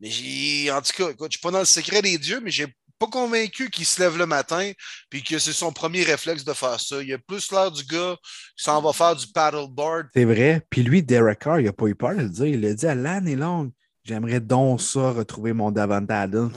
Mais 0.00 0.10
j'ai, 0.10 0.70
en 0.70 0.80
tout 0.82 0.92
cas, 0.96 1.10
écoute, 1.10 1.18
je 1.18 1.24
ne 1.24 1.30
suis 1.30 1.40
pas 1.40 1.50
dans 1.50 1.58
le 1.58 1.64
secret 1.64 2.02
des 2.02 2.18
dieux, 2.18 2.40
mais 2.40 2.50
j'ai 2.50 2.66
pas 2.98 3.06
convaincu 3.06 3.70
qu'il 3.70 3.86
se 3.86 4.00
lève 4.00 4.18
le 4.18 4.26
matin 4.26 4.72
puis 5.08 5.22
que 5.22 5.38
c'est 5.38 5.54
son 5.54 5.72
premier 5.72 6.02
réflexe 6.02 6.44
de 6.44 6.52
faire 6.52 6.78
ça. 6.78 7.02
Il 7.02 7.12
a 7.14 7.18
plus 7.18 7.50
l'air 7.50 7.70
du 7.70 7.82
gars 7.84 8.16
qui 8.56 8.64
s'en 8.64 8.82
va 8.82 8.92
faire 8.92 9.16
du 9.16 9.26
paddleboard. 9.28 10.08
C'est 10.14 10.26
vrai. 10.26 10.62
Puis 10.68 10.82
lui, 10.82 11.02
Derek 11.02 11.38
Carr, 11.38 11.60
il 11.60 11.64
n'a 11.64 11.72
pas 11.72 11.86
eu 11.86 11.94
peur 11.94 12.14
de 12.14 12.22
le 12.22 12.28
dire. 12.28 12.46
Il 12.46 12.60
l'a 12.60 12.74
dit 12.74 12.86
à 12.86 12.94
l'année 12.94 13.36
longue. 13.36 13.72
J'aimerais 14.02 14.40
donc 14.40 14.80
ça, 14.80 15.10
retrouver 15.10 15.52
mon 15.52 15.70
Davante 15.70 16.10
Adams. 16.10 16.50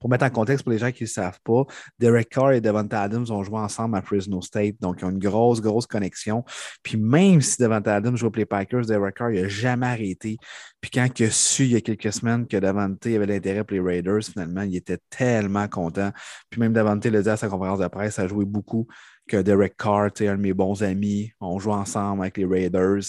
Pour, 0.00 0.10
mettre 0.10 0.24
en 0.24 0.30
contexte 0.30 0.64
pour 0.64 0.72
les 0.72 0.78
gens 0.78 0.90
qui 0.90 1.04
ne 1.04 1.06
le 1.06 1.12
savent 1.12 1.38
pas, 1.44 1.64
Derek 1.98 2.28
Carr 2.28 2.52
et 2.52 2.60
Davante 2.60 2.92
Adams 2.92 3.26
ont 3.30 3.42
joué 3.44 3.58
ensemble 3.58 3.96
à 3.96 4.02
Fresno 4.02 4.42
State. 4.42 4.76
Donc, 4.80 4.98
ils 5.00 5.04
ont 5.04 5.10
une 5.10 5.18
grosse, 5.18 5.60
grosse 5.60 5.86
connexion. 5.86 6.44
Puis 6.82 6.96
même 6.96 7.40
si 7.40 7.56
Davante 7.58 7.86
Adams 7.86 8.16
joue 8.16 8.30
pour 8.30 8.38
les 8.38 8.46
Packers, 8.46 8.86
Derek 8.86 9.14
Carr, 9.14 9.30
il 9.30 9.42
n'a 9.42 9.48
jamais 9.48 9.86
arrêté. 9.86 10.38
Puis 10.80 10.90
quand 10.90 11.06
il 11.18 11.26
a 11.26 11.30
su 11.30 11.64
il 11.64 11.72
y 11.72 11.76
a 11.76 11.80
quelques 11.80 12.12
semaines 12.12 12.46
que 12.46 12.56
Davante 12.56 13.06
avait 13.06 13.26
l'intérêt 13.26 13.62
pour 13.62 13.74
les 13.74 13.80
Raiders, 13.80 14.24
finalement, 14.24 14.62
il 14.62 14.74
était 14.74 14.98
tellement 15.08 15.68
content. 15.68 16.10
Puis 16.48 16.60
même 16.60 16.72
Davante 16.72 17.04
le 17.06 17.22
dit 17.22 17.28
à 17.28 17.36
sa 17.36 17.48
conférence 17.48 17.78
de 17.78 17.88
presse, 17.88 18.14
ça 18.14 18.22
a 18.22 18.28
joué 18.28 18.44
beaucoup 18.44 18.88
que 19.28 19.36
Derek 19.36 19.76
Carr, 19.76 20.10
un 20.20 20.36
de 20.36 20.40
mes 20.40 20.52
bons 20.52 20.82
amis, 20.82 21.30
on 21.40 21.60
joue 21.60 21.70
ensemble 21.70 22.22
avec 22.22 22.36
les 22.36 22.44
Raiders. 22.44 23.02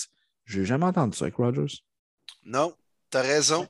J'ai 0.46 0.66
jamais 0.66 0.86
entendu 0.86 1.18
ça 1.18 1.26
avec 1.26 1.36
Rogers. 1.36 1.80
Non, 2.44 2.74
tu 3.12 3.18
as 3.18 3.22
raison. 3.22 3.68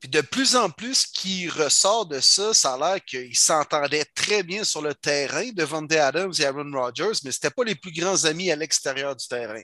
Puis 0.00 0.08
de 0.08 0.20
plus 0.20 0.54
en 0.54 0.70
plus, 0.70 0.94
ce 0.94 1.06
qui 1.12 1.48
ressort 1.48 2.06
de 2.06 2.20
ça, 2.20 2.54
ça 2.54 2.74
a 2.74 2.78
l'air 2.78 3.04
qu'ils 3.04 3.36
s'entendaient 3.36 4.04
très 4.14 4.44
bien 4.44 4.62
sur 4.62 4.80
le 4.80 4.94
terrain 4.94 5.50
de 5.52 5.64
Van 5.64 5.84
Adams 5.84 6.32
et 6.38 6.44
Aaron 6.44 6.70
Rodgers, 6.72 7.18
mais 7.24 7.32
ce 7.32 7.38
n'étaient 7.38 7.50
pas 7.50 7.64
les 7.64 7.74
plus 7.74 7.92
grands 7.92 8.24
amis 8.24 8.50
à 8.52 8.56
l'extérieur 8.56 9.16
du 9.16 9.26
terrain. 9.26 9.62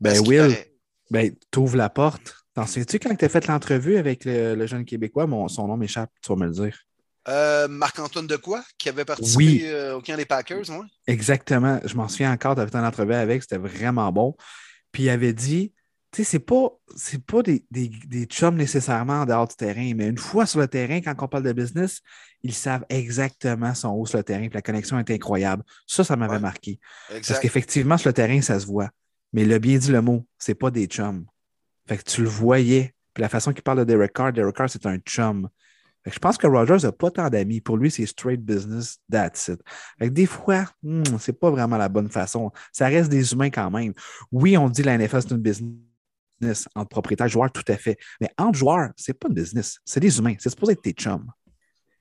Ben, 0.00 0.20
Will, 0.20 0.56
ben, 1.10 1.34
t'ouvres 1.50 1.76
la 1.76 1.90
porte. 1.90 2.36
T'en 2.54 2.66
sais-tu 2.66 2.98
quand 2.98 3.14
tu 3.16 3.24
as 3.24 3.28
fait 3.28 3.46
l'entrevue 3.46 3.96
avec 3.96 4.24
le, 4.24 4.66
jeune 4.66 4.84
Québécois? 4.84 5.26
son 5.48 5.66
nom 5.66 5.76
m'échappe, 5.76 6.10
tu 6.22 6.28
vas 6.28 6.36
me 6.36 6.46
le 6.46 6.52
dire. 6.52 6.78
Euh, 7.28 7.66
Marc-Antoine 7.68 8.26
Decoy, 8.26 8.60
qui 8.78 8.88
avait 8.88 9.04
participé 9.04 9.70
euh, 9.70 9.96
au 9.96 10.00
camp 10.00 10.16
des 10.16 10.26
Packers, 10.26 10.68
oui. 10.70 10.86
Exactement. 11.06 11.80
Je 11.84 11.94
m'en 11.94 12.08
souviens 12.08 12.32
encore, 12.32 12.54
tu 12.54 12.60
avais 12.60 12.70
fait 12.70 12.78
une 12.78 12.84
entrevue 12.84 13.14
avec, 13.14 13.42
c'était 13.42 13.58
vraiment 13.58 14.10
bon. 14.12 14.36
Puis 14.90 15.04
il 15.04 15.10
avait 15.10 15.32
dit 15.32 15.72
tu 16.12 16.22
sais, 16.22 16.30
c'est 16.30 16.38
pas, 16.40 16.68
c'est 16.94 17.24
pas 17.24 17.42
des, 17.42 17.64
des, 17.70 17.88
des, 17.88 18.24
chums 18.26 18.54
nécessairement 18.54 19.22
en 19.22 19.24
dehors 19.24 19.48
du 19.48 19.56
terrain, 19.56 19.92
mais 19.96 20.08
une 20.08 20.18
fois 20.18 20.44
sur 20.44 20.60
le 20.60 20.68
terrain, 20.68 21.00
quand 21.00 21.14
on 21.18 21.26
parle 21.26 21.44
de 21.44 21.52
business, 21.54 22.02
ils 22.42 22.52
savent 22.52 22.84
exactement 22.90 23.74
son 23.74 23.88
haut 23.90 24.04
sur 24.04 24.18
le 24.18 24.24
terrain, 24.24 24.42
puis 24.42 24.54
la 24.54 24.60
connexion 24.60 24.98
est 24.98 25.10
incroyable. 25.10 25.62
Ça, 25.86 26.04
ça 26.04 26.14
m'avait 26.16 26.38
marqué. 26.38 26.78
Parce 27.08 27.40
qu'effectivement, 27.40 27.96
sur 27.96 28.10
le 28.10 28.12
terrain, 28.12 28.42
ça 28.42 28.60
se 28.60 28.66
voit. 28.66 28.90
Mais 29.32 29.46
le 29.46 29.58
bien 29.58 29.78
dit 29.78 29.90
le 29.90 30.02
mot, 30.02 30.26
c'est 30.38 30.54
pas 30.54 30.70
des 30.70 30.84
chums. 30.84 31.24
Fait 31.88 31.96
que 31.96 32.02
tu 32.02 32.22
le 32.22 32.28
voyais. 32.28 32.94
Puis 33.14 33.22
la 33.22 33.30
façon 33.30 33.54
qu'il 33.54 33.62
parle 33.62 33.78
de 33.78 33.84
Derek 33.84 34.12
Carr, 34.12 34.34
Derek 34.34 34.54
Carr, 34.54 34.68
c'est 34.68 34.84
un 34.84 34.98
chum. 34.98 35.48
Fait 36.04 36.10
que 36.10 36.14
je 36.14 36.20
pense 36.20 36.36
que 36.36 36.46
Rogers 36.46 36.78
n'a 36.82 36.92
pas 36.92 37.10
tant 37.10 37.30
d'amis. 37.30 37.62
Pour 37.62 37.78
lui, 37.78 37.90
c'est 37.90 38.04
straight 38.04 38.44
business, 38.44 38.98
that's 39.10 39.48
it. 39.48 39.60
Fait 39.98 40.08
que 40.08 40.12
des 40.12 40.26
fois, 40.26 40.66
hmm, 40.82 41.02
c'est 41.18 41.38
pas 41.38 41.50
vraiment 41.50 41.78
la 41.78 41.88
bonne 41.88 42.10
façon. 42.10 42.50
Ça 42.70 42.88
reste 42.88 43.08
des 43.08 43.32
humains 43.32 43.50
quand 43.50 43.70
même. 43.70 43.94
Oui, 44.30 44.58
on 44.58 44.68
dit 44.68 44.82
la 44.82 44.98
NFL, 44.98 45.22
c'est 45.22 45.30
une 45.30 45.38
business 45.38 45.72
entre 46.74 46.88
propriétaires 46.88 47.28
joueurs, 47.28 47.50
tout 47.50 47.64
à 47.68 47.76
fait. 47.76 47.96
Mais 48.20 48.28
entre 48.38 48.58
joueurs, 48.58 48.90
c'est 48.96 49.14
pas 49.14 49.28
une 49.28 49.34
business. 49.34 49.78
C'est 49.84 50.00
des 50.00 50.18
humains. 50.18 50.34
C'est 50.38 50.50
supposé 50.50 50.72
être 50.72 50.82
tes 50.82 50.92
chums. 50.92 51.30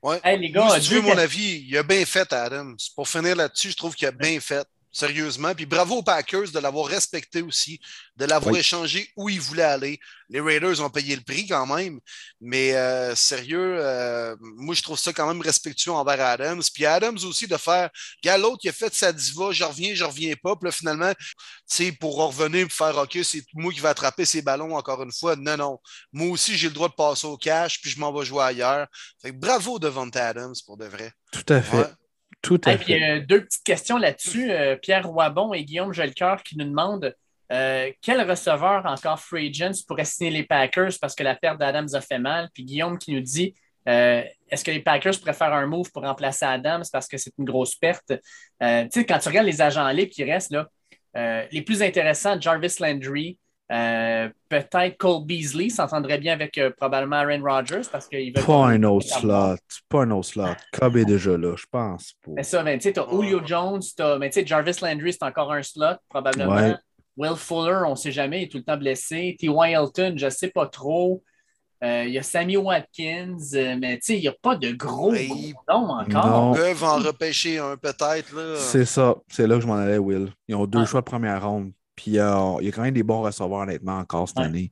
Ouais. 0.02 0.20
les 0.38 0.52
gars, 0.52 0.80
si 0.80 0.90
tu 0.90 0.96
veux 0.96 1.02
mon 1.02 1.18
avis, 1.18 1.66
il 1.68 1.78
a 1.78 1.84
bien 1.84 2.04
fait, 2.06 2.32
Adam. 2.34 2.74
Pour 2.96 3.08
finir 3.08 3.36
là-dessus, 3.36 3.72
je 3.72 3.78
trouve 3.78 3.96
qu'il 3.96 4.08
a 4.08 4.12
bien 4.12 4.40
fait. 4.40 4.68
Sérieusement. 4.92 5.56
Puis 5.56 5.66
bravo 5.66 5.98
aux 5.98 6.04
Packers 6.04 6.52
de 6.52 6.60
l'avoir 6.60 6.88
respecté 6.88 7.42
aussi, 7.42 7.80
de 8.18 8.26
l'avoir 8.26 8.56
échangé 8.56 9.10
où 9.16 9.30
ils 9.30 9.40
voulaient 9.40 9.64
aller. 9.64 10.00
Les 10.30 10.42
Raiders 10.42 10.82
ont 10.82 10.90
payé 10.90 11.16
le 11.16 11.22
prix 11.22 11.48
quand 11.48 11.66
même. 11.66 12.00
Mais 12.40 12.74
euh, 12.76 13.16
sérieux, 13.16 13.78
euh, 13.80 14.36
moi, 14.40 14.76
je 14.76 14.82
trouve 14.82 15.00
ça 15.00 15.14
quand 15.14 15.28
même 15.28 15.42
respectueux 15.42 15.92
envers 15.92 16.20
Adams. 16.20 16.62
Puis 16.74 16.86
Adams 16.86 17.18
aussi 17.24 17.48
de 17.48 17.58
faire, 17.58 17.90
gars, 18.24 18.38
l'autre 18.38 18.58
qui 18.58 18.70
a 18.70 18.74
fait 18.74 18.94
sa 18.94 19.14
diva, 19.14 19.52
je 19.52 19.64
reviens, 19.64 19.96
je 19.96 20.04
reviens 20.04 20.36
pas. 20.42 20.56
Puis 20.56 20.66
là, 20.66 20.72
finalement, 20.72 21.14
tu 21.14 21.26
sais, 21.68 21.92
pour 21.94 22.18
revenir 22.18 22.66
et 22.66 22.70
faire, 22.70 22.98
OK, 22.98 23.18
c'est 23.24 23.44
moi 23.54 23.72
qui 23.72 23.80
vais 23.80 23.90
attraper 23.90 24.26
ces 24.26 24.42
ballons 24.42 24.76
encore 24.76 25.04
une 25.04 25.12
fois. 25.12 25.36
Non, 25.38 25.56
non. 25.56 25.80
Moi 26.12 26.30
aussi, 26.30 26.58
j'ai 26.58 26.68
le 26.68 26.74
droit 26.74 26.90
de 26.90 26.96
passer 26.96 27.28
au 27.28 27.38
cash, 27.38 27.82
puis 27.82 27.90
je 27.90 28.00
m'en 28.00 28.14
vais 28.14 28.26
jouer 28.26 28.44
ailleurs. 28.44 28.88
Fait 29.22 29.32
que 29.32 29.38
bravo 29.38 29.80
devant 29.80 30.10
Adams 30.10 30.56
pour 30.66 30.78
de 30.78 30.86
vrai. 30.86 31.12
Tout 31.32 31.54
à 31.54 31.62
fait. 31.62 31.94
Tout 32.42 32.60
à 32.66 32.78
fait. 32.78 33.02
Euh, 33.02 33.22
deux 33.26 33.46
petites 33.46 33.64
questions 33.64 33.98
là-dessus. 33.98 34.52
Euh, 34.52 34.76
Pierre 34.76 35.08
Roibon 35.08 35.54
et 35.54 35.64
Guillaume 35.64 35.94
Jolcoeur 35.94 36.42
qui 36.44 36.58
nous 36.58 36.66
demandent 36.66 37.16
euh, 37.52 37.92
quel 38.02 38.28
receveur 38.28 38.86
encore 38.86 39.20
free 39.20 39.50
agents 39.50 39.80
pourrait 39.88 40.06
signer 40.06 40.32
les 40.32 40.44
Packers 40.44 40.94
parce 41.00 41.14
que 41.14 41.24
la 41.24 41.36
perte 41.36 41.60
d'Adams 41.60 41.90
a 41.94 42.02
fait 42.02 42.20
mal? 42.20 42.50
Puis 42.54 42.64
Guillaume 42.64 42.98
qui 42.98 43.14
nous 43.14 43.22
dit 43.22 43.54
est-ce 43.84 44.64
que 44.64 44.70
les 44.70 44.80
Packers 44.80 45.18
pourraient 45.20 45.34
faire 45.34 45.54
un 45.54 45.66
move 45.66 45.92
pour 45.92 46.04
remplacer 46.04 46.46
Adams 46.46 46.84
parce 46.92 47.08
que 47.08 47.18
c'est 47.18 47.34
une 47.40 47.46
grosse 47.46 47.76
perte? 47.76 48.10
tu 48.10 48.18
sais, 48.60 49.06
quand 49.06 49.18
tu 49.18 49.28
regardes 49.28 49.48
les 49.48 49.60
agents 49.60 49.90
libres 49.90 50.12
qui 50.12 50.24
restent, 50.24 50.52
là, 50.52 50.68
les 51.52 51.64
plus 51.64 51.82
intéressants, 51.82 52.40
Jarvis 52.40 52.76
Landry, 52.80 53.40
euh, 53.72 54.28
peut-être 54.50 54.98
Cole 54.98 55.26
Beasley 55.26 55.70
s'entendrait 55.70 56.18
bien 56.18 56.34
avec 56.34 56.58
euh, 56.58 56.72
probablement 56.72 57.18
Aaron 57.18 57.42
Rodgers 57.42 57.88
parce 57.90 58.08
qu'il 58.08 58.34
veut. 58.36 58.44
Pas 58.44 58.68
un 58.68 58.84
autre 58.84 59.08
slot. 59.08 59.56
Pas 59.88 60.02
un 60.02 60.12
autre 60.12 60.28
slot. 60.28 60.56
Cobb 60.74 60.98
est 60.98 61.06
déjà 61.06 61.38
là, 61.38 61.56
je 61.56 61.66
pense. 61.72 62.14
Mais 62.28 62.44
ça, 62.44 62.64
ben, 62.64 62.78
tu 62.78 62.84
sais, 62.84 62.94
tu 62.94 63.00
as 63.00 63.08
Julio 63.10 63.42
Jones, 63.46 63.82
as, 64.00 64.18
mais 64.18 64.30
tu 64.30 64.42
sais, 64.42 64.46
Jarvis 64.46 64.76
Landry, 64.82 65.14
c'est 65.14 65.24
encore 65.24 65.54
un 65.54 65.64
slot, 65.64 65.96
probablement. 66.10 66.76
Will 67.16 67.36
Fuller, 67.36 67.84
on 67.86 67.92
ne 67.92 67.96
sait 67.96 68.12
jamais, 68.12 68.42
il 68.42 68.44
est 68.46 68.48
tout 68.48 68.58
le 68.58 68.64
temps 68.64 68.78
blessé. 68.78 69.36
T.Y. 69.40 69.74
Elton, 69.74 70.16
je 70.18 70.26
ne 70.26 70.30
sais 70.30 70.50
pas 70.50 70.68
trop. 70.68 71.24
Euh, 71.84 72.04
il 72.06 72.14
y 72.14 72.18
a 72.20 72.24
Sammy 72.24 72.58
Watkins, 72.58 73.38
mais 73.80 73.96
tu 73.96 74.02
sais, 74.02 74.18
il 74.18 74.22
n'y 74.22 74.28
a 74.28 74.36
pas 74.40 74.56
de 74.56 74.72
gros, 74.72 75.14
noms 75.14 75.90
encore. 75.90 76.56
Ils 76.56 76.60
peuvent 76.60 76.84
en 76.84 76.98
repêcher 76.98 77.58
un 77.58 77.76
peut-être. 77.78 78.58
C'est 78.58 78.86
ça. 78.86 79.16
C'est 79.30 79.48
là 79.48 79.56
que 79.56 79.62
je 79.62 79.68
m'en 79.68 79.76
allais, 79.76 79.98
Will. 79.98 80.30
Ils 80.48 80.56
ont 80.56 80.68
deux 80.68 80.86
choix 80.86 81.02
de 81.02 81.06
première 81.06 81.48
ronde. 81.48 81.72
Puis 82.02 82.18
euh, 82.18 82.56
il 82.60 82.66
y 82.66 82.70
a 82.70 82.72
quand 82.72 82.82
même 82.82 82.94
des 82.94 83.04
bons 83.04 83.22
receveurs, 83.22 83.60
honnêtement, 83.60 84.00
encore 84.00 84.28
cette 84.28 84.40
année. 84.40 84.72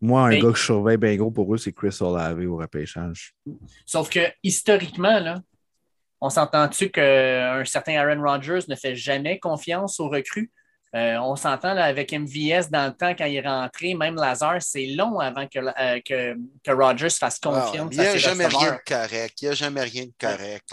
Moi, 0.00 0.22
un 0.22 0.38
gars 0.38 0.52
que 0.52 0.58
je 0.58 0.64
surveille 0.64 0.96
bien 0.96 1.16
gros 1.16 1.30
pour 1.30 1.52
eux, 1.52 1.58
c'est 1.58 1.72
Chris 1.72 1.96
Olave 2.00 2.38
au 2.46 2.56
repêchage. 2.56 3.34
Sauf 3.84 4.08
que 4.08 4.20
historiquement, 4.42 5.18
là, 5.18 5.40
on 6.20 6.30
s'entend-tu 6.30 6.90
qu'un 6.90 7.64
certain 7.64 7.94
Aaron 7.96 8.22
Rodgers 8.22 8.60
ne 8.68 8.76
fait 8.76 8.94
jamais 8.94 9.38
confiance 9.40 9.98
aux 9.98 10.08
recrues? 10.08 10.50
Euh, 10.94 11.16
on 11.18 11.36
s'entend 11.36 11.76
avec 11.76 12.12
MVS 12.12 12.68
dans 12.70 12.86
le 12.86 12.92
temps 12.92 13.14
quand 13.16 13.24
il 13.24 13.36
est 13.36 13.46
rentré, 13.46 13.94
même 13.94 14.16
Lazare, 14.16 14.60
c'est 14.60 14.86
long 14.86 15.20
avant 15.20 15.46
que, 15.46 15.58
euh, 15.58 16.00
que, 16.04 16.34
que, 16.64 16.72
Rodgers 16.72 17.10
fasse 17.10 17.38
confiance. 17.38 17.90
il 17.92 18.00
n'y 18.00 18.06
a 18.06 18.16
jamais 18.16 18.46
rien 18.46 18.72
de 18.72 18.78
correct. 18.84 19.40
Il 19.40 19.44
n'y 19.44 19.50
a 19.50 19.54
jamais 19.54 19.82
rien 19.82 20.06
de 20.06 20.12
correct. 20.18 20.68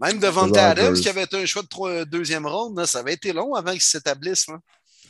Même 0.00 0.18
devant 0.18 0.50
Adams, 0.50 0.94
qui 0.94 1.08
avait 1.10 1.24
été 1.24 1.42
un 1.42 1.44
choix 1.44 1.62
de 1.62 2.04
deuxième 2.04 2.46
ronde, 2.46 2.86
ça 2.86 3.00
avait 3.00 3.14
été 3.14 3.34
long 3.34 3.54
avant 3.54 3.72
qu'il 3.72 3.82
s'établisse 3.82 4.46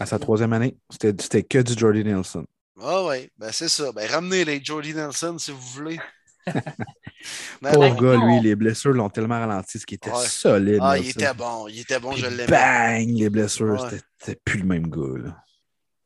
à 0.00 0.06
sa 0.06 0.18
troisième 0.18 0.52
année. 0.52 0.76
C'était 0.90 1.42
que 1.42 1.58
du 1.58 1.74
Jordy 1.78 2.02
Nelson. 2.02 2.44
Ah 2.82 3.04
oui, 3.04 3.28
ben 3.38 3.50
c'est 3.52 3.68
ça. 3.68 3.92
Ben, 3.92 4.10
ramenez 4.10 4.44
les 4.44 4.64
Jordy 4.64 4.94
Nelson 4.94 5.36
si 5.38 5.50
vous 5.50 5.60
voulez. 5.60 6.00
Pauvre 7.62 8.02
gars, 8.02 8.16
lui, 8.16 8.40
les 8.40 8.56
blessures 8.56 8.94
l'ont 8.94 9.10
tellement 9.10 9.38
ralenti, 9.38 9.78
ce 9.78 9.84
qui 9.84 9.96
était 9.96 10.10
solide. 10.14 10.78
Ah, 10.80 10.96
il 10.96 11.10
était 11.10 11.34
bon, 11.34 11.68
il 11.68 11.80
était 11.80 12.00
bon, 12.00 12.12
je 12.12 12.26
l'aimais. 12.26 12.46
Bang, 12.46 13.18
les 13.18 13.28
blessures, 13.28 13.86
c'était 14.18 14.40
plus 14.42 14.60
le 14.60 14.66
même 14.66 14.86
gars. 14.88 15.36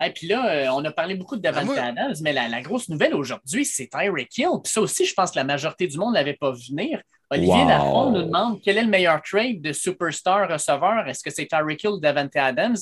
Et 0.04 0.10
puis 0.10 0.26
là, 0.26 0.50
euh, 0.50 0.66
on 0.74 0.84
a 0.84 0.90
parlé 0.90 1.14
beaucoup 1.14 1.36
de 1.36 1.40
Davante 1.40 1.70
ah, 1.78 1.86
Adams, 1.86 2.16
mais 2.20 2.32
la, 2.32 2.60
grosse 2.60 2.88
nouvelle 2.88 3.14
aujourd'hui, 3.14 3.64
c'est 3.64 3.86
Tyreek 3.86 4.36
Hill. 4.36 4.48
Puis 4.62 4.72
ça 4.72 4.80
aussi, 4.80 5.06
je 5.06 5.14
pense 5.14 5.30
que 5.30 5.36
la 5.36 5.44
majorité 5.44 5.86
du 5.86 5.96
monde 5.96 6.10
ne 6.10 6.18
l'avait 6.18 6.34
pas 6.34 6.50
vu 6.50 6.62
venir. 6.70 7.00
Olivier 7.30 7.64
wow. 7.64 8.10
nous 8.10 8.22
demande 8.24 8.60
quel 8.62 8.76
est 8.76 8.82
le 8.82 8.90
meilleur 8.90 9.22
trade 9.22 9.62
de 9.62 9.72
superstar 9.72 10.50
receveur. 10.50 11.06
Est-ce 11.06 11.22
que 11.22 11.30
c'est 11.30 11.46
Tyreek 11.46 11.84
Hill 11.84 11.90
ou 11.90 12.00
Davante 12.00 12.36
Adams? 12.36 12.76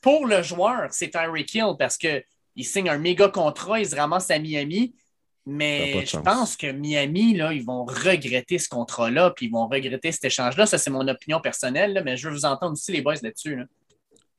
Pour 0.00 0.26
le 0.26 0.42
joueur, 0.42 0.88
c'est 0.90 1.10
Tyreek 1.10 1.54
Hill 1.54 1.74
parce 1.78 1.96
qu'il 1.96 2.24
signe 2.58 2.88
un 2.88 2.98
méga 2.98 3.28
contrat, 3.28 3.80
il 3.80 3.88
se 3.88 3.96
ramasse 3.96 4.30
à 4.30 4.38
Miami. 4.38 4.94
Mais 5.50 6.04
je 6.04 6.18
pense 6.18 6.58
que 6.58 6.70
Miami, 6.70 7.34
là, 7.34 7.54
ils 7.54 7.64
vont 7.64 7.86
regretter 7.86 8.58
ce 8.58 8.68
contrat-là, 8.68 9.30
puis 9.30 9.46
ils 9.46 9.52
vont 9.52 9.66
regretter 9.66 10.12
cet 10.12 10.26
échange-là. 10.26 10.66
Ça, 10.66 10.76
c'est 10.76 10.90
mon 10.90 11.08
opinion 11.08 11.40
personnelle, 11.40 12.02
mais 12.04 12.18
je 12.18 12.28
veux 12.28 12.34
vous 12.34 12.44
entendre 12.44 12.72
aussi, 12.72 12.92
les 12.92 13.00
boys, 13.00 13.14
là-dessus. 13.22 13.58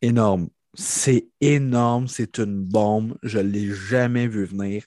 Énorme. 0.04 0.50
C'est 0.76 1.26
énorme. 1.42 2.08
C'est 2.08 2.38
une 2.38 2.62
bombe. 2.62 3.18
Je 3.24 3.40
ne 3.40 3.50
l'ai 3.50 3.74
jamais 3.74 4.28
vu 4.28 4.46
venir. 4.46 4.84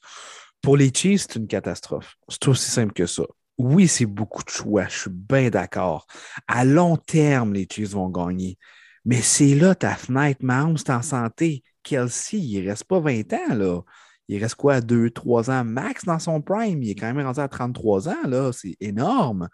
Pour 0.61 0.77
les 0.77 0.93
Chiefs, 0.95 1.23
c'est 1.23 1.41
une 1.41 1.49
catastrophe. 1.49 2.15
C'est 2.29 2.47
aussi 2.47 2.71
simple 2.71 2.93
que 2.93 3.07
ça. 3.07 3.25
Oui, 3.59 3.89
c'est 3.89 4.07
beaucoup 4.07 4.45
de 4.45 4.51
choix. 4.51 4.87
Je 4.89 5.01
suis 5.01 5.11
bien 5.11 5.51
d'accord. 5.51 6.07
À 6.47 6.65
long 6.65 6.97
terme, 6.97 7.53
les 7.53 7.67
Chiefs 7.69 7.91
vont 7.91 8.09
gagner. 8.09 8.59
Mais 9.05 9.21
c'est 9.21 9.55
là 9.55 9.75
ta 9.75 9.95
fenêtre. 9.95 10.45
Mahomes, 10.45 10.77
c'est 10.77 10.93
en 10.93 11.03
santé. 11.03 11.63
Kelsey, 11.83 12.39
il 12.39 12.63
ne 12.65 12.69
reste 12.69 12.85
pas 12.85 13.01
20 13.01 13.33
ans, 13.33 13.55
là. 13.55 13.81
Il 14.29 14.41
reste 14.41 14.55
quoi, 14.55 14.81
2-3 14.81 15.51
ans 15.51 15.65
max 15.65 16.05
dans 16.05 16.19
son 16.19 16.41
prime? 16.41 16.83
Il 16.83 16.91
est 16.91 16.95
quand 16.95 17.13
même 17.13 17.25
rendu 17.27 17.41
à 17.41 17.49
33 17.49 18.09
ans, 18.09 18.27
là. 18.27 18.53
C'est 18.53 18.77
énorme. 18.81 19.49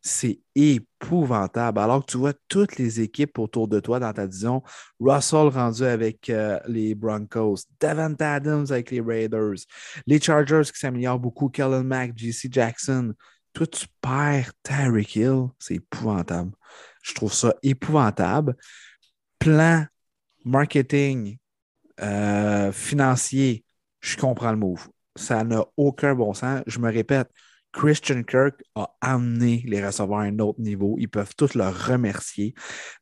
C'est 0.00 0.40
épouvantable. 0.54 1.78
Alors 1.78 2.04
que 2.04 2.10
tu 2.12 2.18
vois 2.18 2.34
toutes 2.48 2.76
les 2.76 3.00
équipes 3.00 3.38
autour 3.38 3.68
de 3.68 3.80
toi 3.80 4.00
dans 4.00 4.12
ta 4.12 4.26
division, 4.26 4.62
Russell 5.00 5.48
rendu 5.48 5.84
avec 5.84 6.28
euh, 6.28 6.58
les 6.66 6.94
Broncos, 6.94 7.56
Devant 7.80 8.14
Adams 8.18 8.66
avec 8.70 8.90
les 8.90 9.00
Raiders, 9.00 9.54
les 10.06 10.20
Chargers 10.20 10.70
qui 10.72 10.78
s'améliorent 10.78 11.18
beaucoup, 11.18 11.48
Kellen 11.48 11.84
Mack, 11.84 12.12
JC 12.16 12.48
Jackson. 12.50 13.14
Toi, 13.54 13.66
tu 13.66 13.86
perds 14.00 14.52
Tyreek 14.62 15.16
Hill. 15.16 15.46
C'est 15.58 15.76
épouvantable. 15.76 16.52
Je 17.02 17.14
trouve 17.14 17.32
ça 17.32 17.54
épouvantable 17.62 18.56
plan 19.44 19.84
marketing 20.44 21.36
euh, 22.00 22.72
financier, 22.72 23.64
je 24.00 24.16
comprends 24.16 24.52
le 24.52 24.56
move. 24.58 24.88
Ça 25.16 25.44
n'a 25.44 25.64
aucun 25.76 26.14
bon 26.14 26.34
sens. 26.34 26.62
Je 26.66 26.78
me 26.78 26.90
répète, 26.90 27.28
Christian 27.74 28.22
Kirk 28.22 28.62
a 28.76 28.94
amené 29.00 29.64
les 29.66 29.84
receveurs 29.84 30.20
à 30.20 30.22
un 30.22 30.38
autre 30.38 30.60
niveau. 30.60 30.94
Ils 30.98 31.08
peuvent 31.08 31.34
tous 31.36 31.54
le 31.54 31.64
remercier. 31.64 32.54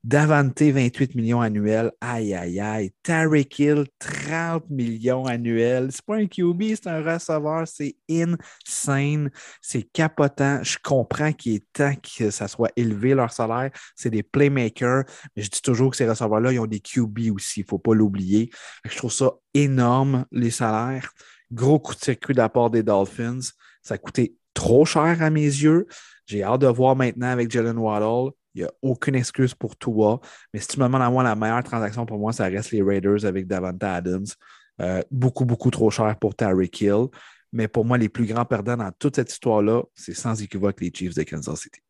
Davante, 0.02 0.62
28 0.62 1.14
millions 1.14 1.42
annuels. 1.42 1.92
Aïe, 2.00 2.34
aïe, 2.34 2.58
aïe. 2.58 2.90
Tarek 3.02 3.58
Hill, 3.58 3.84
30 3.98 4.70
millions 4.70 5.26
annuels. 5.26 5.90
C'est 5.92 6.04
pas 6.04 6.16
un 6.16 6.26
QB, 6.26 6.62
c'est 6.74 6.86
un 6.86 7.02
receveur. 7.02 7.68
C'est 7.68 7.96
insane. 8.10 9.30
C'est 9.60 9.82
capotant. 9.82 10.62
Je 10.62 10.78
comprends 10.82 11.34
qu'il 11.34 11.56
est 11.56 11.66
temps 11.74 11.94
que 11.96 12.30
ça 12.30 12.48
soit 12.48 12.72
élevé 12.74 13.14
leur 13.14 13.30
salaire. 13.30 13.70
C'est 13.94 14.10
des 14.10 14.22
playmakers. 14.22 15.04
Mais 15.36 15.42
je 15.42 15.50
dis 15.50 15.60
toujours 15.60 15.90
que 15.90 15.98
ces 15.98 16.08
receveurs-là, 16.08 16.50
ils 16.50 16.60
ont 16.60 16.66
des 16.66 16.80
QB 16.80 17.30
aussi. 17.34 17.60
Il 17.60 17.64
ne 17.64 17.68
faut 17.68 17.78
pas 17.78 17.94
l'oublier. 17.94 18.48
Je 18.86 18.96
trouve 18.96 19.12
ça 19.12 19.32
énorme, 19.52 20.24
les 20.32 20.50
salaires. 20.50 21.12
Gros 21.52 21.78
coup 21.78 21.94
de 21.94 22.00
circuit 22.00 22.34
d'apport 22.34 22.70
des 22.70 22.82
Dolphins. 22.82 23.40
Ça 23.82 23.94
a 23.94 23.98
coûté 23.98 24.36
trop 24.54 24.84
cher 24.84 25.22
à 25.22 25.30
mes 25.30 25.42
yeux. 25.42 25.86
J'ai 26.26 26.42
hâte 26.42 26.60
de 26.60 26.66
voir 26.66 26.96
maintenant 26.96 27.28
avec 27.28 27.50
Jalen 27.50 27.78
Waddle. 27.78 28.32
Il 28.54 28.62
n'y 28.62 28.68
a 28.68 28.72
aucune 28.82 29.14
excuse 29.14 29.54
pour 29.54 29.76
toi. 29.76 30.20
Mais 30.52 30.60
si 30.60 30.68
tu 30.68 30.78
me 30.78 30.84
demandes 30.84 31.02
à 31.02 31.10
moi 31.10 31.22
la 31.22 31.34
meilleure 31.34 31.62
transaction 31.62 32.04
pour 32.04 32.18
moi, 32.18 32.32
ça 32.32 32.44
reste 32.44 32.70
les 32.70 32.82
Raiders 32.82 33.24
avec 33.24 33.46
Davante 33.46 33.82
Adams. 33.82 34.26
Euh, 34.80 35.02
beaucoup, 35.10 35.44
beaucoup 35.44 35.70
trop 35.70 35.90
cher 35.90 36.16
pour 36.18 36.34
Tyreek 36.34 36.80
Hill. 36.80 37.06
Mais 37.52 37.68
pour 37.68 37.84
moi, 37.84 37.98
les 37.98 38.08
plus 38.08 38.26
grands 38.26 38.44
perdants 38.44 38.76
dans 38.76 38.90
toute 38.92 39.16
cette 39.16 39.30
histoire-là, 39.30 39.82
c'est 39.94 40.14
sans 40.14 40.40
équivoque 40.40 40.80
les 40.80 40.90
Chiefs 40.94 41.14
de 41.14 41.22
Kansas 41.22 41.60
City. 41.60 41.80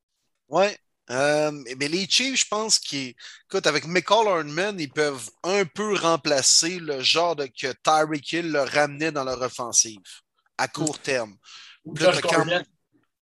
Oui. 0.49 0.67
Euh, 1.11 1.51
mais 1.79 1.89
les 1.89 2.07
Chiefs, 2.07 2.41
je 2.41 2.47
pense 2.49 2.79
qu'avec 2.79 3.87
McCall 3.87 4.29
Hardman, 4.29 4.79
ils 4.79 4.91
peuvent 4.91 5.31
un 5.43 5.65
peu 5.65 5.95
remplacer 5.95 6.79
le 6.79 7.01
genre 7.01 7.37
de 7.37 7.47
que 7.47 7.73
Tyreek 7.83 8.33
Hill 8.33 8.53
le 8.53 8.61
ramenait 8.61 9.13
dans 9.13 9.25
leur 9.25 9.41
offensive 9.43 10.01
à 10.59 10.69
court 10.69 10.99
terme. 10.99 11.37
Josh 11.87 12.21
Gordon. 12.21 12.63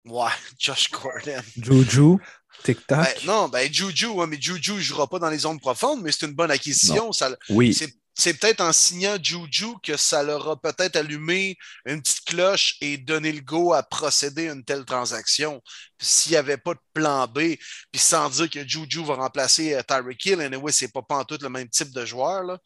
Ouais, 0.07 0.31
Josh 0.59 0.91
Gordon. 0.91 1.43
Juju, 1.57 2.17
TikTok. 2.65 2.99
Ben, 2.99 3.27
non, 3.27 3.49
ben 3.49 3.73
Juju, 3.73 4.09
mais 4.27 4.41
Juju 4.41 4.75
ne 4.75 4.81
jouera 4.81 5.07
pas 5.07 5.19
dans 5.19 5.31
les 5.31 5.39
zones 5.39 5.61
profondes, 5.61 6.03
mais 6.03 6.13
c'est 6.13 6.27
une 6.27 6.33
bonne 6.33 6.51
acquisition. 6.51 7.13
Ça, 7.13 7.31
oui. 7.51 7.75
C'est 7.75 7.95
peut-être 8.17 8.61
en 8.61 8.73
signant 8.73 9.17
Juju 9.21 9.75
que 9.83 9.97
ça 9.97 10.23
leur 10.23 10.49
a 10.49 10.61
peut-être 10.61 10.97
allumé 10.97 11.57
une 11.87 12.03
petite 12.03 12.25
cloche 12.25 12.77
et 12.81 12.99
donné 12.99 13.33
le 13.33 13.41
go 13.41 13.73
à 13.73 13.83
procéder 13.83 14.49
à 14.49 14.53
une 14.53 14.65
telle 14.65 14.85
transaction. 14.85 15.63
S'il 15.99 16.33
n'y 16.33 16.37
avait 16.37 16.57
pas 16.57 16.75
de 16.75 16.81
plan 16.95 17.27
B, 17.27 17.57
puis 17.91 18.01
sans 18.01 18.29
dire 18.31 18.51
que 18.51 18.67
Juju 18.67 19.05
va 19.05 19.15
remplacer 19.15 19.75
euh, 19.75 19.83
Tyreek 19.83 20.25
Hill, 20.25 20.41
anyway, 20.41 20.73
c'est 20.73 20.93
pas 20.93 21.25
tout 21.25 21.39
le 21.41 21.49
même 21.49 21.69
type 21.69 21.93
de 21.93 22.05
joueur. 22.05 22.43
Là. 22.43 22.59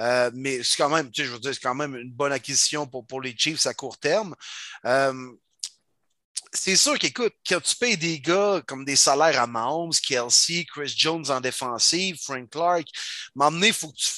Euh, 0.00 0.30
mais 0.34 0.62
c'est 0.62 0.76
quand 0.76 0.88
même, 0.88 1.10
tu 1.10 1.22
sais, 1.22 1.28
je 1.28 1.32
veux 1.32 1.38
dire, 1.38 1.54
c'est 1.54 1.60
quand 1.60 1.74
même 1.74 1.96
une 1.96 2.12
bonne 2.12 2.32
acquisition 2.32 2.86
pour, 2.86 3.06
pour 3.06 3.20
les 3.20 3.34
Chiefs 3.36 3.66
à 3.66 3.74
court 3.74 3.98
terme. 3.98 4.34
Euh, 4.84 5.32
c'est 6.52 6.76
sûr 6.76 6.98
qu'écoute, 6.98 7.34
quand 7.46 7.60
tu 7.60 7.76
payes 7.76 7.96
des 7.96 8.20
gars 8.20 8.62
comme 8.66 8.84
des 8.84 8.96
salaires 8.96 9.40
à 9.42 9.46
Mahomes, 9.46 9.92
Kelsey, 9.92 10.64
Chris 10.64 10.94
Jones 10.96 11.30
en 11.30 11.40
défensive, 11.40 12.18
Frank 12.22 12.48
Clark, 12.50 12.86
m'emmener, 13.34 13.68
il 13.68 13.72
faut 13.74 13.90
que 13.90 13.96
tu 13.96 14.08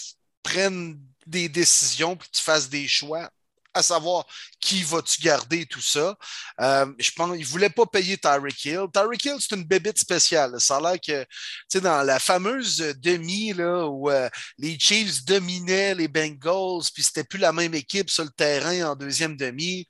prennes 0.43 1.01
des 1.27 1.49
décisions 1.49 2.17
que 2.17 2.27
tu 2.33 2.43
fasses 2.43 2.69
des 2.69 2.89
choix 2.89 3.31
à 3.75 3.83
savoir 3.83 4.27
qui 4.61 4.83
vas-tu 4.83 5.23
garder, 5.23 5.65
tout 5.67 5.81
ça. 5.81 6.17
Euh, 6.61 6.87
je 6.99 7.11
pense 7.13 7.31
qu'il 7.33 7.41
ne 7.41 7.47
voulait 7.47 7.71
pas 7.71 7.87
payer 7.87 8.19
Tyreek 8.19 8.65
Hill. 8.65 8.87
Tyreek 8.93 9.25
Hill, 9.25 9.37
c'est 9.41 9.57
une 9.57 9.65
bébite 9.65 9.99
spéciale. 9.99 10.61
Ça 10.61 10.77
a 10.77 10.81
l'air 10.81 11.01
que, 11.01 11.23
tu 11.23 11.29
sais, 11.69 11.81
dans 11.81 12.03
la 12.03 12.19
fameuse 12.19 12.77
demi, 12.99 13.55
là, 13.55 13.87
où 13.87 14.11
euh, 14.11 14.29
les 14.59 14.79
Chiefs 14.79 15.25
dominaient 15.25 15.95
les 15.95 16.09
Bengals, 16.09 16.85
puis 16.93 17.03
c'était 17.03 17.25
plus 17.25 17.39
la 17.39 17.53
même 17.53 17.75
équipe 17.75 18.11
sur 18.11 18.25
le 18.25 18.31
terrain 18.31 18.91
en 18.91 18.97
deuxième 18.97 19.37
demi. 19.37 19.87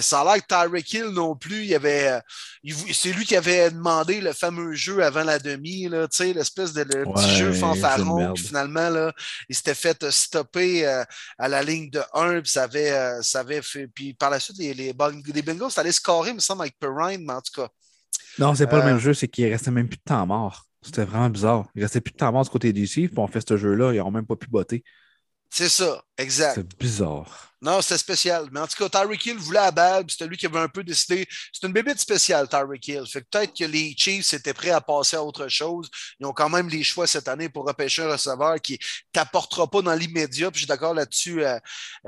ça 0.00 0.20
a 0.20 0.24
l'air 0.24 0.46
que 0.46 0.54
Tyreek 0.54 0.92
Hill 0.92 1.06
non 1.06 1.34
plus, 1.34 1.64
il 1.64 1.74
avait, 1.74 2.08
euh, 2.08 2.74
c'est 2.92 3.12
lui 3.12 3.24
qui 3.24 3.36
avait 3.36 3.70
demandé 3.70 4.20
le 4.20 4.34
fameux 4.34 4.74
jeu 4.74 5.02
avant 5.02 5.24
la 5.24 5.38
demi, 5.38 5.88
là, 5.88 6.06
tu 6.08 6.16
sais, 6.18 6.32
l'espèce 6.34 6.74
de 6.74 6.84
petit 6.84 7.36
jeu 7.36 7.52
fanfaron. 7.54 8.34
finalement, 8.36 8.90
là, 8.90 9.12
il 9.48 9.56
s'était 9.56 9.74
fait 9.74 10.10
stopper 10.10 10.86
à 11.38 11.48
la 11.48 11.62
ligne 11.62 11.88
de 11.88 12.02
1, 12.12 12.42
puis 12.42 12.50
ça 12.50 12.64
avait, 12.64 13.22
ça 13.22 13.40
avait 13.40 13.62
fait. 13.62 13.88
Puis 13.88 14.09
par 14.14 14.30
la 14.30 14.40
suite, 14.40 14.58
les, 14.58 14.74
les, 14.74 14.94
les 15.34 15.42
Bengals 15.42 15.70
allaient 15.76 15.92
scorer, 15.92 16.30
il 16.30 16.36
me 16.36 16.40
semble, 16.40 16.62
avec 16.62 16.78
Perrine, 16.78 17.24
mais 17.24 17.34
en 17.34 17.40
tout 17.40 17.60
cas. 17.60 17.68
Non, 18.38 18.54
c'est 18.54 18.66
pas 18.66 18.78
le 18.78 18.84
même 18.84 18.96
euh, 18.96 19.00
jeu, 19.00 19.14
c'est 19.14 19.28
qu'il 19.28 19.46
restait 19.46 19.70
même 19.70 19.88
plus 19.88 19.98
de 19.98 20.02
temps 20.02 20.26
mort. 20.26 20.66
C'était 20.82 21.04
vraiment 21.04 21.28
bizarre. 21.28 21.66
Il 21.74 21.82
restait 21.82 22.00
plus 22.00 22.12
de 22.12 22.16
temps 22.16 22.32
mort 22.32 22.44
du 22.44 22.50
côté 22.50 22.72
des 22.72 22.86
Chiefs, 22.86 23.10
puis 23.10 23.18
on 23.18 23.26
fait 23.26 23.46
ce 23.46 23.56
jeu-là, 23.56 23.92
ils 23.92 23.98
n'ont 23.98 24.10
même 24.10 24.26
pas 24.26 24.36
pu 24.36 24.48
botter. 24.48 24.82
C'est 25.50 25.68
ça, 25.68 26.02
exact. 26.16 26.54
C'est 26.54 26.78
bizarre. 26.78 27.49
Non, 27.62 27.82
c'était 27.82 27.98
spécial. 27.98 28.48
Mais 28.52 28.60
en 28.60 28.66
tout 28.66 28.76
cas, 28.76 28.88
Tyreek 28.88 29.26
Hill 29.26 29.36
voulait 29.36 29.58
à 29.58 29.70
balle, 29.70 30.04
c'était 30.08 30.26
lui 30.26 30.38
qui 30.38 30.46
avait 30.46 30.60
un 30.60 30.68
peu 30.68 30.82
décidé. 30.82 31.28
C'est 31.52 31.66
une 31.66 31.74
bébête 31.74 31.98
spéciale, 31.98 32.48
Tyreek 32.48 32.88
Hill. 32.88 33.04
Fait 33.06 33.20
que 33.20 33.26
peut-être 33.30 33.54
que 33.54 33.64
les 33.64 33.94
Chiefs 33.96 34.32
étaient 34.32 34.54
prêts 34.54 34.70
à 34.70 34.80
passer 34.80 35.16
à 35.16 35.22
autre 35.22 35.48
chose. 35.48 35.90
Ils 36.18 36.26
ont 36.26 36.32
quand 36.32 36.48
même 36.48 36.68
les 36.70 36.82
choix 36.82 37.06
cette 37.06 37.28
année 37.28 37.50
pour 37.50 37.66
repêcher 37.66 38.02
un 38.02 38.12
receveur 38.12 38.60
qui 38.62 38.78
t'apportera 39.12 39.70
pas 39.70 39.82
dans 39.82 39.94
l'immédiat. 39.94 40.50
Puis 40.50 40.60
je 40.60 40.64
suis 40.64 40.68
d'accord 40.68 40.94
là-dessus 40.94 41.44
euh, 41.44 41.58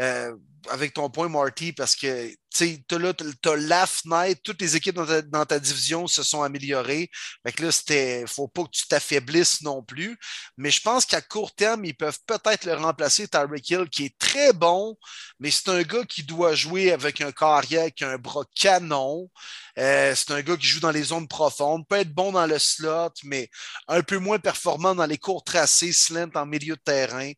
euh, 0.01 0.35
avec 0.71 0.95
ton 0.95 1.11
point, 1.11 1.29
Marty, 1.29 1.73
parce 1.73 1.97
que 1.97 2.31
tu 2.55 2.85
as 2.91 3.57
la 3.57 3.87
fenêtre, 3.87 4.41
toutes 4.45 4.61
les 4.61 4.77
équipes 4.77 4.99
dans 5.31 5.45
ta, 5.45 5.59
division 5.59 6.07
se 6.07 6.23
sont 6.23 6.43
améliorées. 6.43 7.11
Fait 7.45 7.53
que 7.53 7.65
là, 7.65 7.73
c'était, 7.73 8.25
faut 8.27 8.49
pas 8.49 8.65
que 8.65 8.71
tu 8.71 8.87
t'affaiblisses 8.87 9.63
non 9.63 9.83
plus. 9.83 10.19
Mais 10.57 10.71
je 10.71 10.81
pense 10.81 11.05
qu'à 11.05 11.21
court 11.21 11.55
terme, 11.55 11.85
ils 11.85 11.97
peuvent 11.97 12.19
peut-être 12.27 12.65
le 12.65 12.75
remplacer, 12.75 13.29
Tyreek 13.29 13.71
Hill, 13.71 13.89
qui 13.91 14.07
est 14.07 14.19
très 14.19 14.53
bon, 14.53 14.97
mais 15.43 15.51
c'est 15.51 15.69
un 15.71 15.83
gars 15.83 16.05
qui 16.05 16.23
doit 16.23 16.55
jouer 16.55 16.93
avec 16.93 17.21
un 17.21 17.33
carrière, 17.33 17.93
qui 17.93 18.05
a 18.05 18.11
un 18.11 18.17
bras 18.17 18.45
canon. 18.55 19.29
Euh, 19.77 20.15
c'est 20.15 20.31
un 20.31 20.41
gars 20.41 20.57
qui 20.57 20.67
joue 20.67 20.79
dans 20.79 20.93
les 20.93 21.03
zones 21.03 21.27
profondes, 21.27 21.85
peut 21.89 21.97
être 21.97 22.15
bon 22.15 22.31
dans 22.31 22.47
le 22.47 22.59
slot, 22.61 23.11
mais 23.25 23.51
un 23.89 24.03
peu 24.03 24.19
moins 24.19 24.39
performant 24.39 24.95
dans 24.95 25.07
les 25.07 25.19
courts 25.19 25.43
tracés, 25.43 25.93
slant 25.93 26.31
en 26.37 26.47
milieu 26.47 26.77
de 26.77 26.81
terrain. 26.81 27.33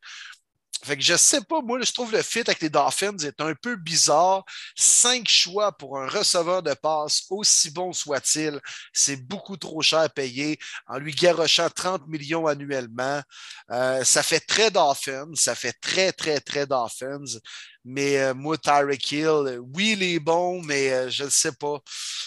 Fait 0.84 0.98
que 0.98 1.02
je 1.02 1.16
sais 1.16 1.40
pas, 1.40 1.62
moi, 1.62 1.80
je 1.80 1.92
trouve 1.92 2.12
le 2.12 2.20
fit 2.20 2.40
avec 2.40 2.60
les 2.60 2.68
Dolphins 2.68 3.16
est 3.24 3.40
un 3.40 3.54
peu 3.54 3.76
bizarre. 3.76 4.44
Cinq 4.76 5.26
choix 5.28 5.72
pour 5.72 5.98
un 5.98 6.06
receveur 6.06 6.62
de 6.62 6.74
passe, 6.74 7.22
aussi 7.30 7.70
bon 7.70 7.94
soit-il, 7.94 8.60
c'est 8.92 9.16
beaucoup 9.16 9.56
trop 9.56 9.80
cher 9.80 10.00
à 10.00 10.08
payer 10.10 10.58
en 10.86 10.98
lui 10.98 11.14
garochant 11.14 11.70
30 11.70 12.06
millions 12.06 12.46
annuellement. 12.46 13.22
Euh, 13.70 14.04
ça 14.04 14.22
fait 14.22 14.40
très 14.40 14.70
Dolphins, 14.70 15.30
ça 15.34 15.54
fait 15.54 15.72
très, 15.72 16.12
très, 16.12 16.38
très 16.40 16.66
Dolphins. 16.66 17.38
Mais 17.84 18.18
euh, 18.18 18.34
moi, 18.34 18.58
Tyreek 18.58 19.12
Hill, 19.12 19.60
oui, 19.74 19.92
il 19.92 20.02
est 20.02 20.18
bon, 20.18 20.62
mais 20.62 20.92
euh, 20.92 21.10
je 21.10 21.24
ne 21.24 21.30
sais 21.30 21.52
pas. 21.52 21.78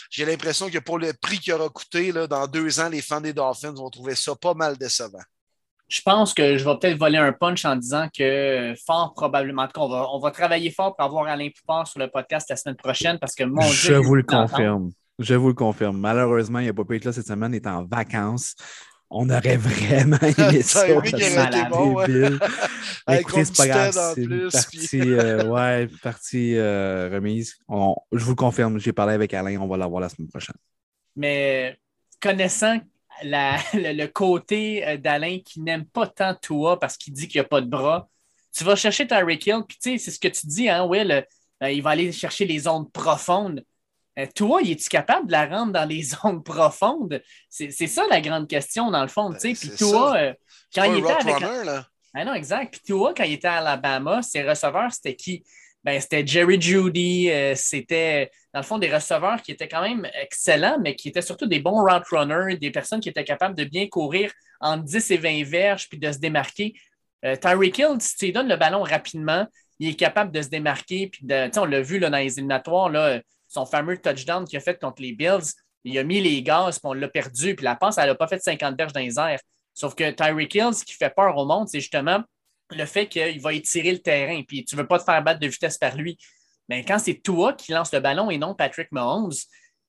J'ai 0.09 0.25
l'impression 0.25 0.69
que 0.69 0.79
pour 0.79 0.97
le 0.97 1.13
prix 1.13 1.39
qu'il 1.39 1.53
aura 1.53 1.69
coûté, 1.69 2.11
là, 2.11 2.25
dans 2.25 2.47
deux 2.47 2.79
ans, 2.79 2.89
les 2.89 3.03
fans 3.03 3.21
des 3.21 3.33
Dolphins 3.33 3.73
vont 3.73 3.89
trouver 3.91 4.15
ça 4.15 4.35
pas 4.35 4.55
mal 4.55 4.77
décevant 4.77 5.21
je 5.87 6.01
pense 6.01 6.33
que 6.33 6.57
je 6.57 6.65
vais 6.65 6.77
peut-être 6.77 6.97
voler 6.97 7.17
un 7.17 7.31
punch 7.31 7.63
en 7.65 7.75
disant 7.75 8.07
que 8.15 8.73
fort 8.85 9.13
probablement, 9.15 9.63
en 9.63 9.67
tout 9.67 9.73
cas, 9.73 9.81
on 9.81 9.89
va, 9.89 10.07
on 10.11 10.19
va 10.19 10.31
travailler 10.31 10.69
fort 10.69 10.95
pour 10.95 11.05
avoir 11.05 11.27
Alain 11.27 11.49
Poupard 11.49 11.87
sur 11.87 11.99
le 11.99 12.09
podcast 12.09 12.49
la 12.49 12.57
semaine 12.57 12.75
prochaine 12.75 13.17
parce 13.19 13.35
que 13.35 13.45
mon 13.45 13.61
Je 13.61 13.93
vous 13.93 14.15
le 14.15 14.23
confirme. 14.23 14.91
Je 15.19 15.33
vous 15.35 15.47
le 15.47 15.53
confirme. 15.53 15.97
Malheureusement, 15.97 16.59
il 16.59 16.63
n'y 16.63 16.69
a 16.69 16.73
pas 16.73 16.83
pu 16.83 16.97
être 16.97 17.05
là 17.05 17.13
cette 17.13 17.27
semaine, 17.27 17.53
il 17.53 17.57
est 17.57 17.67
en 17.67 17.85
vacances. 17.85 18.55
On 19.09 19.29
aurait 19.29 19.55
vraiment 19.55 20.17
aimé 20.37 20.61
ça. 20.61 20.85
ça 20.85 21.69
bon, 21.69 21.95
ouais. 21.95 22.31
Écoutez, 23.19 23.45
c'est 23.45 23.55
pas 23.55 23.67
grave. 23.67 24.13
C'est 24.15 24.27
partie, 24.51 25.01
euh, 25.01 25.45
ouais, 25.45 25.87
partie 26.03 26.55
euh, 26.57 27.09
remise. 27.13 27.55
je 27.69 28.23
vous 28.23 28.31
le 28.31 28.35
confirme, 28.35 28.79
j'ai 28.79 28.91
parlé 28.91 29.13
avec 29.13 29.33
Alain, 29.33 29.57
on 29.61 29.67
va 29.67 29.77
l'avoir 29.77 30.01
la 30.01 30.09
semaine 30.09 30.27
prochaine. 30.27 30.57
Mais 31.15 31.79
connaissant 32.21 32.79
le, 33.23 34.05
côté 34.07 34.85
euh, 34.87 34.97
d'Alain 34.97 35.39
qui 35.43 35.61
n'aime 35.61 35.85
pas 35.85 36.07
tant 36.07 36.35
toi 36.35 36.79
parce 36.79 36.97
qu'il 36.97 37.13
dit 37.13 37.27
qu'il 37.27 37.39
n'y 37.39 37.45
a 37.45 37.49
pas 37.49 37.61
de 37.61 37.67
bras. 37.67 38.07
Tu 38.53 38.63
vas 38.63 38.75
chercher 38.75 39.07
Tyreek 39.07 39.45
Hill, 39.45 39.63
puis 39.67 39.77
tu 39.81 39.91
sais, 39.91 39.97
c'est 39.97 40.11
ce 40.11 40.19
que 40.19 40.27
tu 40.27 40.47
dis, 40.47 40.69
hein, 40.69 40.85
Will, 40.85 41.25
euh, 41.63 41.71
il 41.71 41.81
va 41.81 41.91
aller 41.91 42.11
chercher 42.11 42.45
les 42.45 42.59
zones 42.59 42.89
profondes. 42.89 43.63
Euh, 44.17 44.25
toi, 44.33 44.61
es-tu 44.61 44.89
capable 44.89 45.27
de 45.27 45.31
la 45.31 45.45
rendre 45.45 45.73
dans 45.73 45.87
les 45.87 46.03
zones 46.23 46.43
profondes? 46.43 47.21
C'est 47.49 47.71
ça 47.71 48.05
la 48.09 48.21
grande 48.21 48.47
question, 48.47 48.89
dans 48.89 49.01
le 49.01 49.07
fond. 49.07 49.29
Ben, 49.29 49.55
puis 49.55 49.69
toi, 49.77 50.33
quand 50.73 50.83
il 50.83 50.99
était 50.99 51.11
avec. 51.11 51.83
Ah 52.13 52.25
non, 52.25 52.33
exact. 52.33 52.71
Puis 52.71 52.81
toi, 52.87 53.13
quand 53.15 53.25
il 53.25 53.33
était 53.33 53.47
à 53.47 53.57
Alabama, 53.57 54.23
ses 54.23 54.41
receveurs, 54.41 54.91
c'était 54.91 55.15
qui? 55.15 55.43
Ben, 55.87 56.01
c'était 56.01 56.27
Jerry 56.27 56.59
Judy, 56.59 57.29
c'était 57.55 58.29
dans 58.53 58.59
le 58.59 58.65
fond, 58.65 58.77
des 58.77 58.93
receveurs 58.93 59.41
qui 59.41 59.53
étaient 59.53 59.69
quand 59.69 59.81
même 59.81 60.05
excellents, 60.21 60.77
mais 60.81 60.97
qui 60.97 61.07
étaient 61.07 61.21
surtout 61.21 61.45
des 61.45 61.61
bons 61.61 61.81
route 61.81 62.03
runners, 62.11 62.57
des 62.57 62.71
personnes 62.71 62.99
qui 62.99 63.07
étaient 63.07 63.23
capables 63.23 63.55
de 63.55 63.63
bien 63.63 63.87
courir 63.87 64.29
en 64.59 64.75
10 64.75 65.11
et 65.11 65.17
20 65.17 65.43
verges 65.45 65.87
puis 65.87 65.97
de 65.97 66.11
se 66.11 66.17
démarquer. 66.17 66.73
Euh, 67.23 67.37
Tyreek 67.37 67.77
Hill, 67.77 68.01
si 68.01 68.17
tu 68.17 68.25
lui 68.25 68.31
donnes 68.33 68.49
le 68.49 68.57
ballon 68.57 68.83
rapidement, 68.83 69.47
il 69.79 69.87
est 69.87 69.95
capable 69.95 70.33
de 70.33 70.41
se 70.41 70.49
démarquer. 70.49 71.07
Puis 71.07 71.25
de, 71.25 71.49
on 71.57 71.63
l'a 71.63 71.79
vu 71.79 71.99
là, 71.99 72.09
dans 72.09 72.17
les 72.17 72.33
éliminatoires, 72.33 72.89
là, 72.89 73.21
son 73.47 73.65
fameux 73.65 73.97
touchdown 73.97 74.43
qu'il 74.43 74.57
a 74.57 74.59
fait 74.59 74.77
contre 74.77 75.01
les 75.01 75.13
Bills, 75.13 75.53
il 75.85 75.97
a 75.97 76.03
mis 76.03 76.19
les 76.19 76.43
gaz, 76.43 76.79
puis 76.79 76.89
on 76.89 76.93
l'a 76.95 77.07
perdu. 77.07 77.55
Puis 77.55 77.63
la 77.63 77.77
passe, 77.77 77.97
elle 77.97 78.07
n'a 78.07 78.15
pas 78.15 78.27
fait 78.27 78.39
50 78.39 78.77
verges 78.77 78.91
dans 78.91 78.99
les 78.99 79.17
airs. 79.17 79.39
Sauf 79.73 79.95
que 79.95 80.11
Tyreek 80.11 80.53
Hill, 80.53 80.73
ce 80.73 80.83
qui 80.83 80.95
fait 80.95 81.15
peur 81.15 81.37
au 81.37 81.45
monde, 81.45 81.69
c'est 81.69 81.79
justement 81.79 82.21
le 82.71 82.85
fait 82.85 83.07
qu'il 83.07 83.41
va 83.41 83.53
étirer 83.53 83.91
le 83.91 83.99
terrain. 83.99 84.41
Puis 84.47 84.65
tu 84.65 84.75
ne 84.75 84.81
veux 84.81 84.87
pas 84.87 84.99
te 84.99 85.03
faire 85.03 85.23
battre 85.23 85.39
de 85.39 85.47
vitesse 85.47 85.77
par 85.77 85.95
lui. 85.95 86.17
Mais 86.69 86.83
quand 86.83 86.99
c'est 86.99 87.15
toi 87.15 87.53
qui 87.53 87.71
lance 87.71 87.93
le 87.93 87.99
ballon 87.99 88.29
et 88.29 88.37
non 88.37 88.53
Patrick 88.53 88.91
Mahomes, 88.91 89.33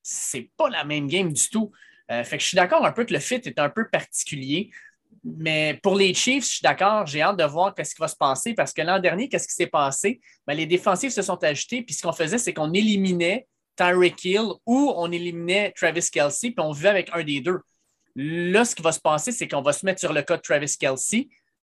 c'est 0.02 0.50
pas 0.56 0.68
la 0.68 0.84
même 0.84 1.08
game 1.08 1.32
du 1.32 1.48
tout. 1.48 1.72
Euh, 2.10 2.24
fait 2.24 2.38
que 2.38 2.42
je 2.42 2.48
suis 2.48 2.56
d'accord 2.56 2.84
un 2.84 2.92
peu 2.92 3.04
que 3.04 3.12
le 3.12 3.20
fit 3.20 3.34
est 3.34 3.58
un 3.58 3.68
peu 3.68 3.88
particulier. 3.88 4.70
Mais 5.24 5.78
pour 5.82 5.96
les 5.96 6.14
Chiefs, 6.14 6.44
je 6.44 6.50
suis 6.50 6.62
d'accord, 6.62 7.06
j'ai 7.06 7.20
hâte 7.20 7.36
de 7.36 7.44
voir 7.44 7.74
ce 7.76 7.94
qui 7.94 8.00
va 8.00 8.08
se 8.08 8.16
passer 8.16 8.54
parce 8.54 8.72
que 8.72 8.82
l'an 8.82 8.98
dernier, 8.98 9.28
qu'est-ce 9.28 9.48
qui 9.48 9.54
s'est 9.54 9.66
passé? 9.66 10.20
Ben, 10.46 10.54
les 10.54 10.66
défensifs 10.66 11.12
se 11.12 11.22
sont 11.22 11.42
ajoutés, 11.42 11.82
puis 11.82 11.94
ce 11.94 12.02
qu'on 12.02 12.12
faisait, 12.12 12.38
c'est 12.38 12.54
qu'on 12.54 12.72
éliminait 12.72 13.46
Tyreek 13.76 14.24
Hill 14.24 14.48
ou 14.64 14.92
on 14.96 15.10
éliminait 15.10 15.72
Travis 15.72 16.08
Kelsey, 16.10 16.50
puis 16.52 16.64
on 16.64 16.72
vivait 16.72 16.88
avec 16.88 17.10
un 17.12 17.22
des 17.22 17.40
deux. 17.40 17.60
Là, 18.16 18.64
ce 18.64 18.74
qui 18.74 18.82
va 18.82 18.92
se 18.92 19.00
passer, 19.00 19.32
c'est 19.32 19.48
qu'on 19.48 19.62
va 19.62 19.72
se 19.72 19.84
mettre 19.84 20.00
sur 20.00 20.12
le 20.12 20.22
cas 20.22 20.36
de 20.36 20.42
Travis 20.42 20.74
Kelsey, 20.78 21.28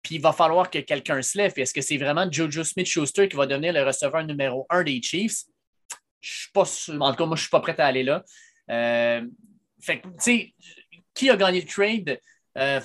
puis 0.02 0.16
il 0.16 0.22
va 0.22 0.32
falloir 0.32 0.70
que 0.70 0.80
quelqu'un 0.80 1.22
se 1.22 1.38
lève. 1.38 1.54
Est-ce 1.56 1.74
que 1.74 1.82
c'est 1.82 1.97
vraiment 1.97 2.30
Jojo 2.32 2.64
Smith-Schuster 2.64 3.28
qui 3.28 3.36
va 3.36 3.45
devenir 3.45 3.74
le 3.74 3.84
receveur 3.84 4.24
numéro 4.26 4.66
un 4.70 4.84
des 4.84 5.02
Chiefs? 5.02 5.43
Je 6.22 6.32
suis 6.32 6.52
pas 6.52 6.64
En 7.00 7.12
tout 7.12 7.18
cas, 7.18 7.26
moi, 7.26 7.36
je 7.36 7.41
suis 7.41 7.50
pas 7.50 7.60
prêt 7.60 7.80
à 7.80 7.86
aller 7.86 8.04
là. 8.04 8.24
Euh, 8.70 9.22
tu 9.82 10.02
sais, 10.18 10.54
qui 11.14 11.30
a 11.30 11.36
gagné 11.36 11.62
le 11.62 11.68
trade? 11.68 12.20
Euh, 12.58 12.82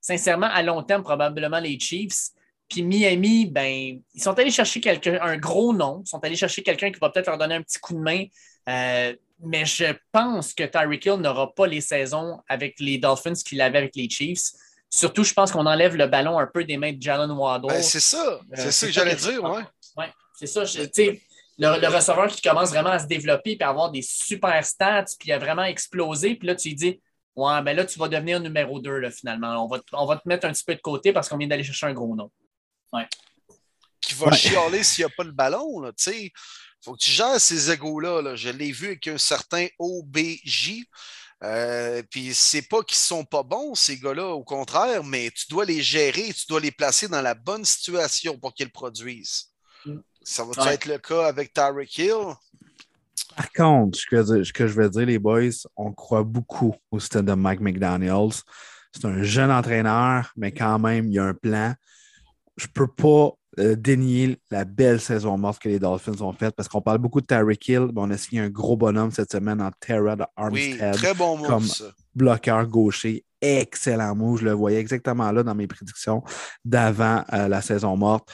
sincèrement, 0.00 0.46
à 0.46 0.62
long 0.62 0.82
terme, 0.82 1.02
probablement 1.02 1.58
les 1.58 1.78
Chiefs. 1.78 2.30
Puis 2.68 2.82
Miami, 2.82 3.46
ben, 3.46 4.00
ils 4.14 4.22
sont 4.22 4.38
allés 4.38 4.50
chercher 4.50 4.80
quelqu'un, 4.80 5.18
un 5.22 5.36
gros 5.36 5.72
nom. 5.72 6.02
Ils 6.04 6.08
sont 6.08 6.22
allés 6.24 6.36
chercher 6.36 6.62
quelqu'un 6.62 6.90
qui 6.90 6.98
va 6.98 7.10
peut-être 7.10 7.28
leur 7.28 7.38
donner 7.38 7.54
un 7.54 7.62
petit 7.62 7.78
coup 7.78 7.94
de 7.94 8.00
main. 8.00 8.24
Euh, 8.68 9.14
mais 9.40 9.64
je 9.64 9.94
pense 10.12 10.54
que 10.54 10.64
Tyreek 10.64 11.04
Hill 11.06 11.14
n'aura 11.14 11.54
pas 11.54 11.66
les 11.66 11.80
saisons 11.80 12.40
avec 12.48 12.80
les 12.80 12.98
Dolphins 12.98 13.34
qu'il 13.34 13.60
avait 13.60 13.78
avec 13.78 13.94
les 13.94 14.08
Chiefs. 14.08 14.52
Surtout, 14.96 15.24
je 15.24 15.34
pense 15.34 15.52
qu'on 15.52 15.66
enlève 15.66 15.94
le 15.94 16.06
ballon 16.06 16.38
un 16.38 16.46
peu 16.46 16.64
des 16.64 16.78
mains 16.78 16.92
de 16.92 17.02
Jalen 17.02 17.30
Waddle. 17.30 17.68
Ben, 17.68 17.82
c'est 17.82 18.00
ça, 18.00 18.24
euh, 18.24 18.40
c'est 18.54 18.72
ça 18.72 18.86
que 18.86 18.92
j'allais 18.92 19.14
dire, 19.14 19.44
ouais. 19.44 19.62
Ouais, 19.94 20.10
c'est 20.34 20.46
ça. 20.46 20.64
Tu 20.64 21.20
le, 21.58 21.80
le, 21.80 21.88
receveur 21.88 22.28
qui 22.28 22.40
commence 22.40 22.70
vraiment 22.70 22.90
à 22.90 22.98
se 22.98 23.06
développer 23.06 23.56
puis 23.56 23.62
à 23.62 23.68
avoir 23.68 23.90
des 23.90 24.00
super 24.00 24.64
stats, 24.64 25.04
puis 25.18 25.32
à 25.32 25.38
vraiment 25.38 25.64
exploser, 25.64 26.34
puis 26.34 26.48
là, 26.48 26.54
tu 26.54 26.68
lui 26.68 26.74
dis 26.74 27.00
Ouais, 27.34 27.62
ben 27.62 27.76
là, 27.76 27.84
tu 27.84 27.98
vas 27.98 28.08
devenir 28.08 28.40
numéro 28.40 28.80
2, 28.80 28.98
là, 28.98 29.10
finalement. 29.10 29.62
On 29.62 29.68
va, 29.68 29.82
on 29.92 30.06
va 30.06 30.16
te 30.16 30.26
mettre 30.26 30.46
un 30.46 30.52
petit 30.52 30.64
peu 30.64 30.74
de 30.74 30.80
côté 30.80 31.12
parce 31.12 31.28
qu'on 31.28 31.36
vient 31.36 31.48
d'aller 31.48 31.64
chercher 31.64 31.86
un 31.86 31.92
gros 31.92 32.16
nom. 32.16 32.30
Ouais. 32.94 33.06
Qui 34.00 34.14
va 34.14 34.32
chialer 34.32 34.82
s'il 34.82 35.04
n'y 35.04 35.12
a 35.12 35.14
pas 35.14 35.24
le 35.24 35.32
ballon, 35.32 35.80
là, 35.80 35.92
tu 35.92 36.10
sais. 36.10 36.32
Faut 36.82 36.94
que 36.94 37.00
tu 37.00 37.10
gères 37.10 37.40
ces 37.40 37.70
égaux-là. 37.70 38.22
Là. 38.22 38.36
Je 38.36 38.48
l'ai 38.48 38.72
vu 38.72 38.86
avec 38.86 39.06
un 39.08 39.18
certain 39.18 39.66
OBJ. 39.78 40.84
Euh, 41.42 42.02
puis 42.10 42.32
c'est 42.32 42.62
pas 42.62 42.82
qu'ils 42.82 42.96
sont 42.96 43.24
pas 43.24 43.42
bons, 43.42 43.74
ces 43.74 43.98
gars-là, 43.98 44.28
au 44.28 44.42
contraire, 44.42 45.04
mais 45.04 45.30
tu 45.30 45.46
dois 45.50 45.66
les 45.66 45.82
gérer, 45.82 46.32
tu 46.32 46.46
dois 46.48 46.60
les 46.60 46.70
placer 46.70 47.08
dans 47.08 47.20
la 47.20 47.34
bonne 47.34 47.64
situation 47.64 48.38
pour 48.38 48.54
qu'ils 48.54 48.70
produisent. 48.70 49.50
Mm. 49.84 49.98
Ça 50.22 50.44
va 50.44 50.72
être 50.72 50.86
le 50.86 50.98
cas 50.98 51.26
avec 51.26 51.52
Tyreek 51.52 51.98
Hill? 51.98 52.34
Par 53.36 53.52
contre, 53.52 53.98
ce 53.98 54.52
que, 54.52 54.66
je 54.66 54.74
veux 54.74 54.88
dire, 54.88 55.06
les 55.06 55.18
boys, 55.18 55.50
on 55.76 55.92
croit 55.92 56.22
beaucoup 56.22 56.74
au 56.90 56.98
système 56.98 57.26
de 57.26 57.34
Mike 57.34 57.60
McDaniels. 57.60 58.32
C'est 58.92 59.04
un 59.04 59.22
jeune 59.22 59.50
entraîneur, 59.50 60.32
mais 60.36 60.52
quand 60.52 60.78
même, 60.78 61.08
il 61.08 61.14
y 61.14 61.18
a 61.18 61.24
un 61.24 61.34
plan. 61.34 61.74
Je 62.56 62.66
ne 62.66 62.72
peux 62.72 62.86
pas 62.86 63.36
euh, 63.58 63.74
dénier 63.76 64.38
la 64.50 64.64
belle 64.64 65.00
saison 65.00 65.36
morte 65.38 65.62
que 65.62 65.68
les 65.68 65.78
Dolphins 65.78 66.20
ont 66.20 66.32
faite 66.32 66.54
parce 66.56 66.68
qu'on 66.68 66.80
parle 66.80 66.98
beaucoup 66.98 67.20
de 67.20 67.26
Tyreek 67.26 67.68
Hill. 67.68 67.88
Mais 67.94 68.00
on 68.00 68.10
a 68.10 68.16
signé 68.16 68.42
un 68.42 68.50
gros 68.50 68.76
bonhomme 68.76 69.10
cette 69.10 69.32
semaine 69.32 69.60
en 69.60 69.70
Terra 69.80 70.16
de 70.16 70.24
Armstead. 70.36 70.92
Oui, 70.92 71.00
très 71.00 71.14
bon 71.14 71.38
move, 71.38 71.46
comme 71.46 71.66
bloqueur 72.14 72.66
gaucher. 72.66 73.24
Excellent 73.40 74.14
move. 74.14 74.40
Je 74.40 74.44
le 74.46 74.52
voyais 74.52 74.78
exactement 74.78 75.30
là 75.30 75.42
dans 75.42 75.54
mes 75.54 75.66
prédictions 75.66 76.22
d'avant 76.64 77.24
euh, 77.32 77.48
la 77.48 77.62
saison 77.62 77.96
morte. 77.96 78.28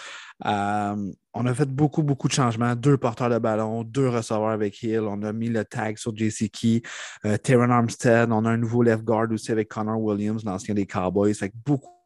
Euh, 0.44 1.12
on 1.35 1.47
a 1.47 1.55
fait 1.55 1.69
beaucoup, 1.69 2.03
beaucoup 2.03 2.28
de 2.28 2.32
changements. 2.32 2.74
Deux 2.74 2.97
porteurs 2.97 3.31
de 3.31 3.39
ballon, 3.39 3.85
deux 3.85 4.09
receveurs 4.09 4.51
avec 4.51 4.82
Hill. 4.82 5.01
On 5.01 5.23
a 5.23 5.32
mis 5.32 5.49
le 5.49 5.65
tag 5.65 5.97
sur 5.99 6.16
JC 6.16 6.51
Key, 6.51 6.82
euh, 7.24 7.39
Armstead. 7.70 8.31
On 8.32 8.44
a 8.44 8.51
un 8.51 8.57
nouveau 8.57 8.82
left 8.82 9.05
guard 9.05 9.31
aussi 9.31 9.53
avec 9.53 9.69
Connor 9.69 10.01
Williams, 10.01 10.44
l'ancien 10.44 10.74
des 10.74 10.86
Cowboys. 10.86 11.35
Fait 11.35 11.53
beaucoup 11.65 12.02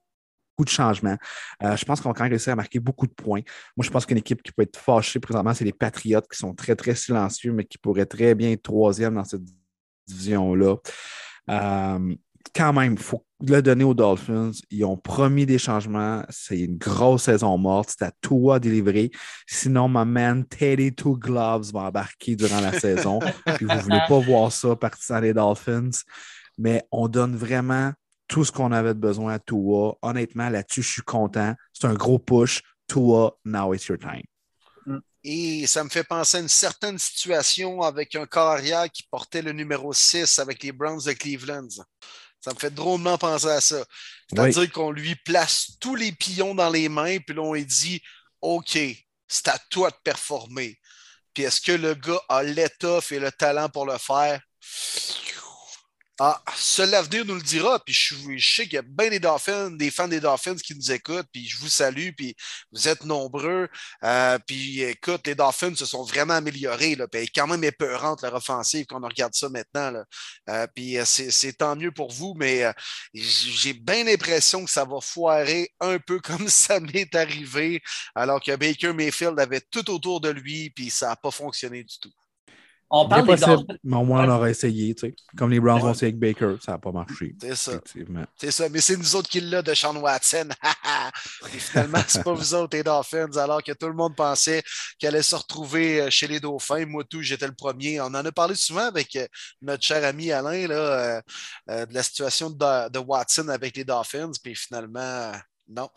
de 0.65 0.69
changements. 0.69 1.17
Euh, 1.63 1.77
je 1.77 1.85
pense 1.85 2.01
qu'on 2.01 2.11
va 2.11 2.15
quand 2.15 2.25
même 2.25 2.33
réussir 2.33 2.53
à 2.53 2.57
marquer 2.57 2.81
beaucoup 2.81 3.07
de 3.07 3.13
points. 3.13 3.43
Moi, 3.77 3.85
je 3.85 3.91
pense 3.91 4.07
qu'une 4.07 4.19
équipe 4.19 4.43
qui 4.43 4.53
peut 4.53 4.63
être 4.63 4.79
fâchée 4.79 5.21
présentement, 5.21 5.55
c'est 5.55 5.65
les 5.65 5.73
Patriots 5.73 6.21
qui 6.21 6.39
sont 6.39 6.55
très, 6.55 6.77
très 6.77 6.95
silencieux, 6.95 7.53
mais 7.53 7.65
qui 7.65 7.79
pourraient 7.79 8.07
très 8.07 8.35
bien 8.35 8.53
être 8.53 8.63
troisième 8.63 9.15
dans 9.15 9.25
cette 9.25 9.43
division-là. 10.07 10.77
Euh, 11.51 12.15
quand 12.55 12.73
même, 12.73 12.95
il 12.95 12.99
faut 12.99 13.25
le 13.45 13.61
donner 13.61 13.85
aux 13.85 13.95
Dolphins. 13.95 14.53
Ils 14.71 14.85
ont 14.85 14.97
promis 14.97 15.47
des 15.47 15.59
changements. 15.59 16.23
C'est 16.31 16.61
une 16.61 16.79
grosse 16.79 17.25
saison 17.25 17.57
morte. 17.59 17.95
C'est 17.97 18.05
à 18.05 18.13
tout 18.21 18.51
à 18.51 18.59
délivrer. 18.59 19.11
Sinon, 19.47 19.89
ma 19.89 20.05
man 20.05 20.45
Teddy 20.45 20.95
Two 20.95 21.17
Gloves 21.17 21.73
va 21.73 21.81
embarquer 21.81 22.37
durant 22.37 22.61
la 22.61 22.73
saison. 22.73 23.19
Puis 23.57 23.67
vous 23.67 23.75
ne 23.75 23.81
voulez 23.81 24.01
pas 24.09 24.19
voir 24.19 24.53
ça 24.53 24.75
partir 24.77 25.21
les 25.21 25.35
Dolphins. 25.35 25.91
Mais 26.59 26.85
on 26.91 27.09
donne 27.09 27.37
vraiment 27.37 27.93
tout 28.29 28.45
ce 28.45 28.53
qu'on 28.53 28.73
avait 28.73 28.95
besoin 28.95 29.35
à 29.35 29.39
Tua. 29.39 29.97
Honnêtement, 30.03 30.49
là-dessus, 30.49 30.83
je 30.83 30.93
suis 30.93 31.03
content. 31.03 31.55
C'est 31.73 31.87
un 31.87 31.95
gros 31.95 32.19
push. 32.19 32.63
Tua, 32.89 33.37
now 33.45 33.75
it's 33.75 33.87
your 33.87 33.99
time. 33.99 34.23
Et 35.29 35.67
ça 35.67 35.83
me 35.83 35.89
fait 35.89 36.05
penser 36.05 36.37
à 36.37 36.41
une 36.41 36.49
certaine 36.49 36.99
situation 36.99 37.83
avec 37.83 38.15
un 38.15 38.27
carrière 38.27 38.89
qui 38.89 39.03
portait 39.11 39.43
le 39.43 39.51
numéro 39.51 39.93
6 39.93 40.39
avec 40.39 40.63
les 40.63 40.71
Browns 40.71 41.03
de 41.05 41.13
Cleveland. 41.15 41.67
Ça 42.41 42.53
me 42.55 42.59
fait 42.59 42.73
drôlement 42.73 43.19
penser 43.19 43.49
à 43.49 43.61
ça. 43.61 43.85
C'est-à-dire 44.31 44.71
qu'on 44.71 44.93
lui 44.93 45.17
place 45.17 45.73
tous 45.81 45.97
les 45.97 46.13
pions 46.13 46.55
dans 46.55 46.71
les 46.71 46.89
mains, 46.89 47.19
puis 47.19 47.35
là, 47.35 47.43
on 47.43 47.55
lui 47.55 47.67
dit 47.67 48.01
OK, 48.41 48.79
c'est 49.27 49.49
à 49.49 49.59
toi 49.69 49.91
de 49.91 49.97
performer. 50.05 50.79
Puis 51.35 51.43
est-ce 51.43 51.61
que 51.61 51.73
le 51.73 51.95
gars 51.95 52.21
a 52.29 52.45
l'étoffe 52.45 53.11
et 53.11 53.19
le 53.19 53.33
talent 53.33 53.69
pour 53.69 53.85
le 53.85 53.99
faire? 53.99 54.41
Ah, 56.19 56.43
seul 56.57 56.91
l'avenir 56.91 57.27
nous 57.27 57.35
le 57.35 57.43
dira. 57.43 57.79
Puis 57.85 57.93
je, 57.93 58.15
sais 58.39 58.65
qu'il 58.65 58.75
y 58.75 58.79
a 58.79 58.83
bien 58.83 59.11
des 59.11 59.21
Dolphins, 59.21 59.71
des 59.71 59.91
fans 59.91 60.09
des 60.09 60.21
Dolphins 60.21 60.57
qui 60.57 60.75
nous 60.75 60.91
écoutent. 60.91 61.27
Puis 61.31 61.47
je 61.47 61.59
vous 61.59 61.69
salue. 61.69 62.09
Puis 62.17 62.35
vous 62.73 62.89
êtes 62.89 63.05
nombreux. 63.05 63.69
Euh, 64.03 64.39
puis 64.47 64.81
écoute, 64.83 65.27
les 65.27 65.35
Dolphins 65.35 65.75
se 65.75 65.85
sont 65.85 66.05
vraiment 66.05 66.35
améliorés. 66.35 66.95
Là, 66.95 67.07
puis 67.07 67.29
quand 67.29 67.47
même 67.47 67.65
épeurante 67.65 68.23
leur 68.23 68.35
offensive 68.35 68.87
quand 68.87 69.03
on 69.05 69.09
regarde 69.09 69.35
ça 69.35 69.51
maintenant. 69.51 69.91
Là. 69.91 70.05
Euh, 70.49 70.67
puis 70.75 70.99
euh, 70.99 71.05
c'est 71.05 71.53
tant 71.53 71.77
mieux 71.77 71.93
pour 71.93 72.11
vous, 72.13 72.35
mais 72.35 72.65
j'ai 73.13 73.75
bien 73.75 74.05
l'impression 74.05 74.65
que 74.65 74.71
ça 74.71 74.85
va 74.87 75.01
foirer 75.03 75.71
un 75.81 75.99
peu 75.99 76.21
comme 76.25 76.49
ça 76.49 76.81
m'est 76.81 77.15
arrivé, 77.15 77.83
alors 78.15 78.41
que 78.41 78.57
Baker 78.57 78.93
Mayfield 78.95 79.39
avait 79.39 79.61
tout 79.61 79.91
autour 79.91 80.21
de 80.23 80.31
lui, 80.31 80.71
puis 80.71 80.91
ça 80.91 81.09
n'a 81.09 81.17
pas 81.17 81.31
fonctionné 81.31 81.85
du 81.85 81.99
tout. 81.99 82.13
On 82.89 83.09
parle 83.09 83.27
des 83.27 83.77
Mais 83.83 83.97
au 83.97 84.05
moins, 84.05 84.29
on 84.29 84.37
aurait 84.37 84.53
essayé. 84.53 84.95
Tu 84.95 85.09
sais. 85.09 85.17
Comme 85.37 85.51
les 85.51 85.59
Browns 85.59 85.83
ont 85.83 85.91
essayé 85.91 86.13
avec 86.13 86.21
Baker, 86.21 86.57
ça 86.65 86.73
n'a 86.73 86.79
pas 86.79 86.93
marché. 86.93 87.35
C'est 87.41 87.57
ça. 87.57 87.81
C'est 88.37 88.51
ça. 88.53 88.69
Mais 88.69 88.81
c'est 88.81 88.97
nous 88.97 89.17
autres 89.17 89.29
qui 89.29 89.41
l'a 89.41 89.61
de 89.61 89.75
Sean 89.75 89.97
Watson. 89.97 90.49
Et 91.55 91.59
finalement, 91.59 91.99
c'est 92.07 92.23
pas 92.23 92.33
vous 92.33 92.55
autres, 92.55 92.77
les 92.77 92.85
Dolphins, 92.85 93.37
alors 93.37 93.63
que 93.63 93.73
tout 93.73 93.89
le 93.89 93.95
monde 93.95 94.15
pensait 94.15 94.63
qu'elle 94.99 95.15
allait 95.15 95.23
se 95.23 95.35
retrouver 95.35 96.03
euh, 96.03 96.11
chez 96.11 96.29
les 96.29 96.39
Dauphins. 96.39 96.87
Moi, 96.87 97.03
tout, 97.05 97.23
j'étais 97.23 97.49
le 97.49 97.55
premier. 97.55 98.01
On 98.01 98.07
en 98.07 98.15
a 98.15 98.33
parlé 98.33 98.55
souvent 98.55 98.87
avec 98.87 99.17
euh, 99.17 99.27
notre 99.63 99.85
cher 99.85 100.05
ami 100.05 100.31
Alain 100.31 100.69
là, 100.69 101.23
euh, 101.71 101.87
de 101.87 101.95
la 101.95 102.03
situation 102.05 102.51
de, 102.51 102.99
Watson 102.99 103.49
avec 103.49 103.77
les 103.77 103.85
Dolphins. 103.85 104.31
Puis 104.43 104.55
finalement, 104.55 105.33
non. 105.69 105.89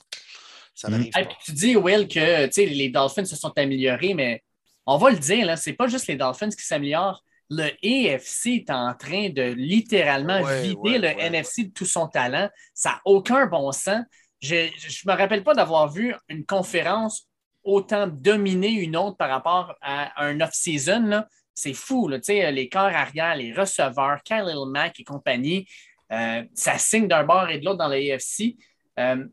Ça 0.73 0.89
n'arrive 0.89 1.11
pas. 1.11 1.25
tu 1.45 1.51
dis, 1.51 1.75
Will, 1.75 2.07
que 2.07 2.57
les 2.57 2.89
Dolphins 2.89 3.25
se 3.25 3.35
sont 3.35 3.53
améliorés, 3.57 4.13
mais 4.13 4.41
on 4.89 4.97
va 4.97 5.11
le 5.11 5.17
dire, 5.17 5.57
ce 5.57 5.69
n'est 5.69 5.75
pas 5.75 5.87
juste 5.87 6.07
les 6.07 6.15
Dolphins 6.15 6.49
qui 6.49 6.65
s'améliorent. 6.65 7.23
Le 7.51 7.65
AFC 7.83 8.47
est 8.47 8.69
en 8.69 8.93
train 8.93 9.29
de 9.29 9.53
littéralement 9.53 10.41
vider 10.61 10.97
le 10.97 11.07
NFC 11.07 11.65
de 11.65 11.71
tout 11.71 11.85
son 11.85 12.07
talent. 12.07 12.49
Ça 12.73 12.89
n'a 12.89 13.01
aucun 13.05 13.45
bon 13.45 13.71
sens. 13.71 14.03
Je 14.39 14.55
ne 14.55 15.11
me 15.11 15.17
rappelle 15.17 15.43
pas 15.43 15.53
d'avoir 15.53 15.91
vu 15.91 16.15
une 16.27 16.45
conférence 16.45 17.27
autant 17.63 18.07
dominer 18.07 18.69
une 18.69 18.95
autre 18.95 19.17
par 19.17 19.29
rapport 19.29 19.75
à 19.81 20.23
un 20.23 20.41
off-season. 20.41 21.23
C'est 21.53 21.73
fou. 21.73 22.07
Là. 22.07 22.19
Les 22.27 22.69
corps 22.69 22.83
arrière, 22.83 23.35
les 23.35 23.53
receveurs, 23.53 24.23
Kyle 24.23 24.45
Mack 24.67 24.99
et 24.99 25.03
compagnie, 25.03 25.67
euh, 26.11 26.43
ça 26.53 26.77
signe 26.77 27.07
d'un 27.07 27.23
bord 27.23 27.49
et 27.49 27.59
de 27.59 27.65
l'autre 27.65 27.77
dans 27.77 27.87
le 27.87 27.95
AFC. 27.95 28.55
Euh, 28.97 29.25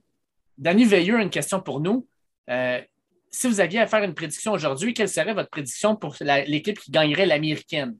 Danny 0.58 0.84
Veilleux, 0.84 1.20
une 1.20 1.30
question 1.30 1.60
pour 1.60 1.80
nous. 1.80 2.06
Euh, 2.50 2.80
si 3.36 3.48
vous 3.48 3.60
aviez 3.60 3.80
à 3.80 3.86
faire 3.86 4.02
une 4.02 4.14
prédiction 4.14 4.52
aujourd'hui, 4.52 4.94
quelle 4.94 5.10
serait 5.10 5.34
votre 5.34 5.50
prédiction 5.50 5.94
pour 5.94 6.16
l'équipe 6.46 6.78
qui 6.78 6.90
gagnerait 6.90 7.26
l'américaine? 7.26 7.96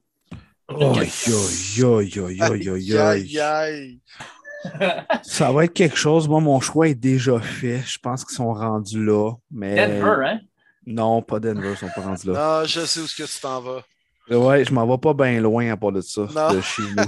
Ça 5.21 5.51
va 5.51 5.65
être 5.65 5.73
quelque 5.73 5.95
chose. 5.95 6.27
Moi, 6.27 6.41
mon 6.41 6.59
choix 6.59 6.87
est 6.87 6.95
déjà 6.95 7.39
fait. 7.39 7.83
Je 7.85 7.99
pense 7.99 8.25
qu'ils 8.25 8.35
sont 8.35 8.51
rendus 8.51 9.05
là. 9.05 9.33
Mais... 9.51 9.75
Denver, 9.75 10.25
hein? 10.25 10.39
Non, 10.87 11.21
pas 11.21 11.39
Denver, 11.39 11.71
ils 11.71 11.77
sont 11.77 11.91
pas 11.95 12.01
rendus 12.01 12.27
là. 12.27 12.61
Non, 12.61 12.65
je 12.65 12.85
sais 12.85 12.99
où 12.99 13.03
est-ce 13.03 13.15
que 13.15 13.23
tu 13.31 13.39
t'en 13.39 13.61
vas. 13.61 13.83
Ouais, 14.29 14.65
je 14.65 14.73
m'en 14.73 14.87
vais 14.87 14.97
pas 14.97 15.13
bien 15.13 15.39
loin 15.39 15.71
à 15.71 15.77
part 15.77 15.91
de 15.91 16.01
ça, 16.01 16.23
de 16.23 16.61
chez 16.61 16.81
nous. 16.81 17.03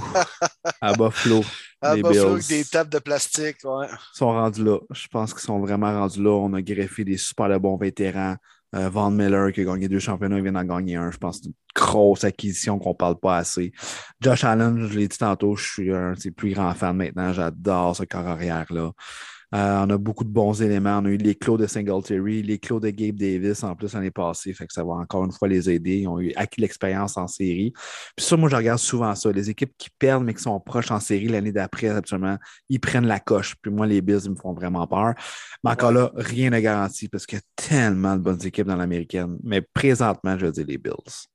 à 0.80 0.92
Buffalo. 0.92 1.42
À 1.82 1.96
Buffalo 1.96 2.32
avec 2.32 2.46
des 2.46 2.64
tables 2.64 2.90
de 2.90 2.98
plastique, 2.98 3.58
ouais. 3.64 3.86
Ils 3.90 4.16
sont 4.16 4.28
rendus 4.28 4.64
là. 4.64 4.78
Je 4.90 5.08
pense 5.08 5.32
qu'ils 5.32 5.42
sont 5.42 5.60
vraiment 5.60 5.92
rendus 5.92 6.22
là. 6.22 6.30
On 6.30 6.52
a 6.52 6.62
greffé 6.62 7.04
des 7.04 7.16
super 7.16 7.58
bons 7.58 7.76
vétérans. 7.76 8.36
Euh, 8.74 8.88
Von 8.88 9.10
Miller 9.10 9.52
qui 9.52 9.62
a 9.62 9.64
gagné 9.64 9.88
deux 9.88 9.98
championnats, 9.98 10.36
il 10.36 10.42
vient 10.42 10.52
d'en 10.52 10.64
gagner 10.64 10.94
un. 10.96 11.10
Je 11.10 11.18
pense 11.18 11.38
que 11.38 11.44
c'est 11.44 11.48
une 11.48 11.54
grosse 11.74 12.22
acquisition 12.22 12.78
qu'on 12.78 12.90
ne 12.90 12.94
parle 12.94 13.18
pas 13.18 13.38
assez. 13.38 13.72
Josh 14.20 14.44
Allen, 14.44 14.86
je 14.86 14.96
l'ai 14.96 15.08
dit 15.08 15.18
tantôt, 15.18 15.56
je 15.56 15.68
suis 15.68 15.92
un 15.92 16.12
de 16.12 16.18
ses 16.18 16.30
plus 16.30 16.52
grands 16.52 16.72
fans 16.74 16.94
maintenant. 16.94 17.32
J'adore 17.32 17.96
ce 17.96 18.04
corps 18.04 18.28
arrière-là. 18.28 18.92
Euh, 19.54 19.84
on 19.84 19.90
a 19.90 19.98
beaucoup 19.98 20.24
de 20.24 20.30
bons 20.30 20.62
éléments. 20.62 20.98
On 20.98 21.06
a 21.06 21.08
eu 21.08 21.16
les 21.16 21.34
clos 21.34 21.56
de 21.56 21.66
Singletary, 21.66 22.42
les 22.42 22.58
clos 22.58 22.80
de 22.80 22.90
Gabe 22.90 23.16
Davis 23.16 23.64
en 23.64 23.74
plus 23.74 23.92
l'année 23.94 24.10
passée. 24.10 24.52
Fait 24.52 24.66
que 24.66 24.72
ça 24.72 24.84
va 24.84 24.92
encore 24.92 25.24
une 25.24 25.32
fois 25.32 25.48
les 25.48 25.68
aider. 25.68 25.98
Ils 25.98 26.08
ont 26.08 26.20
eu 26.20 26.32
acquis 26.36 26.60
l'expérience 26.60 27.16
en 27.16 27.26
série. 27.26 27.72
Puis 28.16 28.26
ça, 28.26 28.36
moi, 28.36 28.48
je 28.48 28.56
regarde 28.56 28.78
souvent 28.78 29.14
ça. 29.14 29.32
Les 29.32 29.50
équipes 29.50 29.72
qui 29.76 29.88
perdent 29.98 30.24
mais 30.24 30.34
qui 30.34 30.42
sont 30.42 30.58
proches 30.60 30.90
en 30.90 31.00
série 31.00 31.28
l'année 31.28 31.52
d'après, 31.52 31.88
absolument, 31.88 32.36
ils 32.68 32.80
prennent 32.80 33.06
la 33.06 33.20
coche. 33.20 33.56
Puis 33.60 33.72
moi, 33.72 33.86
les 33.86 34.00
Bills, 34.00 34.20
ils 34.24 34.30
me 34.30 34.36
font 34.36 34.52
vraiment 34.52 34.86
peur. 34.86 35.14
Mais 35.64 35.70
encore 35.70 35.92
là, 35.92 36.12
rien 36.14 36.50
n'est 36.50 36.62
garanti 36.62 37.08
parce 37.08 37.26
qu'il 37.26 37.38
y 37.38 37.40
a 37.40 37.44
tellement 37.56 38.16
de 38.16 38.22
bonnes 38.22 38.44
équipes 38.46 38.66
dans 38.66 38.76
l'américaine. 38.76 39.36
Mais 39.42 39.60
présentement, 39.60 40.38
je 40.38 40.46
dire 40.46 40.66
les 40.66 40.78
Bills. 40.78 41.26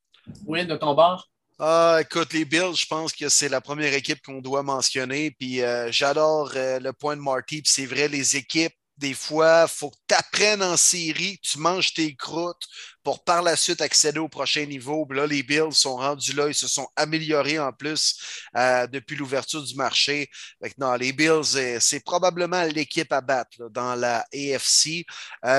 Oui, 0.46 0.66
de 0.66 0.76
ton 0.76 0.96
bord? 0.96 1.30
Ah, 1.58 2.00
écoute, 2.02 2.34
les 2.34 2.44
Bills, 2.44 2.76
je 2.76 2.86
pense 2.86 3.14
que 3.14 3.30
c'est 3.30 3.48
la 3.48 3.62
première 3.62 3.94
équipe 3.94 4.22
qu'on 4.22 4.42
doit 4.42 4.62
mentionner. 4.62 5.32
Puis 5.32 5.62
euh, 5.62 5.90
j'adore 5.90 6.52
euh, 6.56 6.80
le 6.80 6.92
point 6.92 7.16
de 7.16 7.22
Marty. 7.22 7.62
Puis 7.62 7.72
c'est 7.74 7.86
vrai, 7.86 8.10
les 8.10 8.36
équipes, 8.36 8.74
des 8.98 9.14
fois, 9.14 9.66
il 9.66 9.74
faut 9.74 9.90
que 9.90 9.96
tu 10.08 10.16
apprennes 10.16 10.62
en 10.62 10.76
série, 10.76 11.40
tu 11.42 11.58
manges 11.60 11.94
tes 11.94 12.14
croûtes 12.16 12.66
pour 13.04 13.24
par 13.24 13.42
la 13.42 13.56
suite 13.56 13.80
accéder 13.80 14.20
au 14.20 14.28
prochain 14.28 14.66
niveau. 14.66 15.08
là, 15.12 15.28
les 15.28 15.44
Bills 15.44 15.72
sont 15.72 15.96
rendus 15.96 16.34
là, 16.34 16.48
ils 16.50 16.54
se 16.56 16.68
sont 16.68 16.88
améliorés 16.96 17.60
en 17.60 17.72
plus 17.72 18.18
euh, 18.58 18.88
depuis 18.88 19.16
l'ouverture 19.16 19.64
du 19.64 19.76
marché. 19.76 20.30
non, 20.78 20.94
les 20.96 21.14
Bills, 21.14 21.80
c'est 21.80 22.04
probablement 22.04 22.64
l'équipe 22.64 23.12
à 23.14 23.22
battre 23.22 23.70
dans 23.70 23.96
la 23.96 24.26
AFC. 24.34 25.06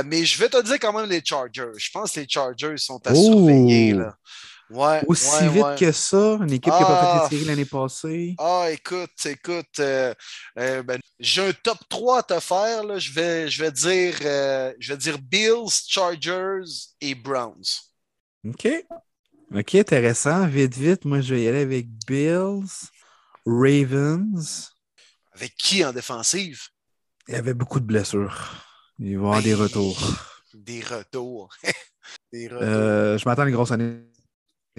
mais 0.04 0.26
je 0.26 0.38
vais 0.38 0.48
te 0.50 0.62
dire 0.62 0.78
quand 0.78 0.92
même 0.92 1.08
les 1.08 1.22
Chargers. 1.24 1.72
Je 1.76 1.90
pense 1.90 2.12
que 2.12 2.20
les 2.20 2.28
Chargers 2.28 2.76
sont 2.76 3.00
à 3.06 3.14
surveiller. 3.14 3.92
Là. 3.92 4.14
Aussi 4.70 5.48
vite 5.48 5.78
que 5.78 5.92
ça, 5.92 6.38
une 6.40 6.52
équipe 6.52 6.72
qui 6.72 6.80
n'a 6.80 6.86
pas 6.86 7.18
fait 7.18 7.22
les 7.22 7.38
séries 7.38 7.48
l'année 7.48 7.64
passée. 7.64 8.34
Ah, 8.38 8.68
écoute, 8.72 9.10
écoute, 9.24 9.78
euh, 9.78 10.12
euh, 10.58 10.82
ben, 10.82 11.00
j'ai 11.20 11.48
un 11.48 11.52
top 11.52 11.78
3 11.88 12.18
à 12.18 12.22
te 12.22 12.40
faire. 12.40 12.82
Là. 12.82 12.98
Je, 12.98 13.12
vais, 13.12 13.48
je, 13.48 13.62
vais 13.62 13.70
dire, 13.70 14.18
euh, 14.22 14.72
je 14.80 14.92
vais 14.92 14.98
dire 14.98 15.18
Bills, 15.18 15.70
Chargers 15.86 16.64
et 17.00 17.14
Browns. 17.14 17.64
OK. 18.44 18.68
OK, 19.54 19.74
intéressant. 19.76 20.46
Vite, 20.48 20.76
vite, 20.76 21.04
moi, 21.04 21.20
je 21.20 21.34
vais 21.34 21.42
y 21.42 21.48
aller 21.48 21.62
avec 21.62 21.86
Bills, 22.06 22.66
Ravens. 23.46 24.72
Avec 25.32 25.54
qui 25.56 25.84
en 25.84 25.92
défensive? 25.92 26.60
Il 27.28 27.34
y 27.34 27.38
avait 27.38 27.54
beaucoup 27.54 27.78
de 27.78 27.84
blessures. 27.84 28.64
Il 28.98 29.06
va 29.06 29.12
y 29.12 29.16
avoir 29.16 29.42
des 29.42 29.54
retours. 29.54 30.00
Des 30.54 30.80
retours. 30.80 31.54
des 32.32 32.48
retours. 32.48 33.18
je 33.18 33.28
m'attends 33.28 33.42
à 33.42 33.46
une 33.46 33.54
grosse 33.54 33.70
année 33.70 34.00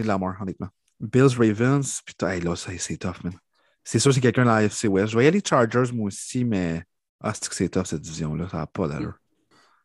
Lamar, 0.04 0.36
honnêtement. 0.42 0.68
Bills, 1.00 1.38
Ravens, 1.38 2.02
putain, 2.06 2.40
là, 2.40 2.56
c'est 2.56 2.98
tough, 2.98 3.24
man. 3.24 3.34
C'est 3.84 4.00
sûr, 4.00 4.14
c'est 4.14 4.22
quelqu'un 4.22 4.46
dans 4.46 4.56
la 4.56 4.64
FC 4.64 4.88
West. 4.88 5.14
Je 5.14 5.18
vais 5.18 5.26
y 5.26 5.28
aller 5.28 5.42
Chargers, 5.48 5.92
moi 5.94 6.08
aussi, 6.08 6.44
mais 6.44 6.84
ah, 7.22 7.34
c'est 7.34 7.48
que 7.48 7.56
c'est 7.56 7.70
tough, 7.70 7.86
cette 7.86 8.02
division-là? 8.02 8.48
Ça 8.50 8.58
n'a 8.58 8.68
pas 8.68 8.88
d'allure. 8.88 9.14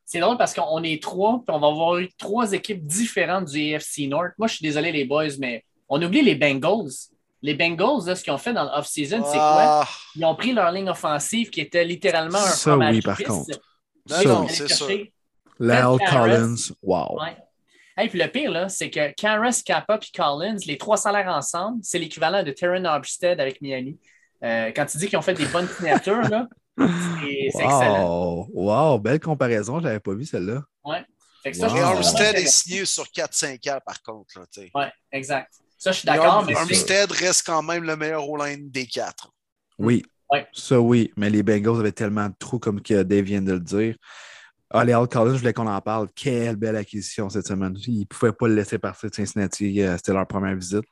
C'est 0.04 0.20
drôle 0.20 0.36
parce 0.36 0.52
qu'on 0.52 0.82
est 0.82 1.02
trois, 1.02 1.42
puis 1.46 1.54
on 1.54 1.60
va 1.60 1.68
avoir 1.68 1.98
eu 1.98 2.08
trois 2.18 2.52
équipes 2.52 2.84
différentes 2.84 3.46
du 3.46 3.74
AFC 3.74 4.08
North. 4.08 4.32
Moi, 4.38 4.48
je 4.48 4.56
suis 4.56 4.62
désolé, 4.62 4.92
les 4.92 5.04
boys, 5.04 5.36
mais 5.38 5.64
on 5.88 6.02
oublie 6.02 6.22
les 6.22 6.34
Bengals. 6.34 6.90
Les 7.40 7.54
Bengals, 7.54 8.06
là, 8.06 8.14
ce 8.14 8.22
qu'ils 8.22 8.32
ont 8.32 8.38
fait 8.38 8.52
dans 8.52 8.64
l'off-season, 8.64 9.24
c'est 9.24 9.38
quoi? 9.38 9.82
Ah. 9.82 9.88
Ils 10.16 10.24
ont 10.24 10.34
pris 10.34 10.52
leur 10.52 10.70
ligne 10.70 10.88
offensive 10.88 11.50
qui 11.50 11.60
était 11.60 11.84
littéralement 11.84 12.38
un 12.38 12.46
Ça, 12.46 12.76
oui, 12.76 13.00
par 13.00 13.18
contre. 13.18 13.58
Non, 14.08 14.48
c'est 14.48 14.68
ça. 14.68 14.86
Lyle 15.58 15.98
Collins, 16.10 16.72
wow. 16.82 17.18
Et 18.00 18.08
puis 18.08 18.18
le 18.18 18.28
pire, 18.28 18.70
c'est 18.70 18.90
que 18.90 19.12
Karras, 19.12 19.62
Kappa 19.64 19.96
et 19.96 20.16
Collins, 20.16 20.56
les 20.66 20.78
trois 20.78 20.96
salaires 20.96 21.28
ensemble, 21.28 21.80
c'est 21.82 21.98
l'équivalent 21.98 22.42
de 22.42 22.50
Terran 22.50 22.84
Armstead 22.84 23.40
avec 23.40 23.60
Miami. 23.60 23.98
Euh, 24.42 24.72
quand 24.74 24.86
tu 24.86 24.98
dis 24.98 25.08
qu'ils 25.08 25.18
ont 25.18 25.22
fait 25.22 25.34
des 25.34 25.46
bonnes 25.46 25.68
signatures, 25.68 26.22
là, 26.22 26.48
c'est 26.78 27.62
excellent. 27.62 28.48
Wow, 28.52 28.98
belle 28.98 29.20
comparaison, 29.20 29.78
je 29.78 29.84
n'avais 29.84 30.00
pas 30.00 30.14
vu 30.14 30.24
celle-là. 30.24 30.62
Oui. 30.84 30.96
Armstead 31.44 32.36
est 32.36 32.46
signé 32.46 32.84
sur 32.84 33.04
4-5 33.04 33.70
ans, 33.70 33.80
par 33.84 34.00
contre. 34.02 34.40
Oui, 34.56 34.84
exact. 35.10 35.52
Ça, 35.76 35.90
je 35.90 35.98
suis 35.98 36.06
d'accord. 36.06 36.44
Mais 36.46 36.54
Armstead 36.54 37.10
reste 37.10 37.44
quand 37.44 37.62
même 37.62 37.84
le 37.84 37.96
meilleur 37.96 38.22
all-line 38.22 38.70
des 38.70 38.86
quatre. 38.86 39.32
Oui. 39.78 40.02
Ça, 40.52 40.80
oui. 40.80 41.12
Mais 41.16 41.28
les 41.28 41.42
Bengals 41.42 41.80
avaient 41.80 41.92
tellement 41.92 42.28
de 42.28 42.34
trous, 42.38 42.58
comme 42.58 42.80
que 42.80 43.02
Dave 43.02 43.24
vient 43.24 43.42
de 43.42 43.52
le 43.52 43.60
dire. 43.60 43.96
Ah, 44.74 44.84
les 44.84 44.94
Al 44.94 45.06
Collins, 45.06 45.34
je 45.34 45.38
voulais 45.38 45.52
qu'on 45.52 45.66
en 45.66 45.80
parle. 45.82 46.08
Quelle 46.14 46.56
belle 46.56 46.76
acquisition 46.76 47.28
cette 47.28 47.46
semaine. 47.46 47.76
Ils 47.86 48.00
ne 48.00 48.04
pouvaient 48.04 48.32
pas 48.32 48.48
le 48.48 48.54
laisser 48.54 48.78
partir 48.78 49.10
de 49.10 49.14
Cincinnati. 49.14 49.82
Euh, 49.82 49.96
c'était 49.98 50.14
leur 50.14 50.26
première 50.26 50.54
visite. 50.54 50.84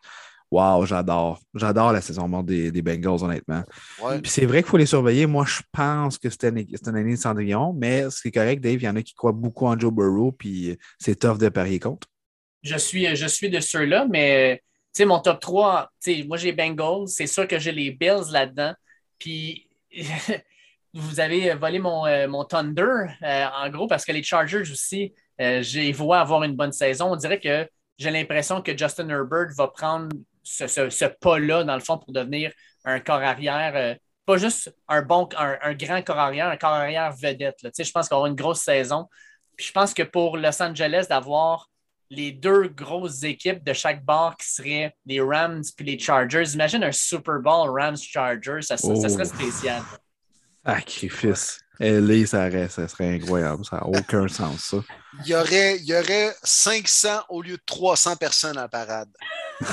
Wow, 0.51 0.85
j'adore. 0.85 1.40
J'adore 1.55 1.93
la 1.93 2.02
saison 2.02 2.28
morte 2.28 2.47
des, 2.47 2.70
des 2.70 2.82
Bengals, 2.82 3.24
honnêtement. 3.24 3.62
Puis 4.23 4.31
c'est 4.31 4.44
vrai 4.44 4.62
qu'il 4.62 4.70
faut 4.70 4.77
les 4.77 4.86
surveiller. 4.86 5.24
Moi, 5.27 5.47
je 5.47 5.62
pense 5.73 6.19
que 6.19 6.28
c'était 6.28 6.51
une, 6.51 6.59
une, 6.59 6.97
année 6.97 7.12
de 7.12 7.20
Cendrillon, 7.20 7.73
mais 7.73 8.05
c'est 8.11 8.31
correct, 8.31 8.61
Dave. 8.61 8.74
Il 8.74 8.82
y 8.82 8.89
en 8.89 8.97
a 8.97 9.02
qui 9.02 9.15
croient 9.15 9.32
beaucoup 9.32 9.66
en 9.66 9.78
Joe 9.78 9.93
Burrow, 9.93 10.32
puis 10.32 10.77
c'est 10.98 11.19
tough 11.19 11.39
de 11.39 11.48
parier 11.48 11.78
contre. 11.78 12.09
Je 12.62 12.77
suis, 12.77 13.15
je 13.16 13.27
suis 13.27 13.48
de 13.48 13.61
ceux-là, 13.61 14.07
mais 14.11 14.62
tu 14.93 14.98
sais, 14.98 15.05
mon 15.07 15.20
top 15.20 15.40
3, 15.40 15.90
moi 16.27 16.36
j'ai 16.36 16.52
Bengals. 16.52 17.07
C'est 17.07 17.28
sûr 17.28 17.47
que 17.47 17.59
j'ai 17.59 17.73
les 17.73 17.93
Bills 17.93 18.31
là-dedans. 18.32 18.74
Puis 19.19 19.69
vous 20.94 21.20
avez 21.20 21.54
volé 21.54 21.78
mon, 21.78 22.06
euh, 22.06 22.26
mon 22.26 22.44
Thunder, 22.44 23.06
euh, 23.22 23.46
en 23.46 23.68
gros, 23.70 23.86
parce 23.86 24.04
que 24.04 24.12
les 24.12 24.22
Chargers 24.22 24.62
aussi, 24.62 25.14
euh, 25.40 25.62
je 25.62 25.94
vois 25.94 26.20
avoir 26.20 26.42
une 26.42 26.56
bonne 26.56 26.72
saison. 26.72 27.12
On 27.12 27.16
dirait 27.16 27.40
que 27.40 27.68
j'ai 27.98 28.10
l'impression 28.10 28.62
que 28.62 28.76
Justin 28.76 29.08
Herbert 29.08 29.48
va 29.56 29.68
prendre 29.68 30.08
ce, 30.42 31.04
pas-là, 31.20 31.64
dans 31.64 31.74
le 31.74 31.80
fond, 31.80 31.98
pour 31.98 32.12
devenir 32.12 32.52
un 32.84 33.00
corps 33.00 33.22
arrière, 33.22 33.72
euh, 33.74 33.94
pas 34.26 34.36
juste 34.36 34.74
un 34.88 35.02
bon, 35.02 35.28
un, 35.36 35.74
grand 35.74 36.02
corps 36.02 36.18
arrière, 36.18 36.48
un 36.48 36.56
corps 36.56 36.70
arrière 36.70 37.12
vedette. 37.12 37.56
Je 37.62 37.90
pense 37.90 38.08
qu'on 38.08 38.16
aura 38.16 38.28
une 38.28 38.34
grosse 38.34 38.60
saison. 38.60 39.06
Puis 39.56 39.66
je 39.66 39.72
pense 39.72 39.92
que 39.92 40.02
pour 40.02 40.36
Los 40.36 40.62
Angeles, 40.62 41.06
d'avoir 41.08 41.68
les 42.10 42.32
deux 42.32 42.68
grosses 42.68 43.22
équipes 43.22 43.62
de 43.62 43.72
chaque 43.72 44.04
bord 44.04 44.36
qui 44.36 44.48
seraient 44.48 44.94
les 45.06 45.20
Rams 45.20 45.62
puis 45.76 45.86
les 45.86 45.98
Chargers, 45.98 46.44
imagine 46.54 46.82
un 46.82 46.92
Super 46.92 47.38
Bowl 47.40 47.70
Rams-Chargers, 47.70 48.62
ça, 48.62 48.76
ça, 48.76 49.08
serait 49.08 49.22
oh. 49.22 49.36
spécial. 49.36 49.82
Sacrifice. 50.65 51.61
LA, 51.81 52.27
ça, 52.27 52.51
ça 52.69 52.89
serait 52.89 53.15
incroyable. 53.15 53.65
Ça 53.65 53.77
n'a 53.77 53.87
aucun 53.87 54.28
sens, 54.28 54.65
ça. 54.65 54.77
Il 55.24 55.31
y, 55.31 55.35
aurait, 55.35 55.78
il 55.78 55.87
y 55.87 55.95
aurait 55.95 56.35
500 56.43 57.09
au 57.31 57.41
lieu 57.41 57.57
de 57.57 57.62
300 57.65 58.16
personnes 58.16 58.59
en 58.59 58.69
parade. 58.69 59.09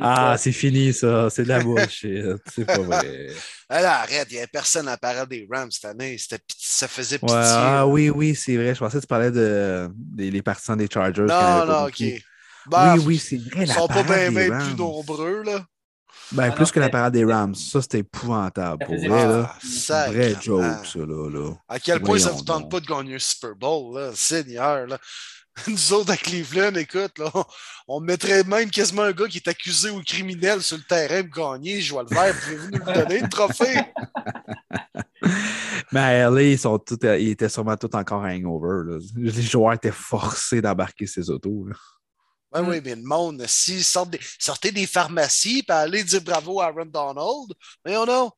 ah, 0.00 0.36
c'est 0.38 0.52
fini, 0.52 0.94
ça. 0.94 1.28
C'est 1.28 1.42
de 1.42 1.48
la 1.48 1.62
bullshit. 1.62 2.24
C'est 2.50 2.64
pas 2.64 2.78
vrai. 2.78 3.28
Alors, 3.68 3.90
arrête, 3.90 4.26
il 4.30 4.34
n'y 4.34 4.38
avait 4.38 4.46
personne 4.46 4.88
en 4.88 4.96
parade 4.96 5.28
des 5.28 5.46
Rams 5.50 5.70
cette 5.70 5.84
année. 5.84 6.16
Ça 6.58 6.88
faisait 6.88 7.18
pitié. 7.18 7.36
ah, 7.36 7.86
oui, 7.86 8.08
oui, 8.08 8.34
c'est 8.34 8.56
vrai. 8.56 8.74
Je 8.74 8.78
pensais 8.80 8.96
que 8.96 9.02
tu 9.02 9.06
parlais 9.06 9.30
de, 9.30 9.90
des 9.94 10.30
les 10.30 10.42
partisans 10.42 10.78
des 10.78 10.88
Chargers. 10.90 11.22
Non, 11.22 11.66
non, 11.66 11.86
OK. 11.88 11.96
oui, 12.00 12.22
bah, 12.66 12.94
oui, 13.04 13.18
c'est 13.18 13.36
vrai. 13.36 13.64
Ils 13.64 13.68
ne 13.68 13.74
sont 13.74 13.86
pas 13.86 14.02
bien 14.02 14.30
plus 14.30 14.74
nombreux, 14.74 15.42
là. 15.42 15.66
Ben, 16.32 16.52
plus 16.52 16.70
que 16.70 16.78
la 16.78 16.88
parade 16.88 17.12
des 17.12 17.24
Rams. 17.24 17.54
Ça, 17.54 17.82
c'était 17.82 17.98
épouvantable. 17.98 18.84
Pour 18.84 18.96
vrai, 18.96 19.08
là. 19.08 19.54
Ah, 19.90 20.06
vrai 20.10 20.34
joke, 20.40 20.86
ça, 20.86 20.98
là, 21.00 21.28
là. 21.28 21.52
À 21.68 21.80
quel 21.80 22.00
point 22.00 22.18
ça 22.18 22.30
ne 22.30 22.36
vous 22.36 22.44
tente 22.44 22.70
pas 22.70 22.80
de 22.80 22.86
gagner 22.86 23.16
un 23.16 23.18
Super 23.18 23.54
Bowl, 23.56 23.98
là, 23.98 24.10
Seigneur, 24.14 24.86
là? 24.86 24.98
Nous 25.68 25.92
autres 25.92 26.12
à 26.12 26.16
Cleveland, 26.16 26.74
écoute, 26.76 27.18
là, 27.18 27.30
on 27.88 28.00
mettrait 28.00 28.44
même 28.44 28.70
quasiment 28.70 29.02
un 29.02 29.12
gars 29.12 29.26
qui 29.26 29.38
est 29.38 29.48
accusé 29.48 29.90
ou 29.90 30.00
criminel 30.02 30.62
sur 30.62 30.76
le 30.76 30.84
terrain 30.84 31.22
pour 31.24 31.52
gagner. 31.52 31.80
Je 31.80 31.92
vois 31.92 32.04
le 32.08 32.14
vert, 32.14 32.34
pouvez-vous 32.40 32.70
nous 32.70 32.78
le 32.78 32.92
donner, 32.92 33.20
le 33.20 33.28
trophée? 33.28 33.80
Mais 35.92 36.00
à 36.22 36.30
LA, 36.30 36.42
ils, 36.42 36.58
sont 36.58 36.78
tout, 36.78 36.98
ils 37.02 37.30
étaient 37.30 37.48
sûrement 37.48 37.76
tous 37.76 37.94
encore 37.96 38.22
hangover. 38.22 38.92
Là. 38.92 38.98
Les 39.16 39.42
joueurs 39.42 39.74
étaient 39.74 39.90
forcés 39.90 40.62
d'embarquer 40.62 41.06
ces 41.06 41.28
autos. 41.30 41.66
Là. 41.68 41.74
Oui, 42.52 42.60
oui, 42.66 42.80
mais 42.84 42.96
le 42.96 43.02
monde, 43.02 43.44
s'ils 43.46 43.84
sortent 43.84 44.10
des, 44.10 44.20
sortez 44.38 44.72
des 44.72 44.86
pharmacies 44.86 45.64
et 45.68 45.72
aller 45.72 46.02
dire 46.02 46.20
bravo 46.20 46.60
à 46.60 46.66
Aaron 46.66 46.86
Donald, 46.86 47.52
mais 47.84 47.96
on 47.96 48.08
a. 48.08 48.28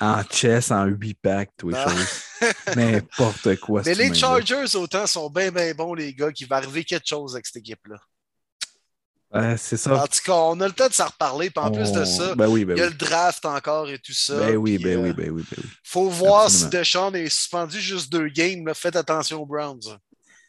En 0.00 0.22
chess, 0.28 0.72
en 0.72 0.84
8 0.86 1.14
pack, 1.14 1.50
tout 1.56 1.68
les 1.68 1.76
choses. 1.76 2.54
N'importe 2.76 3.54
quoi. 3.60 3.82
Mais 3.86 3.94
les 3.94 4.12
Chargers, 4.12 4.74
autant, 4.74 5.06
sont 5.06 5.30
bien, 5.30 5.52
bien 5.52 5.72
bons, 5.74 5.94
les 5.94 6.12
gars, 6.12 6.32
qu'il 6.32 6.48
va 6.48 6.56
arriver 6.56 6.82
quelque 6.82 7.06
chose 7.06 7.34
avec 7.34 7.46
cette 7.46 7.58
équipe-là. 7.58 9.56
c'est 9.56 9.76
ça. 9.76 10.02
En 10.02 10.06
tout 10.08 10.18
cas, 10.24 10.32
on 10.32 10.60
a 10.60 10.66
le 10.66 10.72
temps 10.72 10.88
de 10.88 10.92
s'en 10.92 11.06
reparler. 11.06 11.50
Puis 11.50 11.64
en 11.64 11.70
plus 11.70 11.92
de 11.92 12.04
ça, 12.04 12.34
ben 12.34 12.48
oui, 12.48 12.64
ben 12.64 12.76
il 12.76 12.80
y 12.80 12.82
a 12.82 12.88
le 12.88 12.94
draft 12.94 13.44
encore 13.44 13.88
et 13.90 13.98
tout 14.00 14.12
ça. 14.12 14.34
Ben 14.34 14.56
oui, 14.56 14.76
ben, 14.78 14.98
oui, 14.98 15.10
euh, 15.10 15.12
ben 15.12 15.30
oui, 15.30 15.44
ben 15.48 15.56
oui. 15.62 15.70
faut 15.84 16.08
voir 16.08 16.50
si 16.50 16.66
Deshaun 16.66 17.14
est 17.14 17.28
suspendu 17.28 17.80
juste 17.80 18.10
deux 18.10 18.26
games. 18.26 18.68
Faites 18.74 18.96
attention 18.96 19.42
aux 19.42 19.46
Browns. 19.46 20.00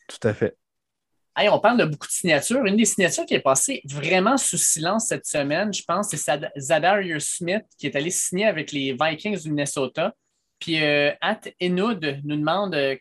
Tout 0.07 0.27
à 0.27 0.33
fait 0.33 0.57
on 1.37 1.59
parle 1.59 1.79
de 1.79 1.85
beaucoup 1.85 2.07
de 2.07 2.11
signatures. 2.11 2.65
Une 2.65 2.77
des 2.77 2.85
signatures 2.85 3.25
qui 3.25 3.33
est 3.33 3.41
passée 3.41 3.81
vraiment 3.85 4.37
sous 4.37 4.57
silence 4.57 5.07
cette 5.07 5.25
semaine, 5.25 5.73
je 5.73 5.83
pense, 5.83 6.09
c'est 6.09 6.49
Zadarius 6.57 7.37
Smith 7.37 7.63
qui 7.77 7.87
est 7.87 7.95
allé 7.95 8.09
signer 8.09 8.45
avec 8.45 8.71
les 8.71 8.95
Vikings 8.99 9.41
du 9.41 9.49
Minnesota. 9.49 10.13
Puis 10.59 10.81
euh, 10.81 11.11
At 11.21 11.41
Enoud 11.61 12.21
nous 12.23 12.37
demande 12.37 12.75
euh, 12.75 12.95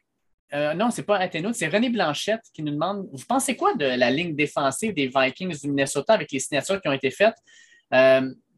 euh, 0.54 0.74
non, 0.74 0.90
c'est 0.90 1.04
pas 1.04 1.18
At 1.18 1.30
Enoud, 1.34 1.54
c'est 1.54 1.68
René 1.68 1.88
Blanchette 1.88 2.42
qui 2.52 2.62
nous 2.62 2.72
demande 2.72 3.06
Vous 3.12 3.24
pensez 3.26 3.56
quoi 3.56 3.74
de 3.74 3.84
la 3.84 4.10
ligne 4.10 4.34
défensive 4.34 4.92
des 4.94 5.10
Vikings 5.14 5.59
du 5.60 5.68
Minnesota 5.68 6.14
avec 6.14 6.30
les 6.32 6.40
signatures 6.40 6.80
qui 6.80 6.88
ont 6.88 6.92
été 6.92 7.10
faites? 7.10 7.36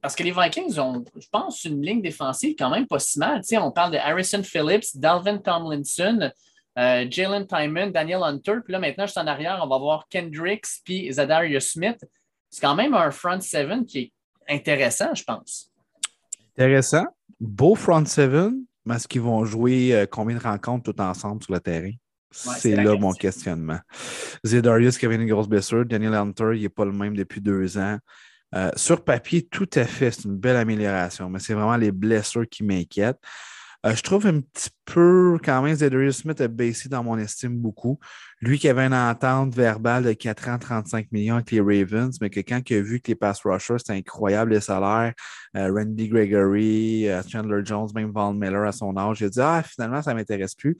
parce 0.00 0.14
que 0.14 0.22
les 0.22 0.32
Vikings 0.32 0.78
ont, 0.78 1.02
je 1.18 1.26
pense, 1.32 1.64
une 1.64 1.80
ligne 1.80 2.02
défensive 2.02 2.54
quand 2.58 2.68
même 2.68 2.86
pas 2.86 2.98
si 2.98 3.18
mal. 3.18 3.40
on 3.52 3.72
parle 3.72 3.92
de 3.92 3.96
Harrison 3.96 4.42
Phillips, 4.42 4.84
Dalvin 4.94 5.38
Tomlinson, 5.38 6.30
euh, 6.78 7.06
Jalen 7.10 7.46
Timon, 7.46 7.88
Daniel 7.88 8.22
Hunter. 8.22 8.56
Puis 8.64 8.72
là, 8.72 8.78
maintenant, 8.78 9.06
juste 9.06 9.18
en 9.18 9.26
arrière, 9.26 9.60
on 9.62 9.68
va 9.68 9.78
voir 9.78 10.06
Kendricks 10.08 10.66
puis 10.84 11.12
Zadarius 11.12 11.72
Smith. 11.72 12.04
C'est 12.50 12.60
quand 12.60 12.74
même 12.74 12.94
un 12.94 13.10
front 13.10 13.40
seven 13.40 13.84
qui 13.84 13.98
est 13.98 14.12
intéressant, 14.54 15.14
je 15.14 15.24
pense. 15.24 15.70
Intéressant. 16.56 17.04
Beau 17.40 17.74
front 17.74 18.04
seven, 18.04 18.64
mais 18.84 18.96
est-ce 18.96 19.08
qu'ils 19.08 19.22
vont 19.22 19.44
jouer 19.44 19.94
euh, 19.94 20.06
combien 20.06 20.36
de 20.36 20.42
rencontres 20.42 20.92
tout 20.92 21.00
ensemble 21.00 21.42
sur 21.42 21.52
le 21.52 21.60
terrain? 21.60 21.92
c'est 22.34 22.74
là 22.74 22.96
mon 22.96 23.12
questionnement. 23.12 23.78
Zedarius 24.44 24.98
qui 24.98 25.06
avait 25.06 25.14
une 25.14 25.28
grosse 25.28 25.48
blessure. 25.48 25.84
Daniel 25.84 26.14
Hunter, 26.14 26.50
il 26.54 26.62
n'est 26.62 26.68
pas 26.68 26.84
le 26.84 26.92
même 26.92 27.16
depuis 27.16 27.40
deux 27.40 27.78
ans. 27.78 27.98
Euh, 28.54 28.70
sur 28.76 29.02
papier, 29.02 29.42
tout 29.42 29.68
à 29.74 29.84
fait, 29.84 30.10
c'est 30.10 30.24
une 30.24 30.36
belle 30.36 30.56
amélioration, 30.56 31.28
mais 31.28 31.38
c'est 31.38 31.54
vraiment 31.54 31.76
les 31.76 31.92
blessures 31.92 32.48
qui 32.48 32.62
m'inquiètent. 32.62 33.20
Je 33.84 34.02
trouve 34.02 34.26
un 34.26 34.40
petit 34.40 34.70
peu, 34.86 35.38
quand 35.44 35.60
même, 35.62 35.74
Zedarius 35.74 36.18
Smith 36.18 36.40
a 36.40 36.48
baissé 36.48 36.88
dans 36.88 37.04
mon 37.04 37.18
estime 37.18 37.56
beaucoup. 37.58 37.98
Lui 38.44 38.58
qui 38.58 38.68
avait 38.68 38.84
une 38.84 38.92
entente 38.92 39.54
verbale 39.54 40.04
de 40.04 40.12
4 40.12 40.48
ans, 40.50 40.58
35 40.58 41.10
millions 41.12 41.36
avec 41.36 41.50
les 41.50 41.60
Ravens, 41.60 42.14
mais 42.20 42.28
que 42.28 42.40
quand 42.40 42.60
il 42.68 42.76
a 42.76 42.82
vu 42.82 43.00
que 43.00 43.08
les 43.08 43.14
pass 43.14 43.40
rushers, 43.42 43.78
c'était 43.78 43.94
incroyable 43.94 44.52
les 44.52 44.60
salaires, 44.60 45.14
euh, 45.56 45.72
Randy 45.72 46.08
Gregory, 46.08 47.08
euh, 47.08 47.22
Chandler 47.26 47.62
Jones, 47.64 47.88
même 47.94 48.10
Von 48.10 48.34
Miller 48.34 48.64
à 48.64 48.72
son 48.72 48.94
âge, 48.98 49.22
il 49.22 49.26
a 49.26 49.28
dit 49.30 49.40
Ah, 49.40 49.62
finalement, 49.62 50.02
ça 50.02 50.10
ne 50.12 50.18
m'intéresse 50.18 50.54
plus. 50.54 50.76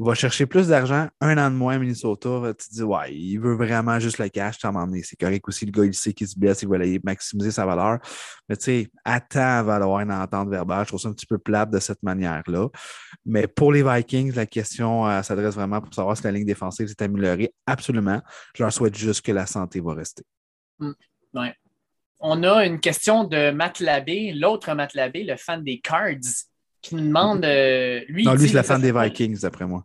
Va 0.00 0.14
chercher 0.14 0.46
plus 0.46 0.66
d'argent, 0.66 1.06
un 1.20 1.38
an 1.38 1.48
de 1.48 1.54
moins 1.54 1.76
à 1.76 1.78
Minnesota. 1.78 2.52
Tu 2.58 2.68
te 2.70 2.74
dis 2.74 2.82
Ouais, 2.82 3.14
il 3.14 3.38
veut 3.38 3.54
vraiment 3.54 4.00
juste 4.00 4.18
le 4.18 4.28
cash, 4.28 4.58
t'en 4.58 4.74
emmener. 4.74 5.04
C'est 5.04 5.16
correct 5.16 5.46
aussi, 5.46 5.64
le 5.64 5.70
gars, 5.70 5.84
il 5.84 5.94
sait 5.94 6.12
qu'il 6.12 6.26
se 6.26 6.36
blesse, 6.36 6.62
il 6.62 6.68
va 6.68 6.74
aller 6.74 7.00
maximiser 7.04 7.52
sa 7.52 7.64
valeur. 7.66 7.98
Mais 8.48 8.56
tu 8.56 8.64
sais, 8.64 8.88
attends 9.04 9.58
avant 9.58 9.78
d'avoir 9.78 10.00
une 10.00 10.10
entente 10.10 10.48
verbale. 10.48 10.84
Je 10.84 10.88
trouve 10.88 11.00
ça 11.00 11.08
un 11.08 11.12
petit 11.12 11.26
peu 11.26 11.38
plate 11.38 11.70
de 11.70 11.78
cette 11.78 12.02
manière-là. 12.02 12.66
Mais 13.24 13.46
pour 13.46 13.72
les 13.72 13.84
Vikings, 13.84 14.34
la 14.34 14.46
question 14.46 15.06
euh, 15.06 15.22
s'adresse 15.22 15.54
vraiment 15.54 15.80
pour 15.80 15.94
savoir 15.94 16.16
si 16.16 16.24
la 16.24 16.32
ligne 16.32 16.46
défensive 16.46 16.95
s'est 16.98 17.04
améliorée. 17.04 17.52
Absolument. 17.66 18.20
Je 18.54 18.62
leur 18.62 18.72
souhaite 18.72 18.96
juste 18.96 19.24
que 19.24 19.32
la 19.32 19.46
santé 19.46 19.80
va 19.80 19.94
rester. 19.94 20.24
Hmm. 20.78 20.92
On 22.20 22.42
a 22.42 22.64
une 22.64 22.80
question 22.80 23.24
de 23.24 23.50
Matt 23.50 23.80
Labbé, 23.80 24.32
l'autre 24.32 24.72
Matt 24.74 24.94
Labbé, 24.94 25.24
le 25.24 25.36
fan 25.36 25.62
des 25.62 25.80
Cards, 25.80 26.14
qui 26.80 26.94
nous 26.94 27.06
demande. 27.06 27.44
Euh, 27.44 28.00
lui, 28.08 28.24
non, 28.24 28.34
lui, 28.34 28.48
c'est 28.48 28.54
la 28.54 28.62
fan 28.62 28.80
des 28.80 28.92
Vikings, 28.92 29.40
d'après 29.40 29.66
moi. 29.66 29.84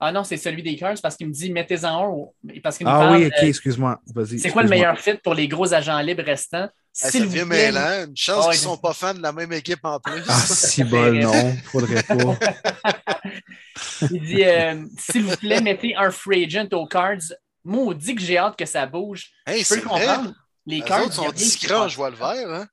Ah 0.00 0.12
non, 0.12 0.24
c'est 0.24 0.36
celui 0.36 0.62
des 0.62 0.76
Cards 0.76 0.96
parce 1.02 1.16
qu'il 1.16 1.28
me 1.28 1.32
dit 1.32 1.50
mettez-en 1.52 1.88
un. 1.88 2.60
Parce 2.62 2.78
qu'il 2.78 2.86
ah 2.86 3.12
oui, 3.12 3.26
ok, 3.26 3.42
excuse-moi. 3.42 4.00
C'est 4.38 4.50
quoi 4.50 4.62
le 4.62 4.68
meilleur 4.68 4.98
fit 4.98 5.14
pour 5.22 5.34
les 5.34 5.48
gros 5.48 5.72
agents 5.72 5.98
libres 6.00 6.24
restants? 6.24 6.68
ça 6.94 7.10
devient 7.18 7.44
mêlant. 7.44 8.06
Une 8.06 8.16
chance 8.16 8.46
ah 8.46 8.50
qu'ils 8.52 8.60
ne 8.60 8.64
sont 8.64 8.76
pas 8.76 8.92
fans 8.92 9.14
de 9.14 9.22
la 9.22 9.32
même 9.32 9.52
équipe 9.52 9.84
en 9.84 9.98
plus. 9.98 10.22
Ah, 10.28 10.38
si 10.38 10.84
bol, 10.84 11.18
non. 11.18 11.56
Faudrait 11.64 12.02
pas. 12.02 12.14
Il 14.10 14.20
dit 14.22 14.44
euh, 14.44 14.84
S'il 14.96 15.24
vous 15.24 15.36
plaît, 15.36 15.60
mettez 15.60 15.96
un 15.96 16.10
free 16.10 16.44
agent 16.44 16.68
aux 16.72 16.86
Cards. 16.86 17.34
Maudit 17.64 18.14
que 18.14 18.20
j'ai 18.20 18.38
hâte 18.38 18.56
que 18.56 18.66
ça 18.66 18.86
bouge. 18.86 19.30
Hey, 19.46 19.64
Je 19.64 19.74
peux 19.74 19.80
comprendre. 19.80 20.34
Les 20.66 20.82
Cards 20.82 21.12
sont 21.12 21.30
discrets 21.32 21.74
en 21.74 21.88
jouant 21.88 22.10
le 22.10 22.16
vert. 22.16 22.50
Hein? 22.50 22.66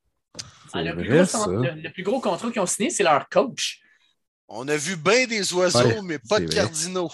Ah, 0.73 0.81
le, 0.81 0.93
plus 1.91 2.03
gros, 2.03 2.21
contrat 2.21 2.49
qu'ils 2.49 2.61
ont 2.61 2.65
signé, 2.65 2.89
c'est 2.89 3.03
leur 3.03 3.27
coach. 3.27 3.80
On 4.53 4.67
a 4.67 4.75
vu 4.75 4.97
bien 4.97 5.27
des 5.27 5.53
oiseaux, 5.53 6.01
mais 6.03 6.19
pas 6.19 6.39
de 6.39 6.45
cardinaux. 6.45 7.09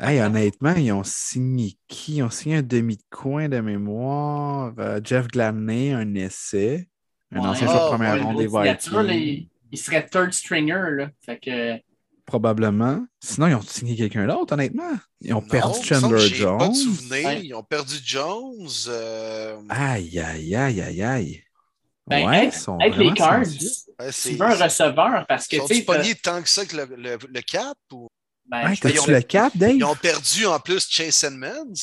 Hey, 0.00 0.20
honnêtement, 0.20 0.74
ils 0.74 0.92
ont 0.92 1.02
signé 1.04 1.76
qui? 1.88 2.16
Ils 2.16 2.22
ont 2.22 2.30
signé 2.30 2.56
un 2.56 2.62
demi 2.62 2.96
de 2.96 3.02
coin 3.10 3.48
de 3.48 3.60
mémoire. 3.60 4.72
Euh, 4.78 5.00
Jeff 5.02 5.26
Gladney, 5.28 5.92
un 5.92 6.14
essai. 6.14 6.88
Un 7.32 7.40
ancien 7.40 7.66
joueur 7.66 7.84
de 7.84 7.96
première 7.96 8.24
ronde 8.24 8.38
des 8.38 8.46
Vikings. 8.46 9.48
Il 9.70 9.78
serait 9.78 10.06
third 10.06 10.32
stringer, 10.32 10.90
là. 10.96 11.10
Fait 11.24 11.38
que... 11.38 11.76
Probablement. 12.24 13.06
Sinon, 13.20 13.48
ils 13.48 13.54
ont 13.54 13.62
signé 13.62 13.96
quelqu'un 13.96 14.26
d'autre, 14.26 14.54
honnêtement. 14.54 14.98
Ils 15.20 15.34
ont 15.34 15.42
perdu 15.42 15.78
Chandler 15.82 16.20
Jones. 16.28 16.58
Pas 16.58 16.68
de 16.68 16.74
souvenir. 16.74 17.32
Ils 17.42 17.54
ont 17.54 17.62
perdu 17.62 17.96
Jones. 18.02 18.68
Euh, 18.88 19.56
aïe, 19.68 20.18
aïe, 20.18 20.54
aïe, 20.54 20.80
aïe, 20.80 21.02
aïe. 21.02 21.42
Ben, 22.08 22.26
ouais, 22.26 22.50
avec, 22.80 22.96
les 22.96 23.12
Cards, 23.12 23.42
tu 23.42 24.30
veux 24.34 24.42
un 24.42 24.54
receveur 24.54 25.26
parce 25.28 25.46
que. 25.46 25.56
Ils 25.56 26.12
ont 26.12 26.14
tant 26.22 26.42
que 26.42 26.48
ça 26.48 26.64
que 26.64 26.76
le, 26.76 26.96
le, 26.96 27.18
le 27.28 27.40
cap? 27.42 27.76
Ou... 27.92 28.08
Ben, 28.46 28.72
tu 28.74 28.88
le 28.88 29.20
cap, 29.20 29.56
Dave? 29.56 29.76
Ils 29.76 29.84
ont 29.84 29.94
perdu 29.94 30.46
en 30.46 30.58
plus 30.58 30.88
Chase 30.88 31.24
Edmonds. 31.24 31.74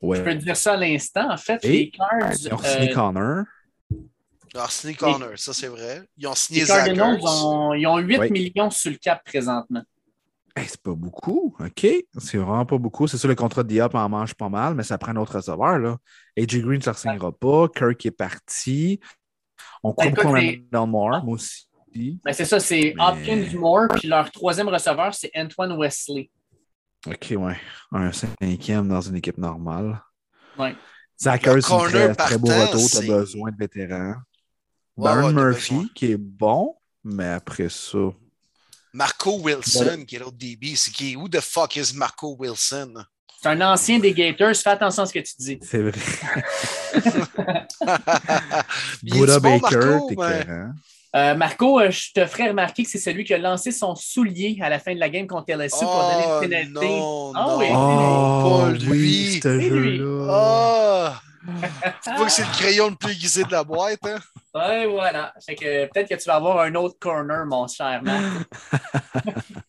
Ouais. 0.00 0.18
Je 0.18 0.22
peux 0.22 0.30
te 0.30 0.44
dire 0.44 0.56
ça 0.56 0.74
à 0.74 0.76
l'instant. 0.76 1.30
En 1.30 1.36
fait, 1.36 1.62
les 1.64 1.90
Cards. 1.90 2.32
Ils 2.40 2.54
ont 2.54 2.58
signé 2.58 2.90
euh, 2.90 2.94
Connor. 2.94 3.44
Ils 4.54 4.60
ont 4.60 4.68
signé 4.68 4.94
Connor, 4.94 5.30
ça 5.36 5.52
c'est 5.52 5.68
vrai. 5.68 6.02
Ils 6.16 6.26
ont 6.26 6.34
signé 6.34 6.64
Zach 6.64 6.90
ont, 6.98 7.72
ils 7.74 7.86
ont 7.86 7.98
8 7.98 8.30
millions 8.30 8.70
sur 8.70 8.90
le 8.90 8.98
cap 8.98 9.24
présentement. 9.24 9.82
c'est 10.56 10.82
pas 10.82 10.94
beaucoup, 10.94 11.56
OK? 11.58 11.86
C'est 12.18 12.36
vraiment 12.36 12.66
pas 12.66 12.78
beaucoup. 12.78 13.06
C'est 13.06 13.16
sûr, 13.16 13.28
le 13.28 13.34
contrat 13.34 13.62
de 13.62 13.68
Diop 13.68 13.94
en 13.94 14.08
mange 14.08 14.34
pas 14.34 14.50
mal, 14.50 14.74
mais 14.74 14.82
ça 14.82 14.98
prend 14.98 15.12
un 15.12 15.16
autre 15.16 15.36
receveur. 15.36 15.78
Là. 15.78 15.96
AJ 16.36 16.58
Green, 16.58 16.82
ça 16.82 16.90
ne 16.90 16.96
signera 16.96 17.32
pas. 17.32 17.68
Kirk 17.68 18.04
est 18.04 18.10
parti. 18.10 19.00
On 19.82 19.92
ben, 19.92 20.64
dans 20.70 20.86
Moore, 20.86 21.24
moi 21.24 21.34
aussi. 21.34 21.66
Ben, 22.24 22.32
c'est 22.32 22.44
ça, 22.44 22.60
c'est 22.60 22.94
Hopkins 22.98 23.48
Moore, 23.54 23.88
puis 23.94 24.08
leur 24.08 24.30
troisième 24.30 24.68
receveur, 24.68 25.12
c'est 25.14 25.30
Antoine 25.34 25.76
Wesley. 25.78 26.30
OK, 27.06 27.34
ouais. 27.36 27.56
Un 27.90 28.12
cinquième 28.12 28.88
dans 28.88 29.00
une 29.00 29.16
équipe 29.16 29.38
normale. 29.38 30.00
Ouais. 30.58 30.74
Zach 31.20 31.42
c'est 31.42 31.50
un 31.50 31.60
très, 31.60 32.14
très, 32.14 32.38
beau 32.38 32.48
retour, 32.48 32.88
tu 32.88 32.96
as 32.98 33.00
besoin 33.00 33.50
de 33.50 33.56
vétérans. 33.56 34.14
Baron 34.96 35.32
Murphy, 35.32 35.90
qui 35.94 36.12
est 36.12 36.16
bon, 36.16 36.76
mais 37.04 37.28
après 37.28 37.68
ça. 37.68 37.98
Marco 38.92 39.40
Wilson, 39.40 40.04
qui 40.06 40.16
est 40.16 40.18
l'autre 40.18 40.36
DB, 40.36 40.74
c'est 40.76 40.92
qui? 40.92 41.16
Who 41.16 41.28
the 41.28 41.40
fuck 41.40 41.76
is 41.76 41.92
Marco 41.94 42.36
Wilson? 42.38 42.94
C'est 43.42 43.48
un 43.48 43.72
ancien 43.72 43.98
des 43.98 44.12
Gators. 44.12 44.54
Fais 44.54 44.70
attention 44.70 45.02
à 45.02 45.06
ce 45.06 45.12
que 45.12 45.18
tu 45.18 45.34
dis. 45.38 45.58
C'est 45.62 45.82
vrai. 45.82 45.98
Buddha 49.02 49.40
Baker, 49.40 49.98
t'es 50.08 50.14
ben... 50.16 50.74
Euh, 51.14 51.34
Marco, 51.34 51.78
euh, 51.78 51.90
je 51.90 52.10
te 52.14 52.24
ferai 52.24 52.48
remarquer 52.48 52.84
que 52.84 52.88
c'est 52.88 52.98
celui 52.98 53.24
qui 53.24 53.34
a 53.34 53.38
lancé 53.38 53.70
son 53.70 53.94
soulier 53.94 54.58
à 54.62 54.70
la 54.70 54.78
fin 54.78 54.94
de 54.94 55.00
la 55.00 55.10
game 55.10 55.26
contre 55.26 55.52
LSU 55.52 55.84
pour 55.84 56.10
donner 56.10 56.24
une 56.24 56.30
oh, 56.30 56.40
pénalité. 56.40 56.88
Non, 56.88 57.32
ah, 57.34 57.56
oui, 57.58 57.66
oh, 57.70 58.60
pas 58.62 58.70
lui. 58.70 59.40
Oh. 59.44 61.08
tu 62.02 62.14
vois 62.16 62.26
que 62.26 62.32
c'est 62.32 62.42
le 62.44 62.52
crayon 62.52 62.88
le 62.88 62.96
plus 62.96 63.12
aiguisé 63.12 63.44
de 63.44 63.52
la 63.52 63.62
boîte, 63.62 63.98
hein? 64.04 64.18
Ouais, 64.54 64.86
voilà. 64.86 65.34
Fait 65.44 65.54
que 65.54 65.84
peut-être 65.86 66.08
que 66.08 66.14
tu 66.14 66.24
vas 66.26 66.36
avoir 66.36 66.60
un 66.60 66.74
autre 66.76 66.96
corner, 66.98 67.44
mon 67.44 67.66
cher 67.68 68.02
Marc. 68.02 68.24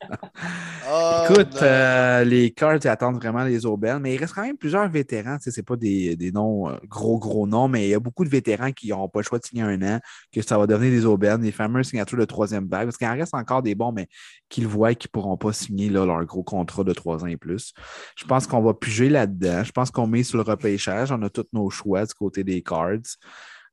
Oh, 0.90 1.26
Écoute, 1.30 1.61
euh, 1.61 2.24
les 2.26 2.52
Cards 2.52 2.86
attendent 2.86 3.15
vraiment 3.15 3.44
les 3.44 3.65
aubaines, 3.65 3.99
mais 3.99 4.15
il 4.15 4.18
reste 4.18 4.34
quand 4.34 4.44
même 4.44 4.57
plusieurs 4.57 4.88
vétérans. 4.90 5.38
Ce 5.40 5.49
n'est 5.49 5.64
pas 5.64 5.78
des, 5.78 6.32
noms, 6.34 6.70
euh, 6.70 6.76
gros, 6.88 7.18
gros 7.20 7.48
noms, 7.48 7.68
mais 7.68 7.88
il 7.88 7.90
y 7.91 7.94
a 7.94 7.99
beaucoup 7.99 8.26
de 8.26 8.30
vétérans 8.30 8.72
qui 8.72 8.90
n'ont 8.90 9.07
pas 9.07 9.20
le 9.20 9.24
choix 9.24 9.40
de 9.40 9.45
signer 9.45 9.64
un 9.64 9.82
an, 9.82 9.99
que 10.34 10.41
ça 10.41 10.57
va 10.57 10.68
devenir 10.68 10.91
des 10.91 11.06
aubaines, 11.06 11.41
les 11.41 11.52
fameuses 11.52 11.88
signatures 11.88 12.18
de 12.18 12.26
troisième 12.26 12.68
vague, 12.68 12.86
parce 12.86 12.98
qu'il 12.98 13.07
en 13.07 13.14
reste 13.14 13.34
encore 13.34 13.61
des 13.61 13.76
bons, 13.76 13.94
mais 13.94 14.07
qu'ils 14.49 14.68
voient 14.68 14.91
et 14.91 14.95
qui 14.95 15.07
ne 15.07 15.11
pourront 15.11 15.38
pas 15.38 15.53
signer 15.53 15.90
leur 15.90 16.26
gros 16.26 16.44
contrat 16.44 16.84
de 16.84 16.94
trois 16.94 17.24
ans 17.24 17.28
et 17.28 17.38
plus. 17.38 17.74
Je 18.18 18.26
pense 18.26 18.45
qu'on 18.45 18.61
va 18.61 18.74
piger 18.74 19.10
là-dedans. 19.10 19.64
Je 19.64 19.72
pense 19.72 19.90
qu'on 19.90 20.07
met 20.07 20.24
sur 20.24 20.38
le 20.38 20.44
repêchage. 20.44 21.11
On 21.11 21.22
a 21.22 21.30
tous 21.30 21.48
nos 21.53 21.70
choix 21.70 22.06
du 22.06 22.14
côté 22.14 22.44
des 22.44 22.61
Cards. 22.61 23.18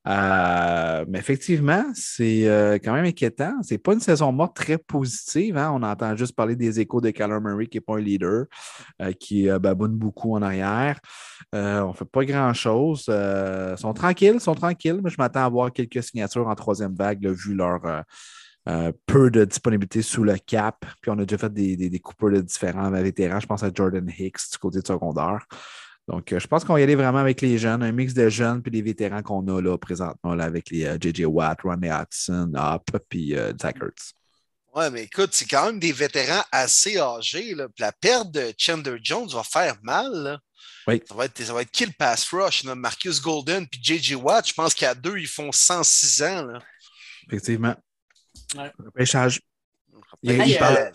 Euh, 0.07 1.05
mais 1.07 1.19
effectivement, 1.19 1.83
c'est 1.93 2.47
euh, 2.47 2.79
quand 2.83 2.93
même 2.93 3.05
inquiétant. 3.05 3.53
C'est 3.61 3.77
pas 3.77 3.93
une 3.93 3.99
saison 3.99 4.31
morte 4.31 4.55
très 4.55 4.77
positive. 4.77 5.57
Hein. 5.57 5.71
On 5.73 5.83
entend 5.83 6.15
juste 6.15 6.35
parler 6.35 6.55
des 6.55 6.79
échos 6.79 7.01
de 7.01 7.11
Callum 7.11 7.43
Murray, 7.43 7.67
qui 7.67 7.77
n'est 7.77 7.81
pas 7.81 7.97
un 7.97 8.01
leader, 8.01 8.45
euh, 9.01 9.11
qui 9.13 9.47
baboune 9.59 9.95
beaucoup 9.95 10.35
en 10.35 10.41
arrière. 10.41 10.99
on 11.53 11.89
ne 11.89 11.93
fait 11.93 12.05
pas 12.05 12.25
grand-chose. 12.25 13.05
ils 13.09 13.77
sont 13.77 13.93
tranquilles, 13.93 14.39
sont 14.39 14.55
tranquilles, 14.55 15.01
mais 15.03 15.09
je 15.09 15.17
m'attends 15.17 15.45
à 15.45 15.49
voir 15.49 15.71
quelques 15.71 16.03
signatures 16.03 16.47
en 16.47 16.55
troisième 16.55 16.95
vague, 16.95 17.27
vu 17.27 17.53
leur 17.53 18.03
peu 19.05 19.31
de 19.31 19.45
disponibilité 19.45 20.01
sous 20.01 20.23
le 20.23 20.37
cap. 20.37 20.85
Puis 21.01 21.11
on 21.11 21.19
a 21.19 21.25
déjà 21.25 21.37
fait 21.37 21.53
des, 21.53 21.75
des, 21.75 21.89
des 21.89 21.99
coupures 21.99 22.31
de 22.31 22.41
différents 22.41 22.89
vétérans. 22.91 23.39
Je 23.39 23.47
pense 23.47 23.63
à 23.63 23.71
Jordan 23.73 24.07
Hicks 24.17 24.51
du 24.51 24.57
côté 24.57 24.79
de 24.81 24.87
secondaire. 24.87 25.45
Donc, 26.11 26.33
euh, 26.33 26.39
je 26.39 26.47
pense 26.47 26.65
qu'on 26.65 26.73
va 26.73 26.81
y 26.81 26.83
aller 26.83 26.95
vraiment 26.95 27.19
avec 27.19 27.39
les 27.39 27.57
jeunes, 27.57 27.81
un 27.81 27.93
mix 27.93 28.13
de 28.13 28.27
jeunes 28.27 28.61
puis 28.61 28.69
des 28.69 28.81
vétérans 28.81 29.23
qu'on 29.23 29.47
a 29.47 29.61
là 29.61 29.77
présentement 29.77 30.35
là, 30.35 30.43
avec 30.43 30.69
les 30.69 30.97
J.J. 30.99 31.23
Euh, 31.23 31.27
Watt, 31.27 31.61
Ronnie 31.61 31.87
Hudson, 31.87 32.51
Hop 32.53 32.83
puis 33.07 33.33
euh, 33.33 33.53
Zach 33.57 33.77
Ertz. 33.81 34.11
Ouais, 34.75 34.89
mais 34.89 35.03
écoute, 35.03 35.29
c'est 35.31 35.45
quand 35.45 35.67
même 35.67 35.79
des 35.79 35.93
vétérans 35.93 36.43
assez 36.51 36.97
âgés. 36.97 37.55
Là. 37.55 37.67
La 37.79 37.93
perte 37.93 38.29
de 38.29 38.53
Chandler 38.57 38.99
Jones 39.01 39.29
va 39.29 39.43
faire 39.43 39.77
mal. 39.83 40.37
Oui. 40.85 41.01
Ça, 41.07 41.15
va 41.15 41.25
être, 41.25 41.41
ça 41.41 41.53
va 41.53 41.61
être 41.61 41.71
kill 41.71 41.93
pass 41.93 42.27
rush. 42.29 42.65
Marcus 42.65 43.21
Golden 43.21 43.65
puis 43.65 43.79
J.J. 43.81 44.15
Watt, 44.15 44.45
je 44.45 44.53
pense 44.53 44.73
qu'à 44.73 44.93
deux, 44.93 45.17
ils 45.17 45.27
font 45.27 45.53
106 45.53 46.23
ans. 46.23 46.45
Là. 46.45 46.59
Effectivement. 47.27 47.75
Ouais. 48.57 48.71
Repêchage. 48.79 49.39
Il 50.23 50.57
parle 50.57 50.91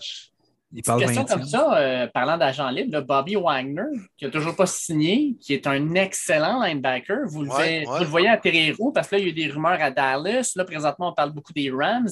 question 0.75 1.25
comme 1.25 1.45
ça, 1.45 1.77
euh, 1.77 2.07
parlant 2.07 2.37
d'agent 2.37 2.69
libre, 2.69 3.01
Bobby 3.01 3.35
Wagner, 3.35 3.83
qui 4.17 4.25
n'a 4.25 4.31
toujours 4.31 4.55
pas 4.55 4.65
signé, 4.65 5.35
qui 5.39 5.53
est 5.53 5.67
un 5.67 5.95
excellent 5.95 6.61
linebacker. 6.61 7.19
Vous 7.27 7.43
le, 7.43 8.05
voyez 8.05 8.27
atterrir 8.27 8.75
où? 8.79 8.91
Parce 8.91 9.07
que 9.07 9.15
là, 9.15 9.21
il 9.21 9.25
y 9.25 9.27
a 9.27 9.31
eu 9.31 9.33
des 9.33 9.47
rumeurs 9.51 9.81
à 9.81 9.91
Dallas. 9.91 10.51
Là, 10.55 10.65
présentement, 10.65 11.09
on 11.09 11.13
parle 11.13 11.31
beaucoup 11.31 11.53
des 11.53 11.71
Rams. 11.71 12.09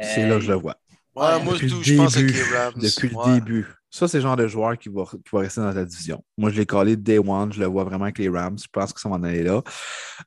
C'est 0.00 0.28
là 0.28 0.36
que 0.36 0.42
je 0.42 0.52
le 0.52 0.58
vois. 0.58 0.76
moi, 1.14 1.38
depuis 1.54 1.68
je 1.68 1.96
pense 1.96 2.14
que 2.14 2.20
les 2.20 2.56
Rams. 2.56 2.74
Depuis 2.76 3.08
le 3.08 3.34
début. 3.34 3.66
Ça, 3.90 4.06
c'est 4.06 4.18
le 4.18 4.22
genre 4.22 4.36
de 4.36 4.46
joueur 4.46 4.76
qui 4.76 4.90
va, 4.90 5.04
qui 5.04 5.30
va 5.32 5.40
rester 5.40 5.62
dans 5.62 5.72
la 5.72 5.84
division. 5.84 6.22
Moi, 6.36 6.50
je 6.50 6.56
l'ai 6.56 6.66
collé 6.66 6.94
day 6.94 7.18
one. 7.18 7.52
Je 7.52 7.60
le 7.60 7.66
vois 7.66 7.84
vraiment 7.84 8.04
avec 8.04 8.18
les 8.18 8.28
Rams. 8.28 8.58
Je 8.58 8.68
pense 8.70 8.92
que 8.92 9.00
ça 9.00 9.08
va 9.08 9.14
en 9.16 9.22
aller 9.22 9.42
là. 9.42 9.62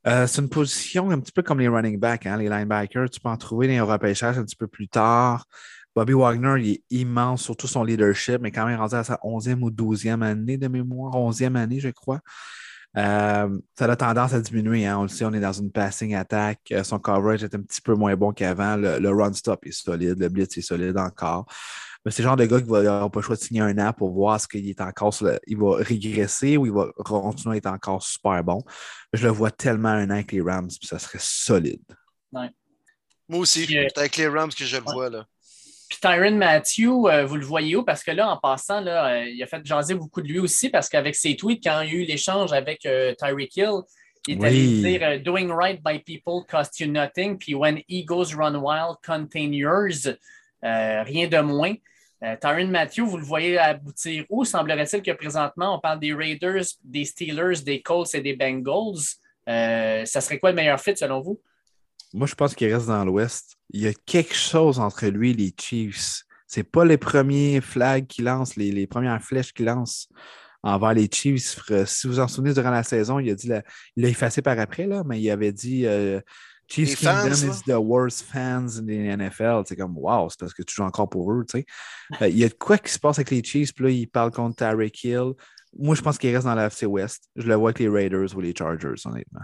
Euh, 0.07 0.25
c'est 0.25 0.41
une 0.41 0.49
position 0.49 1.11
un 1.11 1.19
petit 1.19 1.31
peu 1.31 1.43
comme 1.43 1.59
les 1.59 1.67
running 1.67 1.99
backs, 1.99 2.25
hein, 2.25 2.37
les 2.37 2.49
linebackers. 2.49 3.09
Tu 3.11 3.19
peux 3.19 3.29
en 3.29 3.37
trouver 3.37 3.67
dans 3.67 3.73
les 3.73 3.81
repêchages 3.81 4.39
un 4.39 4.43
petit 4.43 4.55
peu 4.55 4.67
plus 4.67 4.87
tard. 4.87 5.45
Bobby 5.95 6.13
Wagner, 6.13 6.55
il 6.59 6.71
est 6.71 6.83
immense, 6.89 7.43
surtout 7.43 7.67
son 7.67 7.83
leadership, 7.83 8.39
mais 8.41 8.51
quand 8.51 8.65
même 8.65 8.79
rendu 8.79 8.95
à 8.95 9.03
sa 9.03 9.15
11e 9.23 9.61
ou 9.61 9.69
12e 9.69 10.21
année 10.21 10.57
de 10.57 10.67
mémoire, 10.67 11.13
11e 11.13 11.55
année, 11.55 11.79
je 11.79 11.89
crois. 11.89 12.19
Euh, 12.97 13.57
ça 13.77 13.85
a 13.85 13.95
tendance 13.95 14.33
à 14.33 14.41
diminuer. 14.41 14.85
Hein. 14.85 14.97
On 14.99 15.03
le 15.03 15.07
sait, 15.07 15.25
on 15.25 15.33
est 15.33 15.39
dans 15.39 15.53
une 15.53 15.71
passing 15.71 16.15
attack. 16.15 16.59
Euh, 16.71 16.83
son 16.83 16.99
coverage 16.99 17.43
est 17.43 17.55
un 17.55 17.61
petit 17.61 17.81
peu 17.81 17.93
moins 17.93 18.15
bon 18.15 18.31
qu'avant. 18.31 18.75
Le, 18.75 19.09
run-stop 19.09 19.65
est 19.65 19.71
solide. 19.71 20.19
Le 20.19 20.29
blitz 20.29 20.57
est 20.57 20.61
solide 20.61 20.97
encore. 20.97 21.45
Mais 22.03 22.11
c'est 22.11 22.23
le 22.23 22.29
genre 22.29 22.35
de 22.35 22.45
gars 22.45 22.59
qui 22.59 22.67
va 22.67 23.09
pas 23.09 23.19
le 23.19 23.21
choix 23.21 23.35
de 23.35 23.41
signer 23.41 23.61
un 23.61 23.77
an 23.77 23.93
pour 23.93 24.11
voir 24.11 24.41
ce 24.41 24.47
qu'il 24.47 24.67
est 24.67 24.81
encore. 24.81 25.13
il 25.45 25.57
va 25.57 25.75
régresser 25.77 26.57
ou 26.57 26.65
il 26.65 26.71
va 26.71 26.87
continuer 27.05 27.55
à 27.55 27.57
être 27.57 27.67
encore 27.67 28.01
super 28.01 28.43
bon. 28.43 28.63
Je 29.13 29.23
le 29.23 29.31
vois 29.31 29.51
tellement 29.51 29.89
un 29.89 30.07
an 30.07 30.15
avec 30.15 30.31
les 30.31 30.41
Rams, 30.41 30.67
puis 30.67 30.87
ça 30.87 30.97
serait 30.97 31.19
solide. 31.21 31.83
Moi 32.31 32.49
aussi, 33.29 33.67
c'est 33.67 33.97
avec 33.97 34.17
les 34.17 34.27
Rams 34.27 34.49
que 34.49 34.65
je 34.65 34.77
le 34.77 34.83
vois. 34.83 35.09
là. 35.09 35.25
Puis 35.91 35.99
Tyron 35.99 36.37
Matthew, 36.37 37.09
euh, 37.09 37.25
vous 37.25 37.35
le 37.35 37.45
voyez 37.45 37.75
où? 37.75 37.83
Parce 37.83 38.01
que 38.01 38.11
là, 38.11 38.29
en 38.29 38.37
passant, 38.37 38.79
là, 38.79 39.07
euh, 39.07 39.25
il 39.25 39.43
a 39.43 39.45
fait 39.45 39.59
jaser 39.65 39.93
beaucoup 39.93 40.21
de 40.21 40.27
lui 40.29 40.39
aussi 40.39 40.69
parce 40.69 40.87
qu'avec 40.87 41.15
ses 41.15 41.35
tweets, 41.35 41.61
quand 41.61 41.81
il 41.81 41.89
y 41.89 41.91
a 41.91 41.95
eu 41.95 42.03
l'échange 42.05 42.53
avec 42.53 42.85
euh, 42.85 43.13
Tyreek 43.15 43.57
Hill, 43.57 43.81
il 44.25 44.41
est 44.41 44.45
allé 44.45 44.81
dire 44.81 45.21
Doing 45.21 45.53
right 45.53 45.81
by 45.83 45.99
people 45.99 46.45
cost 46.49 46.79
you 46.79 46.87
nothing. 46.87 47.37
Puis 47.37 47.55
when 47.55 47.81
egos 47.89 48.33
run 48.33 48.55
wild, 48.55 48.99
contain 49.05 49.51
yours. 49.51 50.07
rien 50.61 51.27
de 51.27 51.41
moins. 51.41 51.73
Tyron 52.39 52.67
Matthew, 52.67 53.01
vous 53.01 53.17
le 53.17 53.25
voyez 53.25 53.57
aboutir 53.57 54.23
où? 54.29 54.45
Semblerait-il 54.45 55.01
que 55.01 55.11
présentement, 55.11 55.75
on 55.75 55.79
parle 55.79 55.99
des 55.99 56.13
Raiders, 56.13 56.63
des 56.85 57.03
Steelers, 57.03 57.63
des 57.65 57.81
Colts 57.81 58.15
et 58.15 58.21
des 58.21 58.37
Bengals. 58.37 59.17
ça 59.45 60.21
serait 60.21 60.39
quoi 60.39 60.51
le 60.51 60.55
meilleur 60.55 60.79
fit 60.79 60.95
selon 60.95 61.19
vous? 61.19 61.41
Moi, 62.13 62.27
je 62.27 62.35
pense 62.35 62.55
qu'il 62.55 62.73
reste 62.73 62.87
dans 62.87 63.03
l'Ouest. 63.03 63.57
Il 63.71 63.81
y 63.81 63.87
a 63.87 63.93
quelque 64.05 64.35
chose 64.35 64.79
entre 64.79 65.07
lui 65.07 65.31
et 65.31 65.33
les 65.33 65.53
Chiefs. 65.59 66.23
C'est 66.47 66.63
pas 66.63 66.83
les 66.83 66.97
premiers 66.97 67.61
flags 67.61 68.07
qui 68.07 68.21
lancent, 68.21 68.55
les, 68.55 68.71
les 68.71 68.87
premières 68.87 69.21
flèches 69.21 69.53
qui 69.53 69.63
lancent 69.63 70.09
envers 70.63 70.93
les 70.93 71.09
Chiefs. 71.11 71.59
Si 71.85 72.07
vous 72.07 72.19
en 72.19 72.27
souvenez, 72.27 72.53
durant 72.53 72.71
la 72.71 72.83
saison, 72.83 73.19
il 73.19 73.29
a 73.31 73.35
dit 73.35 73.49
il 73.95 74.03
l'a 74.03 74.09
effacé 74.09 74.41
par 74.41 74.59
après, 74.59 74.87
là, 74.87 75.03
mais 75.05 75.19
il 75.21 75.29
avait 75.29 75.51
dit 75.53 75.85
euh, 75.85 76.19
Chiefs 76.67 76.99
Kingdom 76.99 77.33
is 77.33 77.61
the 77.65 77.77
worst 77.77 78.23
fans 78.23 78.77
in 78.77 78.85
the 78.85 79.17
NFL. 79.17 79.63
C'est 79.65 79.75
comme 79.75 79.97
wow, 79.97 80.29
c'est 80.29 80.39
parce 80.39 80.53
que 80.53 80.63
tu 80.63 80.75
joues 80.75 80.83
encore 80.83 81.09
pour 81.09 81.31
eux. 81.31 81.45
Tu 81.49 81.59
sais. 81.59 81.65
Euh, 82.21 82.29
il 82.29 82.37
y 82.37 82.43
a 82.43 82.49
de 82.49 82.53
quoi 82.53 82.77
qui 82.77 82.91
se 82.91 82.99
passe 82.99 83.19
avec 83.19 83.31
les 83.31 83.43
Chiefs, 83.43 83.73
puis 83.73 83.85
là, 83.85 83.91
il 83.91 84.07
parle 84.07 84.31
contre 84.31 84.57
Tarek 84.57 85.03
Hill. 85.03 85.33
Moi, 85.77 85.95
je 85.95 86.01
pense 86.01 86.17
qu'il 86.17 86.33
reste 86.33 86.45
dans 86.45 86.55
la 86.55 86.67
FC 86.67 86.85
West. 86.85 87.29
Je 87.35 87.47
le 87.47 87.55
vois 87.55 87.69
avec 87.69 87.79
les 87.79 87.87
Raiders 87.87 88.35
ou 88.35 88.41
les 88.41 88.53
Chargers, 88.55 88.95
honnêtement. 89.05 89.41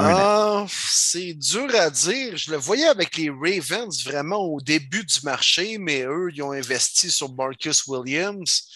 Ah, 0.00 0.64
c'est 0.68 1.34
dur 1.34 1.74
à 1.74 1.90
dire. 1.90 2.36
Je 2.36 2.52
le 2.52 2.56
voyais 2.56 2.86
avec 2.86 3.16
les 3.16 3.30
Ravens 3.30 4.04
vraiment 4.04 4.44
au 4.44 4.60
début 4.60 5.04
du 5.04 5.20
marché, 5.24 5.76
mais 5.78 6.02
eux, 6.02 6.30
ils 6.32 6.42
ont 6.42 6.52
investi 6.52 7.10
sur 7.10 7.34
Marcus 7.34 7.84
Williams. 7.88 8.68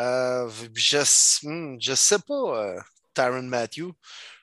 Euh, 0.00 0.50
je, 0.74 0.96
ne 1.46 1.76
hmm, 1.76 1.94
sais 1.94 2.18
pas, 2.18 2.34
euh, 2.34 2.80
Tyron 3.14 3.42
Matthew. 3.42 3.92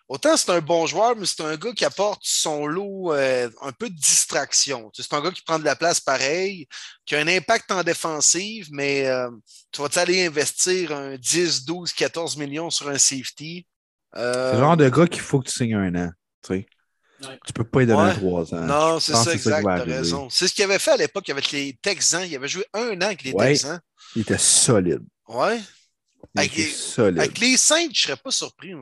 Autant 0.07 0.35
c'est 0.35 0.51
un 0.51 0.59
bon 0.59 0.87
joueur, 0.87 1.15
mais 1.17 1.25
c'est 1.25 1.41
un 1.41 1.55
gars 1.55 1.71
qui 1.73 1.85
apporte 1.85 2.21
son 2.23 2.65
lot 2.65 3.13
euh, 3.13 3.49
un 3.61 3.71
peu 3.73 3.89
de 3.89 3.95
distraction. 3.95 4.89
C'est 4.93 5.13
un 5.13 5.21
gars 5.21 5.31
qui 5.31 5.41
prend 5.41 5.59
de 5.59 5.65
la 5.65 5.75
place 5.75 5.99
pareil, 5.99 6.67
qui 7.05 7.15
a 7.15 7.19
un 7.19 7.27
impact 7.27 7.71
en 7.71 7.83
défensive, 7.83 8.69
mais 8.71 9.05
tu 9.71 9.81
vas 9.81 10.01
aller 10.01 10.25
investir 10.25 10.93
un 10.93 11.17
10, 11.17 11.65
12, 11.65 11.91
14 11.91 12.37
millions 12.37 12.69
sur 12.69 12.87
un 12.87 12.97
safety? 12.97 13.67
c'est 14.13 14.53
le 14.53 14.59
genre 14.59 14.75
de 14.75 14.89
gars 14.89 15.07
qu'il 15.07 15.21
faut 15.21 15.39
que 15.39 15.47
tu 15.47 15.55
signes 15.55 15.75
un 15.75 15.95
an. 15.95 16.11
Tu 16.43 16.53
sais. 16.53 16.67
Tu 17.45 17.53
peux 17.53 17.63
pas 17.63 17.83
y 17.83 17.85
donner 17.85 18.13
trois 18.13 18.53
ans. 18.53 18.61
Non, 18.61 18.99
c'est 18.99 19.13
ça, 19.13 19.33
exact. 19.33 19.63
T'as 19.63 19.83
raison. 19.83 20.29
C'est 20.29 20.47
ce 20.47 20.53
qu'il 20.53 20.63
avait 20.63 20.79
fait 20.79 20.91
à 20.91 20.97
l'époque 20.97 21.29
avec 21.29 21.51
les 21.51 21.77
Texans. 21.81 22.25
Il 22.27 22.35
avait 22.35 22.47
joué 22.47 22.65
un 22.73 22.97
an 22.97 23.05
avec 23.05 23.23
les 23.23 23.33
Texans. 23.33 23.79
Il 24.15 24.23
était 24.23 24.37
solide. 24.37 25.03
Ouais. 25.27 25.59
avec, 26.35 26.55
les... 26.55 26.65
solide. 26.65 27.19
avec 27.19 27.39
les 27.39 27.57
Saints, 27.57 27.89
je 27.93 28.01
serais 28.01 28.17
pas 28.17 28.31
surpris. 28.31 28.73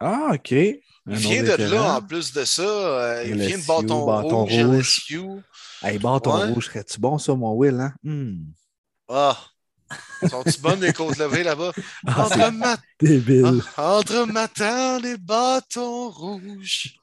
Ah, 0.00 0.30
OK. 0.34 0.52
il 0.52 0.80
vient 1.06 1.42
de 1.42 1.62
là, 1.64 1.96
en 1.96 2.02
plus 2.02 2.32
de 2.32 2.44
ça. 2.44 2.62
Euh, 2.62 3.24
il 3.26 3.36
vient 3.36 3.58
de 3.58 3.66
bâton, 3.66 4.06
bâton 4.06 4.44
rouge. 4.44 5.10
rouge. 5.10 5.42
Hey, 5.82 5.98
bâton 5.98 6.52
rouge, 6.52 6.66
serais-tu 6.66 7.00
bon, 7.00 7.18
ça, 7.18 7.34
mon 7.34 7.52
Will? 7.54 7.80
Hein? 7.80 7.94
Hmm. 8.04 8.44
Ah, 9.08 9.36
sont-ils 10.28 10.60
bonnes 10.60 10.80
les 10.80 10.92
côtes 10.92 11.18
levées 11.18 11.42
là-bas? 11.42 11.72
Ah, 12.06 12.24
entre, 12.24 12.50
ma... 12.50 12.76
débile. 13.00 13.62
Ah, 13.76 13.98
entre 13.98 14.24
matin, 14.26 14.98
les 15.00 15.16
bâtons 15.16 16.10
rouges. 16.10 16.98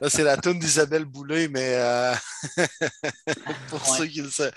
Là, 0.00 0.08
c'est 0.08 0.22
la 0.22 0.36
toune 0.36 0.58
d'Isabelle 0.58 1.04
Boulay, 1.04 1.48
mais 1.48 1.74
euh... 1.74 2.14
pour 3.68 3.84
ceux 3.86 4.06
qui 4.06 4.22
le 4.22 4.30
savent. 4.30 4.52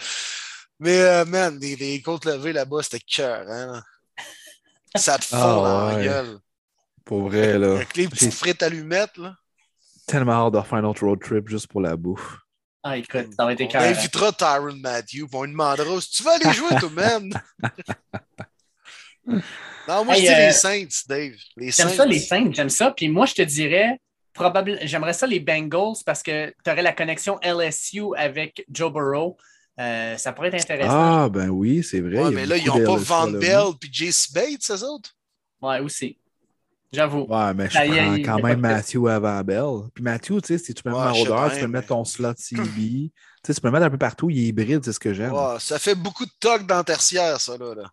Mais, 0.80 1.00
euh, 1.02 1.26
man, 1.26 1.58
les, 1.60 1.76
les, 1.76 2.02
côtes 2.02 2.26
levées 2.26 2.54
là-bas, 2.54 2.84
c'était 2.84 3.00
cœur. 3.00 3.46
Hein? 3.50 3.84
Ça 4.96 5.18
te 5.18 5.26
fond 5.26 5.38
ah, 5.38 5.56
dans 5.56 5.86
la 5.88 6.04
gueule. 6.04 6.40
Pour 7.06 7.30
vrai, 7.30 7.58
là. 7.58 7.76
Avec 7.76 7.96
les 7.96 8.08
petites 8.08 8.34
frites 8.34 8.64
allumettes, 8.64 9.18
là. 9.18 9.36
Tellement 10.06 10.48
hâte 10.48 10.54
de 10.54 10.62
faire 10.62 10.80
un 10.80 10.84
autre 10.84 11.06
road 11.06 11.20
trip 11.22 11.48
juste 11.48 11.68
pour 11.68 11.82
la 11.82 11.96
bouffe. 11.96 12.43
Ah, 12.86 12.98
écoute, 12.98 13.30
ça 13.38 13.46
va 13.46 13.54
être 13.54 13.62
On 13.76 13.80
invitera 13.80 14.34
Tyron 14.34 14.76
Matthew, 14.76 15.24
on 15.32 15.44
lui 15.44 15.52
demandera 15.52 16.02
si 16.02 16.12
tu 16.12 16.24
veux 16.24 16.32
aller 16.32 16.52
jouer 16.54 16.76
toi-même. 16.78 17.32
non, 19.88 20.04
moi, 20.04 20.16
je 20.16 20.20
dis 20.20 20.28
les 20.28 20.34
euh, 20.34 20.52
Saints, 20.52 21.04
Dave. 21.08 21.32
J'aime 21.58 21.90
ça, 21.90 22.06
les 22.06 22.20
Saints, 22.20 22.52
j'aime 22.52 22.70
ça. 22.70 22.92
Puis 22.92 23.08
moi, 23.08 23.26
je 23.26 23.36
te 23.36 23.42
dirais, 23.42 23.98
probablement, 24.34 24.80
j'aimerais 24.84 25.14
ça 25.14 25.26
les 25.26 25.40
Bengals 25.40 26.04
parce 26.06 26.22
que 26.22 26.54
tu 26.64 26.72
aurais 26.72 26.82
la 26.82 26.92
connexion 26.92 27.40
LSU 27.42 28.16
avec 28.18 28.66
Joe 28.70 28.92
Burrow. 28.92 29.38
Euh, 29.80 30.18
ça 30.18 30.34
pourrait 30.34 30.50
être 30.50 30.62
intéressant. 30.62 31.24
Ah, 31.24 31.30
ben 31.30 31.50
oui, 31.50 31.84
c'est 31.84 32.02
vrai. 32.02 32.22
Ouais, 32.22 32.32
mais 32.32 32.46
là, 32.46 32.58
ils 32.58 32.66
n'ont 32.68 32.84
pas 32.84 32.98
Van 32.98 33.32
Bell 33.32 33.78
puis 33.80 33.90
Jace 33.94 34.30
Bates, 34.30 34.62
ces 34.62 34.84
autres? 34.84 35.16
Ouais, 35.62 35.80
aussi. 35.80 36.18
J'avoue. 36.94 37.26
Ouais, 37.28 37.54
mais 37.56 37.70
je 37.70 38.24
prends 38.24 38.36
quand 38.36 38.44
même 38.44 38.60
Matthew 38.60 39.08
avant 39.08 39.42
Bell. 39.42 39.90
Puis 39.96 40.04
Matthew, 40.04 40.42
tu 40.42 40.48
sais, 40.48 40.58
si 40.60 40.74
tu 40.74 40.84
peux 40.84 40.92
mettre 40.92 41.02
ouais, 41.02 41.24
Marauder, 41.26 41.56
tu 41.56 41.62
peux 41.62 41.68
mettre 41.68 41.88
ton 41.88 42.06
slot 42.06 42.34
CB. 42.38 42.62
tu 42.66 43.12
sais, 43.46 43.54
tu 43.54 43.62
peux 43.62 43.68
le 43.68 43.72
mettre 43.72 43.86
un 43.86 43.90
peu 43.90 43.98
partout. 43.98 44.30
Il 44.30 44.38
est 44.38 44.48
hybride, 44.50 44.86
c'est 44.86 44.94
ce 44.94 45.00
que 45.00 45.12
j'aime. 45.12 45.34
Ouais, 45.34 45.56
ça 45.60 45.80
fait 45.80 45.96
beaucoup 45.96 46.26
de 46.26 46.32
toc 46.40 46.68
dans 46.68 46.84
tertiaire, 46.84 47.42
ça, 47.42 47.58
là. 47.58 47.74
là. 47.74 47.84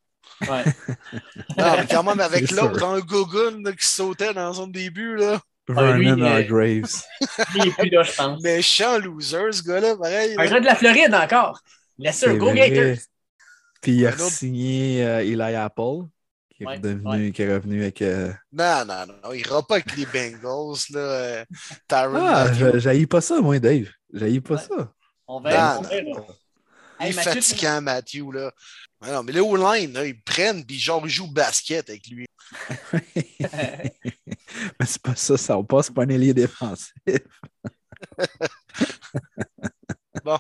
Ouais. 0.43 0.65
non, 1.59 1.77
mais 1.79 1.87
quand 1.91 2.03
même, 2.03 2.21
avec 2.21 2.51
l'autre, 2.51 2.85
un 2.85 3.01
Gogun 3.01 3.63
qui 3.73 3.87
sautait 3.87 4.35
dans 4.35 4.53
son 4.53 4.67
début, 4.67 5.17
là. 5.17 5.41
Vernon 5.69 6.23
ah, 6.25 6.43
Graves. 6.43 7.03
il 7.55 7.69
est 7.69 7.77
plus 7.79 7.91
là, 7.91 8.03
je 8.03 8.13
pense. 8.13 8.43
Méchant 8.43 8.99
loser, 8.99 9.53
ce 9.53 9.63
gars-là, 9.63 9.97
pareil. 9.97 10.35
Un 10.37 10.47
gars 10.47 10.61
de 10.61 10.65
la 10.65 10.75
Floride 10.75 11.15
encore. 11.15 11.61
Laisse 11.99 12.23
un 12.25 12.35
Go 12.35 12.53
Gators. 12.53 12.99
Puis 13.81 13.93
il 13.93 14.07
a 14.07 14.13
signé 14.19 15.07
euh, 15.07 15.21
Eli 15.21 15.55
Apple 15.55 16.05
qui 16.67 16.73
est, 16.73 16.79
devenu, 16.79 17.33
qui 17.33 17.43
est 17.43 17.55
revenu 17.55 17.83
avec. 17.83 18.03
Euh... 18.03 18.33
Non, 18.53 18.85
non, 18.87 19.07
non. 19.07 19.33
Il 19.33 19.41
ira 19.41 19.67
pas 19.67 19.77
avec 19.77 19.97
les 19.97 20.05
Bengals, 20.07 20.79
là. 20.91 21.01
Euh, 21.01 21.45
ah, 21.91 22.53
j'haïs 22.79 23.07
pas 23.07 23.21
ça, 23.21 23.41
moi, 23.41 23.59
Dave. 23.59 23.89
J'haïs 24.13 24.41
pas 24.41 24.59
ça. 24.59 24.93
On 25.27 25.41
va. 25.41 25.81
Il 27.01 27.07
est 27.07 27.13
fatigant, 27.13 27.81
Matthew, 27.81 28.31
là. 28.33 28.53
non, 29.07 29.23
mais 29.23 29.33
les 29.33 29.41
O-line, 29.41 29.99
ils 30.05 30.21
prennent, 30.21 30.65
puis 30.67 30.79
genre, 30.79 31.01
ils 31.07 31.11
jouent 31.11 31.33
basket 31.33 31.89
avec 31.89 32.07
lui. 32.09 32.27
mais 32.93 34.87
c'est 34.87 35.01
pas 35.01 35.15
ça, 35.15 35.39
ça 35.39 35.57
va 35.57 35.63
pas, 35.63 35.81
un 35.97 36.09
ailier 36.09 36.35
défensif. 36.35 36.93
bon. 40.25 40.39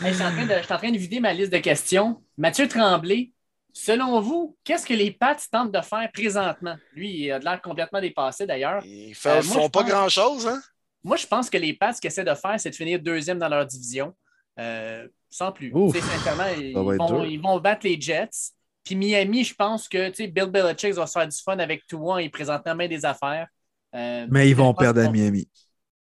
je, 0.00 0.12
suis 0.12 0.22
en 0.22 0.30
train 0.30 0.46
de, 0.46 0.54
je 0.54 0.62
suis 0.62 0.72
en 0.72 0.78
train 0.78 0.92
de 0.92 0.98
vider 0.98 1.18
ma 1.18 1.32
liste 1.32 1.52
de 1.52 1.58
questions. 1.58 2.22
Mathieu 2.36 2.68
Tremblay, 2.68 3.32
Selon 3.80 4.20
vous, 4.20 4.56
qu'est-ce 4.64 4.84
que 4.84 4.92
les 4.92 5.12
Pats 5.12 5.36
tentent 5.52 5.70
de 5.70 5.80
faire 5.80 6.10
présentement? 6.12 6.76
Lui, 6.94 7.26
il 7.26 7.30
a 7.30 7.38
l'air 7.38 7.62
complètement 7.62 8.00
dépassé 8.00 8.44
d'ailleurs. 8.44 8.82
Ils 8.84 9.10
ne 9.10 9.30
euh, 9.30 9.40
font 9.40 9.70
pas 9.70 9.84
grand-chose, 9.84 10.48
hein? 10.48 10.60
Moi, 11.04 11.16
je 11.16 11.24
pense 11.28 11.48
que 11.48 11.58
les 11.58 11.74
Pats, 11.74 11.92
ce 11.92 12.00
qu'ils 12.00 12.08
essaient 12.08 12.24
de 12.24 12.34
faire, 12.34 12.58
c'est 12.58 12.70
de 12.70 12.74
finir 12.74 12.98
deuxième 12.98 13.38
dans 13.38 13.48
leur 13.48 13.64
division. 13.64 14.12
Euh, 14.58 15.06
sans 15.30 15.52
plus. 15.52 15.72
Sincèrement, 15.92 16.48
ils 16.58 17.40
vont, 17.40 17.60
battre 17.60 17.86
les 17.86 18.00
Jets. 18.00 18.50
Puis 18.82 18.96
Miami, 18.96 19.44
je 19.44 19.54
pense 19.54 19.88
que 19.88 20.10
Bill 20.26 20.46
Belichick 20.46 20.94
va 20.94 21.06
se 21.06 21.12
faire 21.12 21.28
du 21.28 21.36
fun 21.36 21.58
avec 21.60 21.86
Tua 21.86 22.20
et 22.20 22.28
présentement 22.30 22.74
même 22.74 22.88
des 22.88 23.04
affaires. 23.04 23.46
Euh, 23.94 24.26
Mais 24.28 24.50
ils 24.50 24.56
vont 24.56 24.74
perdre 24.74 25.02
à 25.02 25.08
Miami. 25.08 25.48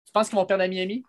Tu 0.07 0.13
penses 0.13 0.29
qu'ils 0.29 0.37
vont 0.37 0.45
perdre 0.45 0.65
à 0.65 0.69
Miami? 0.69 1.05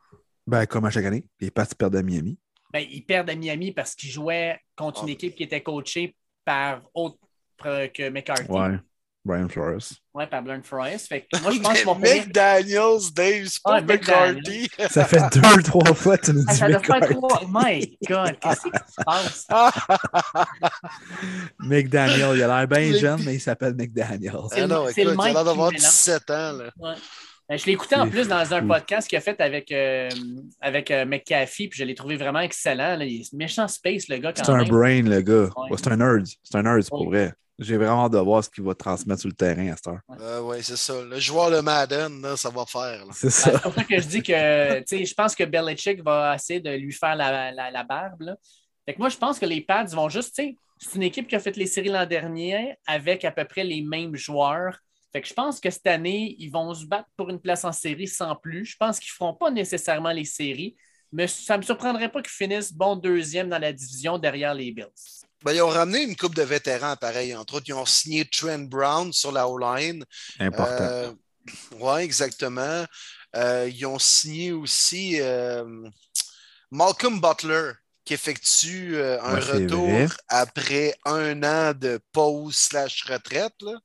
Ben, 0.45 0.67
comme 0.67 0.85
à 0.85 0.91
chaque 0.91 1.05
année, 1.05 1.25
les 1.39 1.49
Pats 1.49 1.65
perdent 1.65 1.95
à 1.95 2.03
Miami. 2.03 2.37
Ben, 2.71 2.85
ils 2.87 3.03
perdent 3.03 3.31
à 3.31 3.35
Miami 3.35 3.71
parce 3.71 3.95
qu'ils 3.95 4.11
jouaient 4.11 4.59
contre 4.75 5.03
une 5.03 5.09
ah. 5.09 5.13
équipe 5.13 5.35
qui 5.35 5.43
était 5.43 5.61
coachée 5.61 6.15
par 6.45 6.81
autre 6.93 7.17
que 7.57 8.09
McCarthy. 8.09 8.49
Ouais. 8.51 8.79
Brian 9.23 9.47
Flores. 9.47 9.93
Ouais, 10.15 10.25
par 10.25 10.41
Brian 10.41 10.63
Flores. 10.63 10.99
Fait 11.07 11.27
que 11.31 11.39
moi, 11.41 11.51
je 11.51 11.59
pense 11.59 11.81
que 11.81 11.99
McDaniels, 11.99 13.13
Dave, 13.13 13.45
c'est 13.45 13.61
pas 13.61 13.81
McCarthy. 13.81 14.67
Ça 14.89 15.05
fait 15.05 15.21
deux, 15.33 15.63
trois 15.63 15.93
fois 15.93 16.17
que 16.17 16.25
tu 16.25 16.33
nous 16.33 16.43
dis 16.43 16.55
Ça 16.55 16.67
fait 16.67 17.13
trois. 17.13 17.41
My 17.47 17.97
God, 18.07 18.39
qu'est-ce 18.39 18.61
qui 18.63 18.69
se 18.69 19.03
passe? 19.05 19.47
McDaniel, 21.59 22.35
il 22.35 22.43
a 22.43 22.47
l'air 22.47 22.67
bien 22.67 22.97
jeune, 22.97 23.23
mais 23.23 23.35
il 23.35 23.39
s'appelle 23.39 23.75
McDaniels. 23.75 24.33
Ah 24.51 24.67
non, 24.67 24.87
écoute, 24.87 24.97
il 24.97 25.09
a 25.09 25.33
l'air 25.33 25.45
d'avoir 25.45 25.71
17 25.71 26.29
ans. 26.31 26.51
Là. 26.53 26.71
Ouais. 26.79 26.95
Ben, 27.49 27.57
je 27.57 27.65
l'ai 27.65 27.73
écouté 27.73 27.95
en 27.95 28.09
plus 28.09 28.27
dans 28.27 28.53
un 28.53 28.65
podcast 28.65 29.09
qu'il 29.09 29.17
a 29.17 29.21
fait 29.21 29.39
avec, 29.41 29.71
euh, 29.71 30.09
avec 30.61 30.89
euh, 30.89 31.05
McAfee, 31.05 31.67
puis 31.67 31.79
je 31.79 31.83
l'ai 31.83 31.95
trouvé 31.95 32.15
vraiment 32.15 32.39
excellent. 32.39 32.95
Là. 32.95 33.05
Il 33.05 33.21
est 33.21 33.33
méchant 33.33 33.67
space, 33.67 34.07
le 34.07 34.17
gars. 34.17 34.31
C'est 34.35 34.49
un 34.49 34.63
brain, 34.63 35.01
le 35.01 35.21
gars. 35.21 35.49
c'est 35.75 35.87
un 35.91 35.97
nerd. 35.97 36.25
C'est 36.43 36.57
un 36.57 36.63
nerd, 36.63 36.87
pour 36.87 37.05
vrai. 37.05 37.33
J'ai 37.59 37.77
vraiment 37.77 38.05
hâte 38.05 38.13
de 38.13 38.17
voir 38.17 38.43
ce 38.43 38.49
qu'il 38.49 38.63
va 38.63 38.73
transmettre 38.73 39.21
sur 39.21 39.29
le 39.29 39.35
terrain 39.35 39.71
à 39.71 39.75
cette 39.75 39.87
heure. 39.87 40.41
oui, 40.43 40.57
c'est 40.61 40.77
ça. 40.77 40.95
Le 41.03 41.19
joueur 41.19 41.51
de 41.51 41.59
Madden, 41.59 42.21
là, 42.21 42.35
ça 42.35 42.49
va 42.49 42.65
faire. 42.65 43.03
C'est 43.13 43.29
ça. 43.29 43.51
c'est 43.51 43.61
pour 43.61 43.73
ça 43.73 43.83
que 43.83 43.99
je 43.99 44.07
dis 44.07 44.23
que 44.23 44.33
je 44.33 45.13
pense 45.13 45.35
que 45.35 45.43
Belichick 45.43 46.01
va 46.03 46.33
essayer 46.35 46.59
de 46.59 46.71
lui 46.71 46.91
faire 46.91 47.15
la, 47.15 47.51
la, 47.51 47.83
barbe. 47.83 48.21
Là. 48.21 48.35
Fait 48.85 48.93
que 48.93 48.99
moi, 48.99 49.09
je 49.09 49.17
pense 49.17 49.37
que 49.37 49.45
les 49.45 49.61
Pads 49.61 49.93
vont 49.93 50.09
juste. 50.09 50.33
C'est 50.35 50.95
une 50.95 51.03
équipe 51.03 51.27
qui 51.27 51.35
a 51.35 51.39
fait 51.39 51.55
les 51.55 51.67
séries 51.67 51.89
l'an 51.89 52.07
dernier 52.07 52.75
avec 52.87 53.25
à 53.25 53.31
peu 53.31 53.45
près 53.45 53.63
les 53.63 53.81
mêmes 53.81 54.15
joueurs. 54.15 54.79
Fait 55.11 55.21
que 55.21 55.27
je 55.27 55.33
pense 55.33 55.59
que 55.59 55.69
cette 55.69 55.87
année, 55.87 56.35
ils 56.39 56.49
vont 56.49 56.73
se 56.73 56.85
battre 56.85 57.09
pour 57.17 57.29
une 57.29 57.39
place 57.39 57.65
en 57.65 57.71
série 57.71 58.07
sans 58.07 58.35
plus. 58.35 58.65
Je 58.65 58.77
pense 58.77 58.99
qu'ils 58.99 59.11
ne 59.11 59.15
feront 59.15 59.33
pas 59.33 59.51
nécessairement 59.51 60.11
les 60.11 60.25
séries, 60.25 60.77
mais 61.11 61.27
ça 61.27 61.55
ne 61.55 61.57
me 61.59 61.63
surprendrait 61.63 62.09
pas 62.09 62.21
qu'ils 62.21 62.31
finissent 62.31 62.71
bon 62.71 62.95
deuxième 62.95 63.49
dans 63.49 63.59
la 63.59 63.73
division 63.73 64.17
derrière 64.17 64.53
les 64.53 64.71
Bills. 64.71 64.87
Ben, 65.43 65.53
ils 65.53 65.61
ont 65.61 65.69
ramené 65.69 66.03
une 66.03 66.15
coupe 66.15 66.35
de 66.35 66.43
vétérans, 66.43 66.95
pareil. 66.95 67.35
Entre 67.35 67.55
autres, 67.55 67.65
ils 67.67 67.73
ont 67.73 67.85
signé 67.85 68.25
Trent 68.25 68.59
Brown 68.59 69.11
sur 69.11 69.31
la 69.31 69.47
O-line. 69.47 70.05
Important. 70.39 70.83
Euh, 70.83 71.11
oui, 71.79 72.01
exactement. 72.01 72.85
Euh, 73.35 73.69
ils 73.73 73.85
ont 73.85 73.97
signé 73.97 74.51
aussi 74.51 75.19
euh, 75.19 75.89
Malcolm 76.69 77.19
Butler, 77.19 77.71
qui 78.05 78.13
effectue 78.13 78.97
un 79.01 79.39
retour 79.39 80.11
après 80.27 80.95
un 81.05 81.43
an 81.43 81.73
de 81.73 81.99
pause 82.11 82.55
slash 82.55 83.03
retraite. 83.03 83.53
Là. 83.61 83.79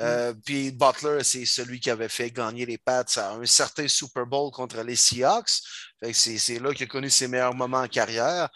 Euh, 0.00 0.34
puis 0.44 0.70
Butler, 0.72 1.24
c'est 1.24 1.46
celui 1.46 1.80
qui 1.80 1.90
avait 1.90 2.08
fait 2.08 2.30
gagner 2.30 2.66
les 2.66 2.78
Pats 2.78 3.04
à 3.16 3.32
un 3.32 3.46
certain 3.46 3.88
Super 3.88 4.26
Bowl 4.26 4.50
contre 4.50 4.82
les 4.82 4.96
Seahawks. 4.96 5.62
C'est 6.12 6.58
là 6.58 6.74
qu'il 6.74 6.84
a 6.84 6.86
connu 6.86 7.08
ses 7.08 7.28
meilleurs 7.28 7.54
moments 7.54 7.80
en 7.80 7.88
carrière. 7.88 8.48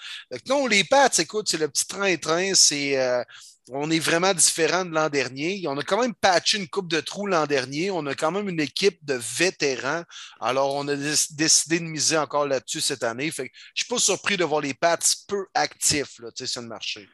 non, 0.47 0.67
les 0.67 0.85
Pats, 0.85 1.09
écoute, 1.19 1.49
c'est 1.49 1.59
le 1.59 1.69
petit 1.69 1.87
train-train, 1.87 2.55
c'est 2.55 2.99
euh, 2.99 3.25
on 3.73 3.91
est 3.91 4.01
vraiment 4.01 4.35
différent 4.35 4.85
de 4.85 4.91
l'an 4.91 5.09
dernier. 5.09 5.63
On 5.69 5.79
a 5.79 5.83
quand 5.83 6.01
même 6.01 6.15
patché 6.15 6.59
une 6.59 6.69
coupe 6.69 6.89
de 6.89 7.01
trous 7.01 7.27
l'an 7.27 7.47
dernier. 7.47 7.91
On 7.91 8.05
a 8.07 8.15
quand 8.15 8.33
même 8.33 8.49
une 8.49 8.61
équipe 8.61 8.99
de 9.05 9.15
vétérans. 9.15 10.03
Alors, 10.41 10.75
on 10.75 10.89
a 10.89 10.97
décidé 10.97 11.79
de 11.79 11.85
miser 11.85 12.19
encore 12.19 12.47
là-dessus 12.47 12.81
cette 12.81 13.05
année. 13.05 13.31
Fait 13.31 13.45
je 13.45 13.83
ne 13.83 13.85
suis 13.85 13.89
pas 13.89 13.99
surpris 13.99 14.37
de 14.37 14.45
voir 14.45 14.61
les 14.61 14.75
Pats 14.75 14.99
peu 15.29 15.47
actifs 15.55 16.19
là, 16.19 16.31
sur 16.35 16.63
le 16.63 16.69
marché. 16.69 17.09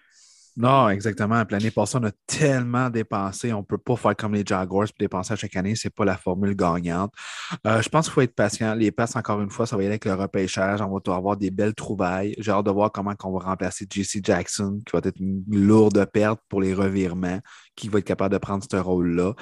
Non, 0.59 0.89
exactement. 0.89 1.45
L'année 1.51 1.71
passée, 1.71 1.99
on 2.01 2.05
a 2.05 2.13
tellement 2.27 2.89
dépensé. 2.89 3.53
On 3.53 3.59
ne 3.59 3.65
peut 3.65 3.77
pas 3.77 3.95
faire 3.95 4.17
comme 4.17 4.33
les 4.33 4.43
Jaguars 4.45 4.87
et 4.87 4.95
dépenser 4.99 5.35
à 5.35 5.37
chaque 5.37 5.55
année. 5.55 5.75
Ce 5.75 5.87
n'est 5.87 5.91
pas 5.91 6.07
la 6.07 6.17
formule 6.17 6.57
gagnante. 6.57 7.13
Euh, 7.67 7.83
je 7.83 7.89
pense 7.91 8.07
qu'il 8.07 8.15
faut 8.15 8.23
être 8.23 8.35
patient. 8.35 8.75
Les 8.75 8.91
passes, 8.91 9.17
encore 9.17 9.43
une 9.43 9.51
fois, 9.51 9.67
ça 9.67 9.77
va 9.77 9.83
y 9.83 9.87
aller 9.87 9.93
avec 9.93 10.07
le 10.07 10.15
repêchage. 10.15 10.81
On 10.81 10.89
va 10.89 11.15
avoir 11.15 11.37
des 11.37 11.51
belles 11.51 11.75
trouvailles. 11.75 12.35
J'ai 12.39 12.53
hâte 12.53 12.65
de 12.65 12.71
voir 12.71 12.91
comment 12.91 13.13
on 13.25 13.39
va 13.39 13.45
remplacer 13.45 13.87
JC 13.91 14.25
Jackson, 14.25 14.81
qui 14.87 14.93
va 14.95 15.01
être 15.05 15.21
une 15.21 15.45
lourde 15.51 16.03
perte 16.07 16.41
pour 16.49 16.63
les 16.63 16.73
revirements, 16.73 17.41
qui 17.75 17.91
va 17.91 17.99
être 17.99 18.07
capable 18.07 18.33
de 18.33 18.39
prendre 18.39 18.65
ce 18.69 18.77
rôle-là. 18.79 19.35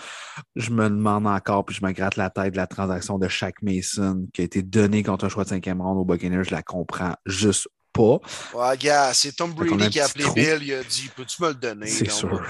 Je 0.56 0.70
me 0.70 0.88
demande 0.88 1.28
encore, 1.28 1.64
puis 1.64 1.76
je 1.76 1.86
me 1.86 1.92
gratte 1.92 2.16
la 2.16 2.30
tête 2.30 2.52
de 2.52 2.56
la 2.56 2.66
transaction 2.66 3.20
de 3.20 3.28
Shaq 3.28 3.62
Mason 3.62 4.26
qui 4.34 4.40
a 4.40 4.44
été 4.44 4.62
donnée 4.62 5.04
contre 5.04 5.26
un 5.26 5.28
choix 5.28 5.44
de 5.44 5.50
cinquième 5.50 5.80
round 5.80 5.96
au 5.96 6.04
Buccaneers. 6.04 6.42
Je 6.42 6.50
la 6.50 6.62
comprends 6.62 7.14
juste 7.24 7.68
pas. 7.94 8.18
Ouais, 8.52 8.76
gars, 8.76 9.14
c'est 9.14 9.32
Tom 9.32 9.52
Brady 9.54 9.88
qui 9.88 10.00
a 10.00 10.06
appelé 10.06 10.26
Bill, 10.34 10.58
il 10.62 10.74
a 10.74 10.82
dit 10.82 11.10
Peux-tu 11.16 11.42
me 11.42 11.48
le 11.48 11.54
donner? 11.54 11.86
C'est 11.86 12.10
sûr. 12.10 12.42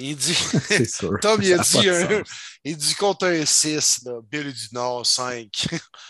Il 0.00 0.16
dit 0.16 0.34
sûr. 0.86 1.18
Tom, 1.20 1.40
il 1.42 1.52
a 1.52 1.58
dit, 1.58 1.88
un... 1.88 2.22
il 2.64 2.76
dit 2.76 2.94
contre 2.94 3.26
un 3.26 3.44
6. 3.44 4.04
Là. 4.06 4.12
Bill, 4.30 4.42
il 4.46 4.52
dit 4.52 4.68
non, 4.72 5.02
5. 5.02 5.48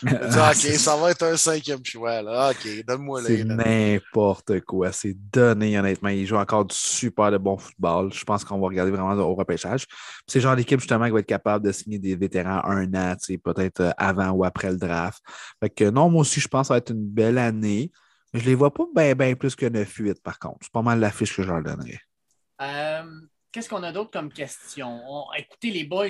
il 0.03 0.09
dit 0.09 0.15
OK, 0.15 0.77
ça 0.77 0.95
va 0.95 1.11
être 1.11 1.23
un 1.23 1.35
cinquième 1.35 1.83
choix. 1.83 2.21
Là. 2.21 2.51
OK, 2.51 2.85
donne-moi 2.85 3.23
C'est 3.25 3.43
n'importe 3.43 4.61
quoi. 4.61 4.91
C'est 4.91 5.15
donné, 5.33 5.77
honnêtement. 5.77 6.09
Il 6.09 6.25
joue 6.25 6.37
encore 6.37 6.65
du 6.65 6.75
super 6.75 7.31
de 7.31 7.37
bon 7.37 7.57
football. 7.57 8.13
Je 8.13 8.23
pense 8.23 8.45
qu'on 8.45 8.59
va 8.59 8.67
regarder 8.67 8.91
vraiment 8.91 9.13
au 9.13 9.33
repêchage. 9.33 9.85
C'est 10.27 10.39
genre 10.39 10.55
d'équipe, 10.55 10.79
justement, 10.79 11.05
qui 11.05 11.11
va 11.11 11.19
être 11.19 11.25
capable 11.25 11.65
de 11.65 11.71
signer 11.71 11.97
des 11.97 12.15
vétérans 12.15 12.61
un 12.65 12.93
an, 12.93 13.15
peut-être 13.43 13.81
euh, 13.81 13.91
avant 13.97 14.29
ou 14.29 14.45
après 14.45 14.69
le 14.69 14.77
draft. 14.77 15.19
Fait 15.59 15.69
que 15.69 15.89
non, 15.89 16.09
moi 16.09 16.21
aussi, 16.21 16.39
je 16.39 16.47
pense 16.47 16.61
que 16.61 16.67
ça 16.67 16.73
va 16.75 16.77
être 16.77 16.91
une 16.91 17.07
belle 17.07 17.39
année. 17.39 17.91
Je 18.33 18.45
les 18.45 18.55
vois 18.55 18.73
pas 18.73 18.85
bien 19.15 19.35
plus 19.35 19.55
que 19.55 19.65
9-8, 19.65 20.21
par 20.21 20.37
contre. 20.39 20.59
C'est 20.61 20.71
pas 20.71 20.81
mal 20.81 20.99
l'affiche 20.99 21.35
que 21.35 21.43
je 21.43 21.47
leur 21.47 21.63
donnerais. 21.63 21.99
Euh, 22.61 23.03
qu'est-ce 23.51 23.69
qu'on 23.69 23.83
a 23.83 23.91
d'autre 23.91 24.11
comme 24.11 24.31
question? 24.31 25.01
Écoutez, 25.37 25.71
les 25.71 25.83
boys, 25.83 26.07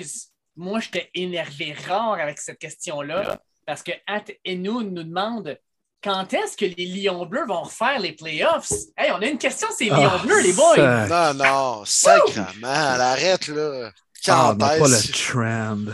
moi, 0.56 0.80
j'étais 0.80 1.10
énervé 1.14 1.72
rare 1.72 2.14
avec 2.14 2.38
cette 2.38 2.58
question-là 2.58 3.40
parce 3.66 3.82
que 3.82 3.92
At 4.06 4.24
et 4.44 4.56
nous 4.56 4.82
nous 4.82 5.02
demandent 5.02 5.58
quand 6.02 6.32
est-ce 6.32 6.56
que 6.56 6.64
les 6.64 6.86
Lions 6.86 7.26
Bleus 7.26 7.46
vont 7.46 7.62
refaire 7.62 8.00
les 8.00 8.12
playoffs? 8.12 8.72
Hey, 8.96 9.10
on 9.12 9.20
a 9.20 9.26
une 9.26 9.38
question, 9.38 9.68
c'est 9.76 9.84
les 9.84 9.90
Lions 9.90 10.10
ah, 10.12 10.22
Bleus, 10.24 10.40
les 10.40 10.52
boys! 10.52 11.06
Non, 11.06 11.34
non, 11.34 11.84
sacrement, 11.84 12.66
arrête 12.68 13.48
là. 13.48 13.92
Quand 14.24 14.32
ah, 14.34 14.50
on 14.52 14.56
n'a 14.56 14.68
pas 14.68 14.88
le 14.88 15.12
trend. 15.12 15.92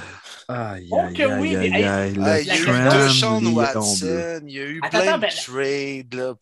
Aïe, 0.48 0.88
oh 0.92 1.00
aïe, 1.00 1.22
aïe, 1.22 1.56
aïe, 1.56 1.84
aïe, 1.84 2.14
le 2.14 2.40
Il 2.40 2.46
y 2.46 2.50
a 2.50 3.06
eu 3.06 3.10
Sean 3.10 3.44
Watson, 3.46 4.40
il 4.46 4.54
y 4.54 4.60
a 4.60 4.64
eu 4.64 4.80
plein 4.80 5.18
de 5.18 5.44
trades. 5.44 6.14
Là, 6.14 6.34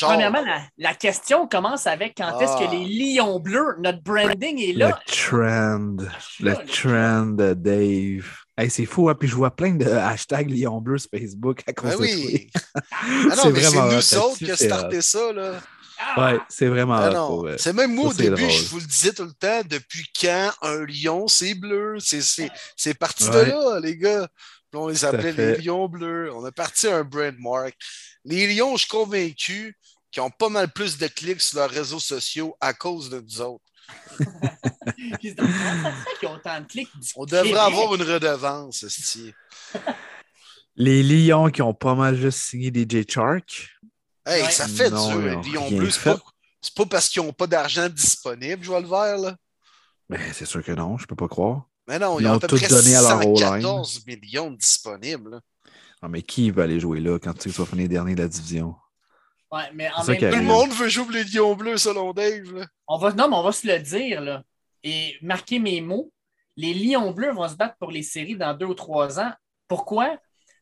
Premièrement, 0.00 0.42
la, 0.78 0.94
question 0.94 1.46
commence 1.46 1.86
avec 1.86 2.14
quand 2.16 2.40
est-ce 2.40 2.56
que 2.56 2.64
ah. 2.68 2.72
les 2.72 2.86
Lions 2.86 3.38
bleus, 3.38 3.76
notre 3.80 4.02
branding 4.02 4.58
est 4.62 4.72
là. 4.72 4.98
Le 5.06 5.12
trend, 5.12 5.96
ah, 6.08 6.18
le 6.40 6.54
trend, 6.66 7.54
Dave. 7.54 8.30
Hey, 8.56 8.70
c'est 8.70 8.86
fou, 8.86 9.10
hein? 9.10 9.14
puis 9.18 9.28
je 9.28 9.34
vois 9.34 9.54
plein 9.54 9.74
de 9.74 9.86
hashtags 9.86 10.50
Lions 10.50 10.80
bleus 10.80 10.98
sur 10.98 11.10
Facebook 11.10 11.62
à 11.66 11.74
cause 11.74 11.90
ben 11.90 12.00
oui. 12.00 12.50
ah 12.74 13.36
non, 13.36 13.50
mais 13.52 13.60
c'est 13.60 13.76
nous 13.76 14.18
autres 14.22 14.38
qui 14.38 14.50
a 14.50 14.56
starté 14.56 15.02
ça, 15.02 15.32
là. 15.34 15.60
Ouais, 16.16 16.38
c'est 16.48 16.66
vraiment. 16.66 16.94
Ah 16.94 17.56
c'est 17.58 17.72
même 17.72 17.94
moi 17.94 18.08
au 18.08 18.12
début, 18.12 18.48
je 18.48 18.66
vous 18.66 18.80
le 18.80 18.86
disais 18.86 19.12
tout 19.12 19.24
le 19.24 19.32
temps, 19.32 19.62
depuis 19.68 20.06
quand 20.18 20.50
un 20.62 20.84
lion, 20.86 21.28
c'est 21.28 21.54
bleu? 21.54 21.98
C'est 22.00 22.94
parti 22.94 23.24
de 23.24 23.38
là, 23.38 23.80
les 23.80 23.96
gars. 23.96 24.28
on 24.72 24.88
les 24.88 25.04
appelait 25.04 25.32
les 25.32 25.56
lions 25.58 25.88
bleus. 25.88 26.32
On 26.34 26.44
a 26.44 26.52
parti 26.52 26.88
un 26.88 27.04
brand 27.04 27.34
mark. 27.38 27.74
Les 28.24 28.52
lions, 28.54 28.76
je 28.76 28.82
suis 28.82 28.88
convaincu 28.88 29.76
qu'ils 30.10 30.22
ont 30.22 30.30
pas 30.30 30.48
mal 30.48 30.72
plus 30.72 30.98
de 30.98 31.06
clics 31.06 31.40
sur 31.40 31.58
leurs 31.58 31.70
réseaux 31.70 32.00
sociaux 32.00 32.56
à 32.60 32.72
cause 32.74 33.10
de 33.10 33.20
nous 33.20 33.40
autres. 33.40 33.64
On 37.16 37.24
devrait 37.24 37.58
avoir 37.58 37.94
une 37.94 38.02
redevance, 38.02 38.84
Les 40.76 41.02
lions 41.02 41.50
qui 41.50 41.62
ont 41.62 41.74
pas 41.74 41.94
mal 41.94 42.16
juste 42.16 42.38
signé 42.38 42.70
DJ 42.70 43.08
Shark. 43.08 43.68
Hey, 44.30 44.52
ça 44.52 44.68
fait 44.68 44.90
dur, 44.90 45.40
Lyon 45.42 45.68
Bleu. 45.70 45.90
C'est 45.90 46.04
pas, 46.04 46.18
pas, 46.76 46.86
parce 46.86 47.08
qu'ils 47.08 47.22
n'ont 47.22 47.32
pas 47.32 47.46
d'argent 47.46 47.88
disponible, 47.88 48.62
je 48.62 48.68
vois 48.68 48.80
le 48.80 48.86
vert, 48.86 49.18
là. 49.18 49.36
Ben, 50.08 50.20
c'est 50.32 50.44
sûr 50.44 50.62
que 50.62 50.72
non, 50.72 50.98
je 50.98 51.06
peux 51.06 51.16
pas 51.16 51.28
croire. 51.28 51.66
Mais 51.88 51.98
non, 51.98 52.20
ils, 52.20 52.26
ont, 52.26 52.38
tout 52.38 52.58
donné 52.58 52.94
à 52.94 53.02
leur 53.02 53.22
114 53.22 54.06
millions 54.06 54.50
disponibles. 54.50 55.40
Ah, 56.02 56.08
mais 56.08 56.22
qui 56.22 56.50
va 56.50 56.62
aller 56.62 56.78
jouer 56.78 57.00
là 57.00 57.18
quand 57.18 57.34
tu 57.36 57.48
vas 57.48 57.66
finir 57.66 57.88
dernier 57.88 58.14
de 58.14 58.22
la 58.22 58.28
division? 58.28 58.76
Ouais, 59.50 59.70
mais 59.74 59.90
en 59.90 60.04
même 60.04 60.18
Tout 60.18 60.38
le 60.38 60.42
monde 60.42 60.70
veut 60.70 60.88
jouer 60.88 61.12
les 61.12 61.24
Lions 61.24 61.56
Bleus, 61.56 61.78
selon 61.78 62.12
Dave. 62.12 62.66
On 62.86 62.98
va, 62.98 63.12
non, 63.12 63.28
mais 63.28 63.36
on 63.36 63.42
va 63.42 63.52
se 63.52 63.66
le 63.66 63.78
dire, 63.80 64.20
là. 64.20 64.42
Et 64.84 65.16
marquer 65.22 65.58
mes 65.58 65.80
mots. 65.80 66.12
Les 66.56 66.74
Lions 66.74 67.10
Bleus 67.10 67.32
vont 67.32 67.48
se 67.48 67.54
battre 67.54 67.76
pour 67.78 67.90
les 67.90 68.02
séries 68.02 68.36
dans 68.36 68.54
deux 68.54 68.66
ou 68.66 68.74
trois 68.74 69.18
ans. 69.18 69.32
Pourquoi? 69.66 70.16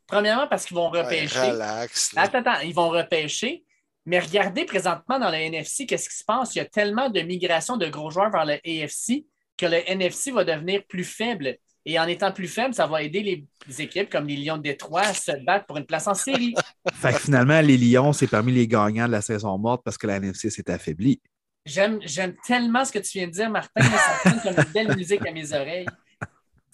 Premièrement, 0.09 0.49
parce 0.49 0.65
qu'ils 0.65 0.77
vont 0.77 0.89
repêcher. 0.89 1.53
relax. 1.53 2.13
Attends, 2.17 2.39
attends, 2.39 2.61
ils 2.65 2.75
vont 2.75 2.89
repêcher. 2.89 3.65
Mais 4.07 4.19
regardez 4.21 4.65
présentement 4.65 5.19
dans 5.19 5.31
le 5.31 5.37
NFC, 5.37 5.85
qu'est-ce 5.85 6.09
qui 6.09 6.17
se 6.17 6.25
passe? 6.25 6.55
Il 6.55 6.59
y 6.59 6.61
a 6.63 6.65
tellement 6.65 7.11
de 7.11 7.21
migration 7.21 7.77
de 7.77 7.87
gros 7.89 8.11
joueurs 8.11 8.31
vers 8.31 8.47
le 8.47 8.55
AFC 8.55 9.27
que 9.59 9.67
le 9.67 9.87
NFC 9.87 10.31
va 10.31 10.45
devenir 10.45 10.83
plus 10.89 11.05
faible. 11.05 11.57
Et 11.85 11.99
en 11.99 12.07
étant 12.07 12.33
plus 12.33 12.49
faible, 12.49 12.73
ça 12.75 12.87
va 12.87 13.03
aider 13.03 13.47
les 13.67 13.83
équipes 13.83 14.11
comme 14.11 14.27
les 14.27 14.37
Lions 14.37 14.57
de 14.57 14.63
Détroit 14.63 15.03
à 15.03 15.15
se 15.15 15.33
battre 15.45 15.67
pour 15.67 15.77
une 15.77 15.85
place 15.85 16.07
en 16.07 16.15
série. 16.15 16.55
fait 16.95 17.13
que 17.13 17.19
finalement, 17.19 17.61
les 17.61 17.77
Lions, 17.77 18.15
c'est 18.15 18.27
parmi 18.27 18.53
les 18.53 18.67
gagnants 18.67 19.07
de 19.07 19.13
la 19.13 19.21
saison 19.21 19.59
morte 19.59 19.83
parce 19.85 19.99
que 19.99 20.07
la 20.07 20.17
NFC 20.17 20.49
s'est 20.49 20.71
affaiblie. 20.71 21.21
J'aime 21.67 22.01
tellement 22.47 22.85
ce 22.87 22.93
que 22.93 22.99
tu 22.99 23.19
viens 23.19 23.27
de 23.27 23.33
dire, 23.33 23.51
Martin. 23.51 23.83
Ça 23.83 24.31
sonne 24.31 24.41
comme 24.41 24.65
une 24.65 24.73
belle 24.73 24.97
musique 24.97 25.27
à 25.27 25.33
mes 25.33 25.53
oreilles. 25.53 25.87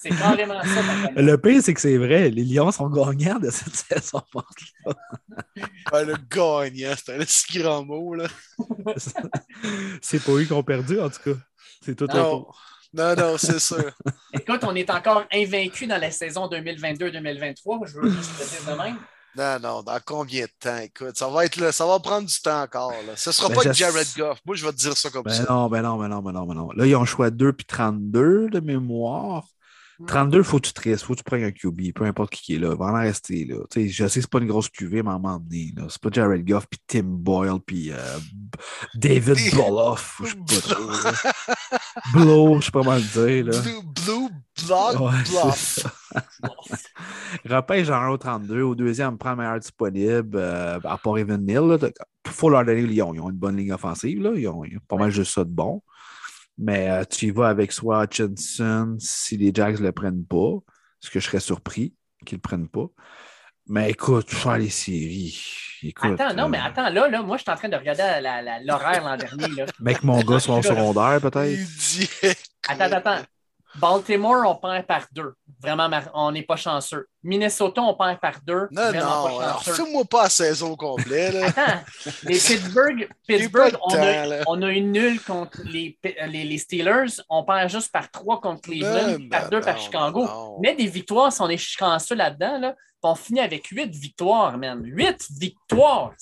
C'est 0.04 0.18
carrément 0.18 0.62
ça. 0.62 1.10
Le 1.16 1.36
pire, 1.38 1.62
c'est 1.62 1.72
que 1.72 1.80
c'est 1.80 1.96
vrai. 1.96 2.28
Les 2.28 2.44
Lions 2.44 2.70
sont 2.70 2.90
gagnants 2.90 3.38
de 3.38 3.48
cette 3.50 3.74
saison 4.02 4.22
là 5.92 6.04
le 6.04 6.16
gagnant, 6.28 6.94
c'est 6.96 7.14
un 7.14 7.24
si 7.26 7.58
grand 7.58 7.84
mot. 7.84 8.14
là. 8.14 8.26
c'est 10.02 10.22
pas 10.22 10.32
eux 10.32 10.44
qui 10.44 10.52
ont 10.52 10.62
perdu, 10.62 11.00
en 11.00 11.08
tout 11.08 11.32
cas. 11.32 11.38
C'est 11.84 11.94
tout 11.94 12.06
non. 12.06 12.46
Non, 12.92 13.16
non, 13.16 13.36
c'est 13.38 13.58
sûr. 13.58 13.90
Écoute, 14.32 14.60
on 14.62 14.74
est 14.74 14.88
encore 14.90 15.24
invaincus 15.32 15.88
dans 15.88 16.00
la 16.00 16.10
saison 16.10 16.48
2022-2023. 16.48 17.88
Je 17.88 17.98
veux 17.98 18.10
juste 18.10 18.30
le 18.38 18.46
dire 18.46 18.72
de 18.72 18.82
même. 18.82 18.98
Non, 19.36 19.58
non, 19.60 19.82
dans 19.82 19.98
combien 20.04 20.44
de 20.44 20.50
temps? 20.60 20.76
Écoute, 20.76 21.16
ça 21.16 21.28
va 21.28 21.44
être 21.44 21.56
là, 21.56 21.72
ça 21.72 21.86
va 21.86 21.98
prendre 21.98 22.28
du 22.28 22.40
temps 22.40 22.62
encore. 22.62 22.92
Là. 22.92 23.16
Ce 23.16 23.30
ne 23.30 23.32
sera 23.32 23.48
ben, 23.48 23.56
pas 23.56 23.72
Jared 23.72 24.06
Goff. 24.16 24.38
Moi, 24.46 24.54
je 24.54 24.64
vais 24.64 24.70
te 24.70 24.76
dire 24.76 24.96
ça 24.96 25.10
comme 25.10 25.24
ben 25.24 25.32
ça. 25.32 25.44
Non, 25.50 25.68
ben 25.68 25.82
non, 25.82 25.98
ben 25.98 26.06
non, 26.06 26.22
ben 26.22 26.30
non, 26.32 26.46
ben 26.46 26.54
non. 26.54 26.70
Là, 26.70 26.86
ils 26.86 26.94
ont 26.94 27.04
choisi 27.04 27.34
2 27.34 27.52
puis 27.52 27.66
32 27.66 28.50
de 28.50 28.60
mémoire. 28.60 29.44
32, 30.06 30.38
il 30.38 30.44
faut 30.44 30.58
que 30.58 30.66
tu 30.66 30.72
te 30.72 30.88
restes, 30.88 31.04
faut 31.04 31.14
que 31.14 31.18
tu 31.18 31.24
prennes 31.24 31.44
un 31.44 31.50
QB, 31.50 31.92
peu 31.94 32.04
importe 32.04 32.32
qui 32.32 32.54
est 32.54 32.58
là, 32.58 32.74
va 32.74 32.86
en 32.86 32.94
rester 32.94 33.44
là. 33.44 33.56
je 33.74 33.88
sais 33.90 34.04
que 34.04 34.08
c'est 34.08 34.30
pas 34.30 34.38
une 34.38 34.48
grosse 34.48 34.68
QV, 34.68 35.02
mais 35.02 35.10
à 35.10 35.12
un 35.14 35.18
moment 35.18 35.38
donné, 35.38 35.72
c'est 35.88 36.00
pas 36.00 36.08
Jared 36.10 36.46
Goff, 36.46 36.66
puis 36.68 36.80
Tim 36.86 37.04
Boyle, 37.04 37.60
puis 37.64 37.92
euh, 37.92 37.96
David 38.94 39.54
Boloff, 39.54 40.20
je 40.24 40.30
sais 40.30 40.36
pas 40.36 40.74
trop. 40.74 40.82
Blow, 42.12 42.60
je 42.60 42.66
sais 42.66 42.70
pas 42.70 42.80
comment 42.80 42.96
le 42.96 43.00
dire. 43.00 43.44
Là. 43.46 43.60
Blue, 43.60 43.82
Blue 44.04 44.28
Block 44.66 45.00
ouais, 45.00 45.22
Bluff. 45.30 45.86
Repêche 47.48 47.88
en 47.88 48.16
32, 48.16 48.62
au 48.62 48.74
deuxième, 48.74 49.18
prend 49.18 49.30
le 49.30 49.36
meilleur 49.36 49.60
disponible, 49.60 50.36
euh, 50.36 50.78
à 50.84 50.98
part 50.98 51.18
Evan 51.18 51.44
Neal. 51.44 51.78
Il 52.26 52.30
faut 52.30 52.50
leur 52.50 52.64
donner, 52.64 52.82
ils 52.82 53.02
ont, 53.02 53.14
ils 53.14 53.20
ont 53.20 53.30
une 53.30 53.36
bonne 53.36 53.56
ligne 53.56 53.72
offensive, 53.72 54.22
là. 54.22 54.32
Ils, 54.34 54.48
ont, 54.48 54.64
ils 54.64 54.76
ont 54.76 54.82
pas 54.88 54.96
mal 54.96 55.10
juste 55.10 55.34
ça 55.34 55.44
de 55.44 55.50
bon. 55.50 55.82
Mais 56.58 56.88
euh, 56.88 57.04
tu 57.04 57.26
y 57.26 57.30
vas 57.30 57.48
avec 57.48 57.72
soit 57.72 58.04
Hutchinson 58.04 58.96
si 58.98 59.36
les 59.36 59.52
Jacks 59.52 59.78
ne 59.80 59.86
le 59.86 59.92
prennent 59.92 60.24
pas, 60.24 60.58
ce 61.00 61.10
que 61.10 61.20
je 61.20 61.26
serais 61.26 61.40
surpris 61.40 61.94
qu'ils 62.24 62.36
ne 62.36 62.38
le 62.38 62.42
prennent 62.42 62.68
pas. 62.68 62.86
Mais 63.66 63.90
écoute, 63.90 64.30
faire 64.30 64.58
les 64.58 64.68
séries. 64.70 65.40
attends, 66.00 66.34
non, 66.34 66.48
mais 66.48 66.58
euh, 66.58 66.64
attends, 66.64 66.90
là, 66.90 67.08
là, 67.08 67.22
moi, 67.22 67.38
je 67.38 67.42
suis 67.42 67.50
en 67.50 67.56
train 67.56 67.68
de 67.68 67.76
regarder 67.76 68.02
l'horaire 68.64 69.02
l'an 69.02 69.16
dernier. 69.16 69.54
Là. 69.56 69.66
Mec, 69.80 70.02
mon 70.02 70.20
gars 70.20 70.38
soit 70.38 70.56
en 70.56 70.62
secondaire, 70.62 71.20
peut-être. 71.20 71.58
Attends, 72.68 72.92
attends. 72.92 73.24
Baltimore, 73.76 74.44
on 74.46 74.54
perd 74.54 74.86
par 74.86 75.06
deux. 75.12 75.34
Vraiment, 75.60 75.88
on 76.14 76.30
n'est 76.30 76.42
pas 76.42 76.56
chanceux. 76.56 77.06
Minnesota, 77.22 77.82
on 77.82 77.94
perd 77.94 78.20
par 78.20 78.40
deux. 78.46 78.68
Non, 78.70 78.92
non, 78.92 79.58
fais-moi 79.60 80.04
pas 80.04 80.24
la 80.24 80.28
saison 80.28 80.76
complète. 80.76 81.34
Attends, 81.34 81.80
les 82.24 82.38
Pittsburgh, 82.38 83.08
Pittsburgh 83.26 83.76
on, 83.82 83.94
a, 83.94 84.42
on, 84.46 84.62
a, 84.62 84.70
une 84.70 84.92
nulle 84.92 85.20
contre 85.22 85.58
les, 85.64 85.98
les, 86.28 86.58
Steelers. 86.58 87.20
On 87.28 87.44
perd 87.44 87.70
juste 87.70 87.90
par 87.90 88.10
trois 88.10 88.40
contre 88.40 88.62
Cleveland, 88.62 89.28
par 89.30 89.48
deux 89.48 89.60
par 89.60 89.78
Chicago. 89.78 90.58
Mais 90.62 90.74
des 90.74 90.86
victoires, 90.86 91.32
si 91.32 91.40
on 91.40 91.48
est 91.48 91.56
chanceux 91.56 92.14
là-dedans, 92.14 92.58
là, 92.58 92.74
on 93.02 93.14
finit 93.14 93.40
avec 93.40 93.66
huit 93.66 93.94
victoires, 93.94 94.56
man. 94.56 94.80
Huit 94.82 95.26
victoires! 95.38 96.12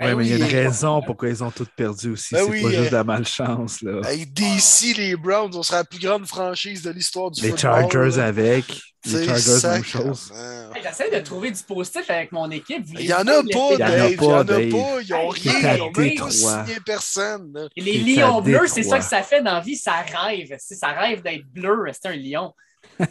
Oui, 0.00 0.06
ben 0.06 0.16
mais 0.16 0.26
il 0.26 0.30
y 0.30 0.34
a 0.34 0.36
une 0.36 0.52
raison 0.52 1.02
pourquoi 1.02 1.28
ils 1.28 1.42
ont 1.42 1.50
toutes 1.50 1.70
perdu 1.70 2.12
aussi. 2.12 2.32
Ben 2.32 2.46
c'est 2.46 2.62
pas 2.62 2.70
juste 2.70 2.90
de 2.90 2.94
la 2.94 3.02
malchance. 3.02 3.82
Là. 3.82 4.00
DC, 4.02 4.96
les 4.96 5.16
Browns, 5.16 5.50
on 5.56 5.62
sera 5.64 5.78
la 5.78 5.84
plus 5.84 5.98
grande 5.98 6.24
franchise 6.24 6.82
de 6.82 6.90
l'histoire 6.90 7.32
du 7.32 7.42
les 7.42 7.50
football. 7.50 7.82
Les 7.82 7.90
Chargers 7.90 8.20
avec. 8.20 8.64
Les 9.06 9.26
Chargers, 9.26 9.68
même 9.68 9.84
chose. 9.84 10.32
J'essaie 10.80 11.10
de 11.10 11.18
trouver 11.24 11.50
du 11.50 11.60
positif 11.64 12.08
avec 12.10 12.30
mon 12.30 12.48
équipe. 12.50 12.84
Il 12.92 13.06
n'y 13.06 13.12
en 13.12 13.26
a 13.26 13.42
pas, 13.42 13.76
Dave. 13.76 14.12
Il 14.12 14.20
n'y 14.20 14.26
en 14.26 14.40
a 14.40 14.44
pas. 14.44 15.00
Ils 15.02 15.08
n'ont 15.10 15.28
rien. 15.28 15.74
Ils 15.74 15.78
n'ont 15.78 15.90
même 15.96 16.14
pas 16.16 16.30
signé 16.30 16.78
personne. 16.86 17.68
les 17.76 17.98
lions 17.98 18.40
bleus, 18.40 18.68
c'est 18.68 18.84
ça 18.84 18.98
que 18.98 19.04
ça 19.04 19.22
fait 19.22 19.42
dans 19.42 19.54
la 19.54 19.60
vie. 19.60 19.76
Ça 19.76 19.94
rêve. 20.02 20.56
Ça 20.58 20.88
rêve 20.88 21.22
d'être 21.22 21.46
bleu. 21.52 21.86
C'est 21.92 22.08
un 22.08 22.16
lion. 22.16 22.54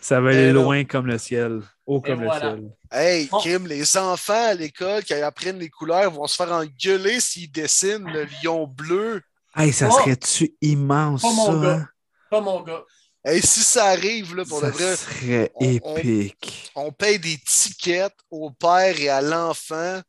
ça 0.00 0.20
va 0.20 0.30
aller 0.30 0.52
loin 0.52 0.84
comme 0.84 1.06
le 1.06 1.18
ciel. 1.18 1.60
Haut 1.88 2.02
comme 2.02 2.20
le 2.20 2.30
ciel. 2.38 2.70
Hey, 2.92 3.30
Kim, 3.42 3.66
les 3.66 3.96
enfants 3.96 4.48
à 4.50 4.52
l'école 4.54 5.02
qui 5.02 5.14
apprennent 5.14 5.58
les 5.58 5.70
couleurs 5.70 6.10
vont 6.10 6.26
se 6.26 6.36
faire 6.36 6.52
engueuler 6.52 7.18
s'ils 7.18 7.50
dessinent 7.50 8.06
le 8.12 8.26
lion 8.42 8.66
bleu. 8.66 9.22
Hey, 9.56 9.72
ça 9.72 9.90
serait-tu 9.90 10.54
immense, 10.60 11.22
Pas 11.22 11.32
mon 11.32 11.46
ça? 11.62 11.66
gars. 11.66 11.88
Pas 12.30 12.40
mon 12.42 12.60
gars. 12.60 12.84
Hey, 13.24 13.40
si 13.40 13.60
ça 13.60 13.86
arrive, 13.86 14.36
là, 14.36 14.44
pour 14.44 14.60
ça 14.60 14.66
le 14.66 14.72
vrai. 14.72 14.96
Ça 14.96 14.96
serait 14.96 15.50
épique. 15.60 16.70
On, 16.74 16.92
paye 16.92 17.18
des 17.18 17.38
tickets 17.38 18.14
au 18.30 18.50
père 18.50 19.00
et 19.00 19.08
à 19.08 19.20
l'enfant 19.22 20.00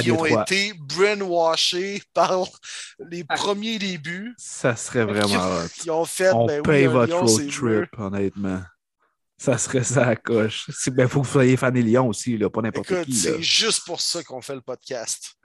qui 0.00 0.12
ont 0.12 0.24
été 0.24 0.72
brainwashés 0.78 2.00
par 2.14 2.46
les 3.10 3.24
Ah. 3.28 3.34
premiers 3.34 3.78
débuts. 3.78 4.34
Ça 4.38 4.76
serait 4.76 5.04
vraiment 5.04 5.44
hot. 5.44 5.68
Ils 5.84 5.90
ont 5.90 6.04
fait, 6.04 6.30
On 6.32 6.46
ben 6.46 6.62
paye 6.62 6.86
oui, 6.86 6.92
votre 6.92 7.12
lion, 7.12 7.20
road 7.26 7.36
trip, 7.48 7.60
bleu. 7.60 7.86
honnêtement. 7.98 8.62
Ça 9.44 9.58
serait 9.58 9.84
ça 9.84 10.06
à 10.06 10.16
coche. 10.16 10.70
Il 10.86 10.92
ben, 10.94 11.06
faut 11.06 11.20
que 11.20 11.26
vous 11.26 11.32
soyez 11.32 11.58
fan 11.58 11.74
des 11.74 11.82
Lions 11.82 12.08
aussi, 12.08 12.38
là, 12.38 12.48
pas 12.48 12.62
n'importe 12.62 12.86
qui. 13.04 13.10
Là. 13.10 13.16
c'est 13.34 13.42
juste 13.42 13.84
pour 13.84 14.00
ça 14.00 14.22
qu'on 14.22 14.40
fait 14.40 14.54
le 14.54 14.62
podcast. 14.62 15.34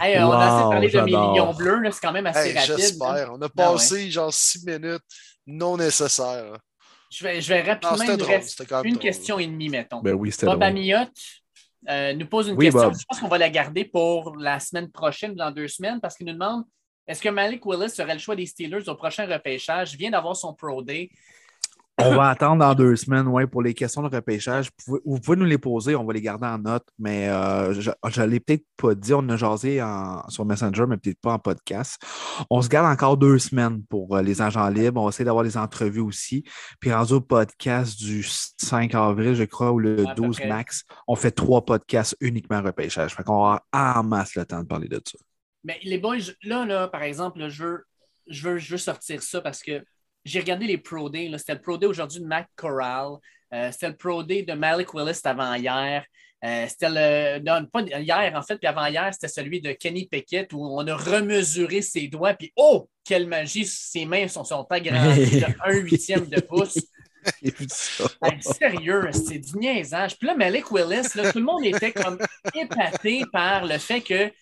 Hey, 0.00 0.16
euh, 0.16 0.26
on 0.26 0.32
a 0.32 0.46
assez 0.46 0.70
parlé 0.70 0.88
de 0.88 1.00
mes 1.00 1.10
lions 1.10 1.52
bleus, 1.52 1.80
là, 1.80 1.90
c'est 1.92 2.00
quand 2.00 2.12
même 2.12 2.24
assez 2.26 2.50
Hey, 2.50 2.58
rapide. 2.58 2.76
J'espère. 2.78 3.32
On 3.34 3.42
a 3.42 3.46
Ah 3.46 3.48
passé 3.54 4.10
genre 4.10 4.32
six 4.32 4.64
minutes 4.64 5.02
non 5.46 5.76
nécessaires. 5.76 6.56
Je 7.10 7.24
vais, 7.24 7.40
je 7.40 7.48
vais 7.48 7.60
rapidement 7.60 8.16
drôle. 8.16 8.22
reste 8.22 8.60
une 8.60 8.66
drôle. 8.66 8.98
question 8.98 9.38
et 9.38 9.46
demie, 9.46 9.68
mettons. 9.68 10.00
Ben 10.00 10.14
oui, 10.14 10.32
c'était 10.32 10.46
Bob. 10.46 10.62
Amiotte 10.62 11.10
euh, 11.88 12.14
nous 12.14 12.26
pose 12.26 12.48
une 12.48 12.56
Oui, 12.56 12.66
question. 12.66 12.88
Bob. 12.88 12.98
Je 12.98 13.04
pense 13.08 13.20
qu'on 13.20 13.28
va 13.28 13.38
la 13.38 13.50
garder 13.50 13.84
pour 13.84 14.36
la 14.36 14.58
semaine 14.60 14.90
prochaine, 14.90 15.34
dans 15.34 15.50
deux 15.50 15.68
semaines, 15.68 16.00
parce 16.00 16.16
qu'il 16.16 16.26
nous 16.26 16.32
demande 16.32 16.64
est-ce 17.10 17.20
que 17.22 17.28
Malik 17.28 17.66
Willis 17.66 17.90
serait 17.90 18.14
le 18.14 18.20
choix 18.20 18.36
des 18.36 18.46
Steelers 18.46 18.88
au 18.88 18.94
prochain 18.94 19.26
repêchage? 19.26 19.92
Il 19.94 19.98
vient 19.98 20.10
d'avoir 20.10 20.36
son 20.36 20.54
Pro 20.54 20.82
Day. 20.82 21.10
On 22.02 22.14
va 22.14 22.30
attendre 22.30 22.60
dans 22.60 22.74
deux 22.74 22.96
semaines 22.96 23.26
ouais, 23.28 23.46
pour 23.46 23.60
les 23.60 23.74
questions 23.74 24.00
de 24.02 24.08
repêchage. 24.14 24.68
Vous 24.68 24.84
pouvez, 24.86 25.00
vous 25.04 25.20
pouvez 25.20 25.36
nous 25.36 25.44
les 25.44 25.58
poser, 25.58 25.94
on 25.94 26.04
va 26.04 26.14
les 26.14 26.22
garder 26.22 26.46
en 26.46 26.56
note, 26.56 26.86
mais 26.98 27.28
euh, 27.28 27.74
je 27.74 27.90
ne 28.22 28.26
l'ai 28.26 28.40
peut-être 28.40 28.64
pas 28.78 28.94
dit. 28.94 29.12
On 29.12 29.18
en 29.18 29.28
a 29.28 29.36
jasé 29.36 29.82
en- 29.82 30.22
sur 30.30 30.46
Messenger, 30.46 30.84
mais 30.88 30.96
peut-être 30.96 31.20
pas 31.20 31.34
en 31.34 31.38
podcast. 31.38 32.00
On 32.48 32.62
se 32.62 32.68
garde 32.68 32.90
encore 32.90 33.18
deux 33.18 33.38
semaines 33.38 33.82
pour 33.90 34.16
euh, 34.16 34.22
les 34.22 34.40
agents 34.40 34.68
libres. 34.70 34.98
On 35.00 35.04
va 35.04 35.10
essayer 35.10 35.26
d'avoir 35.26 35.44
les 35.44 35.58
entrevues 35.58 36.00
aussi. 36.00 36.42
Puis 36.80 36.90
rendu 36.90 37.12
au 37.12 37.20
podcast 37.20 37.98
du 37.98 38.22
5 38.24 38.94
avril, 38.94 39.34
je 39.34 39.44
crois, 39.44 39.70
ou 39.70 39.78
le 39.78 40.06
À 40.08 40.14
peu 40.14 40.22
12 40.22 40.36
près. 40.38 40.48
max, 40.48 40.84
on 41.06 41.16
fait 41.16 41.32
trois 41.32 41.66
podcasts 41.66 42.16
uniquement 42.20 42.62
repêchage. 42.62 43.14
Fait 43.14 43.24
qu'on 43.24 43.42
va 43.42 43.62
avoir 43.72 43.98
en 43.98 44.04
masse 44.04 44.36
le 44.36 44.46
temps 44.46 44.60
de 44.62 44.66
parler 44.66 44.88
de 44.88 45.02
ça. 45.04 45.18
Mais 45.64 45.78
les 45.82 45.98
boys, 45.98 46.18
là, 46.42 46.64
là 46.64 46.88
par 46.88 47.02
exemple, 47.02 47.40
là, 47.40 47.48
je, 47.48 47.64
veux, 47.64 47.84
je, 48.28 48.48
veux, 48.48 48.58
je 48.58 48.72
veux 48.72 48.78
sortir 48.78 49.22
ça 49.22 49.40
parce 49.40 49.62
que 49.62 49.84
j'ai 50.24 50.40
regardé 50.40 50.66
les 50.66 50.78
Pro 50.78 51.08
Day. 51.08 51.30
C'était 51.38 51.54
le 51.54 51.60
Pro 51.60 51.78
Day 51.78 51.86
aujourd'hui 51.86 52.20
de 52.20 52.26
Matt 52.26 52.46
Corral. 52.56 53.16
Euh, 53.52 53.70
c'était 53.72 53.88
le 53.88 53.96
Pro 53.96 54.22
Day 54.22 54.42
de 54.42 54.52
Malik 54.52 54.94
Willis 54.94 55.14
c'était 55.14 55.30
avant-hier. 55.30 56.04
Euh, 56.42 56.66
c'était 56.68 56.88
le. 56.88 57.38
Non, 57.40 57.66
pas 57.66 57.82
hier, 57.82 58.32
en 58.34 58.42
fait, 58.42 58.56
puis 58.56 58.66
avant-hier, 58.66 59.10
c'était 59.12 59.28
celui 59.28 59.60
de 59.60 59.72
Kenny 59.72 60.06
Pickett 60.06 60.52
où 60.54 60.64
on 60.64 60.86
a 60.86 60.96
remesuré 60.96 61.82
ses 61.82 62.08
doigts. 62.08 62.32
Puis, 62.32 62.50
oh, 62.56 62.88
quelle 63.04 63.26
magie! 63.26 63.66
Ses 63.66 64.06
mains 64.06 64.26
sont, 64.28 64.44
sont 64.44 64.66
agrandies 64.70 65.40
de 65.40 65.46
1 65.64 65.72
huitième 65.80 66.26
de 66.26 66.40
pouce. 66.40 66.78
Hey, 67.42 68.40
sérieux, 68.40 69.10
c'est 69.12 69.38
du 69.38 69.58
niaisage. 69.58 70.16
Puis 70.16 70.26
là, 70.26 70.34
Malik 70.34 70.70
Willis, 70.70 71.08
là, 71.14 71.30
tout 71.30 71.38
le 71.38 71.44
monde 71.44 71.62
était 71.64 71.92
comme 71.92 72.18
épaté 72.54 73.24
par 73.30 73.66
le 73.66 73.76
fait 73.76 74.00
que 74.00 74.32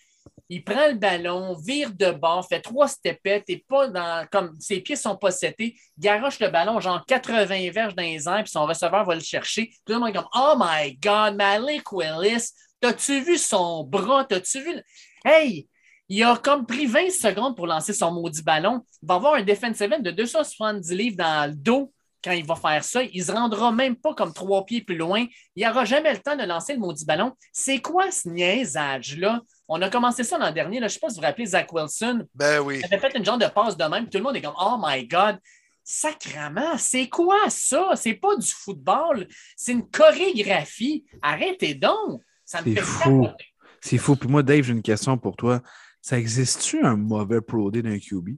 il 0.49 0.65
prend 0.65 0.89
le 0.89 0.95
ballon, 0.95 1.55
vire 1.55 1.93
de 1.93 2.11
bord, 2.11 2.47
fait 2.47 2.61
trois 2.61 2.89
stepettes 2.89 3.45
et 3.49 3.65
pas 3.69 3.89
dans. 3.89 4.27
comme 4.31 4.57
ses 4.59 4.81
pieds 4.81 4.97
sont 4.97 5.17
pas 5.17 5.31
setés, 5.31 5.77
garoche 5.99 6.41
le 6.41 6.49
ballon, 6.49 6.81
genre 6.81 7.05
80 7.07 7.71
verges 7.71 7.95
dans 7.95 8.03
les 8.03 8.27
airs, 8.29 8.43
puis 8.43 8.51
son 8.51 8.65
receveur 8.65 9.05
va 9.05 9.15
le 9.15 9.21
chercher. 9.21 9.71
Tout 9.85 9.93
le 9.93 9.99
monde 9.99 10.09
est 10.09 10.13
comme 10.13 10.29
Oh 10.35 10.55
my 10.59 10.97
God, 10.97 11.37
Malik 11.37 11.93
Willis, 11.93 12.53
t'as-tu 12.81 13.21
vu 13.21 13.37
son 13.37 13.85
bras? 13.85 14.25
T'as-tu 14.25 14.63
vu. 14.63 14.83
Hey! 15.25 15.69
Il 16.11 16.23
a 16.23 16.37
comme 16.37 16.65
pris 16.65 16.87
20 16.87 17.11
secondes 17.11 17.55
pour 17.55 17.67
lancer 17.67 17.93
son 17.93 18.11
maudit 18.11 18.43
ballon. 18.43 18.83
Il 19.03 19.07
va 19.09 19.17
avoir 19.17 19.35
un 19.35 19.43
defensive 19.43 19.93
end 19.93 19.99
de 19.99 20.11
270 20.11 20.95
livres 20.95 21.17
dans 21.19 21.51
le 21.51 21.55
dos 21.55 21.93
quand 22.29 22.35
il 22.35 22.45
va 22.47 22.57
faire 22.57 22.85
ça. 22.85 23.03
Il 23.03 23.21
ne 23.21 23.25
se 23.25 23.33
rendra 23.33 23.73
même 23.73 23.97
pas 23.97 24.15
comme 24.15 24.33
trois 24.33 24.65
pieds 24.67 24.83
plus 24.83 24.97
loin. 24.97 25.25
Il 25.57 25.67
n'aura 25.67 25.85
jamais 25.85 26.13
le 26.13 26.19
temps 26.19 26.37
de 26.37 26.45
lancer 26.45 26.75
le 26.75 26.79
maudit 26.79 27.07
ballon. 27.07 27.33
C'est 27.53 27.81
quoi 27.81 28.11
ce 28.11 28.29
niaisage-là? 28.29 29.41
On 29.67 29.81
a 29.81 29.89
commencé 29.89 30.25
ça 30.25 30.39
l'an 30.39 30.53
dernier. 30.53 30.81
Là. 30.81 30.89
Je 30.89 30.93
ne 30.93 30.95
sais 30.95 31.01
pas 31.01 31.09
si 31.09 31.17
vous 31.17 31.21
vous 31.23 31.27
rappelez 31.27 31.47
Zach 31.47 31.73
Wilson. 31.73 32.27
Ben 32.35 32.61
oui. 32.61 32.81
Il 32.81 32.85
avait 32.85 32.99
fait 32.99 33.17
une 33.17 33.25
genre 33.25 33.39
de 33.39 33.47
passe 33.47 33.77
de 33.77 33.85
même. 33.85 34.05
puis 34.05 34.11
Tout 34.11 34.19
le 34.19 34.25
monde 34.25 34.37
est 34.37 34.43
comme 34.43 34.57
Oh 34.61 34.77
my 34.83 35.07
God! 35.07 35.39
Sacrement, 35.91 36.77
c'est 36.77 37.09
quoi 37.09 37.49
ça? 37.49 37.93
C'est 37.97 38.13
pas 38.13 38.37
du 38.37 38.47
football, 38.47 39.27
c'est 39.57 39.73
une 39.73 39.89
chorégraphie. 39.89 41.07
Arrêtez 41.23 41.75
donc! 41.75 42.21
Ça 42.45 42.61
me 42.61 42.67
C'est 42.67 42.75
fait 42.75 42.83
fou. 42.83 43.27
C'est 43.81 43.97
fou. 43.97 44.15
Puis 44.15 44.29
moi, 44.29 44.43
Dave, 44.43 44.65
j'ai 44.65 44.73
une 44.73 44.83
question 44.83 45.17
pour 45.17 45.35
toi. 45.37 45.63
Ça 46.03 46.19
existe-tu 46.19 46.85
un 46.85 46.97
mauvais 46.97 47.41
Pro 47.41 47.71
Day 47.71 47.81
d'un 47.81 47.99
QB? 47.99 48.37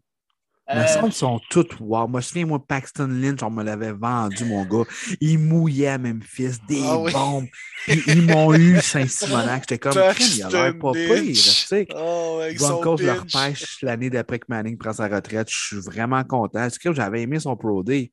Euh, 0.79 0.87
semble 0.87 1.05
qu'ils 1.07 1.15
sont 1.15 1.41
tous 1.51 1.67
wow. 1.81 2.07
Moi, 2.07 2.21
je 2.21 2.27
me 2.27 2.29
souviens, 2.29 2.47
moi, 2.47 2.65
Paxton 2.65 3.09
Lynch, 3.09 3.43
on 3.43 3.51
me 3.51 3.63
l'avait 3.65 3.93
vendu, 3.93 4.45
mon 4.45 4.65
gars. 4.65 4.85
Il 5.21 5.39
mouillait 5.39 5.89
à 5.89 5.99
Memphis, 5.99 6.59
des 6.69 6.83
Ah 6.87 6.99
oui. 6.99 7.13
bombes. 7.13 7.47
Puis 7.87 8.03
ils 8.07 8.23
m'ont 8.23 8.55
eu 8.55 8.81
Saint-Simonac. 8.81 9.63
J'étais 9.63 9.79
comme, 9.79 9.93
il 10.21 10.43
a 10.45 10.49
l'air 10.51 10.79
pas 10.79 10.93
pire. 10.93 11.35
Tu 11.35 11.41
sais, 11.41 11.87
Oh, 11.97 12.41
Broncos 12.59 12.97
le 12.99 13.13
repêche 13.13 13.79
l'année 13.83 14.11
d'après 14.11 14.39
que 14.39 14.47
Manning 14.49 14.77
prend 14.79 14.93
sa 14.93 15.09
retraite. 15.09 15.49
Je 15.51 15.57
suis 15.57 15.81
vraiment 15.81 16.23
content. 16.25 16.65
Est-ce 16.65 16.79
que 16.79 16.93
j'avais 16.93 17.23
aimé 17.23 17.41
son 17.41 17.57
Pro 17.57 17.83
Day? 17.83 18.13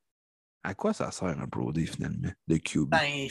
À 0.64 0.74
quoi 0.74 0.92
ça 0.94 1.12
sert 1.12 1.30
un 1.30 1.48
Pro 1.48 1.72
Day 1.72 1.86
finalement 1.86 2.30
de 2.48 2.58
QB? 2.58 2.90
Ben, 2.90 3.28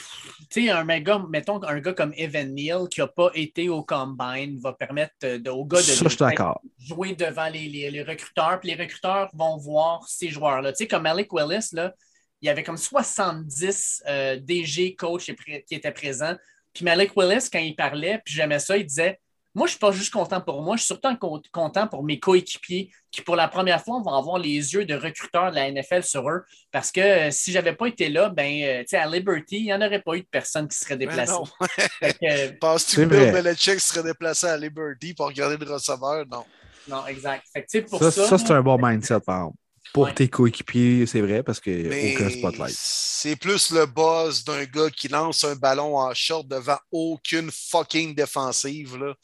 tu 0.51 0.65
sais, 0.65 0.71
un 0.71 0.85
méga, 0.85 1.23
mettons 1.29 1.63
un 1.63 1.81
gars 1.81 1.93
comme 1.93 2.15
Evan 2.17 2.55
Neal 2.55 2.89
qui 2.91 3.01
n'a 3.01 3.09
pas 3.09 3.31
été 3.35 3.69
au 3.69 3.83
combine 3.83 4.59
va 4.59 4.73
permettre 4.73 5.13
euh, 5.25 5.39
de, 5.39 5.51
au 5.51 5.67
gars 5.67 5.79
de, 5.79 5.83
ça, 5.83 6.09
d'accord. 6.31 6.63
jouer 6.79 7.15
devant 7.15 7.49
les, 7.49 7.69
les- 7.69 7.91
les 7.91 8.03
recruteurs, 8.03 8.59
puis 8.61 8.71
les 8.75 8.83
recruteurs 8.83 9.29
vont 9.35 9.59
voir 9.59 10.09
ces 10.09 10.31
joueurs-là. 10.31 10.73
Tu 10.73 10.79
sais, 10.79 10.87
comme 10.89 11.03
Malik 11.03 11.31
Willis, 11.33 11.69
là, 11.73 11.93
il 12.41 12.47
y 12.47 12.49
avait 12.49 12.63
comme 12.63 12.77
70 12.79 14.03
euh, 14.09 14.37
DG 14.41 14.95
coach 14.95 15.25
qui 15.27 15.33
pré- 15.35 15.65
qui 15.69 15.75
étaient 15.75 15.93
présents. 15.93 16.37
Puis 16.73 16.85
Malik 16.85 17.13
Willis, 17.17 17.49
quand 17.53 17.59
il 17.59 17.75
parlait, 17.77 18.21
puis 18.25 18.35
j'aimais 18.35 18.59
ça, 18.61 18.77
il 18.79 18.87
disait 18.87 19.21
Moi, 19.57 19.67
je 19.67 19.71
ne 19.71 19.71
suis 19.71 19.79
pas 19.79 19.91
juste 19.91 20.13
content 20.13 20.43
pour 20.43 20.61
moi, 20.61 20.77
je 20.77 20.83
suis 20.83 20.89
surtout 20.89 21.17
con- 21.17 21.41
content 21.51 21.87
pour 21.87 22.05
mes 22.05 22.21
coéquipiers 22.21 22.91
qui, 23.11 23.23
pour 23.23 23.37
la 23.37 23.49
première 23.49 23.83
fois, 23.83 24.03
vont 24.05 24.13
avoir 24.13 24.37
les 24.37 24.75
yeux 24.75 24.85
de 24.85 24.95
recruteurs 24.95 25.51
de 25.51 25.57
la 25.57 25.71
NFL 25.71 26.03
sur 26.03 26.29
eux. 26.29 26.45
Parce 26.71 26.93
que 26.93 27.01
euh, 27.01 27.31
si 27.31 27.53
je 27.53 27.57
n'avais 27.57 27.73
pas 27.73 27.87
été 27.87 28.11
là, 28.11 28.29
ben, 28.29 28.63
euh, 28.63 28.81
tu 28.81 28.89
sais, 28.89 28.99
à 28.99 29.07
Liberty, 29.07 29.57
il 29.57 29.65
n'y 29.65 29.73
en 29.73 29.81
aurait 29.81 30.03
pas 30.03 30.15
eu 30.15 30.21
de 30.21 30.29
personne 30.31 30.69
qui 30.69 30.77
serait 30.77 30.99
Ben 30.99 31.09
déplacée. 31.09 31.33
euh, 32.23 32.53
Penses-tu 32.61 32.97
que 32.97 33.05
Bill. 33.05 33.33
Belichick 33.33 33.81
serait 33.81 34.03
déplacé 34.03 34.47
à 34.47 34.59
Liberty 34.59 35.15
pour 35.15 35.29
regarder 35.29 35.57
le 35.57 35.73
receveur? 35.73 36.27
Non. 36.31 36.45
non, 36.87 37.07
exact. 37.07 37.47
Fait 37.51 37.63
que, 37.63 37.67
tu 37.67 37.79
sais, 37.79 37.83
pour 37.83 37.99
Ça, 37.99 38.11
ça, 38.11 38.27
ça, 38.27 38.37
c'est 38.37 38.51
un 38.51 38.61
bon 38.61 38.77
mindset, 38.77 39.21
par 39.21 39.39
exemple. 39.39 39.57
Pour 39.93 40.05
Ouais. 40.05 40.15
tes 40.15 40.29
coéquipiers, 40.29 41.07
c'est 41.07 41.21
vrai, 41.21 41.43
parce 41.43 41.59
qu'il 41.61 41.81
n'y 41.83 41.87
a 41.87 41.91
Mais 41.91 42.15
aucun 42.17 42.29
spotlight. 42.31 42.75
c'est 42.79 43.37
plus 43.37 43.71
le 43.73 43.87
buzz 43.87 44.45
d'un 44.45 44.65
gars 44.65 44.91
qui 44.91 45.09
lance 45.09 45.43
un 45.45 45.55
ballon 45.57 45.97
en 45.97 46.13
short 46.15 46.47
devant 46.49 46.79
aucune 46.91 47.51
fucking 47.51 48.15
défensive. 48.15 48.97
Là. 48.99 49.15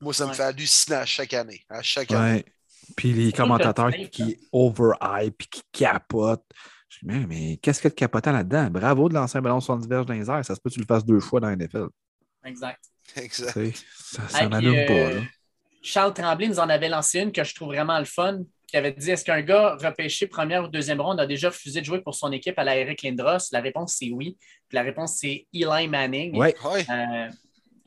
Moi, 0.00 0.14
ça 0.14 0.26
me 0.26 0.32
fait 0.32 0.42
halluciner 0.44 0.96
à 0.96 1.04
chaque 1.06 1.34
année. 1.34 1.62
À 1.68 1.82
chaque 1.82 2.10
année. 2.12 2.44
Puis 2.96 3.12
les 3.12 3.32
commentateurs 3.32 3.92
qui, 3.92 4.08
qui 4.10 4.36
over-hype 4.52 5.36
puis 5.38 5.48
qui 5.48 5.62
capotent. 5.72 6.44
Je 6.88 6.98
dis, 6.98 7.06
mais, 7.06 7.26
mais 7.26 7.56
qu'est-ce 7.58 7.80
qu'il 7.80 7.88
y 7.88 7.92
a 7.92 7.94
de 7.94 7.94
capotant 7.94 8.32
là-dedans? 8.32 8.68
Bravo 8.70 9.08
de 9.08 9.14
lancer 9.14 9.38
un 9.38 9.42
ballon 9.42 9.60
70 9.60 9.88
verges 9.88 10.06
dans 10.06 10.14
les 10.14 10.28
airs. 10.30 10.44
Ça 10.44 10.54
se 10.54 10.60
peut 10.60 10.68
que 10.70 10.74
tu 10.74 10.80
le 10.80 10.86
fasses 10.86 11.04
deux 11.04 11.20
fois 11.20 11.40
dans 11.40 11.48
la 11.48 11.56
NFL. 11.56 11.86
exact. 12.44 12.80
Exact. 13.16 13.76
Ça, 13.98 14.28
ça 14.28 14.48
m'allume 14.48 14.86
pas. 14.86 14.92
euh, 14.92 15.14
là. 15.20 15.26
Charles 15.82 16.14
Tremblay 16.14 16.48
nous 16.48 16.60
en 16.60 16.68
avait 16.68 16.88
lancé 16.88 17.18
une 17.20 17.32
que 17.32 17.42
je 17.44 17.54
trouve 17.54 17.68
vraiment 17.68 17.98
le 17.98 18.04
fun, 18.04 18.40
qui 18.72 18.78
avait 18.78 18.92
dit 18.92 19.10
Est-ce 19.10 19.24
qu'un 19.24 19.42
gars 19.42 19.76
repêché 19.80 20.26
première 20.26 20.64
ou 20.64 20.68
deuxième 20.68 21.00
ronde 21.00 21.20
a 21.20 21.26
déjà 21.26 21.50
refusé 21.50 21.80
de 21.80 21.84
jouer 21.84 22.00
pour 22.00 22.14
son 22.14 22.32
équipe 22.32 22.58
à 22.58 22.64
la 22.64 22.76
Eric 22.76 23.02
Lindros? 23.02 23.50
La 23.52 23.60
réponse, 23.60 23.96
c'est 23.98 24.10
oui. 24.10 24.38
Puis 24.68 24.76
la 24.76 24.82
réponse, 24.82 25.18
c'est 25.20 25.46
Eli 25.52 25.88
Manning. 25.88 26.32
Oui. 26.34 26.48
Euh, 26.88 27.28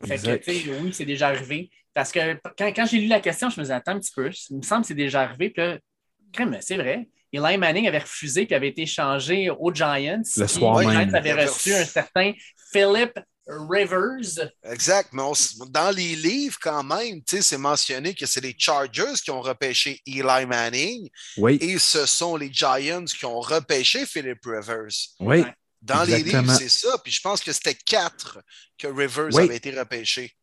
fait 0.05 0.17
que, 0.17 0.81
oui, 0.81 0.93
c'est 0.93 1.05
déjà 1.05 1.29
arrivé. 1.29 1.71
Parce 1.93 2.11
que 2.11 2.35
quand, 2.57 2.67
quand 2.67 2.85
j'ai 2.85 2.99
lu 2.99 3.07
la 3.07 3.19
question, 3.19 3.49
je 3.49 3.59
me 3.59 3.63
disais 3.63 3.73
Attends 3.73 3.93
un 3.93 3.99
petit 3.99 4.13
peu, 4.15 4.29
il 4.51 4.57
me 4.57 4.61
semble 4.61 4.81
que 4.81 4.87
c'est 4.87 4.93
déjà 4.93 5.23
arrivé. 5.23 5.49
Puis 5.49 5.63
là, 5.63 6.59
c'est 6.61 6.77
vrai. 6.77 7.09
Eli 7.33 7.57
Manning 7.57 7.87
avait 7.87 7.99
refusé 7.99 8.45
puis 8.45 8.55
avait 8.55 8.69
été 8.69 8.85
changé 8.85 9.49
aux 9.49 9.73
Giants. 9.73 10.21
Le 10.37 10.47
soir 10.47 10.79
Les 10.79 10.85
Giants 10.85 11.13
avaient 11.13 11.45
reçu 11.45 11.73
un 11.73 11.83
certain 11.83 12.31
Philip 12.71 13.11
Rivers. 13.47 14.49
Exact, 14.63 15.09
mais 15.13 15.23
dans 15.69 15.91
les 15.91 16.15
livres, 16.15 16.57
quand 16.59 16.83
même, 16.83 17.21
c'est 17.25 17.57
mentionné 17.57 18.15
que 18.15 18.25
c'est 18.25 18.41
les 18.41 18.55
Chargers 18.57 19.13
qui 19.23 19.31
ont 19.31 19.41
repêché 19.41 20.01
Eli 20.07 20.45
Manning. 20.47 21.09
Oui. 21.37 21.57
Et 21.61 21.77
ce 21.77 22.05
sont 22.05 22.35
les 22.37 22.51
Giants 22.51 23.05
qui 23.05 23.25
ont 23.25 23.39
repêché 23.39 24.05
Philip 24.05 24.39
Rivers. 24.43 24.95
Oui. 25.19 25.43
Dans 25.81 26.03
les 26.03 26.23
livres, 26.23 26.51
c'est 26.57 26.69
ça. 26.69 26.97
Puis 27.03 27.11
je 27.11 27.21
pense 27.21 27.41
que 27.41 27.53
c'était 27.53 27.75
quatre 27.75 28.39
que 28.77 28.87
Rivers 28.87 29.37
avait 29.37 29.57
été 29.57 29.71
repêché. 29.77 30.35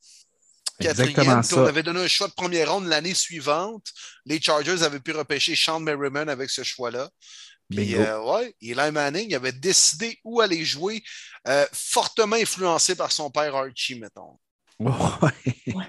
Quatrième, 0.81 1.43
on 1.53 1.67
avait 1.67 1.83
donné 1.83 2.01
un 2.01 2.09
choix 2.09 2.29
de 2.29 2.33
première 2.33 2.73
ronde 2.73 2.87
l'année 2.87 3.15
suivante. 3.15 3.87
Les 4.25 4.41
Chargers 4.41 4.83
avaient 4.83 5.01
pu 5.01 5.13
repêcher 5.13 5.55
Sean 5.55 5.81
Merriman 5.81 6.29
avec 6.29 6.51
ce 6.51 6.63
choix-là. 6.63 7.11
Puis, 7.75 7.97
euh, 7.97 8.23
ouais, 8.23 8.55
Eli 8.61 8.93
Manning 8.93 9.35
avait 9.35 9.53
décidé 9.53 10.19
où 10.25 10.41
aller 10.41 10.65
jouer, 10.65 11.03
euh, 11.49 11.67
fortement 11.73 12.37
influencé 12.37 12.95
par 12.95 13.13
son 13.13 13.31
père 13.31 13.55
Archie, 13.55 13.99
mettons. 13.99 14.39
Ouais. 15.75 15.85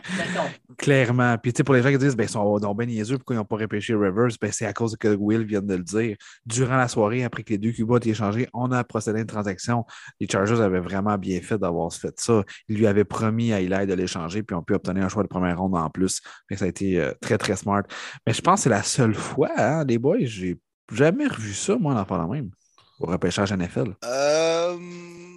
Clairement. 0.77 1.37
Puis, 1.37 1.53
tu 1.53 1.57
sais, 1.57 1.63
pour 1.63 1.73
les 1.73 1.81
gens 1.81 1.89
qui 1.89 1.97
disent, 1.97 2.15
ben, 2.15 2.25
ils 2.25 2.29
sont 2.29 2.59
donc 2.59 2.77
bien 2.77 2.87
niaiseux, 2.87 3.17
pourquoi 3.17 3.35
ils 3.35 3.39
n'ont 3.39 3.45
pas 3.45 3.57
repêché 3.57 3.93
Rivers? 3.95 4.29
Ben, 4.41 4.51
c'est 4.51 4.65
à 4.65 4.73
cause 4.73 4.95
que 4.95 5.15
Will 5.15 5.45
vient 5.45 5.61
de 5.61 5.75
le 5.75 5.83
dire. 5.83 6.15
Durant 6.45 6.77
la 6.77 6.87
soirée, 6.87 7.23
après 7.23 7.43
que 7.43 7.49
les 7.51 7.57
deux 7.57 7.71
Cuba 7.71 7.97
aient 7.97 8.09
échangé, 8.09 8.47
on 8.53 8.71
a 8.71 8.83
procédé 8.83 9.19
à 9.19 9.21
une 9.21 9.27
transaction. 9.27 9.85
Les 10.19 10.27
Chargers 10.27 10.61
avaient 10.61 10.79
vraiment 10.79 11.17
bien 11.17 11.41
fait 11.41 11.57
d'avoir 11.57 11.91
fait 11.93 12.19
ça. 12.19 12.43
Ils 12.67 12.77
lui 12.77 12.87
avaient 12.87 13.03
promis 13.03 13.53
à 13.53 13.61
Eli 13.61 13.87
de 13.87 13.93
l'échanger, 13.93 14.43
puis 14.43 14.55
on 14.55 14.63
peut 14.63 14.75
obtenir 14.75 15.03
un 15.03 15.09
choix 15.09 15.23
de 15.23 15.27
première 15.27 15.59
ronde 15.59 15.75
en 15.75 15.89
plus. 15.89 16.21
Mais 16.49 16.57
ça 16.57 16.65
a 16.65 16.67
été 16.67 16.99
euh, 16.99 17.13
très, 17.21 17.37
très 17.37 17.55
smart. 17.55 17.83
Mais 18.27 18.33
je 18.33 18.41
pense 18.41 18.59
que 18.59 18.63
c'est 18.63 18.69
la 18.69 18.83
seule 18.83 19.15
fois, 19.15 19.49
hein, 19.57 19.85
les 19.85 19.97
boys, 19.97 20.17
j'ai 20.21 20.59
jamais 20.91 21.27
revu 21.27 21.53
ça, 21.53 21.75
moi, 21.75 21.95
en 21.95 22.05
parlant 22.05 22.27
même, 22.27 22.51
au 22.99 23.07
repêchage 23.07 23.51
NFL. 23.51 23.95
Euh, 24.03 24.77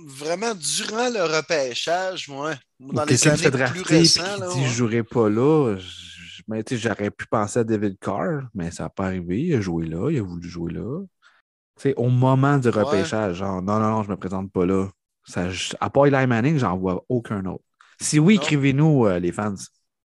vraiment, 0.06 0.54
durant 0.54 1.08
le 1.10 1.36
repêchage, 1.36 2.28
moi, 2.28 2.54
dans 2.80 3.04
les 3.04 3.28
années 3.28 3.50
plus 3.50 3.82
récents. 3.82 4.38
Là, 4.38 4.50
si 4.50 4.64
je 4.64 4.72
jouerais 4.72 5.02
pas 5.02 5.28
là, 5.28 5.76
j'aurais 6.70 7.10
pu 7.10 7.26
penser 7.26 7.60
à 7.60 7.64
David 7.64 7.98
Carr, 7.98 8.42
mais 8.54 8.70
ça 8.70 8.84
n'a 8.84 8.88
pas 8.88 9.06
arrivé. 9.06 9.42
Il 9.42 9.54
a 9.54 9.60
joué 9.60 9.86
là, 9.86 10.10
il 10.10 10.18
a 10.18 10.22
voulu 10.22 10.48
jouer 10.48 10.72
là. 10.72 11.02
sais, 11.76 11.94
au 11.96 12.08
moment 12.08 12.58
du 12.58 12.68
repêchage, 12.68 13.36
genre, 13.36 13.62
non, 13.62 13.78
non, 13.78 13.90
non, 13.90 14.02
je 14.02 14.08
ne 14.08 14.12
me 14.12 14.18
présente 14.18 14.52
pas 14.52 14.66
là. 14.66 14.88
Ça, 15.24 15.48
à 15.80 15.90
part 15.90 16.06
Eli 16.06 16.26
Manning, 16.26 16.58
j'en 16.58 16.76
vois 16.76 17.04
aucun 17.08 17.44
autre. 17.46 17.64
Si 18.00 18.18
oui, 18.18 18.36
écrivez-nous, 18.36 19.06
euh, 19.06 19.18
les 19.18 19.32
fans. 19.32 19.54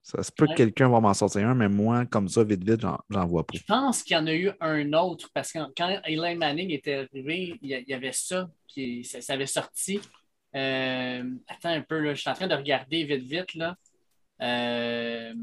Ça 0.02 0.22
se 0.22 0.32
peut 0.32 0.46
que 0.46 0.54
quelqu'un 0.54 0.88
va 0.88 0.98
m'en 0.98 1.14
sortir 1.14 1.46
un, 1.46 1.54
mais 1.54 1.68
moi, 1.68 2.06
comme 2.06 2.28
ça, 2.28 2.42
vite, 2.42 2.64
vite, 2.64 2.80
j'en 2.80 3.26
vois 3.26 3.46
pas. 3.46 3.56
Je 3.56 3.62
pense 3.64 4.02
qu'il 4.02 4.16
y 4.16 4.18
en 4.18 4.26
a 4.26 4.34
eu 4.34 4.50
un 4.60 4.92
autre, 4.94 5.28
parce 5.32 5.52
que 5.52 5.58
quand 5.76 6.00
Eli 6.04 6.36
Manning 6.36 6.70
était 6.70 7.06
arrivé, 7.12 7.58
il 7.60 7.84
y 7.86 7.94
avait 7.94 8.12
ça, 8.12 8.48
puis 8.72 9.04
ça, 9.04 9.32
avait 9.32 9.46
sorti. 9.46 10.00
Euh, 10.56 11.22
attends 11.46 11.70
un 11.70 11.82
peu, 11.82 12.00
là, 12.00 12.14
je 12.14 12.20
suis 12.20 12.30
en 12.30 12.34
train 12.34 12.48
de 12.48 12.54
regarder 12.54 13.04
vite, 13.04 13.22
vite. 13.22 13.54
Là. 13.54 13.76
Euh, 14.40 15.34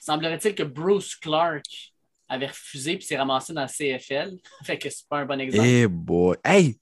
semblerait-il 0.00 0.54
que 0.54 0.62
Bruce 0.62 1.16
Clark 1.16 1.64
avait 2.28 2.46
refusé 2.46 2.96
puis 2.96 3.04
s'est 3.04 3.16
ramassé 3.16 3.52
dans 3.52 3.62
le 3.62 3.68
CFL. 3.68 4.36
fait 4.64 4.78
que 4.78 4.90
c'est 4.90 5.08
pas 5.08 5.18
un 5.18 5.26
bon 5.26 5.40
exemple. 5.40 5.66
Eh 5.66 5.86
boy! 5.86 6.36
Hey! 6.44 6.78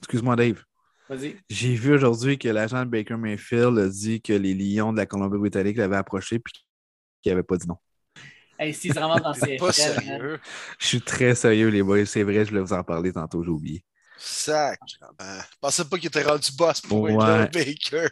Excuse-moi, 0.00 0.36
Dave. 0.36 0.67
Vas-y. 1.08 1.36
J'ai 1.48 1.74
vu 1.74 1.94
aujourd'hui 1.94 2.38
que 2.38 2.48
l'agent 2.48 2.84
de 2.84 2.90
Baker 2.90 3.16
Mayfield 3.16 3.78
a 3.78 3.88
dit 3.88 4.20
que 4.20 4.32
les 4.34 4.54
Lions 4.54 4.92
de 4.92 4.98
la 4.98 5.06
Colombie-Britannique 5.06 5.78
l'avaient 5.78 5.96
approché 5.96 6.38
puis 6.38 6.52
qu'il 7.22 7.32
n'avait 7.32 7.42
pas 7.42 7.56
dit 7.56 7.66
non. 7.66 7.78
Hey, 8.58 8.74
s'il 8.74 8.92
se 8.92 8.98
dans 8.98 9.32
CFL. 9.32 9.56
Pas 9.58 9.72
sérieux. 9.72 10.40
Je 10.78 10.86
suis 10.86 11.00
très 11.00 11.34
sérieux, 11.34 11.68
les 11.68 11.82
boys. 11.82 12.04
C'est 12.04 12.24
vrai, 12.24 12.44
je 12.44 12.50
voulais 12.50 12.60
vous 12.60 12.72
en 12.72 12.82
parler 12.82 13.12
tantôt, 13.12 13.42
j'ai 13.42 13.50
oublié. 13.50 13.84
Sac. 14.18 14.80
Je 14.90 15.56
pensais 15.60 15.84
pas 15.84 15.96
qu'il 15.96 16.08
était 16.08 16.24
rendu 16.24 16.50
boss 16.58 16.80
pour 16.80 17.02
ouais. 17.02 17.14
être 17.14 17.52
Baker. 17.52 18.08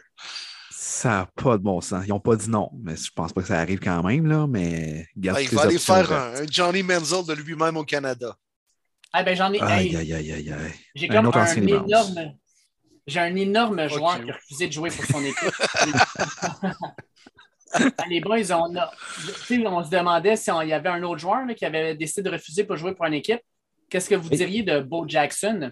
Ça 0.71 1.09
n'a 1.09 1.29
pas 1.35 1.57
de 1.57 1.63
bon 1.63 1.81
sens. 1.81 2.05
Ils 2.05 2.09
n'ont 2.09 2.19
pas 2.19 2.35
dit 2.35 2.49
non, 2.49 2.71
mais 2.81 2.95
je 2.95 3.11
pense 3.13 3.33
pas 3.33 3.41
que 3.41 3.47
ça 3.47 3.59
arrive 3.59 3.79
quand 3.79 4.01
même, 4.03 4.25
là, 4.25 4.47
mais... 4.47 5.05
Ah, 5.27 5.41
il 5.41 5.49
va 5.49 5.63
aller 5.63 5.77
faire 5.77 6.11
un, 6.11 6.33
Johnny 6.49 6.81
Menzel 6.81 7.25
de 7.25 7.33
lui-même 7.33 7.75
au 7.75 7.83
Canada. 7.83 8.35
Ah 9.11 9.23
ben 9.23 9.35
j'en 9.35 9.51
ai... 9.51 9.61
Aïe, 9.61 9.95
aïe, 9.95 10.13
aïe, 10.13 10.31
aïe, 10.31 10.51
aïe. 10.51 10.73
J'ai 10.95 11.07
comme 11.07 11.25
un, 11.25 11.31
un 11.31 11.55
énorme... 11.55 12.37
J'ai 13.07 13.19
un 13.19 13.35
énorme 13.35 13.87
joueur 13.89 14.21
qui 14.23 14.29
a 14.29 14.33
refusé 14.33 14.67
de 14.67 14.73
jouer 14.73 14.89
pour 14.89 15.05
son 15.05 15.23
équipe. 15.23 15.49
les 18.09 18.19
boys, 18.19 18.51
on, 18.51 18.75
a, 18.75 18.91
on 19.65 19.83
se 19.83 19.89
demandait 19.89 20.35
s'il 20.35 20.53
y 20.67 20.73
avait 20.73 20.89
un 20.89 21.01
autre 21.03 21.19
joueur 21.19 21.45
là, 21.45 21.53
qui 21.53 21.65
avait 21.65 21.95
décidé 21.95 22.23
de 22.23 22.31
refuser 22.31 22.65
pour 22.65 22.75
jouer 22.75 22.93
pour 22.93 23.05
une 23.05 23.13
équipe. 23.13 23.41
Qu'est-ce 23.89 24.09
que 24.09 24.15
vous 24.15 24.29
diriez 24.29 24.63
de 24.63 24.79
Bo 24.81 25.07
Jackson? 25.07 25.71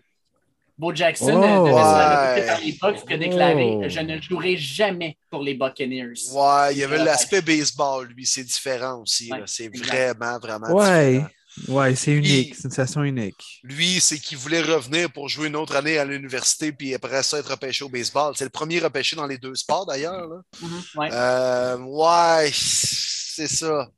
Bo 0.78 0.94
Jackson 0.94 1.34
oh, 1.36 1.68
devait 1.68 1.72
se 1.72 2.48
par 2.48 2.60
les 2.60 2.78
Bucks 2.82 3.08
qui 3.08 3.14
a 3.14 3.18
déclaré 3.18 3.78
oh. 3.78 3.84
Je 3.88 4.00
ne 4.02 4.22
jouerai 4.22 4.58
jamais 4.58 5.18
pour 5.30 5.42
les 5.42 5.54
Buccaneers. 5.54 6.14
Ouais, 6.34 6.74
il 6.74 6.80
y 6.80 6.84
avait 6.84 6.98
l'aspect 6.98 7.42
baseball, 7.42 8.08
lui, 8.08 8.26
c'est 8.26 8.44
différent 8.44 9.02
aussi. 9.02 9.32
Ouais, 9.32 9.44
c'est 9.46 9.70
vraiment, 9.74 10.38
vraiment 10.40 10.74
ouais. 10.74 11.12
différent. 11.14 11.30
Ouais, 11.68 11.96
c'est 11.96 12.12
unique, 12.12 12.56
c'est 12.56 12.66
une 12.66 12.72
sensation 12.72 13.04
unique. 13.04 13.60
Lui, 13.64 14.00
c'est 14.02 14.20
qu'il 14.20 14.38
voulait 14.38 14.62
revenir 14.62 15.12
pour 15.12 15.30
jouer 15.30 15.48
une 15.48 15.56
autre 15.56 15.76
année 15.76 15.98
à 15.98 16.06
l'université, 16.06 16.72
puis 16.72 16.94
après 16.94 17.24
ça, 17.24 17.40
être 17.40 17.52
repêché 17.52 17.84
au 17.86 17.90
baseball. 17.90 18.34
C'est 18.36 18.44
le 18.44 18.50
premier 18.50 18.80
repêché 18.80 19.16
dans 19.16 19.28
les 19.28 19.38
deux 19.38 19.56
sports, 19.56 19.86
d'ailleurs. 19.86 20.28
Mm 20.62 20.68
-hmm, 20.68 21.00
ouais, 21.00 21.10
euh, 21.12 21.78
ouais 21.78 22.52
c'est 22.54 23.48
ça. 23.48 23.90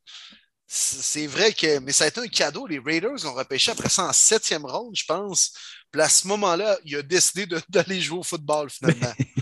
C'est 0.67 1.27
vrai 1.27 1.53
que. 1.53 1.79
Mais 1.79 1.93
ça 1.93 2.03
a 2.03 2.07
été 2.07 2.19
un 2.19 2.27
cadeau. 2.27 2.67
Les 2.67 2.79
Raiders 2.79 3.25
ont 3.25 3.33
repêché 3.33 3.71
après 3.71 3.89
ça 3.89 4.03
en 4.03 4.13
septième 4.13 4.65
ronde, 4.65 4.95
je 4.95 5.05
pense. 5.05 5.53
Puis 5.91 6.01
à 6.01 6.09
ce 6.09 6.27
moment-là, 6.27 6.77
il 6.83 6.97
a 6.97 7.01
décidé 7.01 7.47
d'aller 7.69 8.01
jouer 8.01 8.19
au 8.19 8.23
football, 8.23 8.69
finalement. 8.69 9.13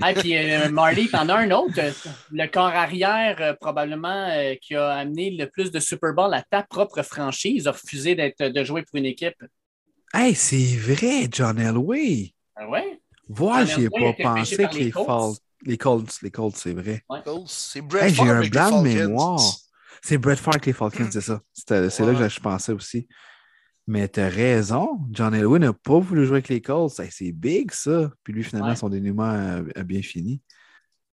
ah, 0.00 0.12
puis 0.14 0.36
euh, 0.36 0.68
Marley, 0.70 1.06
t'en 1.10 1.28
as 1.28 1.34
un 1.34 1.50
autre. 1.50 1.80
Le 2.30 2.46
corps 2.46 2.66
arrière, 2.66 3.36
euh, 3.40 3.54
probablement, 3.54 4.28
euh, 4.30 4.54
qui 4.60 4.74
a 4.74 4.90
amené 4.90 5.30
le 5.30 5.48
plus 5.48 5.70
de 5.70 5.80
Super 5.80 6.12
Bowl 6.14 6.32
à 6.34 6.42
ta 6.42 6.62
propre 6.62 7.02
franchise, 7.02 7.66
a 7.66 7.72
refusé 7.72 8.14
de 8.14 8.64
jouer 8.64 8.82
pour 8.82 8.96
une 8.96 9.06
équipe. 9.06 9.42
Hey, 10.12 10.34
c'est 10.34 10.76
vrai, 10.76 11.28
John 11.30 11.58
Elway. 11.58 12.34
Ah 12.56 12.68
ouais? 12.68 13.00
Voilà, 13.28 13.64
j'y 13.64 13.84
ai 13.84 13.90
pas 13.90 14.12
pensé 14.22 14.56
que 14.56 14.76
les 14.76 14.90
Colts. 14.90 15.38
Les 15.66 15.78
Colts, 15.78 16.18
les 16.22 16.30
Colts, 16.30 16.56
c'est 16.56 16.74
vrai. 16.74 17.02
Ouais. 17.08 17.20
C'est 17.46 17.80
Brett 17.80 18.04
hey, 18.04 18.14
J'ai 18.14 18.28
un 18.28 18.46
blanc 18.46 18.82
de 18.82 18.88
mémoire. 18.88 19.40
C'est 20.02 20.18
Brett 20.18 20.38
Favre 20.38 20.56
avec 20.56 20.66
les 20.66 20.72
Falcons, 20.74 21.08
c'est 21.10 21.22
ça. 21.22 21.40
C'est 21.54 21.72
ouais. 21.72 22.12
là 22.12 22.18
que 22.18 22.28
je 22.28 22.40
pensais 22.40 22.72
aussi. 22.72 23.08
Mais 23.86 24.08
tu 24.08 24.20
as 24.20 24.28
raison. 24.28 24.98
John 25.10 25.34
Elway 25.34 25.58
n'a 25.58 25.72
pas 25.72 25.98
voulu 25.98 26.24
jouer 26.24 26.36
avec 26.36 26.48
les 26.48 26.62
Colts. 26.62 26.92
c'est 27.10 27.32
big, 27.32 27.70
ça. 27.70 28.10
Puis 28.22 28.32
lui, 28.32 28.42
finalement, 28.42 28.70
ouais. 28.70 28.76
son 28.76 28.88
dénouement 28.88 29.24
a, 29.24 29.58
a 29.78 29.82
bien 29.82 30.00
fini. 30.00 30.40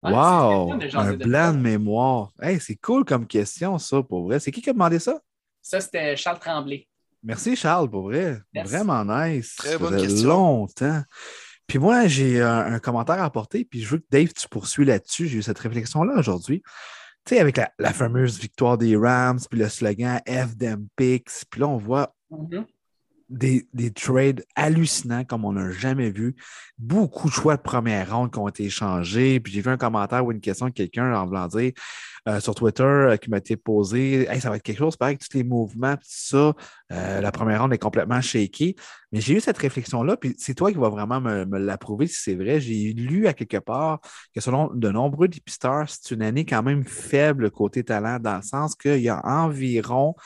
Ouais, 0.03 0.13
wow! 0.13 0.73
Un 0.73 1.13
blanc 1.15 1.53
de 1.53 1.59
mémoire. 1.59 2.33
Hey, 2.41 2.61
c'est 2.61 2.77
cool 2.77 3.05
comme 3.05 3.27
question, 3.27 3.79
ça, 3.79 4.03
pour 4.03 4.25
vrai. 4.25 4.41
C'est 4.41 4.51
qui 4.51 4.61
qui 4.61 4.71
a 4.71 4.73
demandé 4.73 4.99
ça? 4.99 5.21
Ça, 5.63 5.81
c'était 5.81 6.17
Charles 6.17 6.39
Tremblay. 6.39 6.87
Merci, 7.23 7.57
Charles, 7.57 7.91
pour 7.91 8.05
vrai. 8.05 8.39
Merci. 8.53 8.73
Vraiment 8.73 9.05
nice. 9.05 9.57
Très 9.57 9.79
bonne 9.79 9.97
question. 9.97 10.29
longtemps. 10.29 11.03
Puis 11.67 11.79
moi, 11.79 12.07
j'ai 12.07 12.41
un, 12.41 12.75
un, 12.75 12.79
commentaire 12.79 13.21
à 13.21 13.25
apporter, 13.25 13.65
puis 13.65 13.81
je 13.81 13.89
veux 13.89 13.99
que 13.99 14.07
Dave, 14.11 14.33
tu 14.33 14.49
poursuis 14.49 14.85
là-dessus. 14.85 15.27
J'ai 15.27 15.39
eu 15.39 15.43
cette 15.43 15.59
réflexion-là 15.59 16.15
aujourd'hui. 16.17 16.63
Tu 17.25 17.35
sais, 17.35 17.41
avec 17.41 17.57
la, 17.57 17.73
la, 17.81 17.93
fameuse 17.93 18.39
victoire 18.39 18.79
des 18.79 18.97
Rams, 18.97 19.41
puis 19.51 19.59
le 19.59 19.69
slogan 19.69 20.21
F 20.29 20.57
them 20.57 20.87
picks, 20.95 21.45
puis 21.51 21.61
là, 21.61 21.67
on 21.67 21.77
voit 21.77 22.15
-hmm. 22.37 22.65
des, 23.29 23.67
des, 23.75 23.91
trades 23.91 24.45
hallucinants 24.55 25.25
comme 25.25 25.45
on 25.45 25.53
n'a 25.53 25.71
jamais 25.71 26.11
vu. 26.11 26.37
Beaucoup 26.79 27.29
de 27.29 27.35
choix 27.35 27.57
de 27.57 27.63
première 27.63 28.15
ronde 28.15 28.33
qui 28.33 28.39
ont 28.39 28.49
été 28.49 28.65
échangés. 28.65 29.41
Puis 29.41 29.53
j'ai 29.53 29.61
vu 29.61 29.71
un 29.71 29.77
commentaire 29.77 30.25
ou 30.25 30.33
une 30.33 30.41
question 30.41 30.67
de 30.67 30.73
quelqu'un 30.73 31.15
en 31.15 31.27
voulant 31.27 31.49
dire 31.49 31.73
euh, 32.29 32.41
sur 32.41 32.57
Twitter 32.57 32.83
euh, 32.83 33.17
qui 33.17 33.31
m'a 33.31 33.37
été 33.37 33.57
posé 33.57 34.29
hey, 34.29 34.41
ça 34.41 34.51
va 34.51 34.57
être 34.57 34.63
quelque 34.65 34.79
chose, 34.79 34.97
pareil, 34.97 35.17
tous 35.17 35.33
les 35.37 35.45
mouvements, 35.45 35.95
tout 35.95 36.03
ça. 36.09 36.55
Euh, 36.93 37.21
la 37.21 37.31
première 37.31 37.63
ronde 37.63 37.73
est 37.73 37.79
complètement 37.79 38.21
shakée. 38.21 38.75
Mais 39.13 39.21
j'ai 39.21 39.35
eu 39.35 39.41
cette 39.41 39.59
réflexion-là, 39.59 40.17
puis 40.17 40.35
c'est 40.37 40.55
toi 40.55 40.73
qui 40.73 40.79
vas 40.79 40.89
vraiment 40.89 41.21
me, 41.21 41.45
me 41.45 41.59
l'approuver 41.59 42.09
si 42.09 42.21
c'est 42.21 42.35
vrai. 42.35 42.61
J'ai 42.61 42.93
lu 42.95 43.29
à 43.29 43.33
quelque 43.33 43.59
part 43.59 44.01
que 44.35 44.41
selon 44.41 44.73
de 44.75 44.91
nombreux 44.91 45.29
dépisteurs, 45.29 45.89
c'est 45.89 46.17
une 46.17 46.23
année 46.23 46.45
quand 46.45 46.65
même 46.65 46.85
faible 46.85 47.53
côté 47.53 47.85
talent, 47.85 48.19
dans 48.19 48.37
le 48.39 48.43
sens 48.43 48.75
qu'il 48.75 49.01
y 49.03 49.09
a 49.09 49.25
environ 49.25 50.17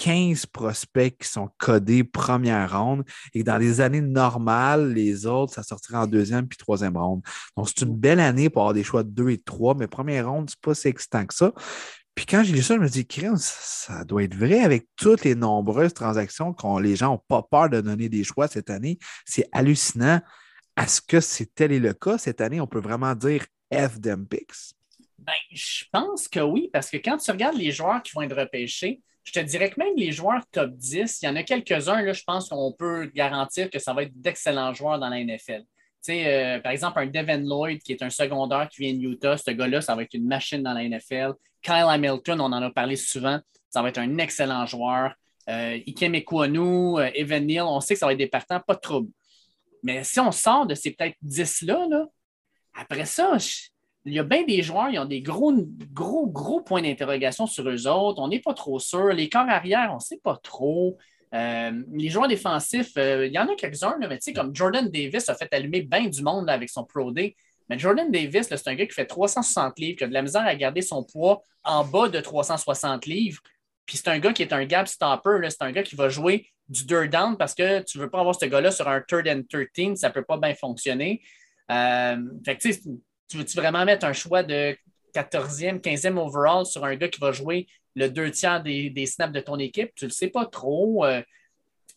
15 0.00 0.46
prospects 0.46 1.18
qui 1.18 1.28
sont 1.28 1.50
codés 1.58 2.04
première 2.04 2.80
ronde 2.80 3.04
et 3.34 3.44
dans 3.44 3.58
les 3.58 3.82
années 3.82 4.00
normales, 4.00 4.94
les 4.94 5.26
autres, 5.26 5.52
ça 5.52 5.62
sortirait 5.62 5.98
en 5.98 6.06
deuxième 6.06 6.48
puis 6.48 6.56
troisième 6.56 6.96
ronde. 6.96 7.20
Donc, 7.54 7.68
c'est 7.68 7.84
une 7.84 7.94
belle 7.94 8.18
année 8.18 8.48
pour 8.48 8.62
avoir 8.62 8.72
des 8.72 8.82
choix 8.82 9.02
de 9.02 9.10
deux 9.10 9.28
et 9.28 9.36
de 9.36 9.42
trois, 9.42 9.74
mais 9.74 9.86
première 9.86 10.30
ronde, 10.30 10.48
c'est 10.48 10.60
pas 10.60 10.74
si 10.74 10.88
excitant 10.88 11.26
que 11.26 11.34
ça. 11.34 11.52
Puis 12.14 12.24
quand 12.24 12.42
j'ai 12.42 12.54
lu 12.54 12.62
ça, 12.62 12.76
je 12.76 12.80
me 12.80 12.88
dis, 12.88 13.06
ça, 13.10 13.36
ça 13.36 14.04
doit 14.04 14.22
être 14.22 14.34
vrai 14.34 14.60
avec 14.60 14.86
toutes 14.96 15.22
les 15.22 15.34
nombreuses 15.34 15.92
transactions 15.92 16.54
qu'on 16.54 16.78
les 16.78 16.96
gens 16.96 17.12
n'ont 17.12 17.22
pas 17.28 17.42
peur 17.42 17.68
de 17.68 17.82
donner 17.82 18.08
des 18.08 18.24
choix 18.24 18.48
cette 18.48 18.70
année. 18.70 18.98
C'est 19.26 19.48
hallucinant. 19.52 20.22
Est-ce 20.78 21.02
que 21.02 21.20
c'est 21.20 21.54
tel 21.54 21.72
est 21.72 21.78
le 21.78 21.92
cas? 21.92 22.16
Cette 22.16 22.40
année? 22.40 22.60
On 22.60 22.66
peut 22.66 22.80
vraiment 22.80 23.14
dire 23.14 23.44
F 23.70 24.00
picks? 24.30 24.74
Ben, 25.18 25.34
je 25.52 25.84
pense 25.92 26.26
que 26.26 26.40
oui, 26.40 26.70
parce 26.72 26.88
que 26.88 26.96
quand 26.96 27.18
tu 27.18 27.30
regardes 27.30 27.56
les 27.56 27.70
joueurs 27.70 28.02
qui 28.02 28.12
vont 28.14 28.22
être 28.22 28.36
repêchés, 28.36 29.02
je 29.24 29.32
te 29.32 29.40
dirais 29.40 29.70
que 29.70 29.78
même 29.78 29.94
les 29.96 30.12
joueurs 30.12 30.42
top 30.50 30.72
10, 30.72 31.20
il 31.22 31.26
y 31.26 31.28
en 31.28 31.36
a 31.36 31.42
quelques-uns, 31.42 32.12
je 32.12 32.22
pense 32.24 32.48
qu'on 32.48 32.72
peut 32.72 33.10
garantir 33.14 33.70
que 33.70 33.78
ça 33.78 33.92
va 33.92 34.04
être 34.04 34.20
d'excellents 34.20 34.72
joueurs 34.72 34.98
dans 34.98 35.08
la 35.08 35.22
NFL. 35.22 35.64
Euh, 36.08 36.58
par 36.60 36.72
exemple, 36.72 36.98
un 36.98 37.06
Devin 37.06 37.38
Lloyd 37.38 37.82
qui 37.82 37.92
est 37.92 38.02
un 38.02 38.10
secondaire 38.10 38.68
qui 38.68 38.82
vient 38.82 38.94
de 38.94 39.00
Utah, 39.00 39.36
ce 39.36 39.50
gars-là, 39.50 39.80
ça 39.80 39.94
va 39.94 40.02
être 40.02 40.14
une 40.14 40.26
machine 40.26 40.62
dans 40.62 40.72
la 40.72 40.88
NFL. 40.88 41.34
Kyle 41.62 41.86
Hamilton, 41.88 42.40
on 42.40 42.44
en 42.44 42.62
a 42.62 42.70
parlé 42.70 42.96
souvent, 42.96 43.38
ça 43.68 43.82
va 43.82 43.90
être 43.90 43.98
un 43.98 44.18
excellent 44.18 44.64
joueur. 44.64 45.12
Euh, 45.48 45.78
Ikem 45.86 46.14
euh, 46.14 47.10
Evan 47.14 47.46
Neal, 47.46 47.64
on 47.64 47.80
sait 47.80 47.94
que 47.94 48.00
ça 48.00 48.06
va 48.06 48.12
être 48.12 48.18
des 48.18 48.28
partants, 48.28 48.60
pas 48.60 48.74
de 48.74 48.80
trouble. 48.80 49.10
Mais 49.82 50.04
si 50.04 50.20
on 50.20 50.32
sort 50.32 50.66
de 50.66 50.74
ces 50.74 50.92
peut-être 50.92 51.16
10-là, 51.24 51.86
là, 51.88 52.06
après 52.74 53.04
ça, 53.04 53.36
il 54.04 54.14
y 54.14 54.18
a 54.18 54.24
bien 54.24 54.44
des 54.44 54.62
joueurs, 54.62 54.88
ils 54.90 54.98
ont 54.98 55.04
des 55.04 55.20
gros, 55.20 55.52
gros, 55.92 56.26
gros 56.26 56.60
points 56.62 56.82
d'interrogation 56.82 57.46
sur 57.46 57.68
eux 57.68 57.86
autres. 57.86 58.20
On 58.20 58.28
n'est 58.28 58.40
pas 58.40 58.54
trop 58.54 58.78
sûr. 58.78 59.08
Les 59.08 59.28
corps 59.28 59.48
arrière, 59.48 59.90
on 59.92 59.96
ne 59.96 60.00
sait 60.00 60.20
pas 60.22 60.38
trop. 60.42 60.96
Euh, 61.34 61.82
les 61.92 62.08
joueurs 62.08 62.28
défensifs, 62.28 62.92
euh, 62.96 63.26
il 63.26 63.32
y 63.32 63.38
en 63.38 63.46
a 63.46 63.54
quelques-uns, 63.54 63.96
mais 63.98 64.08
tu 64.08 64.16
sais, 64.20 64.32
comme 64.32 64.54
Jordan 64.54 64.88
Davis 64.88 65.28
a 65.28 65.34
fait 65.34 65.52
allumer 65.52 65.82
bien 65.82 66.06
du 66.06 66.22
monde 66.22 66.48
avec 66.48 66.70
son 66.70 66.84
Pro 66.84 67.12
Day. 67.12 67.36
Mais 67.68 67.78
Jordan 67.78 68.10
Davis, 68.10 68.48
c'est 68.48 68.68
un 68.68 68.74
gars 68.74 68.86
qui 68.86 68.94
fait 68.94 69.06
360 69.06 69.78
livres, 69.78 69.98
qui 69.98 70.04
a 70.04 70.08
de 70.08 70.12
la 70.12 70.22
misère 70.22 70.42
à 70.42 70.54
garder 70.56 70.82
son 70.82 71.04
poids 71.04 71.42
en 71.62 71.84
bas 71.84 72.08
de 72.08 72.20
360 72.20 73.06
livres. 73.06 73.40
Puis 73.86 73.98
c'est 73.98 74.08
un 74.08 74.18
gars 74.18 74.32
qui 74.32 74.42
est 74.42 74.52
un 74.52 74.64
gap 74.64 74.88
stopper. 74.88 75.38
C'est 75.50 75.62
un 75.62 75.72
gars 75.72 75.82
qui 75.82 75.94
va 75.94 76.08
jouer 76.08 76.48
du 76.68 76.84
dirt 76.84 77.08
down 77.10 77.36
parce 77.36 77.54
que 77.54 77.82
tu 77.82 77.98
ne 77.98 78.04
veux 78.04 78.10
pas 78.10 78.20
avoir 78.20 78.34
ce 78.34 78.46
gars-là 78.46 78.70
sur 78.70 78.88
un 78.88 79.00
third 79.00 79.28
and 79.28 79.42
13, 79.50 79.98
ça 79.98 80.08
ne 80.08 80.12
peut 80.12 80.24
pas 80.24 80.38
bien 80.38 80.54
fonctionner. 80.54 81.20
Euh, 81.70 82.16
fait 82.44 82.56
que, 82.56 82.68
tu 83.30 83.38
veux-tu 83.38 83.56
vraiment 83.56 83.84
mettre 83.84 84.04
un 84.04 84.12
choix 84.12 84.42
de 84.42 84.76
14e, 85.14 85.80
15e 85.80 86.18
overall 86.18 86.66
sur 86.66 86.84
un 86.84 86.96
gars 86.96 87.08
qui 87.08 87.20
va 87.20 87.32
jouer 87.32 87.68
le 87.94 88.08
deux 88.08 88.30
tiers 88.30 88.62
des, 88.62 89.06
snaps 89.06 89.32
de 89.32 89.40
ton 89.40 89.58
équipe? 89.58 89.92
Tu 89.94 90.04
ne 90.04 90.08
le 90.10 90.12
sais 90.12 90.28
pas 90.28 90.46
trop. 90.46 91.04
Euh, 91.04 91.22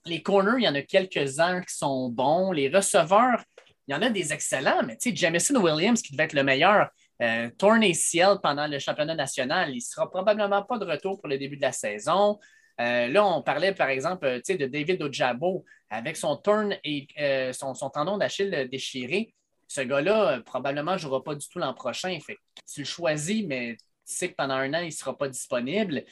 les 0.06 0.22
corners, 0.22 0.60
il 0.60 0.64
y 0.64 0.68
en 0.68 0.76
a 0.76 0.82
quelques-uns 0.84 1.62
qui 1.62 1.76
sont 1.76 2.10
bons. 2.10 2.52
Les 2.52 2.70
receveurs, 2.70 3.44
il 3.88 3.94
y 3.94 3.96
en 3.96 4.02
a 4.04 4.10
des 4.10 4.32
excellents, 4.32 4.84
mais 4.86 4.96
tu 4.96 5.10
sais, 5.10 5.16
Jamison 5.16 5.60
Williams, 5.60 6.02
qui 6.02 6.14
devait 6.14 6.26
être 6.26 6.34
le 6.34 6.44
meilleur, 6.44 6.90
euh, 7.22 7.50
tourné 7.58 7.94
ciel 7.94 8.38
pendant 8.42 8.68
le 8.68 8.80
championnat 8.80 9.16
national, 9.16 9.72
il 9.72 9.78
ne 9.78 9.82
sera 9.82 10.10
probablement 10.10 10.64
pas 10.64 10.78
de 10.78 10.86
retour 10.86 11.20
pour 11.20 11.30
le 11.30 11.38
début 11.38 11.58
de 11.58 11.62
la 11.62 11.72
saison. 11.72 12.40
Euh, 12.80 13.08
là, 13.08 13.26
on 13.26 13.42
parlait, 13.42 13.74
par 13.74 13.90
exemple, 13.90 14.42
de 14.48 14.66
David 14.66 15.02
Ojabo 15.02 15.66
avec 15.90 16.18
son 16.18 16.38
turn 16.38 16.76
et 16.84 17.08
son, 17.54 17.74
son, 17.74 17.90
tendon 17.90 18.18
d'Achille 18.18 18.68
déchiré 18.70 19.34
ce 19.68 19.82
gars-là, 19.82 20.42
probablement, 20.42 20.94
ne 20.94 20.98
jouera 20.98 21.24
pas 21.24 21.36
du 21.36 21.48
tout 21.48 21.60
l'an 21.60 21.74
prochain. 21.74 22.18
Fait 22.26 22.38
tu 22.72 22.82
le 22.82 22.86
choisis, 22.86 23.44
mais 23.46 23.76
tu 23.78 24.14
sais 24.16 24.30
que 24.30 24.36
pendant 24.36 24.56
un 24.56 24.74
an, 24.74 24.80
il 24.80 24.88
ne 24.88 24.92
sera 24.92 25.18
pas 25.18 25.28
disponible. 25.28 26.04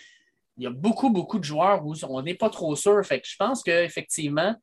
Il 0.57 0.63
y 0.63 0.67
a 0.67 0.69
beaucoup, 0.69 1.09
beaucoup 1.09 1.39
de 1.39 1.43
joueurs 1.43 1.85
où 1.85 1.93
on 2.09 2.21
n'est 2.21 2.35
pas 2.35 2.49
trop 2.49 2.75
sûr. 2.75 3.03
Fait 3.05 3.21
je 3.23 3.35
pense 3.37 3.63
qu'effectivement, 3.63 4.55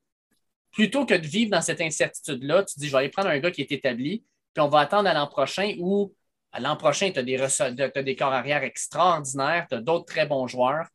plutôt 0.71 1.05
que 1.05 1.15
de 1.15 1.25
vivre 1.25 1.51
dans 1.51 1.61
cette 1.61 1.81
incertitude-là, 1.81 2.63
tu 2.63 2.79
dis, 2.79 2.87
je 2.87 2.91
vais 2.91 2.99
aller 2.99 3.09
prendre 3.09 3.29
un 3.29 3.39
gars 3.39 3.51
qui 3.51 3.61
est 3.61 3.71
établi, 3.71 4.23
puis 4.53 4.61
on 4.61 4.69
va 4.69 4.79
attendre 4.79 5.09
à 5.09 5.13
l'an 5.13 5.27
prochain 5.27 5.75
où 5.79 6.13
à 6.51 6.59
l'an 6.59 6.75
prochain, 6.75 7.11
tu 7.11 7.19
as, 7.19 8.03
des 8.03 8.15
corps 8.15 8.33
arrière 8.33 8.63
extraordinaires, 8.63 9.67
tu 9.69 9.75
as 9.75 9.81
d'autres 9.81 10.05
très 10.05 10.25
bons 10.25 10.47
joueurs. 10.47 10.87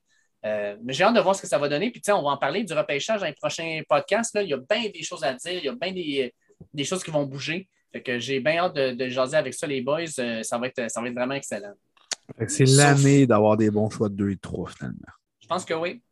Euh, 0.44 0.76
mais 0.82 0.92
j'ai 0.92 1.04
hâte 1.04 1.14
de 1.14 1.20
voir 1.20 1.34
ce 1.34 1.42
que 1.42 1.46
ça 1.46 1.58
va 1.58 1.68
donner. 1.68 1.90
Puis, 1.90 2.02
on 2.08 2.22
va 2.22 2.30
en 2.30 2.36
parler 2.36 2.64
du 2.64 2.72
repêchage 2.72 3.20
dans 3.20 3.26
les 3.26 3.32
prochains 3.34 3.80
podcasts. 3.88 4.34
Là. 4.34 4.42
Il 4.42 4.50
y 4.50 4.52
a 4.52 4.58
bien 4.58 4.90
des 4.90 5.02
choses 5.02 5.24
à 5.24 5.32
dire, 5.32 5.58
il 5.58 5.64
y 5.64 5.68
a 5.68 5.74
bien 5.74 5.92
des, 5.92 6.34
des 6.72 6.84
choses 6.84 7.02
qui 7.02 7.10
vont 7.10 7.24
bouger 7.24 7.68
que 8.02 8.18
j'ai 8.18 8.40
bien 8.40 8.58
hâte 8.58 8.74
de, 8.74 9.08
jaser 9.08 9.36
avec 9.36 9.54
ça, 9.54 9.66
les 9.66 9.80
boys. 9.80 10.04
Euh, 10.18 10.42
ça, 10.42 10.58
va 10.58 10.66
être, 10.66 10.90
ça 10.90 11.00
va 11.00 11.08
être 11.08 11.14
vraiment 11.14 11.34
excellent. 11.34 11.74
C'est 12.48 12.64
l'année 12.64 13.26
d'avoir 13.26 13.56
des 13.56 13.70
bons 13.70 13.90
choix 13.90 14.08
de 14.08 14.14
2 14.14 14.30
et 14.30 14.36
3, 14.36 14.70
finalement. 14.70 14.98
Je 15.40 15.46
pense 15.46 15.64
que 15.64 15.74
oui. 15.74 16.02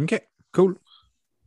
OK, 0.00 0.22
cool. 0.52 0.76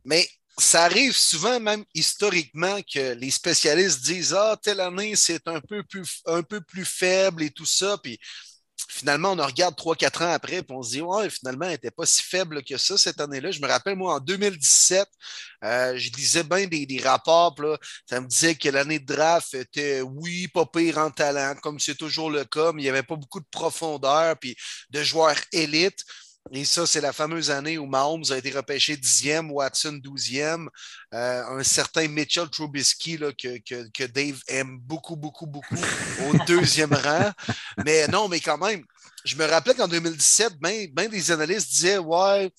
Mais 0.04 0.26
ça 0.58 0.84
arrive 0.84 1.16
souvent, 1.16 1.58
même 1.58 1.84
historiquement, 1.94 2.78
que 2.82 3.14
les 3.14 3.30
spécialistes 3.30 4.04
disent 4.04 4.34
Ah, 4.34 4.56
telle 4.62 4.80
année, 4.80 5.16
c'est 5.16 5.48
un 5.48 5.60
peu 5.60 5.82
plus, 5.82 6.22
un 6.26 6.42
peu 6.42 6.60
plus 6.60 6.84
faible 6.84 7.42
et 7.42 7.50
tout 7.50 7.66
ça. 7.66 7.96
Puis 8.02 8.18
finalement, 8.88 9.32
on 9.32 9.46
regarde 9.46 9.74
3-4 9.74 10.24
ans 10.24 10.32
après, 10.32 10.62
puis 10.62 10.76
on 10.76 10.82
se 10.82 10.90
dit, 10.90 11.02
finalement, 11.30 11.64
elle 11.64 11.72
n'était 11.72 11.90
pas 11.90 12.06
si 12.06 12.22
faible 12.22 12.62
que 12.62 12.76
ça 12.76 12.96
cette 12.98 13.20
année-là. 13.20 13.50
Je 13.50 13.60
me 13.60 13.66
rappelle, 13.66 13.96
moi, 13.96 14.14
en 14.14 14.20
2017, 14.20 15.08
euh, 15.64 15.96
je 15.96 16.10
lisais 16.12 16.42
bien 16.44 16.66
des, 16.66 17.00
rapports, 17.02 17.54
là, 17.60 17.76
ça 18.08 18.20
me 18.20 18.26
disait 18.26 18.54
que 18.54 18.68
l'année 18.68 18.98
de 18.98 19.06
draft 19.06 19.54
était, 19.54 20.00
oui, 20.02 20.48
pas 20.48 20.66
pire 20.66 20.98
en 20.98 21.10
talent, 21.10 21.54
comme 21.62 21.78
c'est 21.78 21.96
toujours 21.96 22.30
le 22.30 22.44
cas, 22.44 22.72
mais 22.72 22.82
il 22.82 22.84
n'y 22.84 22.90
avait 22.90 23.02
pas 23.02 23.16
beaucoup 23.16 23.40
de 23.40 23.46
profondeur, 23.50 24.36
puis 24.38 24.56
de 24.90 25.02
joueurs 25.02 25.36
élites. 25.52 26.04
Et 26.50 26.64
ça, 26.64 26.86
c'est 26.86 27.00
la 27.00 27.12
fameuse 27.12 27.50
année 27.50 27.78
où 27.78 27.86
Mahomes 27.86 28.24
a 28.30 28.36
été 28.36 28.50
repêché 28.50 28.96
dixième, 28.96 29.50
Watson 29.50 29.92
douzième, 30.02 30.68
euh, 31.14 31.44
un 31.46 31.62
certain 31.62 32.08
Mitchell 32.08 32.50
Trubisky 32.50 33.16
là, 33.16 33.32
que, 33.32 33.58
que, 33.58 34.04
Dave 34.04 34.40
aime 34.48 34.78
beaucoup, 34.78 35.16
beaucoup, 35.16 35.46
beaucoup 35.46 35.76
au 36.26 36.44
deuxième 36.46 36.92
rang. 36.92 37.30
Mais 37.84 38.08
non, 38.08 38.28
mais 38.28 38.40
quand 38.40 38.58
même, 38.58 38.84
je 39.24 39.36
me 39.36 39.44
rappelais 39.44 39.74
qu'en 39.74 39.88
2017, 39.88 40.58
bien 40.60 40.86
ben 40.92 41.08
des 41.08 41.30
analystes 41.30 41.70
disaient 41.70 41.98
Ouais, 41.98 42.50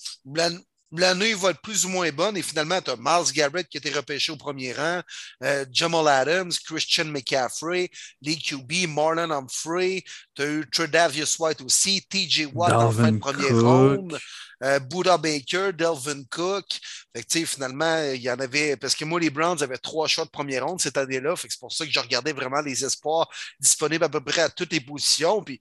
l'année 0.93 1.33
va 1.33 1.51
être 1.51 1.61
plus 1.61 1.85
ou 1.85 1.89
moins 1.89 2.11
bonne. 2.11 2.37
Et 2.37 2.41
finalement, 2.41 2.81
tu 2.81 2.91
as 2.91 2.95
Miles 2.97 3.33
Garrett 3.33 3.67
qui 3.67 3.77
a 3.77 3.79
été 3.79 3.91
repêché 3.91 4.31
au 4.31 4.37
premier 4.37 4.73
rang, 4.73 5.01
euh, 5.43 5.65
Jamal 5.71 6.07
Adams, 6.07 6.51
Christian 6.65 7.05
McCaffrey, 7.05 7.89
Lee 8.21 8.41
QB, 8.41 8.87
Marlon 8.89 9.31
Humphrey, 9.31 10.03
tu 10.35 10.41
as 10.41 10.45
eu 10.45 10.69
Tredavious 10.69 11.35
White 11.39 11.61
aussi, 11.61 12.05
TJ 12.09 12.47
Watt 12.53 12.73
en 12.73 12.91
fin 12.91 13.11
de 13.11 13.17
première 13.19 13.59
ronde. 13.59 14.19
Euh, 14.63 14.79
Buddha 14.79 15.17
Baker, 15.17 15.71
Delvin 15.73 16.23
Cook. 16.29 16.65
Fait 17.13 17.23
que, 17.23 17.45
finalement, 17.45 18.01
il 18.13 18.21
y 18.21 18.31
en 18.31 18.39
avait. 18.39 18.77
Parce 18.77 18.95
que 18.95 19.03
moi, 19.03 19.19
les 19.19 19.29
Browns 19.29 19.61
avaient 19.61 19.77
trois 19.77 20.07
choix 20.07 20.23
de 20.23 20.29
première 20.29 20.65
ronde 20.65 20.79
cette 20.79 20.95
année-là. 20.95 21.35
c'est 21.35 21.59
pour 21.59 21.71
ça 21.71 21.85
que 21.85 21.91
je 21.91 21.99
regardais 21.99 22.31
vraiment 22.31 22.61
les 22.61 22.85
espoirs 22.85 23.29
disponibles 23.59 24.05
à 24.05 24.09
peu 24.09 24.21
près 24.21 24.41
à 24.41 24.49
toutes 24.49 24.71
les 24.71 24.79
positions. 24.79 25.43
Puis 25.43 25.59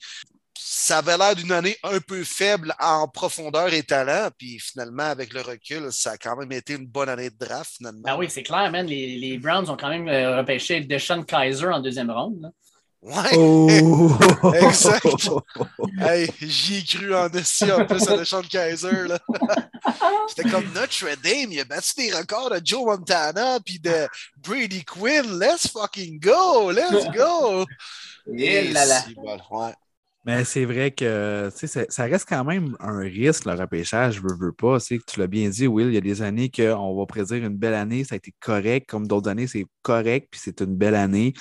ça 0.58 0.98
avait 0.98 1.16
l'air 1.16 1.34
d'une 1.34 1.52
année 1.52 1.76
un 1.82 2.00
peu 2.00 2.24
faible 2.24 2.74
en 2.80 3.08
profondeur 3.08 3.72
et 3.72 3.82
talent. 3.82 4.28
Puis 4.36 4.58
finalement, 4.58 5.04
avec 5.04 5.32
le 5.32 5.40
recul, 5.40 5.92
ça 5.92 6.12
a 6.12 6.16
quand 6.16 6.36
même 6.36 6.52
été 6.52 6.74
une 6.74 6.86
bonne 6.86 7.08
année 7.08 7.30
de 7.30 7.36
draft, 7.38 7.76
finalement. 7.76 8.02
Ben 8.04 8.16
oui, 8.16 8.26
c'est 8.28 8.42
clair, 8.42 8.70
man. 8.70 8.86
Les, 8.86 9.38
Browns 9.38 9.70
ont 9.70 9.76
quand 9.76 9.88
même 9.88 10.08
euh, 10.08 10.36
repêché 10.38 10.80
Deshaun 10.80 11.24
Kaiser 11.24 11.68
en 11.68 11.80
deuxième 11.80 12.10
ronde. 12.10 12.52
Ouais. 13.02 13.36
Oh. 13.36 14.10
exact. 14.54 15.06
J'y 16.40 16.78
ai 16.78 16.84
cru 16.84 17.14
en 17.14 17.28
dessus 17.28 17.70
en 17.72 17.84
plus 17.84 18.08
à 18.08 18.16
Deshaun 18.16 18.42
Kaiser. 18.42 19.08
C'était 20.28 20.48
comme 20.50 20.72
Notre 20.72 21.04
Dame, 21.22 21.50
il 21.50 21.60
a 21.60 21.64
battu 21.64 21.94
des 21.96 22.12
records 22.12 22.50
de 22.50 22.60
Joe 22.64 22.84
Montana 22.84 23.58
puis 23.58 23.80
de 23.80 24.06
Brady 24.36 24.84
Quinn. 24.84 25.38
Let's 25.38 25.66
fucking 25.68 26.20
go! 26.20 26.70
Let's 26.70 27.10
go! 27.10 27.66
Et 28.36 28.68
là 28.68 28.84
là. 28.84 29.04
Ouais. 29.50 29.72
Mais 30.24 30.44
c'est 30.44 30.64
vrai 30.64 30.92
que 30.92 31.50
ça 31.52 32.04
reste 32.04 32.28
quand 32.28 32.44
même 32.44 32.76
un 32.78 33.00
risque, 33.00 33.44
le 33.44 33.54
repêchage, 33.54 34.14
je 34.16 34.20
veux, 34.20 34.36
veux 34.38 34.52
pas. 34.52 34.78
Tu 34.78 35.00
l'as 35.16 35.26
bien 35.26 35.48
dit, 35.48 35.66
Will, 35.66 35.88
il 35.88 35.94
y 35.94 35.98
a 35.98 36.00
des 36.00 36.22
années 36.22 36.48
qu'on 36.48 36.96
va 36.96 37.06
prédire 37.06 37.44
une 37.44 37.56
belle 37.56 37.74
année, 37.74 38.04
ça 38.04 38.14
a 38.14 38.18
été 38.18 38.32
correct, 38.38 38.88
comme 38.88 39.08
d'autres 39.08 39.28
années, 39.28 39.48
c'est 39.48 39.66
correct, 39.82 40.28
puis 40.30 40.40
c'est 40.42 40.60
une 40.60 40.76
belle 40.76 40.94
année. 40.94 41.32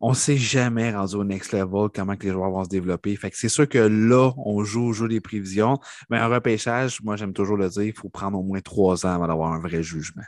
On 0.00 0.10
ne 0.10 0.14
sait 0.14 0.36
jamais 0.36 0.92
rendu 0.92 1.16
au 1.16 1.24
next 1.24 1.52
level 1.52 1.88
comment 1.94 2.16
que 2.16 2.26
les 2.26 2.32
joueurs 2.32 2.50
vont 2.50 2.64
se 2.64 2.68
développer. 2.68 3.14
Fait 3.16 3.30
que 3.30 3.36
c'est 3.36 3.48
sûr 3.48 3.68
que 3.68 3.78
là, 3.78 4.32
on 4.36 4.64
joue, 4.64 4.92
joue 4.92 5.06
les 5.06 5.20
prévisions. 5.20 5.78
Mais 6.10 6.18
un 6.18 6.26
repêchage, 6.26 7.00
moi 7.02 7.16
j'aime 7.16 7.32
toujours 7.32 7.56
le 7.56 7.68
dire, 7.68 7.84
il 7.84 7.96
faut 7.96 8.08
prendre 8.08 8.38
au 8.38 8.42
moins 8.42 8.60
trois 8.60 9.06
ans 9.06 9.14
avant 9.14 9.28
d'avoir 9.28 9.52
un 9.52 9.60
vrai 9.60 9.82
jugement. 9.82 10.24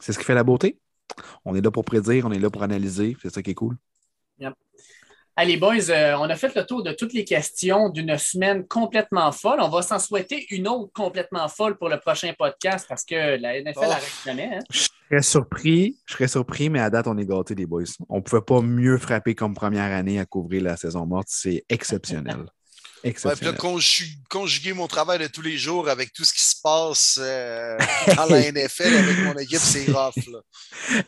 C'est 0.00 0.12
ce 0.12 0.18
qui 0.18 0.24
fait 0.24 0.34
la 0.34 0.44
beauté. 0.44 0.78
On 1.44 1.54
est 1.54 1.60
là 1.62 1.70
pour 1.70 1.84
prédire, 1.84 2.26
on 2.26 2.32
est 2.32 2.38
là 2.38 2.50
pour 2.50 2.62
analyser. 2.62 3.16
C'est 3.22 3.32
ça 3.32 3.42
qui 3.42 3.50
est 3.50 3.54
cool. 3.54 3.76
Allez, 5.42 5.56
boys, 5.56 5.88
euh, 5.88 6.16
on 6.18 6.28
a 6.28 6.36
fait 6.36 6.54
le 6.54 6.66
tour 6.66 6.82
de 6.82 6.92
toutes 6.92 7.14
les 7.14 7.24
questions 7.24 7.88
d'une 7.88 8.18
semaine 8.18 8.66
complètement 8.66 9.32
folle. 9.32 9.60
On 9.62 9.70
va 9.70 9.80
s'en 9.80 9.98
souhaiter 9.98 10.46
une 10.50 10.68
autre 10.68 10.92
complètement 10.92 11.48
folle 11.48 11.78
pour 11.78 11.88
le 11.88 11.98
prochain 11.98 12.34
podcast 12.38 12.84
parce 12.86 13.06
que 13.06 13.40
la 13.40 13.58
NFL 13.58 13.78
oh. 13.78 14.26
jamais. 14.26 14.50
Hein? 14.52 14.58
Je 14.68 14.80
serais 14.80 15.22
surpris, 15.22 15.96
je 16.04 16.12
serais 16.12 16.28
surpris, 16.28 16.68
mais 16.68 16.80
à 16.80 16.90
date, 16.90 17.06
on 17.06 17.16
est 17.16 17.24
gâtés, 17.24 17.54
les 17.54 17.64
boys. 17.64 17.84
On 18.10 18.16
ne 18.16 18.20
pouvait 18.20 18.42
pas 18.42 18.60
mieux 18.60 18.98
frapper 18.98 19.34
comme 19.34 19.54
première 19.54 19.96
année 19.96 20.20
à 20.20 20.26
couvrir 20.26 20.62
la 20.62 20.76
saison 20.76 21.06
morte. 21.06 21.28
C'est 21.30 21.64
exceptionnel. 21.70 22.44
Ouais, 23.04 23.12
conjuguer 24.28 24.72
mon 24.74 24.86
travail 24.86 25.18
de 25.18 25.26
tous 25.26 25.42
les 25.42 25.56
jours 25.56 25.88
avec 25.88 26.12
tout 26.12 26.24
ce 26.24 26.32
qui 26.32 26.42
se 26.42 26.54
passe 26.62 27.18
euh, 27.20 27.78
dans 28.14 28.26
la 28.26 28.40
NFL 28.52 28.94
avec 28.94 29.18
mon 29.24 29.34
équipe, 29.34 29.58
c'est 29.58 29.90
rough. 29.90 30.14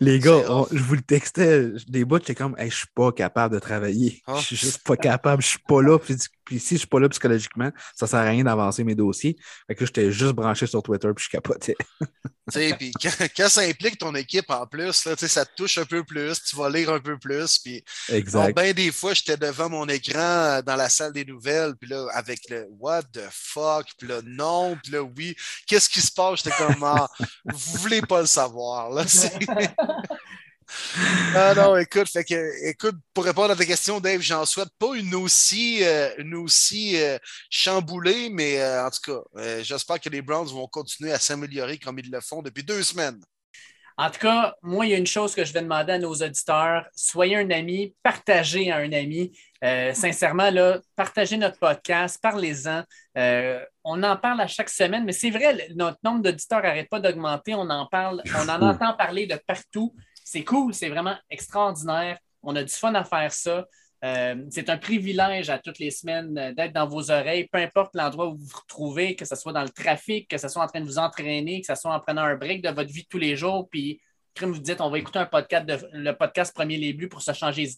Les 0.01 0.19
gars, 0.19 0.43
je 0.73 0.83
vous 0.83 0.95
le 0.95 1.03
textais, 1.03 1.69
des 1.89 2.05
bouts, 2.05 2.19
j'étais 2.19 2.35
comme, 2.35 2.57
hey, 2.59 2.71
je 2.71 2.77
suis 2.77 2.87
pas 2.95 3.13
capable 3.13 3.55
de 3.55 3.61
travailler. 3.61 4.23
Ah. 4.27 4.37
Je 4.39 4.47
suis 4.47 4.57
juste 4.57 4.83
pas 4.83 4.97
capable, 4.97 5.43
je 5.43 5.49
suis 5.49 5.59
pas 5.67 5.83
là. 5.83 5.99
Puis, 5.99 6.59
si 6.59 6.75
je 6.75 6.79
suis 6.81 6.89
pas 6.89 7.01
là 7.01 7.09
psychologiquement, 7.09 7.71
ça 7.95 8.07
sert 8.07 8.21
à 8.21 8.25
rien 8.25 8.45
d'avancer 8.45 8.85
mes 8.85 8.95
dossiers. 8.95 9.37
Fait 9.67 9.75
que 9.75 9.87
j'étais 9.87 10.11
juste 10.11 10.33
branché 10.33 10.67
sur 10.67 10.83
Twitter 10.83 11.09
puis 11.15 11.25
je 11.25 11.31
capotais. 11.31 11.77
puis 12.51 12.93
quand, 13.37 13.49
ça 13.49 13.61
implique 13.61 13.99
ton 13.99 14.15
équipe 14.15 14.51
en 14.51 14.67
plus, 14.67 15.05
là, 15.05 15.15
ça 15.17 15.45
te 15.45 15.55
touche 15.55 15.79
un 15.79 15.85
peu 15.85 16.03
plus, 16.03 16.43
tu 16.43 16.57
vas 16.57 16.69
lire 16.69 16.91
un 16.91 16.99
peu 16.99 17.19
plus. 17.19 17.59
Puis, 17.59 17.85
exact. 18.09 18.55
ben 18.57 18.73
des 18.73 18.91
fois, 18.91 19.15
j'étais 19.15 19.37
devant 19.37 19.69
mon 19.69 19.89
écran 19.89 20.19
euh, 20.19 20.63
dans 20.63 20.77
la 20.77 20.89
salle 20.89 21.13
des 21.13 21.25
nouvelles, 21.25 21.75
puis 21.77 21.89
là, 21.89 22.09
avec 22.13 22.49
le 22.49 22.67
What 22.79 23.05
the 23.13 23.29
fuck, 23.31 23.87
puis 23.97 24.09
là, 24.09 24.21
non, 24.25 24.77
puis 24.83 24.93
là, 24.93 25.03
oui. 25.03 25.37
Qu'est-ce 25.67 25.89
qui 25.89 26.01
se 26.01 26.11
passe? 26.11 26.43
J'étais 26.43 26.57
comme, 26.57 26.83
ah, 26.83 27.09
vous 27.45 27.79
voulez 27.79 28.03
pas 28.03 28.21
le 28.21 28.27
savoir. 28.27 28.91
Là, 28.91 29.05
non, 31.35 31.55
non, 31.55 31.77
écoute, 31.77 32.09
fait 32.09 32.25
que, 32.25 32.69
écoute, 32.69 32.97
pour 33.15 33.25
répondre 33.25 33.51
à 33.51 33.57
ta 33.57 33.65
question, 33.65 34.01
Dave, 34.01 34.21
j'en 34.21 34.45
souhaite 34.45 34.71
pas 34.79 34.95
une 34.95 35.15
aussi, 35.15 35.83
euh, 35.83 36.11
une 36.19 36.35
aussi 36.35 37.01
euh, 37.01 37.19
chamboulée, 37.51 38.29
mais 38.31 38.61
euh, 38.61 38.87
en 38.87 38.91
tout 38.91 39.01
cas, 39.13 39.63
j'espère 39.63 40.01
que 40.01 40.09
les 40.09 40.23
Browns 40.23 40.49
vont 40.49 40.67
continuer 40.67 41.13
à 41.13 41.19
s'améliorer 41.19 41.79
comme 41.79 41.99
ils 41.99 42.11
le 42.11 42.21
font 42.21 42.43
depuis 42.43 42.63
deux 42.63 42.83
semaines. 42.83 43.21
En 43.99 44.11
tout 44.11 44.21
cas, 44.21 44.55
moi, 44.63 44.87
il 44.87 44.93
y 44.93 44.95
a 44.95 44.99
une 44.99 45.07
chose 45.07 45.35
que 45.35 45.45
je 45.45 45.53
vais 45.53 45.61
demander 45.61 45.93
à 45.93 45.99
nos 45.99 46.15
auditeurs. 46.15 46.87
Soyez 46.97 47.37
un 47.37 47.51
ami, 47.51 47.95
partagez 48.03 48.71
à 48.71 48.79
un 48.79 48.93
ami. 48.93 49.33
sincèrement, 49.95 50.51
là, 50.51 50.81
partagez 50.97 51.37
notre 51.37 51.59
podcast, 51.59 52.19
parlez-en. 52.21 52.85
on 53.85 54.03
en 54.03 54.17
parle 54.17 54.41
à 54.41 54.47
chaque 54.47 54.71
semaine, 54.71 55.05
mais 55.05 55.13
c'est 55.13 55.31
vrai, 55.31 55.69
notre 55.77 55.99
nombre 56.03 56.23
d'auditeurs 56.23 56.63
n'arrête 56.63 56.89
pas 56.89 57.01
d'augmenter. 57.01 57.55
On 57.55 57.69
en 57.69 57.87
parle, 57.87 58.23
on 58.35 58.49
en 58.49 58.63
entend 58.63 58.95
parler 58.95 59.27
de 59.27 59.39
partout 59.47 59.95
c'est 60.25 60.45
cool, 60.45 60.75
c'est 60.75 60.89
vraiment 60.89 61.17
extraordinaire. 61.31 62.19
On 62.43 62.57
a 62.57 62.63
du 62.63 62.73
fun 62.73 62.95
à 62.95 63.05
faire 63.05 63.33
ça. 63.33 63.67
Euh, 64.05 64.45
c'est 64.51 64.69
un 64.69 64.79
privilège 64.79 65.49
à 65.49 65.59
toutes 65.59 65.79
les 65.79 65.93
semaines 65.93 66.35
d'être 66.57 66.73
dans 66.73 66.89
vos 66.89 67.11
oreilles, 67.11 67.47
peu 67.53 67.59
importe 67.59 67.95
l'endroit 67.95 68.27
où 68.27 68.37
vous 68.37 68.47
vous 68.47 68.59
retrouvez, 68.61 69.15
que 69.15 69.25
ce 69.25 69.37
soit 69.37 69.53
dans 69.53 69.63
le 69.63 69.69
trafic, 69.69 70.29
que 70.29 70.39
ce 70.39 70.49
soit 70.49 70.63
en 70.63 70.67
train 70.67 70.81
de 70.81 70.87
vous 70.87 70.99
entraîner, 70.99 71.61
que 71.61 71.67
ce 71.67 71.81
soit 71.81 71.95
en 71.95 72.01
prenant 72.01 72.23
un 72.23 72.35
break 72.35 72.63
de 72.63 72.71
votre 72.71 72.91
vie 72.91 73.07
tous 73.09 73.19
les 73.19 73.37
jours. 73.37 73.69
Puis, 73.71 74.01
comme 74.37 74.51
vous 74.51 74.61
dites, 74.61 74.81
on 74.81 74.91
va 74.91 74.99
écouter 74.99 75.21
un 75.21 75.27
podcast, 75.27 75.67
de, 75.67 75.79
le 75.93 76.13
podcast 76.13 76.53
Premier 76.53 76.79
Les 76.79 76.95
pour 77.07 77.23
se 77.23 77.33
changer. 77.33 77.69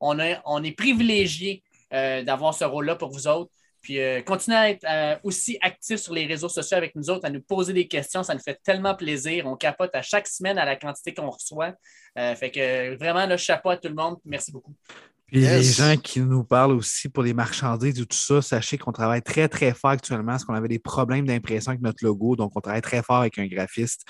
On, 0.00 0.18
on 0.44 0.64
est 0.64 0.72
privilégié 0.72 1.62
euh, 1.92 2.24
d'avoir 2.24 2.54
ce 2.54 2.64
rôle-là 2.64 2.96
pour 2.96 3.10
vous 3.10 3.28
autres. 3.28 3.52
Puis 3.80 4.00
euh, 4.00 4.22
continuez 4.22 4.56
à 4.56 4.70
être 4.70 4.84
euh, 4.88 5.16
aussi 5.22 5.58
actif 5.60 5.98
sur 5.98 6.12
les 6.12 6.26
réseaux 6.26 6.48
sociaux 6.48 6.76
avec 6.76 6.94
nous 6.94 7.10
autres, 7.10 7.26
à 7.26 7.30
nous 7.30 7.42
poser 7.42 7.72
des 7.72 7.86
questions. 7.86 8.22
Ça 8.22 8.34
nous 8.34 8.40
fait 8.40 8.60
tellement 8.62 8.94
plaisir. 8.94 9.46
On 9.46 9.56
capote 9.56 9.94
à 9.94 10.02
chaque 10.02 10.26
semaine 10.26 10.58
à 10.58 10.64
la 10.64 10.76
quantité 10.76 11.14
qu'on 11.14 11.30
reçoit. 11.30 11.74
Euh, 12.18 12.34
fait 12.34 12.50
que 12.50 12.96
vraiment, 12.96 13.26
le 13.26 13.36
chapeau 13.36 13.70
à 13.70 13.76
tout 13.76 13.88
le 13.88 13.94
monde. 13.94 14.16
Merci 14.24 14.52
beaucoup. 14.52 14.74
Puis 15.28 15.40
les 15.40 15.62
gens 15.62 15.96
qui 16.02 16.20
nous 16.20 16.42
parlent 16.42 16.72
aussi 16.72 17.10
pour 17.10 17.22
les 17.22 17.34
marchandises 17.34 18.00
et 18.00 18.06
tout 18.06 18.16
ça, 18.16 18.40
sachez 18.40 18.78
qu'on 18.78 18.92
travaille 18.92 19.20
très, 19.20 19.46
très 19.46 19.74
fort 19.74 19.90
actuellement 19.90 20.32
parce 20.32 20.44
qu'on 20.44 20.54
avait 20.54 20.68
des 20.68 20.78
problèmes 20.78 21.26
d'impression 21.26 21.70
avec 21.70 21.82
notre 21.82 22.02
logo. 22.02 22.34
Donc, 22.34 22.52
on 22.54 22.60
travaille 22.60 22.80
très 22.80 23.02
fort 23.02 23.18
avec 23.18 23.38
un 23.38 23.46
graphiste 23.46 24.06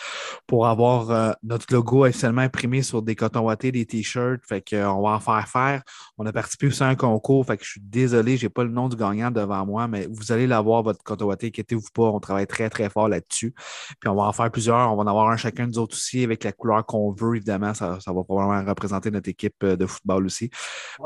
pour 0.46 0.68
avoir 0.68 1.10
euh, 1.10 1.32
notre 1.42 1.66
logo 1.74 2.06
officiellement 2.06 2.42
imprimé 2.42 2.82
sur 2.82 3.02
des 3.02 3.16
cotons 3.16 3.40
wattés, 3.40 3.72
des 3.72 3.84
t-shirts. 3.84 4.42
Fait 4.46 4.62
qu'on 4.62 5.02
va 5.02 5.10
en 5.10 5.18
faire 5.18 5.48
faire. 5.48 5.82
On 6.18 6.26
a 6.26 6.32
participé 6.32 6.68
aussi 6.68 6.84
à 6.84 6.86
un 6.86 6.94
concours. 6.94 7.44
Fait 7.44 7.56
que 7.56 7.64
je 7.64 7.70
suis 7.70 7.80
désolé, 7.82 8.36
je 8.36 8.46
n'ai 8.46 8.50
pas 8.50 8.62
le 8.62 8.70
nom 8.70 8.88
du 8.88 8.94
gagnant 8.94 9.32
devant 9.32 9.66
moi, 9.66 9.88
mais 9.88 10.06
vous 10.08 10.30
allez 10.30 10.46
l'avoir, 10.46 10.84
votre 10.84 11.02
coton 11.02 11.26
watté. 11.26 11.48
Inquiétez-vous 11.48 11.88
pas, 11.92 12.04
on 12.04 12.20
travaille 12.20 12.46
très, 12.46 12.70
très 12.70 12.88
fort 12.90 13.08
là-dessus. 13.08 13.54
Puis 13.98 14.08
on 14.08 14.14
va 14.14 14.22
en 14.22 14.32
faire 14.32 14.52
plusieurs. 14.52 14.92
On 14.92 14.96
va 14.96 15.02
en 15.02 15.06
avoir 15.08 15.30
un 15.30 15.36
chacun 15.36 15.64
de 15.64 15.72
nous 15.72 15.78
autres 15.80 15.96
aussi 15.96 16.22
avec 16.22 16.44
la 16.44 16.52
couleur 16.52 16.86
qu'on 16.86 17.10
veut, 17.10 17.34
évidemment. 17.34 17.74
Ça, 17.74 17.98
ça 17.98 18.12
va 18.12 18.22
probablement 18.22 18.64
représenter 18.68 19.10
notre 19.10 19.28
équipe 19.28 19.56
euh, 19.64 19.74
de 19.74 19.84
football 19.84 20.24
aussi. 20.26 20.48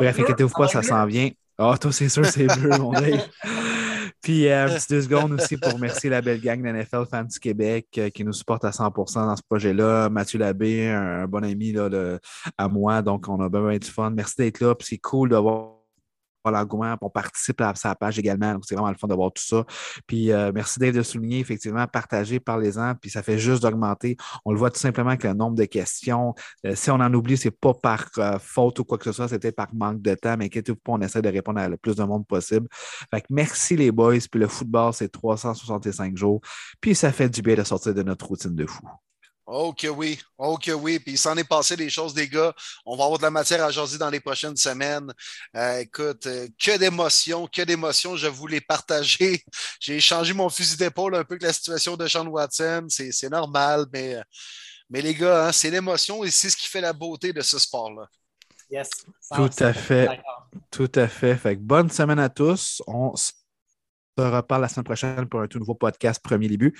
Bref, 0.02 0.18
inquiétez-vous 0.18 0.50
pas, 0.50 0.68
ça 0.68 0.82
s'en 0.82 1.06
vient. 1.06 1.30
Ah, 1.58 1.70
oh, 1.72 1.76
toi, 1.76 1.92
c'est 1.92 2.08
sûr, 2.08 2.26
c'est 2.26 2.46
bleu, 2.46 2.76
mon 2.78 2.92
Dave. 3.00 3.28
Puis, 4.20 4.48
un 4.48 4.68
euh, 4.68 4.74
petit 4.74 4.86
deux 4.88 5.02
secondes 5.02 5.32
aussi 5.32 5.56
pour 5.56 5.72
remercier 5.72 6.10
la 6.10 6.20
belle 6.20 6.40
gang 6.40 6.60
d'NFL 6.60 7.06
Fans 7.10 7.24
du 7.24 7.38
Québec 7.38 7.86
euh, 7.98 8.10
qui 8.10 8.24
nous 8.24 8.32
supporte 8.32 8.64
à 8.64 8.70
100% 8.70 9.26
dans 9.26 9.36
ce 9.36 9.42
projet-là. 9.42 10.08
Mathieu 10.08 10.38
Labbé, 10.38 10.88
un, 10.88 11.26
bon 11.26 11.44
ami 11.44 11.72
là, 11.72 11.88
à 12.58 12.68
moi. 12.68 13.02
Donc, 13.02 13.28
on 13.28 13.40
a 13.40 13.48
bien, 13.48 13.78
du 13.78 13.88
fun. 13.88 14.10
Merci 14.10 14.34
d'être 14.38 14.60
là. 14.60 14.74
Puis, 14.74 14.88
c'est 14.90 14.98
cool 14.98 15.28
de 15.28 15.36
voir 15.36 15.81
l'engouement. 16.50 16.96
On 17.00 17.10
participe 17.10 17.60
à 17.60 17.74
sa 17.74 17.94
page 17.94 18.18
également. 18.18 18.54
Donc, 18.54 18.64
c'est 18.66 18.74
vraiment 18.74 18.90
le 18.90 18.96
fun 18.96 19.08
d'avoir 19.08 19.32
tout 19.32 19.42
ça. 19.42 19.64
Puis, 20.06 20.32
euh, 20.32 20.52
merci 20.54 20.78
d'être 20.78 20.94
de 20.94 21.02
souligner, 21.02 21.40
effectivement, 21.40 21.86
partagez, 21.86 22.40
parlez-en. 22.40 22.94
Puis, 22.94 23.10
ça 23.10 23.22
fait 23.22 23.38
juste 23.38 23.62
d'augmenter. 23.62 24.16
On 24.44 24.52
le 24.52 24.58
voit 24.58 24.70
tout 24.70 24.80
simplement 24.80 25.10
avec 25.10 25.24
le 25.24 25.34
nombre 25.34 25.56
de 25.56 25.64
questions. 25.64 26.34
Euh, 26.66 26.74
si 26.74 26.90
on 26.90 26.94
en 26.94 27.12
oublie, 27.14 27.36
c'est 27.36 27.50
pas 27.50 27.74
par 27.74 28.06
euh, 28.18 28.38
faute 28.38 28.78
ou 28.78 28.84
quoi 28.84 28.98
que 28.98 29.04
ce 29.04 29.12
soit, 29.12 29.28
c'était 29.28 29.52
par 29.52 29.74
manque 29.74 30.02
de 30.02 30.14
temps. 30.14 30.36
Mais 30.36 30.46
inquiétez-vous 30.46 30.78
pas, 30.78 30.92
on 30.92 31.00
essaie 31.00 31.22
de 31.22 31.28
répondre 31.28 31.60
à 31.60 31.68
le 31.68 31.76
plus 31.76 31.96
de 31.96 32.04
monde 32.04 32.26
possible. 32.26 32.66
Fait 32.70 33.20
que 33.20 33.26
merci 33.30 33.76
les 33.76 33.90
boys. 33.90 34.18
Puis, 34.30 34.40
le 34.40 34.48
football, 34.48 34.92
c'est 34.92 35.10
365 35.10 36.16
jours. 36.16 36.40
Puis, 36.80 36.94
ça 36.94 37.12
fait 37.12 37.28
du 37.28 37.42
bien 37.42 37.54
de 37.54 37.62
sortir 37.62 37.94
de 37.94 38.02
notre 38.02 38.26
routine 38.26 38.54
de 38.54 38.66
fou. 38.66 38.82
Oh 39.54 39.74
que 39.74 39.86
oui, 39.86 40.18
oh 40.38 40.56
que 40.56 40.70
oui. 40.70 40.98
Puis 40.98 41.12
il 41.12 41.18
s'en 41.18 41.36
est 41.36 41.44
passé 41.44 41.76
des 41.76 41.90
choses, 41.90 42.14
des 42.14 42.26
gars. 42.26 42.54
On 42.86 42.96
va 42.96 43.04
avoir 43.04 43.18
de 43.18 43.24
la 43.24 43.30
matière 43.30 43.62
à 43.62 43.70
jaser 43.70 43.98
dans 43.98 44.08
les 44.08 44.18
prochaines 44.20 44.56
semaines. 44.56 45.12
Euh, 45.54 45.80
écoute, 45.80 46.26
euh, 46.26 46.48
que 46.58 46.78
d'émotions, 46.78 47.46
que 47.46 47.60
d'émotions. 47.60 48.16
Je 48.16 48.28
voulais 48.28 48.62
partager. 48.62 49.44
J'ai 49.80 49.96
échangé 49.96 50.32
mon 50.32 50.48
fusil 50.48 50.78
d'épaule 50.78 51.16
un 51.16 51.24
peu 51.24 51.34
avec 51.34 51.42
la 51.42 51.52
situation 51.52 51.98
de 51.98 52.08
Sean 52.08 52.26
Watson. 52.28 52.86
C'est 52.88 53.28
normal, 53.28 53.84
mais, 53.92 54.16
mais 54.88 55.02
les 55.02 55.14
gars, 55.14 55.48
hein, 55.48 55.52
c'est 55.52 55.70
l'émotion 55.70 56.24
et 56.24 56.30
c'est 56.30 56.48
ce 56.48 56.56
qui 56.56 56.66
fait 56.66 56.80
la 56.80 56.94
beauté 56.94 57.34
de 57.34 57.42
ce 57.42 57.58
sport-là. 57.58 58.08
Yes. 58.70 58.88
Tout 59.34 59.50
à 59.58 59.74
fait. 59.74 60.08
Tout 60.70 60.92
à 60.94 61.08
fait. 61.08 61.36
fait 61.36 61.56
bonne 61.56 61.90
semaine 61.90 62.20
à 62.20 62.30
tous. 62.30 62.80
On 62.86 63.12
se 64.18 64.24
reparle 64.24 64.62
la 64.62 64.68
semaine 64.68 64.84
prochaine 64.84 65.26
pour 65.26 65.40
un 65.40 65.46
tout 65.46 65.58
nouveau 65.58 65.74
podcast 65.74 66.20
Premier 66.22 66.48
Début. 66.48 66.74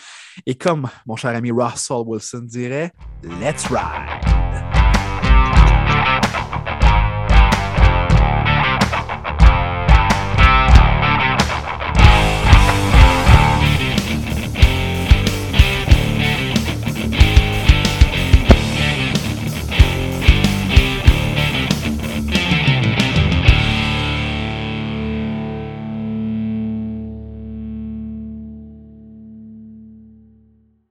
Et 0.46 0.54
comme 0.54 0.88
mon 1.06 1.16
cher 1.16 1.34
ami 1.34 1.50
Russell 1.50 2.02
Wilson 2.06 2.42
dirait, 2.44 2.92
Let's 3.22 3.66
ride! 3.68 4.81